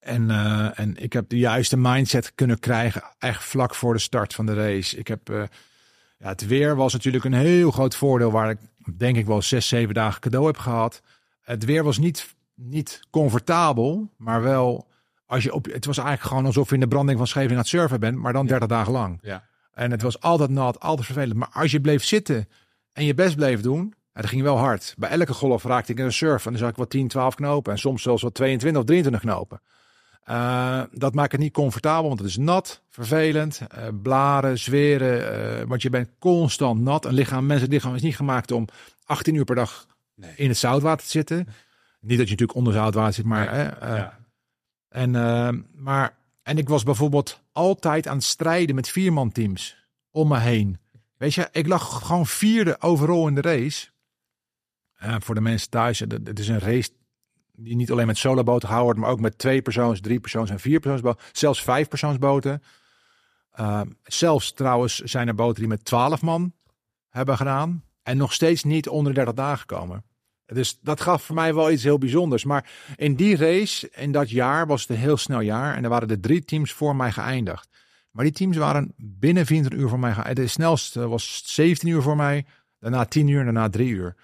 En, 0.00 0.30
eh, 0.30 0.78
en 0.78 0.96
ik 0.96 1.12
heb 1.12 1.28
de 1.28 1.38
juiste 1.38 1.76
mindset 1.76 2.34
kunnen 2.34 2.58
krijgen, 2.58 3.02
echt 3.18 3.44
vlak 3.44 3.74
voor 3.74 3.92
de 3.92 4.00
start 4.00 4.34
van 4.34 4.46
de 4.46 4.54
race. 4.54 4.96
Ik 4.96 5.08
heb, 5.08 5.30
eh, 5.30 5.42
ja, 6.18 6.28
het 6.28 6.46
weer 6.46 6.76
was 6.76 6.92
natuurlijk 6.92 7.24
een 7.24 7.32
heel 7.32 7.70
groot 7.70 7.96
voordeel, 7.96 8.30
waar 8.30 8.50
ik 8.50 8.58
denk 8.98 9.16
ik 9.16 9.26
wel 9.26 9.42
zes, 9.42 9.68
zeven 9.68 9.94
dagen 9.94 10.20
cadeau 10.20 10.46
heb 10.46 10.56
gehad. 10.56 11.02
Het 11.50 11.64
weer 11.64 11.84
was 11.84 11.98
niet, 11.98 12.34
niet 12.54 13.00
comfortabel, 13.10 14.10
maar 14.16 14.42
wel. 14.42 14.88
Als 15.26 15.42
je 15.42 15.54
op, 15.54 15.64
het 15.64 15.84
was 15.84 15.98
eigenlijk 15.98 16.28
gewoon 16.28 16.46
alsof 16.46 16.68
je 16.68 16.74
in 16.74 16.80
de 16.80 16.88
branding 16.88 17.18
van 17.18 17.26
Scheveningen 17.26 17.56
aan 17.56 17.62
het 17.62 17.72
surfen 17.80 18.00
bent, 18.00 18.16
maar 18.16 18.32
dan 18.32 18.46
30 18.46 18.68
dagen 18.68 18.92
lang. 18.92 19.18
Ja. 19.22 19.44
En 19.72 19.90
het 19.90 20.02
was 20.02 20.20
altijd 20.20 20.50
nat, 20.50 20.80
altijd 20.80 21.06
vervelend. 21.06 21.34
Maar 21.34 21.48
als 21.52 21.70
je 21.70 21.80
bleef 21.80 22.04
zitten 22.04 22.48
en 22.92 23.04
je 23.04 23.14
best 23.14 23.36
bleef 23.36 23.60
doen, 23.60 23.94
dat 24.12 24.26
ging 24.26 24.42
wel 24.42 24.58
hard. 24.58 24.94
Bij 24.98 25.10
elke 25.10 25.32
golf 25.32 25.64
raakte 25.64 25.92
ik 25.92 25.98
in 25.98 26.04
een 26.04 26.12
surf 26.12 26.44
en 26.44 26.50
dan 26.50 26.60
zag 26.60 26.70
ik 26.70 26.76
wat 26.76 26.90
10, 26.90 27.08
12 27.08 27.34
knopen 27.34 27.72
en 27.72 27.78
soms 27.78 28.02
zelfs 28.02 28.22
wat 28.22 28.34
22 28.34 28.80
of 28.80 28.86
23 28.86 29.30
knopen. 29.30 29.60
Eh, 30.22 30.82
dat 30.92 31.14
maakt 31.14 31.32
het 31.32 31.40
niet 31.40 31.52
comfortabel, 31.52 32.08
want 32.08 32.20
het 32.20 32.28
is 32.28 32.36
nat, 32.36 32.82
vervelend, 32.88 33.60
eh 33.68 33.86
blaren, 34.02 34.58
zweren, 34.58 35.32
eh, 35.60 35.66
want 35.66 35.82
je 35.82 35.90
bent 35.90 36.08
constant 36.18 36.80
nat. 36.80 37.04
Een 37.04 37.14
lichaam, 37.14 37.46
mensen 37.46 37.68
lichaam 37.68 37.94
is 37.94 38.02
niet 38.02 38.16
gemaakt 38.16 38.52
om 38.52 38.66
18 39.04 39.34
uur 39.34 39.44
per 39.44 39.54
dag 39.54 39.88
Nee. 40.20 40.32
in 40.36 40.48
het 40.48 40.58
zoutwater 40.58 41.04
te 41.04 41.10
zitten. 41.10 41.36
Niet 42.00 42.18
dat 42.18 42.26
je 42.26 42.32
natuurlijk 42.32 42.54
onder 42.54 42.72
zoutwater 42.72 43.12
zit, 43.12 43.24
maar 43.24 43.54
hè, 43.54 43.64
eh, 43.64 43.96
ja. 43.96 44.18
en, 44.88 45.14
eh, 45.14 45.48
maar, 45.74 46.16
en 46.42 46.58
ik 46.58 46.68
was 46.68 46.82
bijvoorbeeld 46.82 47.42
altijd 47.52 48.06
aan 48.06 48.16
het 48.16 48.24
strijden 48.24 48.74
met 48.74 48.88
vierman-teams 48.88 49.76
om 50.10 50.28
me 50.28 50.38
heen. 50.38 50.78
Weet 51.16 51.34
je, 51.34 51.48
ik 51.52 51.66
lag 51.66 52.06
gewoon 52.06 52.26
vierde 52.26 52.80
overal 52.80 53.28
in 53.28 53.34
de 53.34 53.40
race. 53.40 53.88
Eh, 54.94 55.14
voor 55.18 55.34
de 55.34 55.40
mensen 55.40 55.70
thuis, 55.70 55.98
het 55.98 56.12
het 56.12 56.38
is 56.38 56.48
een 56.48 56.58
race 56.58 56.90
die 57.52 57.76
niet 57.76 57.90
alleen 57.90 58.06
met 58.06 58.18
soloboten 58.18 58.68
gehouden 58.68 58.84
wordt, 58.84 59.00
maar 59.00 59.10
ook 59.10 59.30
met 59.30 59.38
twee 59.38 59.62
persoons, 59.62 60.00
drie 60.00 60.20
persoons 60.20 60.50
en 60.50 60.60
vier 60.60 60.80
persoonsboten. 60.80 61.24
Zelfs 61.32 61.62
vijf 61.62 61.88
persoonsboten. 61.88 62.62
Eh, 63.50 63.80
zelfs 64.02 64.52
trouwens 64.52 64.98
zijn 64.98 65.28
er 65.28 65.34
boten 65.34 65.60
die 65.60 65.68
met 65.68 65.84
twaalf 65.84 66.22
man 66.22 66.52
hebben 67.08 67.36
gedaan. 67.36 67.84
En 68.02 68.16
nog 68.16 68.32
steeds 68.32 68.64
niet 68.64 68.88
onder 68.88 69.12
de 69.12 69.18
30 69.18 69.34
dagen 69.34 69.66
komen. 69.66 70.04
Dus 70.52 70.78
dat 70.82 71.00
gaf 71.00 71.22
voor 71.22 71.34
mij 71.34 71.54
wel 71.54 71.70
iets 71.70 71.82
heel 71.82 71.98
bijzonders. 71.98 72.44
Maar 72.44 72.70
in 72.96 73.14
die 73.14 73.36
race, 73.36 73.90
in 73.94 74.12
dat 74.12 74.30
jaar, 74.30 74.66
was 74.66 74.80
het 74.80 74.90
een 74.90 74.96
heel 74.96 75.16
snel 75.16 75.40
jaar. 75.40 75.76
En 75.76 75.84
er 75.84 75.90
waren 75.90 76.08
er 76.08 76.20
drie 76.20 76.44
teams 76.44 76.72
voor 76.72 76.96
mij 76.96 77.12
geëindigd. 77.12 77.68
Maar 78.10 78.24
die 78.24 78.32
teams 78.32 78.56
waren 78.56 78.94
binnen 78.96 79.46
24 79.46 79.80
uur 79.80 79.88
voor 79.88 79.98
mij 79.98 80.12
geëindigd. 80.12 80.36
De 80.36 80.46
snelste 80.46 81.08
was 81.08 81.42
17 81.44 81.88
uur 81.88 82.02
voor 82.02 82.16
mij. 82.16 82.44
Daarna 82.78 83.04
10 83.04 83.28
uur, 83.28 83.44
daarna 83.44 83.68
3 83.68 83.88
uur. 83.88 84.14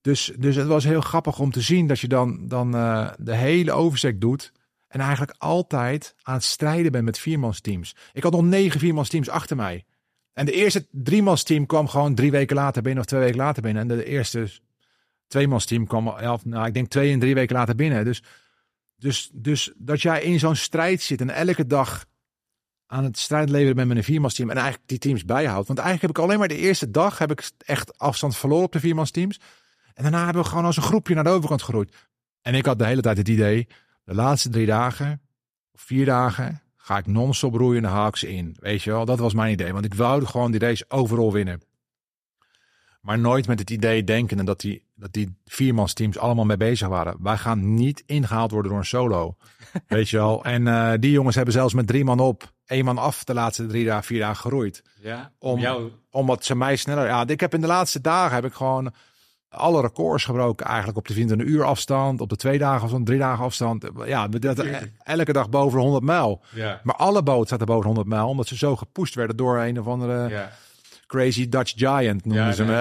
Dus, 0.00 0.32
dus 0.38 0.56
het 0.56 0.66
was 0.66 0.84
heel 0.84 1.00
grappig 1.00 1.38
om 1.38 1.50
te 1.50 1.60
zien 1.60 1.86
dat 1.86 2.00
je 2.00 2.08
dan, 2.08 2.48
dan 2.48 2.74
eh, 2.74 3.10
de 3.18 3.34
hele 3.34 3.72
oversteek 3.72 4.20
doet. 4.20 4.52
En 4.88 5.00
eigenlijk 5.00 5.34
altijd 5.38 6.14
aan 6.22 6.34
het 6.34 6.44
strijden 6.44 6.92
bent 6.92 7.04
met 7.04 7.18
viermansteams. 7.18 7.96
Ik 8.12 8.22
had 8.22 8.32
nog 8.32 8.42
negen 8.42 8.80
viermansteams 8.80 9.28
achter 9.28 9.56
mij. 9.56 9.84
En 10.32 10.46
de 10.46 10.52
eerste 10.52 10.86
driemansteam 10.90 11.66
kwam 11.66 11.88
gewoon 11.88 12.14
drie 12.14 12.30
weken 12.30 12.56
later 12.56 12.82
binnen 12.82 13.02
of 13.02 13.08
twee 13.08 13.20
weken 13.20 13.36
later 13.36 13.62
binnen. 13.62 13.82
En 13.82 13.88
de 13.88 14.04
eerste 14.04 14.48
tweemansteam 15.30 15.86
kwam, 15.86 16.06
ja, 16.06 16.38
nou, 16.44 16.66
ik 16.66 16.74
denk 16.74 16.88
twee 16.88 17.12
en 17.12 17.18
drie 17.18 17.34
weken 17.34 17.56
later 17.56 17.74
binnen. 17.74 18.04
Dus, 18.04 18.22
dus, 18.96 19.30
dus 19.34 19.72
dat 19.76 20.02
jij 20.02 20.22
in 20.22 20.38
zo'n 20.38 20.56
strijd 20.56 21.02
zit 21.02 21.20
en 21.20 21.30
elke 21.30 21.66
dag 21.66 22.04
aan 22.86 23.04
het 23.04 23.18
strijd 23.18 23.50
leveren 23.50 23.76
bent 23.76 23.88
met 23.88 23.96
een 23.96 24.04
viermansteam 24.04 24.50
en 24.50 24.56
eigenlijk 24.56 24.88
die 24.88 24.98
teams 24.98 25.24
bijhoudt. 25.24 25.66
Want 25.66 25.78
eigenlijk 25.78 26.00
heb 26.00 26.10
ik 26.10 26.24
alleen 26.24 26.38
maar 26.38 26.48
de 26.48 26.66
eerste 26.66 26.90
dag 26.90 27.18
heb 27.18 27.30
ik 27.30 27.50
echt 27.58 27.98
afstand 27.98 28.36
verloren 28.36 28.64
op 28.64 28.72
de 28.72 28.80
viermansteams. 28.80 29.40
En 29.94 30.02
daarna 30.02 30.24
hebben 30.24 30.42
we 30.42 30.48
gewoon 30.48 30.64
als 30.64 30.76
een 30.76 30.82
groepje 30.82 31.14
naar 31.14 31.24
de 31.24 31.30
overkant 31.30 31.62
geroeid. 31.62 31.94
En 32.42 32.54
ik 32.54 32.66
had 32.66 32.78
de 32.78 32.86
hele 32.86 33.00
tijd 33.00 33.16
het 33.16 33.28
idee, 33.28 33.68
de 34.04 34.14
laatste 34.14 34.48
drie 34.48 34.66
dagen, 34.66 35.20
of 35.72 35.80
vier 35.80 36.04
dagen, 36.04 36.62
ga 36.76 36.98
ik 36.98 37.06
non-stop 37.06 37.54
roeien 37.54 37.82
de 37.82 37.88
haaks 37.88 38.24
in. 38.24 38.56
Weet 38.60 38.82
je 38.82 38.90
wel, 38.90 39.04
dat 39.04 39.18
was 39.18 39.34
mijn 39.34 39.52
idee. 39.52 39.72
Want 39.72 39.84
ik 39.84 39.94
wou 39.94 40.24
gewoon 40.24 40.50
die 40.50 40.60
race 40.60 40.84
overal 40.88 41.32
winnen. 41.32 41.60
Maar 43.00 43.18
nooit 43.18 43.46
met 43.46 43.58
het 43.58 43.70
idee 43.70 44.04
denken 44.04 44.44
dat 44.44 44.60
die, 44.60 44.84
dat 44.94 45.12
die 45.12 45.36
viermansteams 45.44 46.18
allemaal 46.18 46.44
mee 46.44 46.56
bezig 46.56 46.88
waren. 46.88 47.16
Wij 47.20 47.36
gaan 47.36 47.74
niet 47.74 48.02
ingehaald 48.06 48.50
worden 48.50 48.70
door 48.70 48.80
een 48.80 48.86
solo. 48.86 49.36
Weet 49.86 50.08
je 50.08 50.16
wel. 50.16 50.44
En 50.44 50.66
eh, 50.66 50.92
die 51.00 51.10
jongens 51.10 51.36
hebben 51.36 51.54
zelfs 51.54 51.74
met 51.74 51.86
drie 51.86 52.04
man 52.04 52.20
op, 52.20 52.52
één 52.66 52.84
man 52.84 52.98
af 52.98 53.24
de 53.24 53.34
laatste 53.34 53.66
drie 53.66 53.84
dagen, 53.84 54.04
vier 54.04 54.20
dagen 54.20 54.36
geroeid. 54.36 54.82
Ja, 55.00 55.32
Om- 55.38 55.60
jou. 55.60 55.90
Omdat 56.10 56.44
ze 56.44 56.56
mij 56.56 56.76
sneller... 56.76 57.06
Ja, 57.06 57.26
ik 57.26 57.40
heb 57.40 57.54
in 57.54 57.60
de 57.60 57.66
laatste 57.66 58.00
dagen 58.00 58.34
heb 58.34 58.44
ik 58.44 58.52
gewoon 58.52 58.92
alle 59.48 59.80
records 59.80 60.24
gebroken. 60.24 60.66
Eigenlijk 60.66 60.98
op 60.98 61.08
de 61.08 61.14
24 61.14 61.54
uur 61.54 61.64
afstand, 61.64 62.20
op 62.20 62.28
de 62.28 62.36
twee 62.36 62.58
dagen 62.58 62.82
afstand, 62.82 63.06
drie 63.06 63.18
dagen 63.18 63.44
afstand. 63.44 63.86
Ja, 64.04 64.28
dat, 64.28 64.64
elke 65.02 65.32
dag 65.32 65.48
boven 65.48 65.78
de 65.78 65.84
100 65.84 66.04
mijl. 66.04 66.42
Ja. 66.54 66.80
Maar 66.82 66.94
alle 66.96 67.22
boten 67.22 67.48
zaten 67.48 67.66
boven 67.66 67.82
de 67.82 67.86
100 67.86 68.08
mijl, 68.08 68.28
omdat 68.28 68.46
ze 68.46 68.56
zo 68.56 68.76
gepusht 68.76 69.14
werden 69.14 69.36
door 69.36 69.58
een 69.58 69.80
of 69.80 69.86
andere 69.86 70.28
Ja. 70.28 70.52
Crazy 71.10 71.48
Dutch 71.48 71.72
giant, 71.76 72.24
noemden 72.24 72.44
Ja, 72.46 72.52
ze 72.52 72.64
nee. 72.64 72.76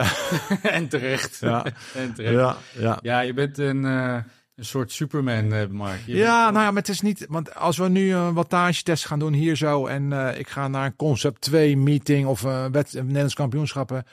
me. 0.62 0.70
en 0.78 0.88
terecht. 0.88 1.38
Ja. 1.40 1.66
en 1.96 2.14
terecht. 2.14 2.34
Ja. 2.34 2.56
Ja, 2.78 3.00
ja. 3.02 3.20
je 3.20 3.34
bent 3.34 3.58
een, 3.58 3.86
eh, 3.86 4.18
een 4.56 4.66
soort 4.66 4.92
Superman, 4.92 5.54
eh, 5.54 5.68
Mark. 5.68 6.00
Je 6.06 6.16
Ja, 6.16 6.42
bent- 6.42 6.54
nou 6.54 6.66
ja, 6.66 6.72
maar 6.72 6.82
het 6.82 6.90
is 6.90 7.02
niet. 7.02 7.26
Want 7.30 7.56
als 7.56 7.78
we 7.78 7.90
nu 7.90 8.14
een 8.14 8.34
wattage-test 8.34 9.06
gaan 9.06 9.20
doen 9.20 9.34
hier 9.34 9.56
zo. 9.56 9.86
en 9.86 10.14
eh, 10.14 10.40
ik 10.40 10.50
ga 10.50 10.68
naar 10.68 10.86
een 10.86 10.96
concept 10.96 11.42
2 11.42 11.78
meeting 11.78 12.28
of 12.28 12.44
eh 12.46 12.66
wet, 12.72 12.94
Nederlands 12.94 13.34
kampioenschappen. 13.34 14.04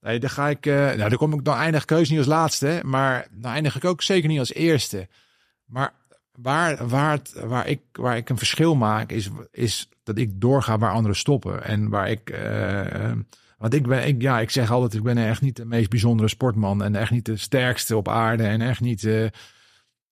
Nee, 0.00 0.18
dan 0.18 0.30
ga 0.30 0.48
ik. 0.48 0.66
eh 0.66 0.74
nou, 0.74 1.08
dan 1.08 1.16
kom 1.18 1.32
ik 1.32 1.44
dan 1.44 1.56
eindig 1.56 1.84
heus 1.88 2.08
niet 2.08 2.18
als 2.18 2.26
laatste. 2.26 2.80
Maar 2.84 3.26
dan 3.30 3.52
eindig 3.52 3.76
ik 3.76 3.84
ook 3.84 4.02
zeker 4.02 4.28
niet 4.28 4.38
als 4.38 4.52
eerste. 4.54 5.08
Maar 5.64 5.92
waar, 6.32 6.88
waar, 6.88 7.10
het, 7.12 7.32
waar, 7.44 7.66
ik, 7.66 7.80
waar 7.92 8.16
ik 8.16 8.28
een 8.28 8.38
verschil 8.38 8.74
maak, 8.74 9.10
is, 9.12 9.28
is 9.52 9.88
dat 10.02 10.18
ik 10.18 10.40
doorga 10.40 10.78
waar 10.78 10.92
anderen 10.92 11.16
stoppen. 11.16 11.64
En 11.64 11.88
waar 11.88 12.10
ik. 12.10 12.30
Want 13.56 13.74
ik 13.74 13.86
ben, 13.86 14.06
ik, 14.06 14.22
ja, 14.22 14.40
ik 14.40 14.50
zeg 14.50 14.70
altijd, 14.70 14.94
ik 14.94 15.02
ben 15.02 15.18
echt 15.18 15.40
niet 15.42 15.56
de 15.56 15.64
meest 15.64 15.90
bijzondere 15.90 16.28
sportman. 16.28 16.82
En 16.82 16.94
echt 16.96 17.10
niet 17.10 17.24
de 17.24 17.36
sterkste 17.36 17.96
op 17.96 18.08
aarde. 18.08 18.42
En 18.44 18.60
echt 18.60 18.80
niet. 18.80 19.04
eh, 19.04 19.26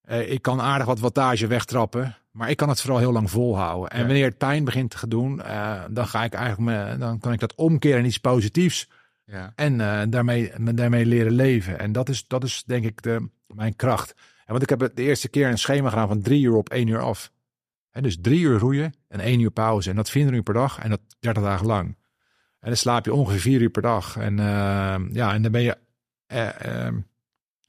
Eh, 0.06 0.30
ik 0.32 0.42
kan 0.42 0.60
aardig 0.60 0.86
wat 0.86 0.98
wattage 0.98 1.46
wegtrappen, 1.46 2.16
maar 2.30 2.50
ik 2.50 2.56
kan 2.56 2.68
het 2.68 2.80
vooral 2.80 2.98
heel 2.98 3.12
lang 3.12 3.30
volhouden. 3.30 3.90
En 3.90 3.98
Ja. 4.00 4.04
wanneer 4.04 4.24
het 4.24 4.38
pijn 4.38 4.64
begint 4.64 5.00
te 5.00 5.08
doen, 5.08 5.42
eh, 5.42 5.82
dan 5.90 6.06
ga 6.06 6.24
ik 6.24 6.32
eigenlijk 6.34 6.70
me, 6.90 6.98
dan 6.98 7.18
kan 7.18 7.32
ik 7.32 7.40
dat 7.40 7.54
omkeren 7.54 7.98
in 7.98 8.04
iets 8.04 8.18
positiefs 8.18 8.88
Ja. 9.24 9.52
en 9.54 9.76
daarmee, 10.10 10.52
me 10.56 10.74
daarmee 10.74 11.06
leren 11.06 11.32
leven. 11.32 11.78
En 11.78 11.92
dat 11.92 12.08
is, 12.08 12.26
dat 12.26 12.44
is 12.44 12.62
denk 12.66 12.84
ik 12.84 13.02
de, 13.02 13.28
mijn 13.54 13.76
kracht. 13.76 14.14
En 14.44 14.52
want 14.52 14.62
ik 14.62 14.68
heb 14.68 14.90
de 14.94 15.02
eerste 15.02 15.28
keer 15.28 15.48
een 15.48 15.58
schema 15.58 15.88
gedaan 15.88 16.08
van 16.08 16.22
drie 16.22 16.42
uur 16.42 16.54
op 16.56 16.68
één 16.68 16.86
uur 16.86 17.00
af. 17.00 17.30
En 17.90 18.02
dus 18.02 18.18
drie 18.20 18.40
uur 18.40 18.58
roeien 18.58 18.94
en 19.08 19.20
één 19.20 19.40
uur 19.40 19.50
pauze. 19.50 19.90
En 19.90 19.96
dat 19.96 20.10
24 20.10 20.36
uur 20.46 20.54
per 20.54 20.62
dag 20.62 20.78
en 20.84 20.90
dat 20.90 21.00
30 21.20 21.42
dagen 21.42 21.66
lang. 21.66 21.96
En 22.64 22.70
dan 22.70 22.76
slaap 22.76 23.04
je 23.04 23.14
ongeveer 23.14 23.40
vier 23.40 23.60
uur 23.60 23.70
per 23.70 23.82
dag. 23.82 24.16
En 24.16 24.38
eh, 24.38 24.96
ja, 25.12 25.32
en 25.32 25.42
dan 25.42 25.52
ben 25.52 25.62
je. 25.62 25.78
eh, 26.26 26.86
eh, 26.86 26.94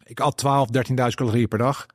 ik 0.03 0.19
at 0.19 0.37
12, 0.37 0.69
13.000 0.71 0.93
calorieën 1.15 1.47
per 1.47 1.57
dag. 1.57 1.85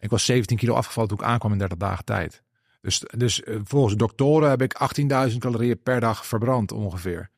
Ik 0.00 0.10
was 0.10 0.24
17 0.24 0.56
kilo 0.56 0.74
afgevallen 0.74 1.08
toen 1.08 1.18
ik 1.18 1.24
aankwam 1.24 1.52
in 1.52 1.58
30 1.58 1.78
dagen 1.78 2.04
tijd. 2.04 2.42
Dus, 2.80 3.04
dus 3.16 3.42
eh, 3.42 3.56
volgens 3.64 3.92
de 3.92 3.98
doktoren 3.98 4.50
heb 4.50 4.62
ik 4.62 4.74
18.000 5.30 5.38
calorieën 5.38 5.82
per 5.82 6.00
dag 6.00 6.26
verbrand 6.26 6.72
ongeveer. 6.72 7.30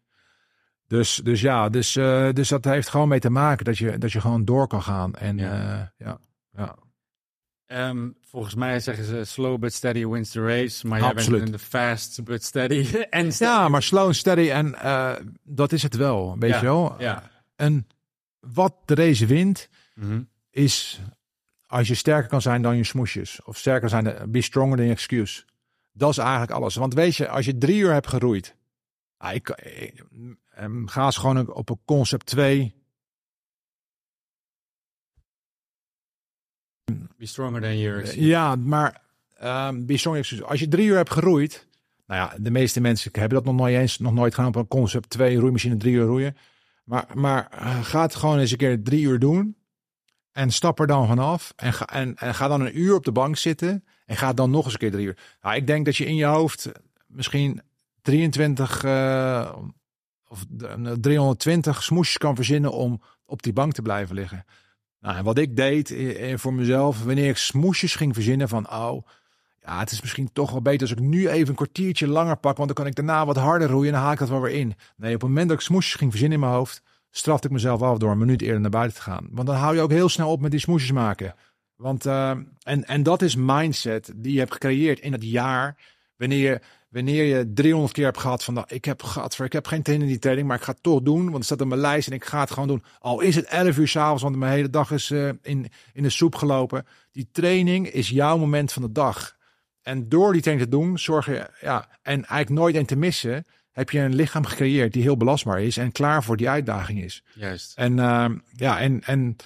Dus, 0.86 1.14
dus 1.24 1.40
ja, 1.40 1.68
dus, 1.68 1.96
eh, 1.96 2.28
dus 2.32 2.48
dat 2.48 2.64
heeft 2.64 2.88
gewoon 2.88 3.08
mee 3.08 3.20
te 3.20 3.30
maken 3.30 3.64
dat 3.64 3.78
je, 3.78 3.98
dat 3.98 4.12
je 4.12 4.20
gewoon 4.20 4.44
door 4.44 4.66
kan 4.66 4.82
gaan. 4.82 5.14
En 5.14 5.38
Ja. 5.38 5.92
ja, 5.98 6.18
ja, 6.52 6.76
Ehm, 7.68 8.08
volgens 8.20 8.54
mij 8.54 8.80
zeggen 8.80 9.04
ze 9.04 9.24
slow 9.24 9.58
but 9.60 9.72
steady 9.72 10.06
wins 10.06 10.30
the 10.30 10.40
race. 10.44 10.86
Maar 10.86 11.00
jij 11.00 11.08
Absoluut. 11.08 11.40
bent 11.40 11.52
in 11.52 11.56
de 11.58 11.64
fast 11.64 12.24
but 12.24 12.44
steady. 12.44 12.92
en 13.10 13.30
ja 13.38 13.68
maar 13.68 13.82
slow 13.82 14.04
and 14.04 14.16
steady 14.16 14.50
en 14.50 14.74
eh, 14.74 15.14
dat 15.42 15.72
is 15.72 15.82
het 15.82 15.96
wel, 15.96 16.36
weet 16.38 16.50
Ja, 16.50 16.56
je 16.58 16.64
wel. 16.64 16.94
Ja. 16.98 17.30
En 17.56 17.86
wat 18.40 18.74
de 18.84 18.94
race 18.94 19.26
wint, 19.26 19.68
Mhm. 19.94 20.20
is 20.50 21.00
als 21.66 21.88
je 21.88 21.94
sterker 21.94 22.28
kan 22.28 22.42
zijn 22.42 22.62
dan 22.62 22.76
je 22.76 22.84
smoesjes. 22.84 23.40
Of 23.44 23.56
sterker 23.56 23.88
zijn, 23.88 24.04
dan- 24.04 24.30
be 24.30 24.42
stronger 24.42 24.76
than 24.76 24.84
your 24.86 24.96
excuse. 24.98 25.44
Dat 25.92 26.10
is 26.10 26.18
eigenlijk 26.18 26.50
alles. 26.50 26.74
Want 26.74 26.94
weet 26.94 27.16
je, 27.16 27.28
als 27.28 27.44
je 27.44 27.58
drie 27.58 27.78
uur 27.80 27.92
hebt 27.92 28.06
geroeid. 28.08 28.56
ah, 29.16 29.34
ik, 29.34 29.48
ik, 29.48 30.04
ehm, 30.54 30.86
ga 30.86 31.04
eens 31.04 31.16
gewoon 31.16 31.52
op 31.54 31.70
een 31.70 31.80
concept 31.84 32.26
2. 32.26 32.74
Stronger 37.18 37.60
than 37.60 37.78
yours. 37.78 38.14
Ja, 38.14 38.56
maar 38.56 39.00
ehm 39.36 39.84
be 39.84 39.92
excuse. 39.92 40.44
Als 40.44 40.60
je 40.60 40.68
drie 40.68 40.86
uur 40.86 40.96
hebt 40.96 41.10
geroeid. 41.10 41.66
Nou 42.06 42.20
ja, 42.20 42.34
de 42.38 42.50
meeste 42.50 42.80
mensen 42.80 43.10
hebben 43.12 43.34
dat 43.38 43.44
nog 43.44 43.54
nooit 43.54 43.76
eens, 43.76 43.98
nog 43.98 44.12
nooit 44.12 44.34
gedaan 44.34 44.48
op 44.48 44.56
een 44.56 44.68
concept 44.68 45.10
2 45.10 45.38
roeimachine 45.38 45.76
drie 45.76 45.94
uur 45.94 46.04
roeien. 46.04 46.36
Maar, 46.84 47.04
maar 47.14 47.48
eh, 47.50 47.84
ga 47.84 48.02
het 48.02 48.14
gewoon 48.14 48.38
eens 48.38 48.50
een 48.50 48.56
keer 48.56 48.82
drie 48.82 49.02
uur 49.02 49.18
doen. 49.18 49.56
En 50.32 50.50
stap 50.50 50.80
er 50.80 50.86
dan 50.86 51.06
vanaf. 51.06 51.52
En 51.56 51.72
ga, 51.72 51.86
en, 51.86 52.16
en 52.16 52.34
ga 52.34 52.48
dan 52.48 52.60
een 52.60 52.78
uur 52.78 52.94
op 52.94 53.04
de 53.04 53.12
bank 53.12 53.36
zitten. 53.36 53.84
En 54.06 54.16
ga 54.16 54.32
dan 54.32 54.50
nog 54.50 54.64
eens 54.64 54.72
een 54.72 54.78
keer 54.78 54.90
drie 54.90 55.06
uur. 55.06 55.18
Nou, 55.42 55.56
ik 55.56 55.66
denk 55.66 55.84
dat 55.84 55.96
je 55.96 56.06
in 56.06 56.16
je 56.16 56.24
hoofd 56.24 56.70
misschien 57.06 57.60
23 58.02 58.84
eh, 58.84 59.56
of 60.28 60.44
de- 60.48 60.96
320 61.00 61.82
smoesjes 61.82 62.18
kan 62.18 62.34
verzinnen 62.34 62.72
om 62.72 63.02
op 63.26 63.42
die 63.42 63.52
bank 63.52 63.72
te 63.72 63.82
blijven 63.82 64.14
liggen. 64.14 64.44
Nou, 65.00 65.16
en 65.16 65.24
wat 65.24 65.38
ik 65.38 65.56
deed 65.56 65.90
eh, 65.90 66.32
eh, 66.32 66.38
voor 66.38 66.54
mezelf, 66.54 67.04
wanneer 67.04 67.28
ik 67.28 67.36
smoesjes 67.36 67.94
ging 67.94 68.14
verzinnen 68.14 68.48
van, 68.48 68.70
oh, 68.72 69.06
ja, 69.60 69.78
het 69.78 69.90
is 69.90 70.00
misschien 70.00 70.32
toch 70.32 70.50
wel 70.50 70.62
beter 70.62 70.80
als 70.80 70.90
ik 70.90 71.00
nu 71.00 71.28
even 71.28 71.48
een 71.48 71.54
kwartiertje 71.54 72.08
langer 72.08 72.36
pak, 72.36 72.56
want 72.56 72.68
dan 72.68 72.76
kan 72.76 72.86
ik 72.86 72.94
daarna 72.94 73.26
wat 73.26 73.36
harder 73.36 73.68
roeien 73.68 73.86
en 73.86 73.92
dan 73.92 74.02
haal 74.02 74.12
ik 74.12 74.18
dat 74.18 74.28
wel 74.28 74.40
weer 74.40 74.54
in. 74.54 74.74
Nee, 74.96 75.14
op 75.14 75.20
het 75.20 75.28
moment 75.28 75.48
dat 75.48 75.58
ik 75.58 75.64
smoesjes 75.64 75.94
ging 75.94 76.10
verzinnen 76.10 76.38
in 76.38 76.44
mijn 76.44 76.56
hoofd, 76.56 76.82
strafte 77.10 77.46
ik 77.46 77.52
mezelf 77.52 77.82
af 77.82 77.98
door 77.98 78.10
een 78.10 78.18
minuut 78.18 78.42
eerder 78.42 78.60
naar 78.60 78.70
buiten 78.70 78.96
te 78.96 79.02
gaan. 79.02 79.28
Want 79.30 79.46
dan 79.46 79.56
hou 79.56 79.74
je 79.74 79.80
ook 79.80 79.90
heel 79.90 80.08
snel 80.08 80.30
op 80.30 80.40
met 80.40 80.50
die 80.50 80.60
smoesjes 80.60 80.92
maken. 80.92 81.34
Want, 81.76 82.06
eh, 82.06 82.30
en, 82.62 82.84
en 82.84 83.02
dat 83.02 83.22
is 83.22 83.36
mindset 83.36 84.12
die 84.16 84.32
je 84.32 84.38
hebt 84.38 84.52
gecreëerd 84.52 85.00
in 85.00 85.12
het 85.12 85.24
jaar, 85.24 85.76
wanneer 86.16 86.50
je, 86.50 86.60
wanneer 87.04 87.24
je 87.24 87.52
300 87.52 87.92
keer 87.92 88.04
hebt 88.04 88.18
gehad 88.18 88.44
van, 88.44 88.54
nou, 88.54 88.66
ik 88.70 88.84
heb, 88.84 89.02
gadver, 89.02 89.44
ik 89.44 89.52
heb 89.52 89.66
geen 89.66 89.80
zin 89.82 90.00
in 90.00 90.06
die 90.06 90.18
training, 90.18 90.48
maar 90.48 90.56
ik 90.56 90.62
ga 90.62 90.72
het 90.72 90.82
toch 90.82 91.02
doen, 91.02 91.24
want 91.24 91.34
het 91.34 91.44
staat 91.44 91.60
op 91.60 91.66
mijn 91.66 91.80
lijst 91.80 92.08
en 92.08 92.14
ik 92.14 92.24
ga 92.24 92.40
het 92.40 92.50
gewoon 92.50 92.68
doen. 92.68 92.82
Al 92.98 93.20
is 93.20 93.34
het 93.34 93.44
11 93.44 93.76
uur 93.78 93.88
s'avonds, 93.88 94.22
want 94.22 94.36
mijn 94.36 94.52
hele 94.52 94.70
dag 94.70 94.90
is 94.90 95.10
eh, 95.10 95.28
in, 95.42 95.70
in 95.92 96.02
de 96.02 96.10
soep 96.10 96.34
gelopen. 96.34 96.86
Die 97.12 97.28
training 97.32 97.88
is 97.88 98.08
jouw 98.08 98.38
moment 98.38 98.72
van 98.72 98.82
de 98.82 98.92
dag. 98.92 99.36
En 99.82 100.08
door 100.08 100.32
die 100.32 100.42
training 100.42 100.70
te 100.70 100.76
doen, 100.76 100.98
zorg 100.98 101.26
je, 101.26 101.50
ja, 101.60 101.88
en 102.02 102.14
eigenlijk 102.14 102.48
nooit 102.48 102.74
een 102.74 102.86
te 102.86 102.96
missen, 102.96 103.44
heb 103.72 103.90
je 103.90 104.00
een 104.00 104.14
lichaam 104.14 104.44
gecreëerd 104.44 104.92
die 104.92 105.02
heel 105.02 105.16
belastbaar 105.16 105.62
is 105.62 105.76
en 105.76 105.92
klaar 105.92 106.24
voor 106.24 106.36
die 106.36 106.48
uitdaging 106.48 107.02
is. 107.02 107.22
Juist. 107.34 107.72
En 107.76 107.98
eh, 107.98 108.30
ja, 108.56 108.80
en, 108.80 109.02
en 109.04 109.36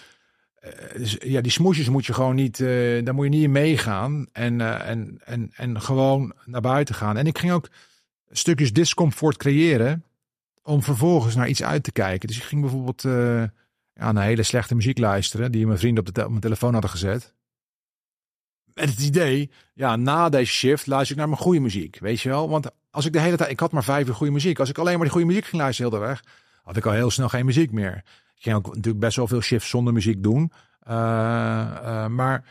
ja, 1.18 1.40
die 1.40 1.52
smoesjes 1.52 1.88
moet 1.88 2.06
je 2.06 2.14
gewoon 2.14 2.34
niet, 2.34 2.60
eh, 2.60 3.04
daar 3.04 3.14
moet 3.14 3.24
je 3.24 3.30
niet 3.30 3.42
in 3.42 3.52
meegaan 3.52 4.26
en, 4.32 4.60
eh, 4.60 4.88
en, 4.88 5.20
en, 5.24 5.50
en 5.56 5.80
gewoon 5.80 6.32
naar 6.44 6.60
buiten 6.60 6.94
gaan. 6.94 7.16
En 7.16 7.26
ik 7.26 7.38
ging 7.38 7.52
ook 7.52 7.68
stukjes 8.30 8.72
discomfort 8.72 9.36
creëren 9.36 10.04
om 10.62 10.82
vervolgens 10.82 11.34
naar 11.34 11.48
iets 11.48 11.62
uit 11.62 11.82
te 11.82 11.92
kijken. 11.92 12.28
Dus 12.28 12.36
ik 12.36 12.42
ging 12.42 12.60
bijvoorbeeld 12.60 13.04
eh, 13.04 13.42
ja, 13.94 14.12
naar 14.12 14.24
hele 14.24 14.42
slechte 14.42 14.74
muziek 14.74 14.98
luisteren, 14.98 15.52
die 15.52 15.66
mijn 15.66 15.78
vrienden 15.78 16.06
op, 16.06 16.14
de 16.14 16.22
op 16.22 16.28
mijn 16.28 16.40
telefoon 16.40 16.72
hadden 16.72 16.90
gezet. 16.90 17.34
Met 18.74 18.90
het 18.90 19.00
idee, 19.00 19.50
ja, 19.74 19.96
na 19.96 20.28
deze 20.28 20.52
shift 20.52 20.86
luister 20.86 21.12
ik 21.12 21.18
naar 21.18 21.28
mijn 21.28 21.40
goede 21.40 21.60
muziek, 21.60 21.98
weet 21.98 22.20
je 22.20 22.28
wel? 22.28 22.48
Want 22.48 22.70
als 22.90 23.04
ik 23.04 23.12
de 23.12 23.20
hele 23.20 23.36
tijd, 23.36 23.50
ik 23.50 23.60
had 23.60 23.72
maar 23.72 23.84
vijf 23.84 24.08
uur 24.08 24.14
goede 24.14 24.32
muziek. 24.32 24.58
Als 24.58 24.68
ik 24.68 24.78
alleen 24.78 24.94
maar 24.94 25.02
die 25.02 25.10
goede 25.10 25.26
muziek 25.26 25.44
ging 25.44 25.62
luisteren 25.62 25.90
heel 25.90 26.00
de 26.00 26.06
weg, 26.06 26.24
had 26.62 26.76
ik 26.76 26.86
al 26.86 26.92
heel 26.92 27.10
snel 27.10 27.28
geen 27.28 27.46
muziek 27.46 27.72
meer. 27.72 28.04
Ging 28.42 28.56
ook 28.56 28.66
natuurlijk 28.66 28.98
best 28.98 29.16
wel 29.16 29.26
veel 29.26 29.40
shifts 29.40 29.68
zonder 29.68 29.92
muziek 29.92 30.22
doen. 30.22 30.52
Eh, 30.80 30.94
eh, 31.60 32.06
maar 32.06 32.44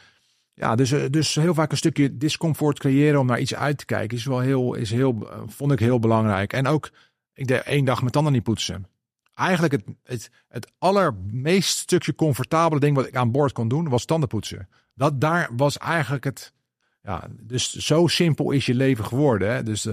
ja, 0.53 0.75
dus, 0.75 0.91
eh, 0.91 1.03
dus 1.09 1.35
heel 1.35 1.53
vaak 1.53 1.71
een 1.71 1.77
stukje 1.77 2.17
discomfort 2.17 2.79
creëren 2.79 3.19
om 3.19 3.25
naar 3.25 3.39
iets 3.39 3.55
uit 3.55 3.77
te 3.77 3.85
kijken 3.85 4.17
is 4.17 4.25
wel 4.25 4.39
heel, 4.39 4.73
is 4.73 4.91
heel, 4.91 5.29
vond 5.47 5.71
ik 5.71 5.79
heel 5.79 5.99
belangrijk. 5.99 6.53
En 6.53 6.67
ook, 6.67 6.91
ik 7.33 7.47
deed 7.47 7.61
één 7.61 7.85
dag 7.85 7.99
mijn 7.99 8.11
tanden 8.11 8.33
niet 8.33 8.43
poetsen. 8.43 8.87
Eigenlijk 9.33 9.73
het, 9.73 9.83
het, 10.03 10.29
het 10.47 10.71
allermeest 10.77 11.77
stukje 11.77 12.15
comfortabele 12.15 12.79
ding 12.79 12.95
wat 12.95 13.07
ik 13.07 13.15
aan 13.15 13.31
boord 13.31 13.51
kon 13.51 13.67
doen, 13.67 13.89
was 13.89 14.05
tanden 14.05 14.29
poetsen. 14.29 14.69
Dat 14.95 15.21
daar 15.21 15.49
was 15.55 15.77
eigenlijk 15.77 16.23
het, 16.23 16.53
ja, 17.01 17.27
dus 17.41 17.75
zo 17.75 18.07
simpel 18.07 18.51
is 18.51 18.65
je 18.65 18.75
leven 18.75 19.05
geworden. 19.05 19.53
Hè? 19.53 19.63
Dus 19.63 19.87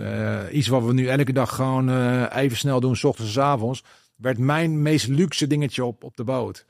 iets 0.52 0.68
wat 0.68 0.84
we 0.84 0.92
nu 0.92 1.06
elke 1.06 1.32
dag 1.32 1.54
gewoon 1.54 1.88
even 2.28 2.56
snel 2.56 2.80
doen, 2.80 2.96
s 2.96 3.04
ochtends 3.04 3.36
en 3.36 3.42
s 3.42 3.44
avonds, 3.44 3.84
werd 4.18 4.38
mijn 4.38 4.82
meest 4.82 5.06
luxe 5.06 5.46
dingetje 5.46 5.84
op, 5.84 6.04
op 6.04 6.16
de 6.16 6.24
boot. 6.24 6.66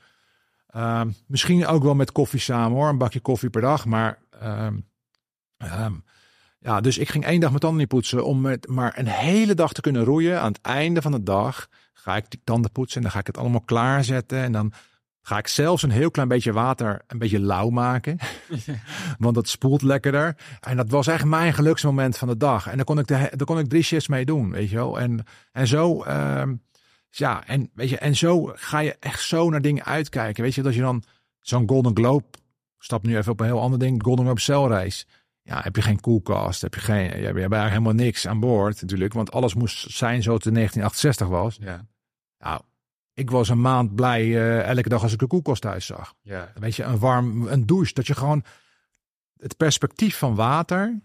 Ehm, 0.67 1.09
misschien 1.27 1.65
ook 1.65 1.83
wel 1.83 1.95
met 1.95 2.11
koffie 2.11 2.39
samen 2.39 2.77
hoor, 2.77 2.89
een 2.89 2.97
bakje 2.97 3.19
koffie 3.19 3.49
per 3.49 3.61
dag. 3.61 3.85
Maar 3.85 4.19
ehm, 4.39 4.77
ehm, 5.57 5.93
ja, 6.59 6.81
dus 6.81 6.97
ik 6.97 7.09
ging 7.09 7.25
één 7.25 7.39
dag 7.39 7.49
mijn 7.49 7.61
tanden 7.61 7.79
niet 7.79 7.87
poetsen 7.87 8.25
om 8.25 8.41
met 8.41 8.67
maar 8.67 8.97
een 8.97 9.07
hele 9.07 9.53
dag 9.53 9.73
te 9.73 9.81
kunnen 9.81 10.03
roeien. 10.03 10.41
Aan 10.41 10.51
het 10.51 10.61
einde 10.61 11.01
van 11.01 11.11
de 11.11 11.23
dag 11.23 11.67
ga 11.93 12.15
ik 12.15 12.29
die 12.29 12.41
tanden 12.43 12.71
poetsen 12.71 12.97
en 12.97 13.01
dan 13.01 13.11
ga 13.11 13.19
ik 13.19 13.27
het 13.27 13.37
allemaal 13.37 13.61
klaarzetten. 13.61 14.39
En 14.39 14.51
dan 14.51 14.73
ga 15.21 15.37
ik 15.37 15.47
zelfs 15.47 15.83
een 15.83 15.91
heel 15.91 16.11
klein 16.11 16.27
beetje 16.27 16.53
water 16.53 17.01
een 17.07 17.17
beetje 17.17 17.39
lauw 17.39 17.69
maken. 17.69 18.17
Want 19.17 19.35
dat 19.35 19.47
spoelt 19.47 19.81
lekkerder. 19.81 20.35
En 20.59 20.77
dat 20.77 20.89
was 20.89 21.07
echt 21.07 21.25
mijn 21.25 21.53
geluksmoment 21.53 22.17
van 22.17 22.27
de 22.27 22.37
dag. 22.37 22.67
En 22.67 22.75
dan 22.75 22.85
kon 22.85 22.99
ik, 22.99 23.07
de, 23.07 23.15
daar 23.15 23.45
kon 23.45 23.59
ik 23.59 23.69
drie 23.69 23.83
shifts 23.83 24.07
mee 24.07 24.25
doen, 24.25 24.51
weet 24.51 24.69
je 24.69 24.75
wel. 24.75 24.99
En, 24.99 25.25
en 25.51 25.67
zo, 25.67 26.03
ja, 27.09 27.47
en, 27.47 27.69
weet 27.73 27.89
je, 27.89 27.97
en 27.97 28.15
zo 28.15 28.51
ga 28.55 28.79
je 28.79 28.95
echt 28.99 29.23
zo 29.23 29.49
naar 29.49 29.61
dingen 29.61 29.85
uitkijken. 29.85 30.43
Weet 30.43 30.55
je, 30.55 30.61
dat 30.61 30.73
je 30.73 30.81
dan 30.81 31.03
zo'n 31.39 31.69
Golden 31.69 31.95
Globe, 31.95 32.25
stap 32.77 33.03
nu 33.03 33.17
even 33.17 33.31
op 33.31 33.39
een 33.39 33.45
heel 33.45 33.61
ander 33.61 33.79
ding, 33.79 34.03
Golden 34.03 34.25
Globe 34.25 34.39
celreis. 34.39 35.07
Ja, 35.41 35.61
heb 35.61 35.75
je 35.75 35.81
geen 35.81 35.99
koelkast, 35.99 36.61
heb 36.61 36.73
je 36.73 36.79
geen, 36.79 37.03
je 37.03 37.09
hebt, 37.09 37.37
eigenlijk 37.37 37.69
helemaal 37.69 37.93
niks 37.93 38.27
aan 38.27 38.39
boord 38.39 38.81
natuurlijk. 38.81 39.13
Want 39.13 39.31
alles 39.31 39.53
moest 39.53 39.91
zijn 39.91 40.23
zoals 40.23 40.37
het 40.37 40.47
in 40.47 40.53
1968 40.53 41.27
was. 41.27 41.57
Ja. 41.61 41.87
Nou, 42.37 42.61
ik 43.13 43.29
was 43.29 43.49
een 43.49 43.61
maand 43.61 43.95
blij 43.95 44.21
eh, 44.21 44.69
elke 44.69 44.89
dag 44.89 45.03
als 45.03 45.13
ik 45.13 45.19
de 45.19 45.27
koelkast 45.27 45.61
thuis 45.61 45.85
zag. 45.85 46.15
Ja. 46.21 46.51
Weet 46.59 46.75
je, 46.75 46.83
een 46.83 46.99
warm, 46.99 47.47
een 47.47 47.65
douche. 47.65 47.93
Dat 47.93 48.07
je 48.07 48.15
gewoon, 48.15 48.43
het 49.37 49.57
perspectief 49.57 50.17
van 50.17 50.35
water 50.35 50.99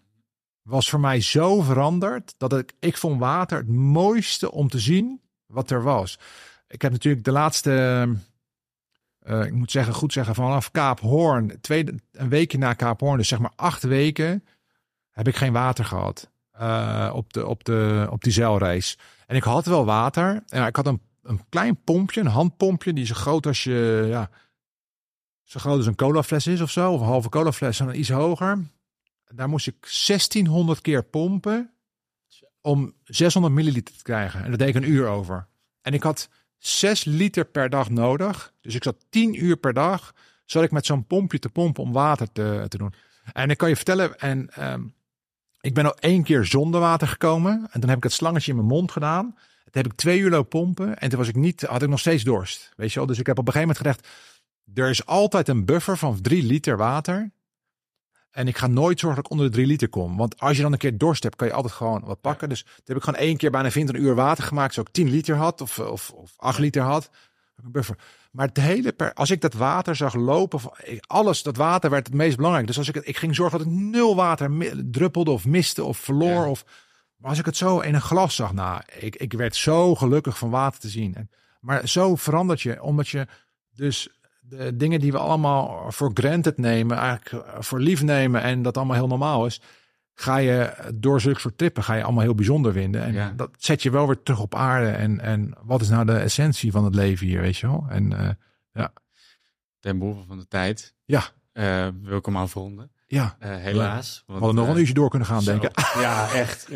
was 0.62 0.90
voor 0.90 1.00
mij 1.00 1.20
zo 1.20 1.60
veranderd. 1.60 2.34
Dat 2.36 2.52
ik, 2.52 2.72
ik 2.78 2.96
vond 2.96 3.20
water 3.20 3.58
het 3.58 3.68
mooiste 3.68 4.52
om 4.52 4.68
te 4.68 4.78
zien 4.78 5.23
wat 5.54 5.70
er 5.70 5.82
was. 5.82 6.18
Ik 6.68 6.82
heb 6.82 6.92
natuurlijk 6.92 7.24
de 7.24 7.32
laatste, 7.32 8.08
eh, 9.18 9.44
ik 9.44 9.52
moet 9.52 9.70
zeggen, 9.70 9.94
goed 9.94 10.12
zeggen, 10.12 10.34
vanaf 10.34 10.70
Kaap 10.70 11.00
Hoorn, 11.00 11.60
tweede, 11.60 11.94
een 12.12 12.28
weekje 12.28 12.58
na 12.58 12.72
Kaap 12.72 13.00
Hoorn, 13.00 13.16
dus 13.16 13.28
zeg 13.28 13.38
maar 13.38 13.52
acht 13.56 13.82
weken, 13.82 14.44
heb 15.10 15.28
ik 15.28 15.36
geen 15.36 15.52
water 15.52 15.84
gehad. 15.84 16.30
eh, 16.52 17.10
op, 17.14 17.32
de, 17.32 17.46
op, 17.46 17.64
de, 17.64 18.08
op 18.10 18.22
die 18.22 18.32
zeilreis. 18.32 18.98
En 19.26 19.36
ik 19.36 19.42
had 19.42 19.66
wel 19.66 19.84
water. 19.84 20.42
En 20.48 20.66
ik 20.66 20.76
had 20.76 20.86
een, 20.86 21.00
een 21.22 21.40
klein 21.48 21.82
pompje, 21.84 22.20
een 22.20 22.26
handpompje, 22.26 22.92
die 22.92 23.06
zo 23.06 23.14
groot 23.14 23.46
als 23.46 23.64
je, 23.64 24.04
ja, 24.08 24.30
zo 25.42 25.60
groot 25.60 25.76
als 25.76 25.86
een 25.86 25.94
colafles 25.94 26.46
is 26.46 26.60
of 26.60 26.70
zo, 26.70 26.92
of 26.92 27.00
een 27.00 27.06
halve 27.06 27.28
colafles 27.28 27.80
en 27.80 27.98
iets 27.98 28.10
hoger. 28.10 28.58
Daar 29.24 29.48
moest 29.48 29.66
ik 29.66 29.76
1600 29.80 30.80
keer 30.80 31.02
pompen 31.02 31.73
om 32.64 32.94
600 33.04 33.54
milliliter 33.54 33.96
te 33.96 34.02
krijgen. 34.02 34.44
En 34.44 34.50
dat 34.50 34.58
deed 34.58 34.68
ik 34.68 34.74
een 34.74 34.90
uur 34.90 35.06
over. 35.06 35.46
En 35.82 35.94
ik 35.94 36.02
had 36.02 36.28
6 36.58 37.04
liter 37.04 37.44
per 37.44 37.70
dag 37.70 37.90
nodig. 37.90 38.52
Dus 38.60 38.74
ik 38.74 38.82
zat 38.82 39.04
10 39.08 39.44
uur 39.44 39.56
per 39.56 39.72
dag 39.72 40.14
zat 40.44 40.62
ik 40.62 40.70
met 40.70 40.86
zo'n 40.86 41.06
pompje 41.06 41.38
te 41.38 41.48
pompen 41.48 41.82
om 41.82 41.92
water 41.92 42.32
te, 42.32 42.66
te 42.68 42.78
doen. 42.78 42.94
En 43.32 43.50
ik 43.50 43.56
kan 43.56 43.68
je 43.68 43.76
vertellen, 43.76 44.18
en 44.18 44.50
ehm, 44.50 44.82
ik 45.60 45.74
ben 45.74 45.84
al 45.84 45.96
één 45.98 46.22
keer 46.22 46.44
zonder 46.44 46.80
water 46.80 47.08
gekomen. 47.08 47.68
En 47.70 47.80
toen 47.80 47.88
heb 47.88 47.98
ik 47.98 48.04
het 48.04 48.12
slangetje 48.12 48.50
in 48.50 48.56
mijn 48.56 48.68
mond 48.68 48.92
gedaan. 48.92 49.30
Toen 49.34 49.82
heb 49.82 49.86
ik 49.86 49.92
twee 49.92 50.18
uur 50.18 50.30
lopen 50.30 50.48
pompen. 50.48 50.98
En 50.98 51.08
toen 51.08 51.18
was 51.18 51.28
ik 51.28 51.36
niet, 51.36 51.62
had 51.62 51.82
ik 51.82 51.88
nog 51.88 52.00
steeds 52.00 52.22
dorst. 52.22 52.72
Weet 52.76 52.92
je 52.92 52.98
wel? 52.98 53.08
Dus 53.08 53.18
ik 53.18 53.26
heb 53.26 53.38
op 53.38 53.46
een 53.46 53.52
gegeven 53.52 53.74
moment 53.76 53.98
gedacht, 53.98 54.14
er 54.74 54.90
is 54.90 55.06
altijd 55.06 55.48
een 55.48 55.64
buffer 55.64 55.98
van 55.98 56.20
drie 56.20 56.42
liter 56.42 56.76
water. 56.76 57.30
En 58.34 58.48
ik 58.48 58.56
ga 58.56 58.66
nooit 58.66 59.00
zorgen 59.00 59.22
dat 59.22 59.30
ik 59.30 59.30
onder 59.30 59.46
de 59.50 59.56
drie 59.56 59.66
liter 59.66 59.88
kom. 59.88 60.16
Want 60.16 60.40
als 60.40 60.56
je 60.56 60.62
dan 60.62 60.72
een 60.72 60.78
keer 60.78 60.98
dorst 60.98 61.22
hebt, 61.22 61.36
kan 61.36 61.46
je 61.46 61.52
altijd 61.52 61.72
gewoon 61.74 62.02
wat 62.04 62.20
pakken. 62.20 62.48
Dus 62.48 62.62
toen 62.62 62.72
heb 62.84 62.96
ik 62.96 63.02
gewoon 63.02 63.20
één 63.20 63.36
keer 63.36 63.50
bijna 63.50 63.68
20 63.68 63.96
uur 63.96 64.14
water 64.14 64.44
gemaakt. 64.44 64.74
Zodat 64.74 64.88
ik 64.88 64.94
10 64.94 65.10
liter 65.10 65.36
had 65.36 65.60
of, 65.60 65.78
of, 65.78 66.10
of 66.10 66.32
8 66.36 66.58
liter 66.58 66.82
had. 66.82 67.10
Buffer. 67.62 67.98
Maar 68.30 68.46
het 68.46 68.56
hele 68.56 68.92
per, 68.92 69.12
als 69.12 69.30
ik 69.30 69.40
dat 69.40 69.52
water 69.52 69.96
zag 69.96 70.14
lopen, 70.14 70.60
alles, 71.00 71.42
dat 71.42 71.56
water 71.56 71.90
werd 71.90 72.06
het 72.06 72.16
meest 72.16 72.36
belangrijk. 72.36 72.66
Dus 72.66 72.78
als 72.78 72.88
ik 72.88 72.94
het, 72.94 73.08
ik 73.08 73.16
ging 73.16 73.34
zorgen 73.34 73.58
dat 73.58 73.66
ik 73.66 73.72
nul 73.72 74.16
water 74.16 74.50
druppelde 74.90 75.30
of 75.30 75.46
miste 75.46 75.84
of 75.84 75.98
verloor. 75.98 76.42
Ja. 76.42 76.48
Of, 76.48 76.64
maar 77.16 77.30
als 77.30 77.38
ik 77.38 77.44
het 77.44 77.56
zo 77.56 77.80
in 77.80 77.94
een 77.94 78.00
glas 78.00 78.34
zag, 78.34 78.52
nou, 78.52 78.82
ik, 78.98 79.16
ik 79.16 79.32
werd 79.32 79.56
zo 79.56 79.94
gelukkig 79.94 80.38
van 80.38 80.50
water 80.50 80.80
te 80.80 80.88
zien. 80.88 81.14
En, 81.14 81.30
maar 81.60 81.88
zo 81.88 82.14
verandert 82.16 82.62
je, 82.62 82.82
omdat 82.82 83.08
je 83.08 83.26
dus 83.74 84.08
de 84.48 84.76
dingen 84.76 85.00
die 85.00 85.12
we 85.12 85.18
allemaal 85.18 85.84
voor 85.92 86.10
granted 86.14 86.58
nemen, 86.58 86.96
eigenlijk 86.96 87.46
eh, 87.46 87.54
voor 87.60 87.80
lief 87.80 88.02
nemen 88.02 88.42
en 88.42 88.62
dat 88.62 88.76
allemaal 88.76 88.96
heel 88.96 89.06
normaal 89.06 89.46
is, 89.46 89.60
ga 90.14 90.36
je 90.36 90.72
door 90.94 91.20
zulke 91.20 91.40
soort 91.40 91.58
trippen 91.58 91.82
ga 91.82 91.94
je 91.94 92.02
allemaal 92.02 92.22
heel 92.22 92.34
bijzonder 92.34 92.72
vinden. 92.72 93.02
En 93.02 93.12
Ja. 93.12 93.32
dat 93.36 93.50
zet 93.58 93.82
je 93.82 93.90
wel 93.90 94.06
weer 94.06 94.22
terug 94.22 94.40
op 94.40 94.54
aarde. 94.54 94.88
En, 94.90 95.20
en 95.20 95.54
wat 95.62 95.80
is 95.80 95.88
nou 95.88 96.04
de 96.06 96.16
essentie 96.16 96.70
van 96.72 96.84
het 96.84 96.94
leven 96.94 97.26
hier, 97.26 97.40
weet 97.40 97.56
je 97.56 97.66
wel? 97.66 97.86
En 97.88 98.12
eh, 98.18 98.28
Ten 99.80 99.98
behoeve 99.98 100.26
van 100.26 100.38
de 100.38 100.48
tijd 100.48 100.94
ja, 101.04 101.22
eh, 101.52 101.88
wil 102.02 102.16
ik 102.18 102.24
hem 102.26 102.36
afronden. 102.36 102.90
ja, 103.06 103.36
helaas. 103.38 104.22
we 104.26 104.32
hadden 104.32 104.54
nog 104.54 104.68
een 104.68 104.76
uurtje 104.78 104.94
door 104.94 105.08
kunnen 105.10 105.28
gaan 105.28 105.42
Zo. 105.42 105.50
denken. 105.50 105.70
Ja, 106.00 106.32
echt. 106.32 106.70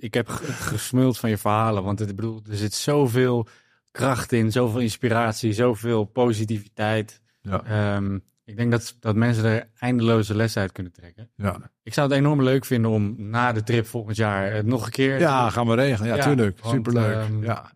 Ik 0.00 0.14
heb 0.14 0.28
gesmuld 0.50 1.18
van 1.18 1.30
je 1.30 1.38
verhalen. 1.38 1.82
Want 1.82 1.98
het, 1.98 2.16
bedoel, 2.16 2.42
er 2.50 2.56
zit 2.56 2.74
zoveel 2.74 3.46
kracht 3.90 4.32
in, 4.32 4.52
zoveel 4.52 4.80
inspiratie, 4.80 5.52
zoveel 5.52 6.04
positiviteit. 6.04 7.20
Ja, 7.40 7.62
Ehm, 7.64 8.18
ik 8.44 8.56
denk 8.56 8.70
dat, 8.70 8.96
dat 9.00 9.14
mensen 9.16 9.44
er 9.44 9.68
eindeloze 9.78 10.34
les 10.34 10.56
uit 10.56 10.72
kunnen 10.72 10.92
trekken. 10.92 11.30
ja. 11.36 11.70
Ik 11.82 11.94
zou 11.94 12.08
het 12.08 12.16
enorm 12.18 12.42
leuk 12.42 12.64
vinden 12.64 12.90
om 12.90 13.14
na 13.16 13.52
de 13.52 13.62
trip 13.62 13.86
volgend 13.86 14.16
jaar 14.16 14.52
het 14.52 14.66
nog 14.66 14.84
een 14.86 14.90
keer... 14.92 15.18
ja 15.20 15.50
gaan 15.50 15.66
we 15.66 15.74
regelen. 15.74 16.08
Ja, 16.08 16.16
Ja, 16.16 16.22
tuurlijk. 16.24 16.58
want, 16.60 16.74
Superleuk. 16.74 17.14
ehm, 17.14 17.42
ja. 17.44 17.72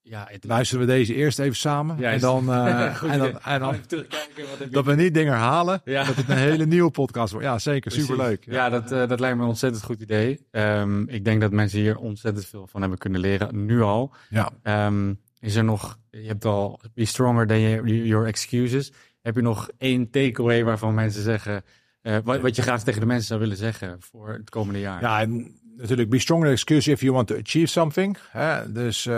ja 0.00 0.26
het, 0.28 0.44
Luisteren 0.44 0.86
we 0.86 0.92
deze 0.92 1.14
eerst 1.14 1.38
even 1.38 1.56
samen. 1.56 1.98
Ja, 1.98 2.10
en 2.12 2.20
dan, 2.20 2.52
eh, 2.52 2.96
Goed 2.96 3.08
en 3.10 3.18
dan, 3.18 3.40
en 3.40 3.60
dan 3.60 3.68
wat 3.68 3.90
heb 3.90 4.06
je- 4.58 4.68
dat 4.70 4.84
we 4.84 4.94
niet 4.94 5.14
dingen 5.14 5.32
herhalen. 5.32 5.80
Ja. 5.84 6.04
Dat 6.04 6.16
het 6.16 6.28
een 6.28 6.36
hele 6.36 6.66
nieuwe 6.66 6.90
podcast 6.90 7.32
wordt. 7.32 7.46
Ja, 7.46 7.58
zeker. 7.58 7.80
Precies. 7.90 8.06
Superleuk. 8.06 8.44
Ja, 8.44 8.68
dat, 8.68 8.92
eh, 8.92 9.08
dat 9.08 9.20
lijkt 9.20 9.36
me 9.36 9.42
een 9.42 9.48
ontzettend 9.48 9.84
goed 9.84 10.00
idee. 10.00 10.46
Ehm, 10.50 11.02
ik 11.02 11.24
denk 11.24 11.40
dat 11.40 11.52
mensen 11.52 11.78
hier 11.78 11.96
ontzettend 11.98 12.46
veel 12.46 12.66
van 12.66 12.80
hebben 12.80 12.98
kunnen 12.98 13.20
leren, 13.20 13.64
nu 13.66 13.80
al. 13.82 14.12
ja. 14.28 14.50
Is 15.40 15.54
er 15.54 15.64
nog, 15.64 15.98
je 16.10 16.26
hebt 16.26 16.44
al 16.44 16.80
be 16.94 17.04
stronger 17.04 17.46
than 17.46 17.60
your, 17.60 18.26
excuses. 18.26 18.92
Heb 19.22 19.34
je 19.36 19.42
nog 19.42 19.70
één 19.78 20.10
takeaway 20.10 20.64
waarvan 20.64 20.94
mensen 20.94 21.22
zeggen, 21.22 21.64
eh, 22.02 22.16
wat, 22.24 22.40
wat 22.40 22.56
je 22.56 22.62
graag 22.62 22.82
tegen 22.82 23.00
de 23.00 23.06
mensen 23.06 23.26
zou 23.26 23.40
willen 23.40 23.56
zeggen 23.56 23.96
voor 24.00 24.28
het 24.28 24.50
komende 24.50 24.80
jaar? 24.80 25.00
Ja, 25.00 25.26
natuurlijk 25.76 26.10
be 26.10 26.18
stronger 26.18 26.50
excuse 26.50 26.90
if 26.90 27.00
you 27.00 27.12
want 27.12 27.26
to 27.26 27.36
achieve 27.36 27.66
something. 27.66 28.18
Dus, 28.68 29.06
eh, 29.06 29.12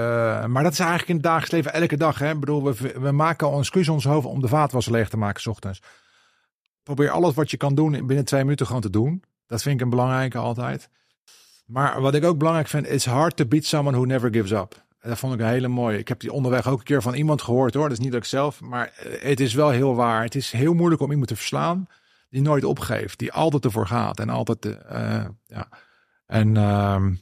maar 0.46 0.62
dat 0.62 0.72
is 0.72 0.78
eigenlijk 0.78 1.08
in 1.08 1.14
het 1.14 1.24
dagelijks 1.24 1.50
leven 1.50 1.72
elke 1.72 1.96
dag. 1.96 2.18
Hè? 2.18 2.30
Ik 2.30 2.40
bedoel, 2.40 2.64
we, 2.64 3.00
we 3.00 3.12
maken 3.12 3.46
al 3.46 3.52
een 3.52 3.58
excuus 3.58 3.88
ons 3.88 4.04
hoofd 4.04 4.26
om 4.26 4.40
de 4.40 4.48
vaatwasser 4.48 4.92
leeg 4.92 5.08
te 5.08 5.16
maken 5.16 5.40
's 5.40 5.46
ochtends. 5.46 5.82
Probeer 6.82 7.10
alles 7.10 7.34
wat 7.34 7.50
je 7.50 7.56
kan 7.56 7.74
doen 7.74 8.06
binnen 8.06 8.24
twee 8.24 8.42
minuten 8.42 8.66
gewoon 8.66 8.80
te 8.80 8.90
doen. 8.90 9.22
Dat 9.46 9.62
vind 9.62 9.74
ik 9.74 9.80
een 9.80 9.90
belangrijke 9.90 10.38
altijd. 10.38 10.88
Maar 11.66 12.00
wat 12.00 12.14
ik 12.14 12.24
ook 12.24 12.38
belangrijk 12.38 12.68
vind, 12.68 12.88
it's 12.88 13.04
hard 13.04 13.36
to 13.36 13.46
beat 13.46 13.64
someone 13.64 13.96
who 13.96 14.06
never 14.06 14.32
gives 14.32 14.50
up. 14.50 14.84
Dat 15.02 15.18
vond 15.18 15.34
ik 15.34 15.40
een 15.40 15.46
hele 15.46 15.68
mooie. 15.68 15.98
Ik 15.98 16.08
heb 16.08 16.20
die 16.20 16.32
onderweg 16.32 16.66
ook 16.68 16.78
een 16.78 16.84
keer 16.84 17.02
van 17.02 17.14
iemand 17.14 17.42
gehoord 17.42 17.74
hoor. 17.74 17.82
Dat 17.88 17.98
is 17.98 18.04
niet 18.04 18.12
dat 18.12 18.20
ik 18.22 18.28
zelf, 18.28 18.60
maar 18.60 18.86
eh, 18.86 19.22
het 19.28 19.40
is 19.40 19.54
wel 19.54 19.70
heel 19.70 19.94
waar. 19.94 20.22
Het 20.22 20.34
is 20.34 20.50
heel 20.52 20.74
moeilijk 20.74 21.02
om 21.02 21.10
iemand 21.10 21.28
te 21.28 21.36
verslaan 21.36 21.86
die 22.28 22.42
nooit 22.42 22.64
opgeeft, 22.64 23.18
die 23.18 23.32
altijd 23.32 23.64
ervoor 23.64 23.86
gaat 23.86 24.20
en 24.20 24.28
altijd, 24.28 24.64
eh, 24.64 25.24
ja. 25.46 25.68
En 26.26 26.56
ehm, 26.56 27.14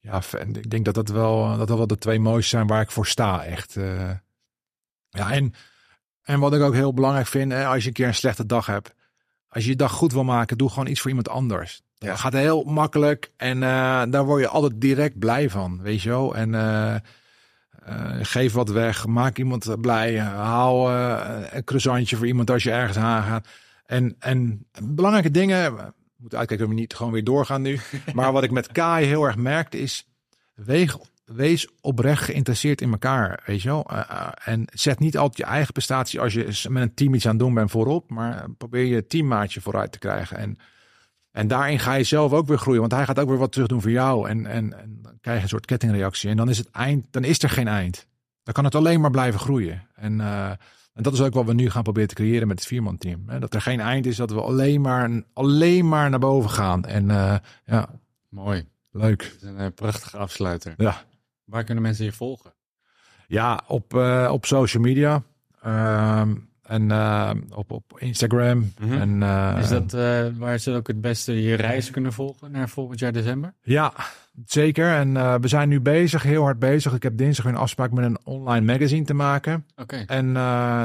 ja, 0.00 0.22
ik 0.52 0.70
denk 0.70 0.84
dat 0.84 0.94
dat 0.94 1.08
wel, 1.08 1.56
dat 1.56 1.68
dat 1.68 1.76
wel 1.76 1.86
de 1.86 1.98
twee 1.98 2.20
mooiste 2.20 2.48
zijn 2.56 2.66
waar 2.66 2.80
ik 2.80 2.90
voor 2.90 3.06
sta, 3.06 3.44
echt. 3.44 3.76
eh. 3.76 4.10
ja, 5.08 5.32
en, 5.32 5.54
en 6.22 6.40
wat 6.40 6.54
ik 6.54 6.60
ook 6.62 6.74
heel 6.74 6.94
belangrijk 6.94 7.26
vind, 7.26 7.52
hè, 7.52 7.66
als 7.66 7.82
je 7.82 7.88
een 7.88 7.94
keer 7.94 8.06
een 8.06 8.14
slechte 8.14 8.46
dag 8.46 8.66
hebt, 8.66 8.94
als 9.54 9.64
je 9.64 9.70
je 9.70 9.76
dag 9.76 9.92
goed 9.92 10.12
wil 10.12 10.24
maken, 10.24 10.58
doe 10.58 10.68
gewoon 10.68 10.86
iets 10.86 11.00
voor 11.00 11.10
iemand 11.10 11.28
anders. 11.28 11.82
Ja. 11.98 12.08
Dat 12.08 12.18
gaat 12.18 12.32
heel 12.32 12.62
makkelijk 12.62 13.30
en 13.36 13.62
eh, 13.62 14.02
daar 14.08 14.24
word 14.24 14.40
je 14.40 14.48
altijd 14.48 14.80
direct 14.80 15.18
blij 15.18 15.50
van, 15.50 15.82
weet 15.82 16.02
je 16.02 16.08
wel. 16.08 16.36
En 16.36 16.54
eh, 16.54 16.94
eh, 16.94 17.00
geef 18.22 18.52
wat 18.52 18.68
weg, 18.68 19.06
maak 19.06 19.38
iemand 19.38 19.80
blij, 19.80 20.18
haal 20.20 20.90
een 20.90 21.64
croissantje 21.64 22.16
voor 22.16 22.26
iemand 22.26 22.50
als 22.50 22.62
je 22.62 22.70
ergens 22.70 22.96
aangaat. 22.98 23.48
En, 23.86 24.16
en 24.18 24.66
belangrijke 24.82 25.30
dingen, 25.30 25.76
we 25.76 25.92
moeten 26.16 26.38
uitkijken 26.38 26.66
dat 26.66 26.74
we 26.74 26.80
niet 26.80 26.94
gewoon 26.94 27.12
weer 27.12 27.24
doorgaan 27.24 27.62
nu. 27.62 27.80
Maar 28.14 28.32
wat 28.32 28.42
ik 28.42 28.50
met 28.50 28.72
Kai 28.72 29.06
heel 29.06 29.24
erg 29.24 29.36
merkte 29.36 29.78
is, 29.78 30.08
weeg, 30.54 30.98
wees 31.24 31.68
oprecht 31.80 32.22
geïnteresseerd 32.22 32.80
in 32.80 32.90
elkaar, 32.90 33.42
weet 33.46 33.62
je 33.62 33.68
wel. 33.68 33.84
Eh, 33.90 33.98
eh, 33.98 34.28
en 34.44 34.64
zet 34.72 34.98
niet 34.98 35.18
altijd 35.18 35.36
je 35.36 35.44
eigen 35.44 35.72
prestatie 35.72 36.20
als 36.20 36.32
je 36.32 36.66
met 36.68 36.82
een 36.82 36.94
team 36.94 37.14
iets 37.14 37.24
aan 37.24 37.30
het 37.30 37.40
doen 37.40 37.54
bent 37.54 37.70
voorop. 37.70 38.10
Maar 38.10 38.46
probeer 38.58 38.84
je 38.84 39.06
teammaatje 39.06 39.60
vooruit 39.60 39.92
te 39.92 39.98
krijgen. 39.98 40.36
En, 40.36 40.56
en 41.30 41.48
daarin 41.48 41.78
ga 41.78 41.94
je 41.94 42.04
zelf 42.04 42.32
ook 42.32 42.46
weer 42.46 42.58
groeien, 42.58 42.80
want 42.80 42.92
hij 42.92 43.04
gaat 43.04 43.18
ook 43.18 43.28
weer 43.28 43.38
wat 43.38 43.52
terug 43.52 43.66
doen 43.66 43.80
voor 43.80 43.90
jou. 43.90 44.28
En, 44.28 44.46
en, 44.46 44.78
en 44.78 44.98
dan 45.02 45.18
krijg 45.20 45.36
je 45.36 45.42
een 45.42 45.48
soort 45.48 45.66
kettingreactie. 45.66 46.30
En 46.30 46.36
dan 46.36 46.48
is 46.48 46.58
het 46.58 46.70
eind, 46.70 47.06
dan 47.10 47.24
is 47.24 47.42
er 47.42 47.50
geen 47.50 47.68
eind. 47.68 48.06
Dan 48.42 48.54
kan 48.54 48.64
het 48.64 48.74
alleen 48.74 49.00
maar 49.00 49.10
blijven 49.10 49.40
groeien. 49.40 49.86
En, 49.94 50.20
eh, 50.20 50.50
en 50.92 51.02
dat 51.02 51.12
is 51.12 51.20
ook 51.20 51.34
wat 51.34 51.46
we 51.46 51.54
nu 51.54 51.70
gaan 51.70 51.82
proberen 51.82 52.08
te 52.08 52.14
creëren 52.14 52.48
met 52.48 52.58
het 52.58 52.68
vierman 52.68 52.98
team. 52.98 53.22
Hè? 53.26 53.38
Dat 53.38 53.54
er 53.54 53.60
geen 53.60 53.80
eind 53.80 54.06
is, 54.06 54.16
dat 54.16 54.30
we 54.30 54.40
alleen 54.40 54.80
maar, 54.80 55.22
alleen 55.32 55.88
maar 55.88 56.10
naar 56.10 56.18
boven 56.18 56.50
gaan. 56.50 56.84
En 56.84 57.06
ja, 57.64 57.88
Mooi. 58.28 58.66
leuk. 58.90 59.36
Dat 59.40 59.50
is 59.52 59.58
een 59.58 59.74
prachtige 59.74 60.16
afsluiter. 60.16 60.74
Ja, 60.76 61.04
Waar 61.44 61.64
kunnen 61.64 61.82
mensen 61.82 62.04
je 62.04 62.12
volgen? 62.12 62.52
ja 63.28 63.60
op, 63.66 63.96
eh, 63.96 64.28
op 64.32 64.46
social 64.46 64.82
media. 64.82 65.22
Ehm, 65.62 66.34
en 66.62 66.90
eh, 66.90 67.30
op, 67.54 67.72
op 67.72 67.92
Instagram. 67.98 68.72
Mhm. 68.78 68.92
En, 68.92 69.22
eh, 69.22 69.56
Is 69.60 69.68
dat 69.68 69.92
waar 70.38 70.58
ze 70.58 70.72
ook 70.72 70.86
het 70.86 71.00
beste 71.00 71.42
je 71.42 71.54
reis 71.54 71.90
kunnen 71.90 72.12
volgen 72.12 72.50
naar 72.50 72.68
volgend 72.68 72.98
jaar 72.98 73.12
december? 73.12 73.54
Ja, 73.62 73.92
zeker. 74.46 74.94
En 74.94 75.40
we 75.40 75.48
zijn 75.48 75.68
nu 75.68 75.80
bezig, 75.80 76.22
heel 76.22 76.42
hard 76.42 76.58
bezig. 76.58 76.92
Ik 76.92 77.02
heb 77.02 77.16
dinsdag 77.16 77.46
een 77.46 77.56
afspraak 77.56 77.90
met 77.90 78.04
een 78.04 78.18
online 78.24 78.72
magazine 78.72 79.04
te 79.04 79.14
maken. 79.14 79.66
Oké. 79.76 80.04
En 80.06 80.32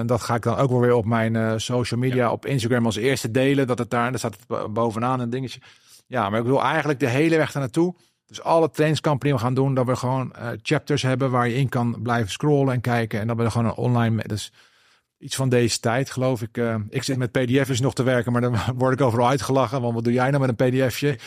dat 0.07 0.21
ga 0.21 0.35
ik 0.35 0.41
dan 0.41 0.55
ook 0.55 0.69
wel 0.69 0.79
weer 0.79 0.93
op 0.93 1.05
mijn 1.05 1.61
social 1.61 1.99
media, 1.99 2.31
op 2.31 2.45
Instagram 2.45 2.85
als 2.85 2.95
eerste 2.95 3.31
delen. 3.31 3.67
Dat 3.67 3.77
het 3.77 3.89
daar, 3.89 4.09
daar 4.09 4.19
staat 4.19 4.37
bovenaan 4.73 5.19
een 5.19 5.29
dingetje. 5.29 5.59
Ja, 6.07 6.29
maar 6.29 6.39
ik 6.39 6.45
wil 6.45 6.63
eigenlijk 6.63 6.99
de 6.99 7.09
hele 7.09 7.37
weg 7.37 7.51
daar 7.51 7.61
naartoe. 7.61 7.95
Dus 8.29 8.41
alle 8.41 8.69
trainingskampen 8.69 9.27
die 9.27 9.35
we 9.37 9.41
gaan 9.43 9.53
doen, 9.53 9.73
dat 9.73 9.85
we 9.85 9.95
gewoon 9.95 10.33
eh, 10.33 10.47
chapters 10.61 11.01
hebben 11.01 11.31
waar 11.31 11.47
je 11.47 11.55
in 11.55 11.69
kan 11.69 12.01
blijven 12.01 12.31
scrollen 12.31 12.73
en 12.73 12.81
kijken. 12.81 13.19
En 13.19 13.27
dat 13.27 13.37
we 13.37 13.51
gewoon 13.51 13.67
een 13.67 13.73
online, 13.75 14.23
dus 14.27 14.51
iets 15.17 15.35
van 15.35 15.49
deze 15.49 15.79
tijd, 15.79 16.11
geloof 16.11 16.41
ik. 16.41 16.57
eh, 16.57 16.75
ik 16.89 17.03
zit 17.03 17.17
met 17.17 17.31
pdf's 17.31 17.79
nog 17.79 17.93
te 17.93 18.03
werken, 18.03 18.31
maar 18.31 18.41
dan 18.41 18.55
word 18.75 18.93
ik 18.99 19.05
overal 19.05 19.27
uitgelachen. 19.27 19.81
Want 19.81 19.93
wat 19.93 20.03
doe 20.03 20.13
jij 20.13 20.29
nou 20.31 20.47
met 20.47 20.59
een 20.61 20.69
pdfje? 20.87 21.17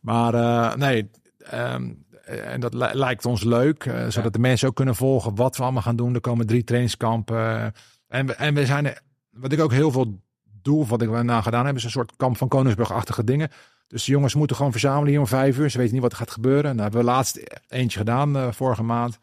Maar 0.00 0.34
eh, 0.34 0.74
nee, 0.76 1.10
ehm, 1.38 1.90
en 2.24 2.60
dat 2.60 2.74
li- 2.74 2.90
lijkt 2.92 3.26
ons 3.26 3.42
leuk, 3.44 3.90
zodat 4.08 4.32
de 4.32 4.38
mensen 4.38 4.68
ook 4.68 4.74
kunnen 4.74 4.94
volgen 4.94 5.34
wat 5.34 5.56
we 5.56 5.62
allemaal 5.62 5.82
gaan 5.82 5.96
doen. 5.96 6.14
Er 6.14 6.20
komen 6.20 6.46
drie 6.46 6.64
trainingskampen. 6.64 7.72
en, 8.08 8.26
we, 8.26 8.32
en 8.34 8.54
we 8.54 8.66
zijn, 8.66 8.94
wat 9.30 9.52
ik 9.52 9.60
ook 9.60 9.72
heel 9.72 9.90
veel 9.90 10.20
doe, 10.62 10.86
wat 10.86 11.02
ik 11.02 11.10
nou 11.22 11.42
gedaan 11.42 11.66
heb, 11.66 11.76
is 11.76 11.84
een 11.84 11.90
soort 11.90 12.16
kamp 12.16 12.36
van 12.36 12.48
Koningsbrug-achtige 12.48 13.24
dingen. 13.24 13.48
Dus 13.90 14.04
de 14.04 14.12
jongens 14.12 14.34
moeten 14.34 14.56
gewoon 14.56 14.70
verzamelen 14.70 15.08
hier 15.08 15.18
om 15.18 15.26
vijf 15.26 15.58
uur. 15.58 15.70
Ze 15.70 15.78
weten 15.78 15.92
niet 15.92 16.02
wat 16.02 16.12
er 16.12 16.18
gaat 16.18 16.30
gebeuren. 16.30 16.70
Nou 16.70 16.80
hebben 16.80 17.00
we 17.00 17.06
laatst 17.06 17.40
eentje 17.68 17.98
gedaan 17.98 18.36
eh, 18.36 18.52
vorige 18.52 18.82
maand. 18.82 19.18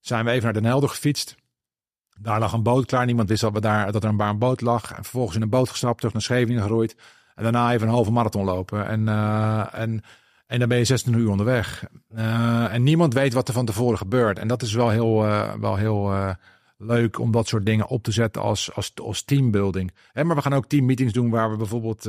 Zijn 0.00 0.24
we 0.24 0.30
even 0.30 0.44
naar 0.44 0.52
Den 0.52 0.64
Helder 0.64 0.88
gefietst. 0.88 1.34
Daar 2.20 2.38
lag 2.38 2.52
een 2.52 2.62
boot 2.62 2.86
klaar. 2.86 3.06
Niemand 3.06 3.28
wist 3.28 3.40
dat, 3.40 3.52
we 3.52 3.60
daar, 3.60 3.92
dat 3.92 4.02
er 4.02 4.08
een 4.08 4.16
baan 4.16 4.38
boot 4.38 4.60
lag. 4.60 4.90
En 4.90 5.02
vervolgens 5.02 5.36
in 5.36 5.42
een 5.42 5.48
boot 5.48 5.68
gestapt, 5.68 5.96
terug 5.96 6.12
naar 6.12 6.22
Scheveningen 6.22 6.62
geroeid. 6.62 6.96
En 7.34 7.42
daarna 7.42 7.72
even 7.72 7.86
een 7.86 7.92
halve 7.92 8.10
marathon 8.10 8.44
lopen. 8.44 8.86
En, 8.86 9.08
eh, 9.08 9.64
en, 9.72 10.02
en 10.46 10.58
dan 10.58 10.68
ben 10.68 10.78
je 10.78 10.84
16 10.84 11.14
uur 11.14 11.30
onderweg. 11.30 11.84
Eh, 12.14 12.74
en 12.74 12.82
niemand 12.82 13.14
weet 13.14 13.32
wat 13.32 13.48
er 13.48 13.54
van 13.54 13.66
tevoren 13.66 13.98
gebeurt. 13.98 14.38
En 14.38 14.48
dat 14.48 14.62
is 14.62 14.72
wel 14.72 14.88
heel, 14.88 15.14
wel 15.60 15.76
heel 15.76 16.34
leuk 16.78 17.18
om 17.18 17.30
dat 17.30 17.48
soort 17.48 17.66
dingen 17.66 17.86
op 17.86 18.02
te 18.02 18.12
zetten 18.12 18.42
als, 18.42 18.74
als, 18.74 18.92
als 19.02 19.22
teambuilding. 19.22 19.92
Maar 20.12 20.34
we 20.34 20.42
gaan 20.42 20.54
ook 20.54 20.66
teammeetings 20.66 21.12
doen 21.12 21.30
waar 21.30 21.50
we 21.50 21.56
bijvoorbeeld 21.56 22.08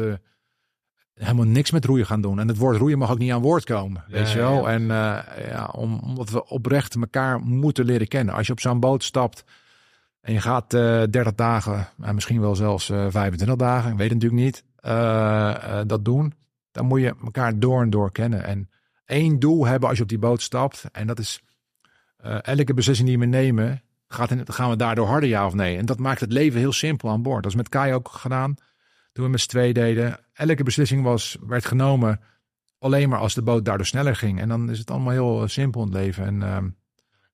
helemaal 1.14 1.46
niks 1.46 1.72
met 1.72 1.86
roeien 1.86 2.06
gaan 2.06 2.22
doen. 2.22 2.40
En 2.40 2.48
het 2.48 2.58
woord 2.58 2.78
roeien 2.78 2.98
mag 2.98 3.12
ook 3.12 3.18
niet 3.18 3.32
aan 3.32 3.42
woord 3.42 3.64
komen. 3.64 4.04
Weet 4.08 4.32
je 4.32 4.38
wel? 4.38 4.70
ja. 4.70 4.74
En 4.74 4.82
eh, 4.82 5.48
ja, 5.50 5.66
om, 5.66 6.00
omdat 6.00 6.30
we 6.30 6.50
oprecht 6.50 6.96
elkaar 6.96 7.40
moeten 7.40 7.86
leren 7.86 8.08
kennen. 8.08 8.34
Als 8.36 8.48
je 8.48 8.54
op 8.54 8.60
zo'n 8.60 8.80
boot 8.80 9.04
stapt 9.04 9.44
En 10.22 10.34
je 10.34 10.42
gaat 10.42 10.74
eh 10.74 11.04
30 11.10 11.34
dagen, 11.36 11.88
en 12.02 12.16
misschien 12.16 12.42
wel 12.42 12.56
zelfs 12.56 12.90
eh 12.90 13.06
25 13.10 13.58
dagen, 13.58 13.92
ik 13.92 13.98
weet 13.98 14.10
het 14.10 14.22
natuurlijk 14.22 14.44
niet, 14.44 14.64
eh, 14.76 15.80
eh, 15.80 15.88
dat 15.88 16.06
doen. 16.06 16.34
Dan 16.72 16.86
moet 16.86 17.02
je 17.02 17.16
elkaar 17.24 17.60
door 17.60 17.82
en 17.82 17.90
door 17.90 18.12
kennen. 18.12 18.44
En 18.44 18.70
één 19.06 19.40
doel 19.40 19.66
hebben 19.66 19.90
als 19.90 19.98
je 19.98 20.04
op 20.04 20.10
die 20.10 20.20
boot 20.20 20.42
stapt. 20.42 20.84
En 20.92 21.08
dat 21.08 21.20
is 21.20 21.42
eh, 22.18 22.38
elke 22.42 22.74
beslissing 22.74 23.08
die 23.08 23.20
we 23.20 23.26
nemen, 23.26 23.82
gaat 24.08 24.32
in, 24.32 24.42
gaan 24.46 24.70
we 24.70 24.76
daardoor 24.76 25.08
harder 25.08 25.30
ja 25.30 25.46
of 25.46 25.54
nee. 25.54 25.78
En 25.78 25.86
dat 25.86 26.00
maakt 26.00 26.20
het 26.20 26.32
leven 26.32 26.60
heel 26.60 26.72
simpel 26.72 27.10
aan 27.10 27.22
boord. 27.22 27.44
Dat 27.44 27.52
is 27.52 27.58
met 27.58 27.70
Kai 27.70 27.94
ook 27.94 28.08
gedaan. 28.08 28.56
Toen 29.14 29.26
we 29.26 29.32
met 29.32 29.40
z'n 29.40 29.50
twee 29.50 29.74
deden. 29.74 30.20
Elke 30.34 30.64
beslissing 30.64 31.04
was, 31.04 31.38
werd 31.42 31.66
genomen 31.66 32.20
alleen 32.84 33.10
maar 33.10 33.20
als 33.20 33.34
de 33.34 33.42
boot 33.42 33.66
daardoor 33.66 33.86
sneller 33.86 34.16
ging. 34.16 34.40
En 34.40 34.50
dan 34.50 34.70
is 34.70 34.80
het 34.80 34.92
allemaal 34.92 35.12
heel 35.12 35.42
eh, 35.42 35.48
simpel 35.48 35.82
in 35.82 35.88
het 35.88 35.96
leven. 35.98 36.26
En 36.26 36.44
ehm, 36.44 36.70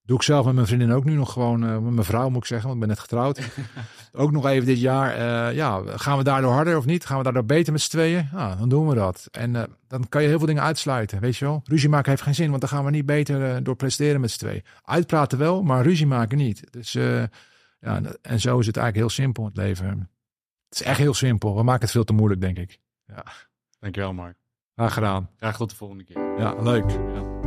doe 0.03 0.17
ik 0.17 0.23
zelf 0.23 0.45
met 0.45 0.55
mijn 0.55 0.67
vriendin 0.67 0.91
ook 0.91 1.03
nu 1.03 1.13
nog 1.13 1.33
gewoon, 1.33 1.63
eh, 1.63 1.71
met 1.71 1.93
mijn 1.93 2.05
vrouw 2.05 2.29
moet 2.29 2.41
ik 2.41 2.45
zeggen, 2.45 2.69
want 2.69 2.81
ik 2.81 2.87
ben 2.87 2.95
net 2.95 3.05
getrouwd. 3.05 3.41
ook 4.23 4.31
nog 4.31 4.45
even 4.45 4.65
dit 4.65 4.79
jaar, 4.79 5.11
eh, 5.13 5.55
ja, 5.55 5.81
gaan 5.85 6.17
we 6.17 6.23
daardoor 6.23 6.51
harder 6.51 6.77
of 6.77 6.85
niet? 6.85 7.05
Gaan 7.05 7.17
we 7.17 7.23
daardoor 7.23 7.45
beter 7.45 7.71
met 7.71 7.81
z'n 7.81 7.89
tweeën? 7.89 8.29
Ja, 8.31 8.55
dan 8.55 8.69
doen 8.69 8.87
we 8.87 8.95
dat. 8.95 9.27
En 9.31 9.51
dan 9.87 10.09
kan 10.09 10.21
je 10.21 10.27
heel 10.27 10.37
veel 10.37 10.47
dingen 10.47 10.63
uitsluiten, 10.63 11.19
weet 11.19 11.37
je 11.37 11.45
wel. 11.45 11.61
Ruzie 11.63 11.89
maken 11.89 12.09
heeft 12.09 12.21
geen 12.21 12.35
zin, 12.35 12.49
want 12.49 12.61
dan 12.61 12.69
gaan 12.69 12.85
we 12.85 12.91
niet 12.91 13.05
beter 13.05 13.63
door 13.63 13.75
presteren 13.75 14.21
met 14.21 14.31
z'n 14.31 14.39
tweeën. 14.39 14.63
Uitpraten 14.83 15.37
wel, 15.37 15.63
maar 15.63 15.83
ruzie 15.83 16.07
maken 16.07 16.37
niet. 16.37 16.63
Dus 16.71 16.91
ja, 17.79 18.01
en 18.21 18.39
zo 18.39 18.59
is 18.59 18.67
het 18.67 18.77
eigenlijk 18.77 18.95
heel 18.95 19.09
simpel 19.09 19.43
in 19.43 19.49
het 19.49 19.57
leven. 19.57 20.09
Het 20.69 20.79
is 20.79 20.85
echt 20.85 20.97
heel 20.97 21.13
simpel. 21.13 21.55
We 21.55 21.63
maken 21.63 21.81
het 21.81 21.91
veel 21.91 22.03
te 22.03 22.13
moeilijk, 22.13 22.41
denk 22.41 22.57
ik. 22.57 22.79
Dankjewel, 23.79 24.13
Mark. 24.13 24.37
Graag 24.75 24.93
gedaan. 24.93 25.29
Graag 25.37 25.57
tot 25.57 25.69
de 25.69 25.75
volgende 25.75 26.03
keer. 26.03 26.37
Ja, 26.37 26.61
leuk. 26.61 26.89
Ja. 26.91 27.38